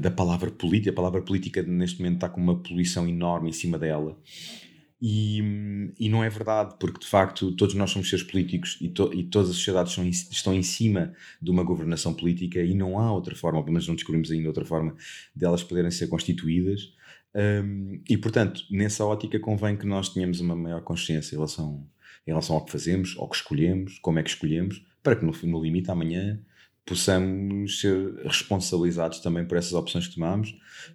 da 0.00 0.10
palavra 0.10 0.50
política. 0.50 0.90
A 0.90 0.94
palavra 0.94 1.20
política 1.20 1.62
neste 1.62 1.98
momento 1.98 2.14
está 2.14 2.28
com 2.30 2.40
uma 2.40 2.62
poluição 2.62 3.06
enorme 3.06 3.50
em 3.50 3.52
cima 3.52 3.78
dela. 3.78 4.18
E, 5.00 5.92
e 5.98 6.08
não 6.08 6.24
é 6.24 6.30
verdade, 6.30 6.74
porque 6.80 7.00
de 7.00 7.06
facto 7.06 7.52
todos 7.52 7.74
nós 7.74 7.90
somos 7.90 8.08
seres 8.08 8.24
políticos 8.24 8.78
e, 8.80 8.88
to, 8.88 9.12
e 9.12 9.24
todas 9.24 9.50
as 9.50 9.56
sociedades 9.56 9.92
são, 9.92 10.08
estão 10.08 10.54
em 10.54 10.62
cima 10.62 11.12
de 11.40 11.50
uma 11.50 11.62
governação 11.62 12.14
política 12.14 12.62
e 12.62 12.74
não 12.74 12.98
há 12.98 13.12
outra 13.12 13.36
forma, 13.36 13.60
pelo 13.60 13.72
menos 13.72 13.86
não 13.86 13.94
descobrimos 13.94 14.30
ainda 14.30 14.48
outra 14.48 14.64
forma 14.64 14.96
delas 15.34 15.60
de 15.60 15.66
poderem 15.66 15.90
ser 15.90 16.06
constituídas. 16.06 16.94
Um, 17.34 18.00
e 18.08 18.16
portanto, 18.16 18.62
nessa 18.70 19.04
ótica, 19.04 19.38
convém 19.38 19.76
que 19.76 19.86
nós 19.86 20.08
tenhamos 20.08 20.40
uma 20.40 20.56
maior 20.56 20.80
consciência 20.82 21.34
em 21.34 21.36
relação, 21.36 21.86
em 22.26 22.30
relação 22.30 22.56
ao 22.56 22.64
que 22.64 22.72
fazemos, 22.72 23.14
ao 23.18 23.28
que 23.28 23.36
escolhemos, 23.36 23.98
como 23.98 24.18
é 24.18 24.22
que 24.22 24.30
escolhemos, 24.30 24.82
para 25.02 25.16
que 25.16 25.26
no, 25.26 25.32
no 25.42 25.62
limite 25.62 25.90
amanhã 25.90 26.40
possamos 26.86 27.80
ser 27.80 28.14
responsabilizados 28.24 29.18
também 29.18 29.44
por 29.44 29.58
essas 29.58 29.74
opções 29.74 30.06
que 30.08 30.14
tomamos, 30.14 30.52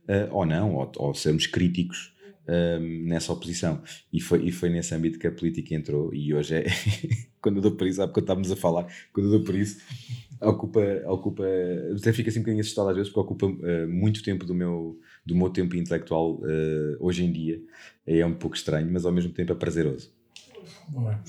uh, 0.07 0.31
ou 0.31 0.43
não, 0.43 0.73
ou, 0.73 0.91
ou 0.95 1.13
sermos 1.13 1.45
críticos 1.45 2.15
um, 2.47 3.03
nessa 3.07 3.31
oposição. 3.31 3.81
E 4.11 4.19
foi, 4.19 4.45
e 4.45 4.51
foi 4.51 4.69
nesse 4.69 4.93
âmbito 4.93 5.19
que 5.19 5.27
a 5.27 5.31
política 5.31 5.75
entrou. 5.75 6.13
E 6.13 6.33
hoje 6.33 6.55
é. 6.55 6.65
quando 7.41 7.57
eu 7.57 7.61
dou 7.61 7.71
por 7.71 7.87
isso, 7.87 8.01
há 8.01 8.07
porque 8.07 8.19
estávamos 8.19 8.51
a 8.51 8.55
falar, 8.55 8.87
quando 9.11 9.27
eu 9.27 9.39
dou 9.39 9.43
por 9.43 9.55
isso, 9.55 9.81
ocupa. 10.39 10.79
ocupa 11.07 11.43
até 11.97 12.13
fico 12.13 12.29
assim 12.29 12.39
um 12.39 12.43
bocadinho 12.43 12.61
assustado 12.61 12.89
às 12.89 12.95
vezes, 12.95 13.11
porque 13.11 13.33
ocupa 13.33 13.45
uh, 13.47 13.87
muito 13.89 14.23
tempo 14.23 14.45
do 14.45 14.53
meu, 14.53 14.99
do 15.25 15.35
meu 15.35 15.49
tempo 15.49 15.75
intelectual 15.75 16.35
uh, 16.35 16.97
hoje 16.99 17.23
em 17.23 17.31
dia. 17.31 17.61
É 18.05 18.25
um 18.25 18.33
pouco 18.33 18.55
estranho, 18.55 18.91
mas 18.91 19.05
ao 19.05 19.11
mesmo 19.11 19.31
tempo 19.31 19.51
é 19.51 19.55
prazeroso. 19.55 20.11
Boa. 20.89 21.19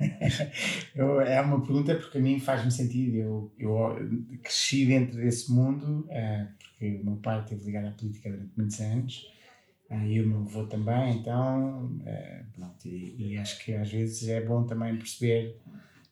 eu, 0.94 1.20
é 1.20 1.40
uma 1.40 1.60
pergunta 1.60 1.94
porque 1.96 2.18
a 2.18 2.20
mim 2.20 2.38
faz-me 2.38 2.70
sentido. 2.70 3.16
Eu, 3.16 3.52
eu 3.58 3.96
cresci 4.42 4.86
dentro 4.86 5.16
desse 5.16 5.52
mundo, 5.52 6.06
uh, 6.08 6.48
porque 6.58 7.00
o 7.02 7.04
meu 7.04 7.16
pai 7.16 7.40
esteve 7.40 7.64
ligado 7.64 7.88
à 7.88 7.90
política 7.90 8.30
durante 8.30 8.52
muitos 8.56 8.80
anos 8.80 9.37
e 9.90 10.20
o 10.20 10.26
meu 10.26 10.40
avô 10.40 10.66
também, 10.66 11.16
então, 11.16 11.98
é, 12.04 12.44
pronto, 12.54 12.86
e, 12.86 13.32
e, 13.32 13.38
acho 13.38 13.64
que 13.64 13.72
às 13.72 13.90
vezes 13.90 14.28
é 14.28 14.40
bom 14.40 14.64
também 14.64 14.96
perceber 14.96 15.56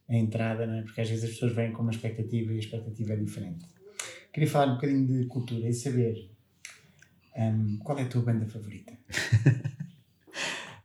a 0.08 0.14
entrada, 0.14 0.66
não 0.66 0.76
é? 0.76 0.82
porque 0.82 1.00
às 1.00 1.10
vezes 1.10 1.24
as 1.24 1.30
pessoas 1.30 1.52
vêm 1.52 1.72
com 1.72 1.82
uma 1.82 1.90
expectativa 1.90 2.52
e 2.52 2.56
a 2.56 2.58
expectativa 2.58 3.12
é 3.12 3.16
diferente. 3.16 3.66
Queria 4.32 4.48
falar 4.48 4.72
um 4.72 4.74
bocadinho 4.76 5.06
de 5.06 5.26
cultura 5.26 5.68
e 5.68 5.72
saber 5.74 6.30
um, 7.36 7.78
qual 7.78 7.98
é 7.98 8.02
a 8.02 8.08
tua 8.08 8.22
banda 8.22 8.46
favorita? 8.46 8.94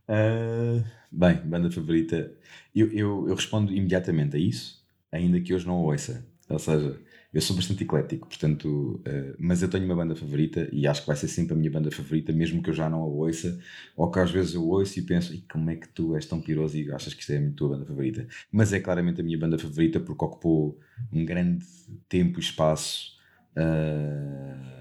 uh, 0.09 0.83
bem, 1.11 1.35
banda 1.45 1.71
favorita, 1.71 2.33
eu, 2.75 2.91
eu, 2.91 3.29
eu 3.29 3.35
respondo 3.35 3.71
imediatamente 3.71 4.35
a 4.35 4.39
isso, 4.39 4.85
ainda 5.11 5.39
que 5.39 5.53
hoje 5.53 5.65
não 5.65 5.81
ouça, 5.81 6.25
ou 6.49 6.59
seja, 6.59 6.99
eu 7.33 7.39
sou 7.41 7.55
bastante 7.55 7.83
eclético, 7.83 8.27
portanto, 8.27 9.01
uh, 9.07 9.35
mas 9.39 9.61
eu 9.61 9.69
tenho 9.69 9.85
uma 9.85 9.95
banda 9.95 10.15
favorita 10.15 10.67
e 10.71 10.85
acho 10.85 11.01
que 11.01 11.07
vai 11.07 11.15
ser 11.15 11.29
sempre 11.29 11.53
a 11.53 11.55
minha 11.55 11.71
banda 11.71 11.89
favorita, 11.89 12.33
mesmo 12.33 12.61
que 12.61 12.69
eu 12.69 12.73
já 12.73 12.89
não 12.89 12.99
a 12.99 13.05
ouça, 13.05 13.57
ou 13.95 14.11
que 14.11 14.19
às 14.19 14.29
vezes 14.31 14.53
eu 14.53 14.67
ouço 14.67 14.99
e 14.99 15.01
penso, 15.01 15.33
como 15.49 15.69
é 15.69 15.75
que 15.77 15.87
tu 15.87 16.15
és 16.15 16.25
tão 16.25 16.41
piroso 16.41 16.77
e 16.77 16.91
achas 16.91 17.13
que 17.13 17.21
isto 17.21 17.31
é 17.31 17.37
a 17.37 17.51
tua 17.51 17.69
banda 17.69 17.85
favorita? 17.85 18.27
Mas 18.51 18.73
é 18.73 18.79
claramente 18.79 19.21
a 19.21 19.23
minha 19.23 19.37
banda 19.37 19.57
favorita 19.57 19.99
porque 19.99 20.25
ocupou 20.25 20.77
um 21.11 21.23
grande 21.23 21.65
tempo 22.09 22.39
e 22.39 22.41
espaço 22.41 23.13
uh, 23.55 24.71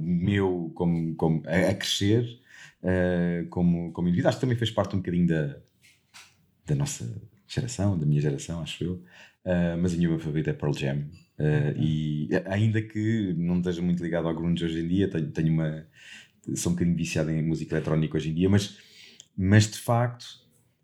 meu 0.00 0.72
como, 0.74 1.14
como, 1.16 1.42
a, 1.46 1.70
a 1.70 1.74
crescer 1.74 2.40
uh, 2.82 3.46
como, 3.50 3.92
como 3.92 4.08
indivíduo. 4.08 4.28
Acho 4.28 4.38
que 4.38 4.42
também 4.42 4.56
fez 4.56 4.70
parte 4.70 4.94
um 4.94 5.00
bocadinho 5.00 5.26
da, 5.26 5.56
da 6.66 6.74
nossa 6.74 7.20
geração, 7.46 7.98
da 7.98 8.06
minha 8.06 8.20
geração, 8.20 8.60
acho 8.62 8.84
eu. 8.84 9.02
Uh, 9.44 9.76
mas 9.80 9.94
a 9.94 9.96
minha 9.96 10.18
favorita 10.18 10.50
é 10.50 10.52
Pearl 10.52 10.72
Jam. 10.72 10.98
Uh, 11.38 11.72
e 11.78 12.28
ainda 12.46 12.82
que 12.82 13.34
não 13.36 13.58
esteja 13.58 13.80
muito 13.80 14.02
ligado 14.02 14.28
ao 14.28 14.34
grunge 14.34 14.64
hoje 14.64 14.80
em 14.80 14.88
dia, 14.88 15.08
tenho, 15.08 15.30
tenho 15.30 15.52
uma. 15.52 15.86
sou 16.54 16.72
um 16.72 16.74
bocadinho 16.74 16.96
viciado 16.96 17.30
em 17.30 17.42
música 17.42 17.74
eletrónica 17.74 18.16
hoje 18.16 18.30
em 18.30 18.34
dia, 18.34 18.48
mas, 18.48 18.76
mas 19.36 19.70
de 19.70 19.78
facto, 19.78 20.26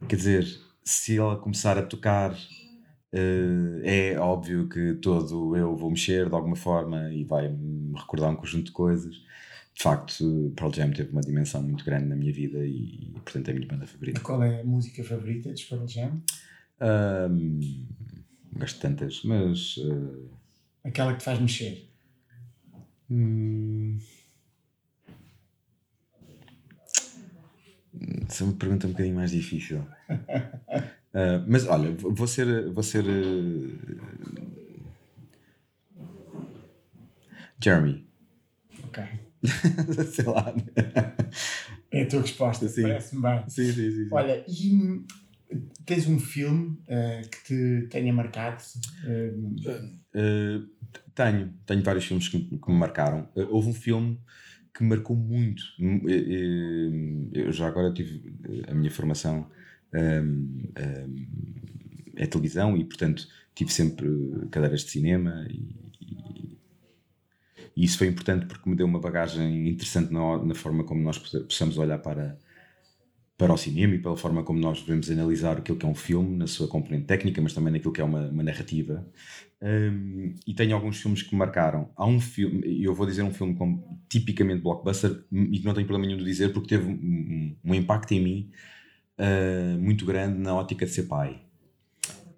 quer 0.08 0.16
dizer, 0.16 0.46
se 0.82 1.18
ela 1.18 1.36
começar 1.36 1.76
a 1.76 1.82
tocar, 1.82 2.32
uh, 2.32 3.80
é 3.82 4.18
óbvio 4.18 4.68
que 4.68 4.94
todo 4.94 5.54
eu 5.56 5.76
vou 5.76 5.90
mexer 5.90 6.28
de 6.28 6.34
alguma 6.34 6.56
forma 6.56 7.12
e 7.12 7.24
vai-me 7.24 7.92
recordar 7.94 8.30
um 8.30 8.36
conjunto 8.36 8.66
de 8.66 8.72
coisas. 8.72 9.14
De 9.74 9.82
facto, 9.82 10.54
Pearl 10.56 10.72
Jam 10.72 10.90
teve 10.90 11.12
uma 11.12 11.20
dimensão 11.20 11.62
muito 11.62 11.84
grande 11.84 12.06
na 12.06 12.16
minha 12.16 12.32
vida 12.32 12.64
e, 12.64 13.12
portanto, 13.22 13.48
é 13.48 13.50
a 13.50 13.54
minha 13.54 13.68
banda 13.68 13.86
favorita. 13.86 14.20
Qual 14.20 14.42
é 14.42 14.62
a 14.62 14.64
música 14.64 15.04
favorita 15.04 15.52
de 15.52 15.66
Pearl 15.66 15.86
Jam? 15.86 16.22
Um, 16.80 17.60
De 18.64 18.74
tantas, 18.76 19.22
mas. 19.22 19.76
Uh... 19.76 20.30
Aquela 20.84 21.12
que 21.12 21.18
te 21.18 21.24
faz 21.24 21.38
mexer. 21.38 21.88
Hum... 23.10 23.98
Essa 28.28 28.44
é 28.44 28.46
uma 28.46 28.56
pergunta 28.56 28.86
um 28.86 28.90
bocadinho 28.90 29.14
mais 29.14 29.30
difícil. 29.30 29.78
uh, 29.78 31.44
mas 31.46 31.66
olha, 31.66 31.92
vou 31.92 32.26
ser. 32.26 32.70
Vou 32.70 32.82
ser 32.82 33.04
uh... 33.04 34.66
Jeremy. 37.62 38.06
Ok. 38.84 39.02
Sei 40.12 40.24
lá. 40.24 40.54
É 41.90 42.02
a 42.02 42.08
tua 42.08 42.20
resposta, 42.20 42.66
parece-me 42.68 43.22
bem. 43.22 43.44
Sim, 43.48 43.64
sim, 43.66 43.72
sim, 43.72 44.04
sim. 44.04 44.08
Olha, 44.12 44.44
e 44.48 45.04
Tens 45.84 46.08
um 46.08 46.18
filme 46.18 46.78
uh, 46.88 47.28
que 47.30 47.44
te 47.44 47.88
tenha 47.88 48.12
marcado? 48.12 48.62
Uh... 49.04 50.76
Tenho, 51.14 51.54
tenho 51.64 51.82
vários 51.82 52.04
filmes 52.04 52.28
que, 52.28 52.38
que 52.40 52.70
me 52.70 52.76
marcaram. 52.76 53.28
houve 53.34 53.70
um 53.70 53.74
filme 53.74 54.20
que 54.74 54.84
marcou 54.84 55.16
muito. 55.16 55.62
Eu 57.32 57.52
já 57.52 57.66
agora 57.66 57.92
tive 57.92 58.34
a 58.68 58.74
minha 58.74 58.90
formação 58.90 59.50
um, 59.94 60.70
um, 60.78 61.26
é 62.16 62.26
televisão 62.26 62.76
e, 62.76 62.84
portanto, 62.84 63.26
tive 63.54 63.72
sempre 63.72 64.06
cadeiras 64.50 64.82
de 64.82 64.90
cinema 64.90 65.46
e, 65.50 65.74
e, 66.00 66.58
e, 67.76 67.84
isso 67.84 67.98
foi 67.98 68.08
importante 68.08 68.46
porque 68.46 68.68
me 68.68 68.76
deu 68.76 68.86
uma 68.86 69.00
bagagem 69.00 69.68
interessante 69.68 70.12
na, 70.12 70.44
na 70.44 70.54
forma 70.54 70.84
como 70.84 71.02
nós 71.02 71.18
possamos 71.18 71.78
olhar 71.78 71.98
para 71.98 72.38
para 73.38 73.52
o 73.52 73.56
cinema 73.56 73.94
e 73.94 73.98
pela 73.98 74.16
forma 74.16 74.42
como 74.42 74.58
nós 74.58 74.80
devemos 74.80 75.10
analisar 75.10 75.58
aquilo 75.58 75.76
que 75.76 75.84
é 75.84 75.88
um 75.88 75.94
filme, 75.94 76.36
na 76.36 76.46
sua 76.46 76.66
componente 76.66 77.04
técnica, 77.04 77.40
mas 77.42 77.52
também 77.52 77.72
naquilo 77.72 77.92
que 77.92 78.00
é 78.00 78.04
uma, 78.04 78.28
uma 78.28 78.42
narrativa. 78.42 79.06
Um, 79.60 80.34
e 80.46 80.54
tenho 80.54 80.74
alguns 80.74 81.00
filmes 81.00 81.22
que 81.22 81.32
me 81.32 81.38
marcaram. 81.38 81.90
Há 81.96 82.06
um 82.06 82.18
filme, 82.18 82.66
e 82.66 82.84
eu 82.84 82.94
vou 82.94 83.06
dizer 83.06 83.22
um 83.22 83.32
filme 83.32 83.54
como 83.54 84.00
tipicamente 84.08 84.62
blockbuster, 84.62 85.24
e 85.30 85.58
que 85.58 85.64
não 85.66 85.74
tenho 85.74 85.86
problema 85.86 86.06
nenhum 86.06 86.18
de 86.18 86.24
dizer, 86.24 86.52
porque 86.52 86.68
teve 86.68 86.88
um, 86.88 87.56
um 87.62 87.74
impacto 87.74 88.12
em 88.12 88.20
mim 88.20 88.50
uh, 89.18 89.78
muito 89.78 90.06
grande 90.06 90.38
na 90.38 90.54
ótica 90.54 90.86
de 90.86 90.92
ser 90.92 91.02
pai. 91.02 91.42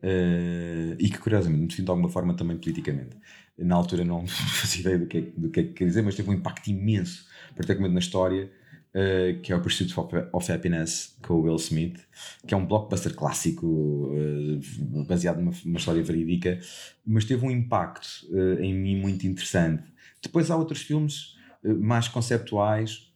Uh, 0.02 0.94
e 0.98 1.10
que 1.10 1.18
curiosamente 1.18 1.60
me 1.60 1.68
defino 1.68 1.86
de 1.86 1.90
alguma 1.90 2.08
forma 2.08 2.34
também 2.34 2.56
politicamente. 2.56 3.16
Na 3.56 3.76
altura 3.76 4.04
não 4.04 4.26
fazia 4.26 4.80
ideia 4.80 4.98
do 4.98 5.06
que, 5.06 5.18
é, 5.18 5.20
do 5.20 5.48
que 5.50 5.60
é 5.60 5.62
que 5.62 5.72
quer 5.74 5.84
dizer, 5.84 6.02
mas 6.02 6.16
teve 6.16 6.28
um 6.28 6.34
impacto 6.34 6.68
imenso, 6.68 7.26
particularmente 7.54 7.94
na 7.94 8.00
história 8.00 8.50
Uh, 8.98 9.40
que 9.42 9.52
é 9.52 9.54
o 9.54 9.60
Pursuit 9.60 9.94
of 10.32 10.50
Happiness 10.50 11.16
com 11.22 11.34
o 11.34 11.42
Will 11.42 11.54
Smith, 11.56 12.00
que 12.44 12.52
é 12.52 12.56
um 12.56 12.66
blockbuster 12.66 13.14
clássico 13.14 13.66
uh, 13.66 15.04
baseado 15.06 15.36
numa, 15.36 15.52
numa, 15.64 15.78
história 15.78 16.02
verídica, 16.02 16.58
mas 17.06 17.24
teve 17.24 17.46
um 17.46 17.50
impacto 17.50 18.08
uh, 18.30 18.60
em 18.60 18.74
mim 18.74 18.96
muito 18.98 19.24
interessante. 19.24 19.84
Depois 20.20 20.50
há 20.50 20.56
outros 20.56 20.80
filmes 20.80 21.36
mais 21.62 22.08
conceptuais 22.08 23.12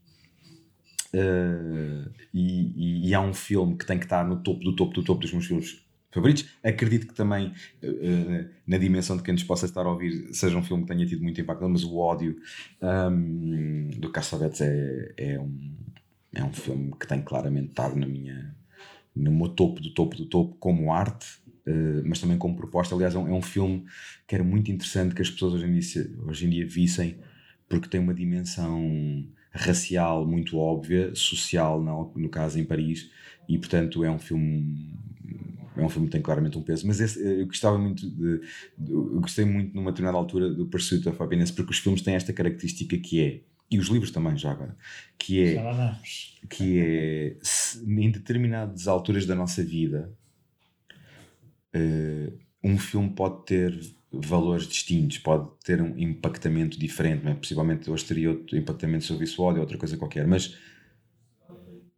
e, 2.32 2.70
e, 2.76 3.08
e, 3.08 3.14
há 3.14 3.20
um 3.20 3.34
filme 3.34 3.76
que 3.76 3.86
tem 3.86 3.98
que 3.98 4.04
estar 4.04 4.24
no 4.24 4.42
topo 4.42 4.62
do 4.62 4.76
topo 4.76 4.94
do 4.94 5.02
topo 5.02 5.20
dos 5.20 5.32
meus 5.32 5.46
filmes 5.46 5.82
favoritos. 6.12 6.46
Acredito 6.62 7.08
que 7.08 7.14
também, 7.14 7.52
na 8.66 8.78
dimensão 8.78 9.16
de 9.16 9.22
quem 9.22 9.32
nos 9.32 9.42
possa 9.42 9.66
estar 9.66 9.84
a 9.84 9.90
ouvir, 9.90 10.32
seja 10.32 10.56
um 10.56 10.62
filme 10.62 10.84
que 10.84 10.92
tenha 10.92 11.06
tido 11.06 11.22
muito 11.22 11.40
impacto, 11.40 11.68
mas 11.68 11.82
o 11.82 11.96
ódio 11.96 12.36
um, 12.80 13.88
do 13.98 14.10
Cassavetes 14.10 14.60
é, 14.60 15.14
é 15.16 15.40
um. 15.40 15.74
é 16.34 16.44
um 16.44 16.52
filme 16.52 16.92
que 17.00 17.06
tem 17.06 17.22
claramente 17.22 17.70
estado 17.70 17.96
na 17.96 18.06
minha, 18.06 18.54
no 19.16 19.32
meu 19.32 19.48
topo 19.48 19.80
do 19.80 19.92
topo 19.92 20.16
do 20.16 20.26
topo 20.26 20.54
como 20.56 20.92
arte, 20.92 21.26
uh, 21.66 22.02
mas 22.06 22.20
também 22.20 22.38
como 22.38 22.54
proposta. 22.54 22.94
Aliás, 22.94 23.14
é 23.14 23.18
um, 23.18 23.28
é 23.28 23.32
um, 23.32 23.42
filme 23.42 23.84
que 24.26 24.34
era 24.34 24.44
muito 24.44 24.70
interessante 24.70 25.14
que 25.14 25.22
as 25.22 25.30
pessoas 25.30 25.54
hoje 25.54 25.66
em 25.66 25.78
dia, 25.78 26.10
hoje 26.26 26.46
em 26.46 26.50
dia 26.50 26.66
vissem, 26.66 27.16
porque 27.68 27.88
tem 27.88 28.00
uma 28.00 28.14
dimensão 28.14 29.26
racial 29.50 30.26
muito 30.26 30.56
óbvia, 30.58 31.14
social, 31.14 31.82
não, 31.82 32.10
no 32.16 32.28
caso 32.28 32.58
em 32.58 32.64
Paris, 32.64 33.10
e 33.48 33.58
portanto 33.58 34.02
é 34.02 34.10
um 34.10 34.18
filme 34.18 34.94
é 35.76 35.82
um 35.82 35.88
filme 35.88 36.06
que 36.06 36.12
tem 36.12 36.22
claramente 36.22 36.58
um 36.58 36.62
peso, 36.62 36.86
mas 36.86 37.00
esse, 37.00 37.20
eu 37.20 37.46
gostava 37.46 37.78
muito 37.78 38.08
de, 38.08 38.40
de, 38.78 38.92
eu 38.92 39.20
gostei 39.20 39.44
muito 39.44 39.74
numa 39.74 39.90
determinada 39.90 40.18
altura 40.18 40.52
do 40.52 40.66
Pursuit 40.66 41.08
of 41.08 41.22
Happiness 41.22 41.50
porque 41.50 41.70
os 41.70 41.78
filmes 41.78 42.02
têm 42.02 42.14
esta 42.14 42.32
característica 42.32 42.96
que 42.98 43.20
é 43.20 43.40
e 43.70 43.78
os 43.78 43.86
livros 43.86 44.10
também 44.10 44.36
já 44.36 44.50
agora 44.50 44.76
que 45.18 45.42
é 45.42 45.54
que 46.50 46.78
é 46.78 47.36
em 47.86 48.10
determinadas 48.10 48.86
alturas 48.86 49.24
da 49.24 49.34
nossa 49.34 49.64
vida 49.64 50.12
uh, 51.74 52.38
um 52.62 52.78
filme 52.78 53.10
pode 53.10 53.44
ter 53.46 53.78
valores 54.12 54.66
distintos, 54.66 55.18
pode 55.18 55.48
ter 55.64 55.80
um 55.80 55.98
impactamento 55.98 56.78
diferente, 56.78 57.26
é? 57.26 57.34
possivelmente 57.34 57.90
hoje 57.90 58.04
teria 58.04 58.30
outro 58.30 58.56
impactamento 58.58 59.04
sobre 59.04 59.24
isso 59.24 59.42
ou 59.42 59.58
outra 59.58 59.78
coisa 59.78 59.96
qualquer, 59.96 60.26
mas 60.26 60.56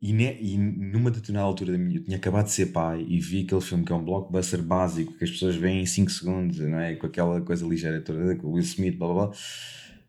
e, 0.05 0.13
ne, 0.13 0.37
e 0.39 0.59
numa 0.59 1.11
determinada 1.11 1.47
altura 1.47 1.73
da 1.73 1.79
minha, 1.79 1.97
eu 1.97 2.05
tinha 2.05 2.19
acabado 2.19 2.45
de 2.45 2.53
ser 2.53 2.67
pai 2.67 3.07
e 3.09 3.19
vi 3.19 3.41
aquele 3.41 3.63
filme 3.63 3.87
que 3.87 3.91
é 3.91 3.95
um 3.95 4.05
blockbuster 4.05 4.63
básico 4.63 5.15
que 5.15 5.25
as 5.25 5.31
pessoas 5.31 5.57
veem 5.57 5.81
em 5.81 5.87
5 5.87 6.11
segundos, 6.11 6.59
não 6.59 6.79
é? 6.79 6.95
Com 6.95 7.07
aquela 7.07 7.41
coisa 7.41 7.67
ligeira 7.67 8.03
toda, 8.03 8.37
com 8.37 8.49
o 8.49 8.53
Will 8.53 8.63
Smith, 8.63 8.99
blá 8.99 9.11
blá 9.11 9.27
blá. 9.29 9.37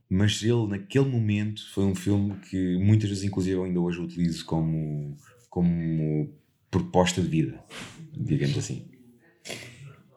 Mas 0.09 0.43
ele, 0.43 0.67
naquele 0.67 1.05
momento, 1.05 1.61
foi 1.71 1.85
um 1.85 1.95
filme 1.95 2.35
que 2.49 2.77
muitas 2.77 3.07
vezes, 3.07 3.23
inclusive, 3.23 3.55
eu 3.55 3.63
ainda 3.63 3.79
hoje 3.79 4.01
utilizo 4.01 4.45
como, 4.45 5.15
como 5.49 6.29
proposta 6.69 7.21
de 7.21 7.29
vida, 7.29 7.63
digamos 8.11 8.57
assim. 8.57 8.89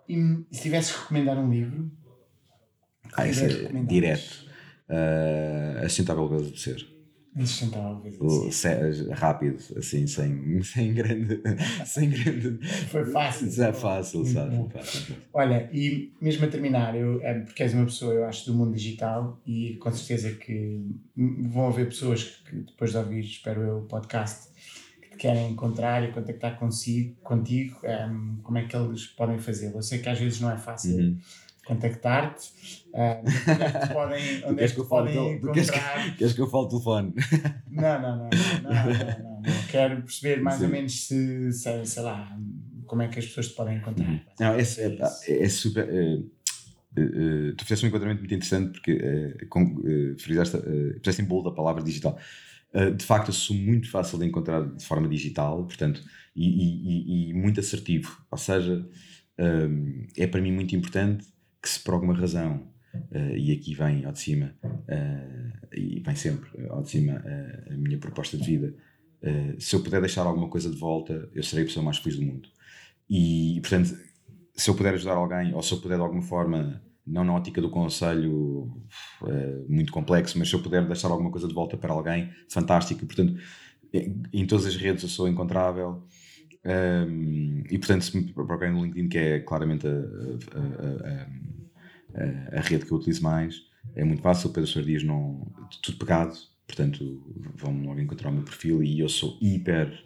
E 0.09 0.45
se 0.51 0.63
tivesse 0.63 0.93
que 0.93 0.99
recomendar 1.03 1.39
um 1.39 1.49
livro? 1.49 1.89
Ah, 3.15 3.29
esse 3.29 3.45
é 3.45 3.83
direto. 3.85 4.45
Uh, 4.89 5.85
a 5.85 5.89
Sustentável 5.89 6.29
Beleza 6.29 6.51
de 6.51 6.61
Ser. 6.61 6.98
Insustentável. 7.39 8.13
Rápido, 9.13 9.57
assim, 9.77 10.07
sem, 10.07 10.63
sem 10.63 10.93
grande. 10.93 11.41
sem 11.87 12.11
grande 12.11 12.59
Foi 12.89 13.05
fácil. 13.07 13.47
É 13.63 13.73
fácil, 13.73 14.25
fácil, 14.25 14.71
fácil. 14.71 15.17
Olha, 15.33 15.71
e 15.73 16.13
mesmo 16.21 16.45
a 16.45 16.49
terminar, 16.49 16.97
eu, 16.97 17.23
é, 17.23 17.35
porque 17.41 17.63
és 17.63 17.73
uma 17.75 17.85
pessoa, 17.85 18.13
eu 18.13 18.25
acho, 18.25 18.47
do 18.47 18.55
mundo 18.55 18.75
digital 18.75 19.41
e 19.47 19.77
com 19.81 19.93
certeza 19.93 20.33
que 20.33 20.85
vão 21.17 21.69
haver 21.69 21.87
pessoas 21.87 22.25
que 22.25 22.57
depois 22.57 22.91
de 22.91 22.97
ouvir, 22.97 23.21
espero 23.21 23.63
eu, 23.63 23.79
o 23.79 23.83
podcast, 23.83 24.49
que 25.01 25.11
te 25.11 25.17
querem 25.17 25.53
encontrar 25.53 26.03
e 26.09 26.13
contactar 26.13 26.59
consigo, 26.59 27.15
contigo, 27.23 27.79
um, 27.85 27.87
é, 27.87 28.43
como 28.43 28.59
é 28.59 28.65
que 28.65 28.77
eles 28.77 29.07
podem 29.07 29.39
fazê-lo? 29.39 29.77
Eu 29.77 29.83
sei 29.83 30.01
que 30.01 30.09
às 30.09 30.19
vezes 30.19 30.41
não 30.41 30.51
é 30.51 30.59
fácil. 30.59 30.97
Uhum 30.97 31.19
contactar-te. 31.69 32.51
Uh, 32.89 33.21
onde 33.53 33.63
é 33.63 33.71
que 33.71 33.93
podem, 33.93 34.45
onde 34.49 34.65
é 34.65 34.69
que, 34.69 34.75
que 34.75 34.85
podem 34.85 35.33
encontrar? 35.35 35.53
Queres 35.53 35.71
que, 35.71 36.17
queres 36.17 36.33
que 36.33 36.41
eu 36.41 36.49
fale 36.49 36.65
o 36.65 36.69
telefone? 36.69 37.15
Não, 37.71 38.03
não, 38.03 38.17
não, 38.17 38.31
não, 38.63 38.73
não, 38.73 39.23
não, 39.23 39.43
não. 39.43 39.67
Quero 39.71 40.03
perceber 40.03 40.43
mais 40.43 40.63
ou 40.63 40.69
menos 40.69 41.07
se, 41.07 41.53
se, 41.53 41.87
sei 41.87 42.03
lá, 42.03 42.37
como 42.87 43.03
é 43.03 43.09
que 43.09 43.19
as 43.19 43.27
pessoas 43.27 43.49
te 43.49 43.55
podem 43.55 43.77
encontrar. 43.77 44.09
Uhum. 44.09 44.21
Não, 44.41 44.55
é, 44.55 44.63
é, 44.63 45.45
é 45.45 45.49
super. 45.49 45.87
Tu 47.57 47.65
fizeste 47.65 47.85
um 47.85 47.89
enquadramento 47.89 48.21
muito 48.21 48.35
interessante 48.35 48.73
porque 48.73 48.99
é, 49.01 50.17
frisaste, 50.19 50.57
puseste 50.99 51.23
em 51.23 51.27
bold 51.27 51.49
a 51.49 51.53
palavra 51.53 51.83
digital. 51.83 52.19
Uh, 52.75 52.95
de 52.95 53.05
facto, 53.05 53.29
eu 53.29 53.35
sou 53.35 53.57
muito 53.57 53.91
fácil 53.91 54.19
de 54.19 54.27
encontrar 54.27 54.63
de 54.63 54.85
forma 54.85 55.09
digital, 55.09 55.65
portanto, 55.65 56.03
e, 56.35 57.33
muito 57.35 57.61
assertivo. 57.61 58.21
Ou 58.31 58.39
seja, 58.39 58.85
é 60.17 60.27
para 60.27 60.41
mim 60.41 60.53
muito 60.53 60.75
importante 60.75 61.25
que 61.63 61.69
se 61.69 61.81
por 61.81 61.95
alguma 61.95 62.15
razão, 62.15 62.69
uh, 62.95 63.37
e 63.37 63.53
aqui 63.53 63.75
vem 63.75 64.05
ao 64.05 64.13
de 64.13 64.21
cima, 64.21 64.55
uh, 64.65 65.69
e 65.77 66.01
vem 66.01 66.17
sempre 66.17 66.49
ao 66.69 66.83
de 66.83 66.91
cima 66.91 67.15
uh, 67.15 67.73
a 67.73 67.77
minha 67.77 67.99
proposta 67.99 68.37
de 68.37 68.45
vida, 68.45 68.75
se 69.59 69.75
eu 69.75 69.83
puder 69.83 70.01
deixar 70.01 70.23
alguma 70.23 70.49
coisa 70.49 70.71
de 70.71 70.77
volta, 70.77 71.29
eu 71.35 71.43
serei 71.43 71.65
a 71.65 71.67
pessoa 71.67 71.85
mais 71.85 71.99
feliz 71.99 72.17
do 72.17 72.25
mundo. 72.25 72.49
E, 73.11 73.59
portanto, 73.61 73.99
se 74.55 74.71
eu 74.71 74.77
puder 74.77 74.95
ajudar 74.95 75.15
alguém, 75.15 75.53
ou 75.53 75.61
se 75.61 75.73
eu 75.73 75.81
puder 75.81 75.97
de 75.97 76.03
alguma 76.03 76.23
forma, 76.23 76.81
não 77.05 77.25
na 77.25 77.35
ótica 77.35 77.61
do 77.61 77.69
conselho 77.69 78.81
muito 79.69 79.93
complexo, 79.93 80.39
mas 80.39 80.49
se 80.49 80.55
eu 80.55 80.63
puder 80.63 80.87
deixar 80.87 81.09
alguma 81.09 81.33
coisa 81.33 81.49
de 81.49 81.55
volta 81.55 81.77
para 81.77 81.93
alguém, 81.93 82.31
fantástico. 82.49 83.05
Portanto, 83.07 83.37
em 84.33 84.47
todas 84.47 84.67
as 84.67 84.77
redes 84.77 85.03
eu 85.03 85.09
sou 85.09 85.27
encontrável. 85.27 86.07
Um, 86.65 87.63
e 87.71 87.79
portanto, 87.79 88.05
se 88.05 88.17
me 88.17 88.33
procurarem 88.33 88.73
no 88.73 88.85
LinkedIn, 88.85 89.09
que 89.09 89.19
é 89.19 89.41
claramente 89.41 89.87
a, 89.87 89.91
a, 89.91 89.95
a, 92.55 92.59
a, 92.59 92.61
rede 92.61 92.85
que 92.85 92.93
eu 92.93 92.99
utilizo 92.99 93.23
mais, 93.23 93.63
é 93.95 94.05
muito 94.05 94.23
fácil. 94.23 94.51
Pedro 94.51 94.69
Soares 94.69 94.87
Dias, 94.87 95.03
não, 95.03 95.47
tudo 95.83 95.99
pegado, 95.99 96.37
portanto, 96.67 97.23
vão 97.55 97.85
logo 97.85 98.01
encontrar 98.01 98.31
o 98.31 98.33
meu 98.33 98.43
perfil 98.43 98.83
e 98.83 99.01
eu 99.01 99.09
sou 99.09 99.37
hiper 99.41 100.05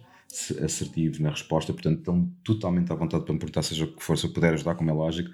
assertivo 0.65 1.23
na 1.23 1.31
resposta, 1.31 1.73
portanto, 1.73 1.99
estão 1.99 2.31
totalmente 2.43 2.91
à 2.91 2.95
vontade 2.95 3.25
para 3.25 3.35
me 3.35 3.39
perguntar, 3.39 3.63
seja 3.63 3.85
o 3.85 3.89
que 3.89 4.03
for, 4.03 4.17
se 4.17 4.27
eu 4.27 4.33
puder 4.33 4.55
ajudar, 4.55 4.75
como 4.75 4.89
é 4.89 4.93
lógico. 4.93 5.31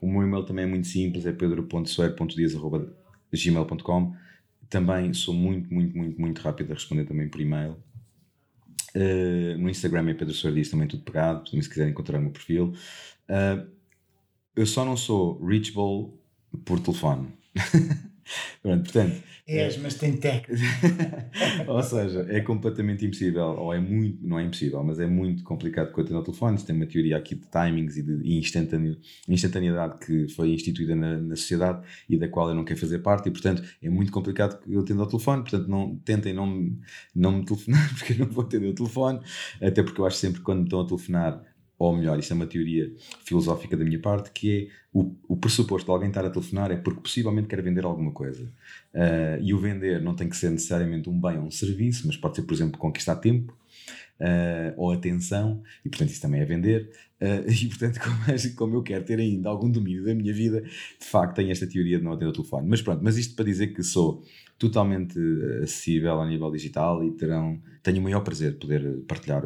O 0.00 0.10
meu 0.10 0.22
e-mail 0.22 0.44
também 0.44 0.64
é 0.64 0.68
muito 0.68 0.88
simples, 0.88 1.24
é 1.24 1.30
pedro.soer.dias.gmail.com. 1.32 4.14
Também 4.68 5.14
sou 5.14 5.34
muito, 5.34 5.72
muito, 5.72 5.96
muito, 5.96 6.20
muito 6.20 6.40
rápido 6.40 6.72
a 6.72 6.74
responder 6.74 7.04
também 7.04 7.28
por 7.28 7.40
e-mail. 7.40 7.76
Uh, 8.94 9.56
no 9.58 9.70
Instagram 9.70 10.10
é 10.10 10.14
Pedro 10.14 10.34
Soares 10.34 10.70
também 10.70 10.88
tudo 10.88 11.02
pegado, 11.02 11.44
também 11.44 11.62
se 11.62 11.68
quiserem 11.68 11.92
encontrar 11.92 12.18
o 12.18 12.22
meu 12.22 12.30
perfil. 12.30 12.74
Uh, 13.28 13.70
eu 14.56 14.66
só 14.66 14.84
não 14.84 14.96
sou 14.96 15.44
reachable 15.44 16.12
por 16.64 16.80
telefone. 16.80 17.28
Pronto, 18.62 18.84
portanto. 18.84 19.22
És, 19.46 19.76
mas 19.78 19.94
tem 19.94 20.16
técnica. 20.16 20.62
ou 21.66 21.82
seja, 21.82 22.24
é 22.28 22.40
completamente 22.40 23.04
impossível, 23.04 23.46
ou 23.58 23.74
é 23.74 23.80
muito, 23.80 24.24
não 24.24 24.38
é 24.38 24.44
impossível, 24.44 24.82
mas 24.84 25.00
é 25.00 25.06
muito 25.06 25.42
complicado 25.42 25.90
quanto 25.92 26.14
ao 26.14 26.22
telefone. 26.22 26.56
Tem 26.62 26.76
uma 26.76 26.86
teoria 26.86 27.16
aqui 27.16 27.34
de 27.34 27.46
timings 27.48 27.96
e 27.96 28.02
de 28.02 28.44
instantaneidade 29.28 29.98
que 29.98 30.28
foi 30.28 30.50
instituída 30.50 30.94
na, 30.94 31.16
na, 31.16 31.36
sociedade 31.36 31.84
e 32.08 32.16
da 32.16 32.28
qual 32.28 32.48
eu 32.48 32.54
não 32.54 32.64
quero 32.64 32.78
fazer 32.78 33.00
parte, 33.00 33.28
e 33.28 33.32
portanto 33.32 33.62
é 33.82 33.90
muito 33.90 34.12
complicado 34.12 34.60
que 34.60 34.72
eu 34.72 34.80
atenda 34.80 35.02
ao 35.02 35.08
telefone. 35.08 35.42
Portanto, 35.42 35.68
não, 35.68 35.96
tentem 36.04 36.32
não, 36.32 36.70
não 37.14 37.32
me 37.32 37.44
telefonar, 37.44 37.88
porque 37.98 38.12
eu 38.12 38.18
não 38.18 38.26
vou 38.26 38.44
atender 38.44 38.68
o 38.68 38.74
telefone, 38.74 39.20
até 39.60 39.82
porque 39.82 40.00
eu 40.00 40.06
acho 40.06 40.16
sempre 40.16 40.38
que 40.38 40.44
quando 40.44 40.58
me 40.58 40.64
estão 40.64 40.80
a 40.80 40.86
telefonar 40.86 41.42
ou 41.80 41.96
melhor, 41.96 42.18
isso 42.18 42.30
é 42.34 42.36
uma 42.36 42.46
teoria 42.46 42.92
filosófica 43.24 43.74
da 43.74 43.82
minha 43.82 43.98
parte, 43.98 44.30
que 44.32 44.54
é 44.54 44.68
o, 44.92 45.14
o 45.26 45.34
pressuposto 45.34 45.86
de 45.86 45.90
alguém 45.90 46.08
estar 46.08 46.22
a 46.22 46.28
telefonar 46.28 46.70
é 46.70 46.76
porque 46.76 47.00
possivelmente 47.00 47.48
quer 47.48 47.62
vender 47.62 47.86
alguma 47.86 48.12
coisa. 48.12 48.44
Uh, 48.92 49.40
e 49.40 49.54
o 49.54 49.58
vender 49.58 50.02
não 50.02 50.14
tem 50.14 50.28
que 50.28 50.36
ser 50.36 50.50
necessariamente 50.50 51.08
um 51.08 51.18
bem 51.18 51.38
ou 51.38 51.44
um 51.44 51.50
serviço, 51.50 52.06
mas 52.06 52.18
pode 52.18 52.36
ser, 52.36 52.42
por 52.42 52.52
exemplo, 52.52 52.78
conquistar 52.78 53.16
tempo 53.16 53.56
uh, 54.20 54.74
ou 54.76 54.92
atenção, 54.92 55.62
e 55.82 55.88
portanto 55.88 56.10
isso 56.10 56.20
também 56.20 56.42
é 56.42 56.44
vender. 56.44 56.90
Uh, 57.18 57.48
e 57.50 57.66
portanto, 57.68 57.98
como, 57.98 58.54
como, 58.56 58.76
eu 58.76 58.82
quero 58.82 59.02
ter 59.02 59.18
ainda 59.18 59.48
algum 59.48 59.70
domínio 59.70 60.04
da 60.04 60.14
minha 60.14 60.34
vida, 60.34 60.60
de 60.60 61.06
facto 61.06 61.36
tenho 61.36 61.50
esta 61.50 61.66
teoria 61.66 61.96
de 61.96 62.04
não 62.04 62.12
atender 62.12 62.28
o 62.28 62.34
telefone. 62.34 62.68
Mas 62.68 62.82
pronto, 62.82 63.02
mas 63.02 63.16
isto 63.16 63.34
para 63.34 63.46
dizer 63.46 63.68
que 63.68 63.82
sou 63.82 64.22
totalmente 64.58 65.18
acessível 65.62 66.20
a 66.20 66.28
nível 66.28 66.50
digital 66.50 67.02
e 67.02 67.12
terão, 67.12 67.58
tenho 67.82 68.00
o 68.00 68.02
maior 68.02 68.20
prazer 68.20 68.52
de 68.52 68.58
poder 68.58 68.98
partilhar 69.08 69.42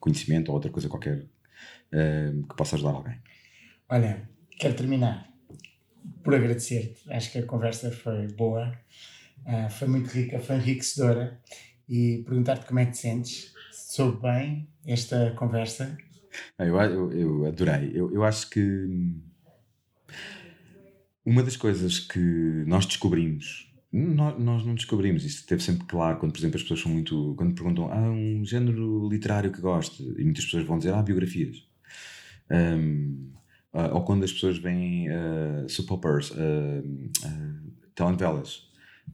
conhecimento 0.00 0.48
ou 0.48 0.54
outra 0.54 0.70
coisa 0.70 0.88
qualquer 0.88 1.26
uh, 1.92 2.46
que 2.46 2.56
possa 2.56 2.76
ajudar 2.76 2.90
alguém. 2.90 3.20
Olha, 3.88 4.28
quero 4.58 4.74
terminar 4.74 5.28
por 6.22 6.34
agradecer-te. 6.34 7.10
Acho 7.12 7.32
que 7.32 7.38
a 7.38 7.46
conversa 7.46 7.90
foi 7.90 8.26
boa, 8.28 8.72
uh, 9.46 9.70
foi 9.70 9.88
muito 9.88 10.08
rica, 10.08 10.38
foi 10.38 10.56
enriquecedora 10.56 11.40
e 11.88 12.22
perguntar-te 12.26 12.66
como 12.66 12.80
é 12.80 12.86
que 12.86 12.92
te 12.92 12.98
sentes. 12.98 13.52
Soube 13.72 14.22
bem 14.22 14.68
esta 14.86 15.32
conversa? 15.32 15.96
Eu, 16.58 16.76
eu, 16.80 17.12
eu 17.12 17.46
adorei. 17.46 17.90
Eu, 17.94 18.12
eu 18.12 18.24
acho 18.24 18.50
que 18.50 18.86
uma 21.24 21.42
das 21.42 21.56
coisas 21.56 21.98
que 21.98 22.18
nós 22.66 22.86
descobrimos 22.86 23.67
nós, 23.90 24.66
não 24.66 24.74
descobrimos, 24.74 25.24
isso 25.24 25.46
teve 25.46 25.62
sempre 25.62 25.86
claro 25.86 26.18
quando, 26.18 26.32
por 26.32 26.38
exemplo, 26.38 26.56
as 26.56 26.62
pessoas 26.62 26.80
são 26.80 26.92
muito. 26.92 27.34
Quando 27.36 27.54
perguntam, 27.54 27.90
ah, 27.90 28.10
um 28.10 28.44
género 28.44 29.08
literário 29.08 29.50
que 29.50 29.60
goste, 29.60 30.02
e 30.02 30.24
muitas 30.24 30.44
pessoas 30.44 30.64
vão 30.64 30.78
dizer, 30.78 30.92
ah, 30.92 31.02
biografias. 31.02 31.66
Um, 32.50 33.32
uh, 33.72 33.94
ou 33.94 34.04
quando 34.04 34.24
as 34.24 34.32
pessoas 34.32 34.58
veem 34.58 35.08
uh, 35.08 35.68
soap 35.68 35.90
operas, 35.90 36.30
uh, 36.30 36.34
uh, 36.34 37.72
telenovelas, 37.94 38.70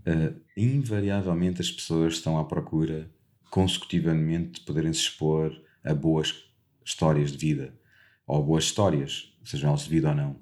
uh, 0.07 0.41
invariavelmente 0.57 1.61
as 1.61 1.71
pessoas 1.71 2.15
estão 2.15 2.39
à 2.39 2.45
procura 2.45 3.11
consecutivamente 3.51 4.61
de 4.61 4.67
poderem 4.67 4.93
se 4.93 5.01
expor 5.01 5.53
a 5.85 5.95
boas 5.95 6.45
histórias 6.85 7.31
de 7.31 7.39
vida, 7.39 7.79
ou 8.27 8.43
boas 8.45 8.65
histórias, 8.65 9.33
sejam 9.45 9.71
elas 9.71 9.85
de 9.85 9.91
vida 9.91 10.09
ou 10.09 10.15
não, 10.15 10.41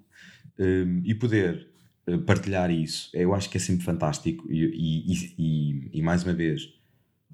um, 0.58 1.02
e 1.04 1.14
poder 1.14 1.71
partilhar 2.26 2.70
isso, 2.70 3.10
eu 3.12 3.34
acho 3.34 3.48
que 3.48 3.56
é 3.56 3.60
sempre 3.60 3.84
fantástico 3.84 4.50
e, 4.50 4.64
e, 4.64 5.34
e, 5.38 5.90
e 5.98 6.02
mais 6.02 6.24
uma 6.24 6.32
vez 6.32 6.68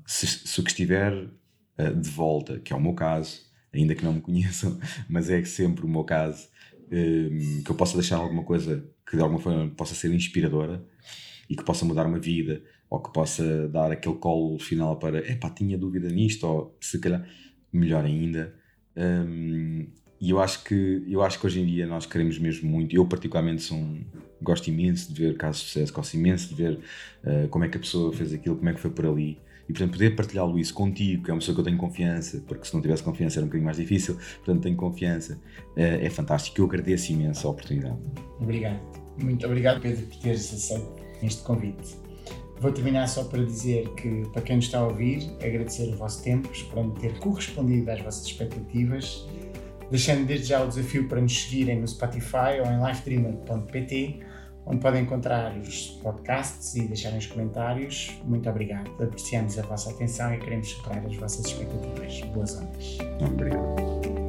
se, 0.06 0.26
se 0.26 0.60
o 0.60 0.62
que 0.62 0.70
estiver 0.70 1.12
uh, 1.14 1.94
de 1.94 2.08
volta, 2.10 2.58
que 2.58 2.72
é 2.72 2.76
o 2.76 2.80
meu 2.80 2.94
caso, 2.94 3.42
ainda 3.72 3.94
que 3.94 4.04
não 4.04 4.14
me 4.14 4.20
conheçam, 4.22 4.78
mas 5.08 5.30
é 5.30 5.44
sempre 5.44 5.84
o 5.84 5.88
meu 5.88 6.04
caso, 6.04 6.48
um, 6.90 7.62
que 7.62 7.70
eu 7.70 7.74
possa 7.74 7.94
deixar 7.94 8.16
alguma 8.16 8.42
coisa 8.42 8.84
que 9.06 9.16
de 9.16 9.22
alguma 9.22 9.40
forma 9.40 9.70
possa 9.70 9.94
ser 9.94 10.12
inspiradora 10.12 10.84
e 11.48 11.56
que 11.56 11.64
possa 11.64 11.84
mudar 11.84 12.06
uma 12.06 12.18
vida, 12.18 12.62
ou 12.90 13.00
que 13.00 13.12
possa 13.12 13.68
dar 13.68 13.90
aquele 13.90 14.16
colo 14.16 14.58
final 14.58 14.98
para, 14.98 15.18
epá, 15.30 15.50
tinha 15.50 15.78
dúvida 15.78 16.08
nisto, 16.08 16.46
ou 16.46 16.76
se 16.80 16.98
calhar, 16.98 17.26
melhor 17.72 18.04
ainda. 18.04 18.54
Um, 18.96 19.86
e 20.20 20.30
eu 20.30 20.40
acho 20.40 20.64
que 20.64 21.04
eu 21.08 21.22
acho 21.22 21.38
que 21.38 21.46
hoje 21.46 21.60
em 21.60 21.66
dia 21.66 21.86
nós 21.86 22.04
queremos 22.04 22.38
mesmo 22.38 22.68
muito. 22.68 22.94
Eu 22.94 23.06
particularmente 23.06 23.62
sou 23.62 23.76
um, 23.76 24.00
gosto 24.42 24.68
imenso 24.68 25.12
de 25.12 25.22
ver 25.26 25.36
casos 25.36 25.62
de 25.62 25.68
sucesso, 25.68 25.92
gosto 25.92 26.14
imenso 26.14 26.48
de 26.48 26.54
ver 26.54 26.80
uh, 27.24 27.48
como 27.48 27.64
é 27.64 27.68
que 27.68 27.76
a 27.76 27.80
pessoa 27.80 28.12
fez 28.12 28.32
aquilo, 28.32 28.56
como 28.56 28.68
é 28.68 28.74
que 28.74 28.80
foi 28.80 28.90
por 28.90 29.06
ali. 29.06 29.38
E 29.68 29.72
portanto 29.72 29.92
poder 29.92 30.16
partilhá-lo 30.16 30.58
isso 30.58 30.74
contigo, 30.74 31.24
que 31.24 31.30
é 31.30 31.34
uma 31.34 31.40
pessoa 31.40 31.54
que 31.54 31.60
eu 31.60 31.64
tenho 31.64 31.76
confiança, 31.76 32.42
porque 32.48 32.64
se 32.64 32.74
não 32.74 32.80
tivesse 32.80 33.02
confiança 33.02 33.38
era 33.38 33.44
um 33.44 33.48
bocadinho 33.48 33.66
mais 33.66 33.76
difícil, 33.76 34.16
portanto 34.44 34.62
tenho 34.62 34.76
confiança, 34.76 35.34
uh, 35.34 35.70
é 35.76 36.10
fantástico. 36.10 36.60
Eu 36.60 36.64
agradeço 36.64 37.12
imenso 37.12 37.46
a 37.46 37.50
oportunidade. 37.50 37.98
Obrigado. 38.40 38.80
Muito 39.22 39.46
obrigado, 39.46 39.80
Pedro, 39.80 40.04
por 40.06 40.16
teres 40.16 40.52
aceito 40.52 40.96
este 41.22 41.42
convite. 41.42 41.96
Vou 42.60 42.72
terminar 42.72 43.06
só 43.06 43.22
para 43.22 43.44
dizer 43.44 43.88
que, 43.90 44.22
para 44.32 44.42
quem 44.42 44.56
nos 44.56 44.64
está 44.64 44.78
a 44.78 44.86
ouvir, 44.88 45.30
agradecer 45.40 45.92
o 45.92 45.96
vosso 45.96 46.24
tempo, 46.24 46.50
esperando 46.52 46.92
ter 46.98 47.16
correspondido 47.20 47.88
às 47.88 48.00
vossas 48.00 48.26
expectativas 48.26 49.28
deixando 49.90 50.26
desde 50.26 50.46
já 50.46 50.62
o 50.62 50.68
desafio 50.68 51.08
para 51.08 51.20
nos 51.20 51.42
seguirem 51.42 51.80
no 51.80 51.88
Spotify 51.88 52.60
ou 52.64 52.66
em 52.66 52.84
livedreamer.pt, 52.84 54.20
onde 54.66 54.80
podem 54.80 55.02
encontrar 55.02 55.56
os 55.56 55.98
podcasts 56.02 56.74
e 56.76 56.86
deixarem 56.86 57.18
os 57.18 57.26
comentários. 57.26 58.20
Muito 58.24 58.48
obrigado. 58.48 58.90
Apreciamos 59.02 59.58
a 59.58 59.62
vossa 59.62 59.90
atenção 59.90 60.32
e 60.34 60.38
queremos 60.38 60.68
superar 60.68 61.04
as 61.06 61.16
vossas 61.16 61.46
expectativas. 61.46 62.20
Boas 62.32 62.56
ondas. 62.56 62.98
Obrigado. 63.20 64.27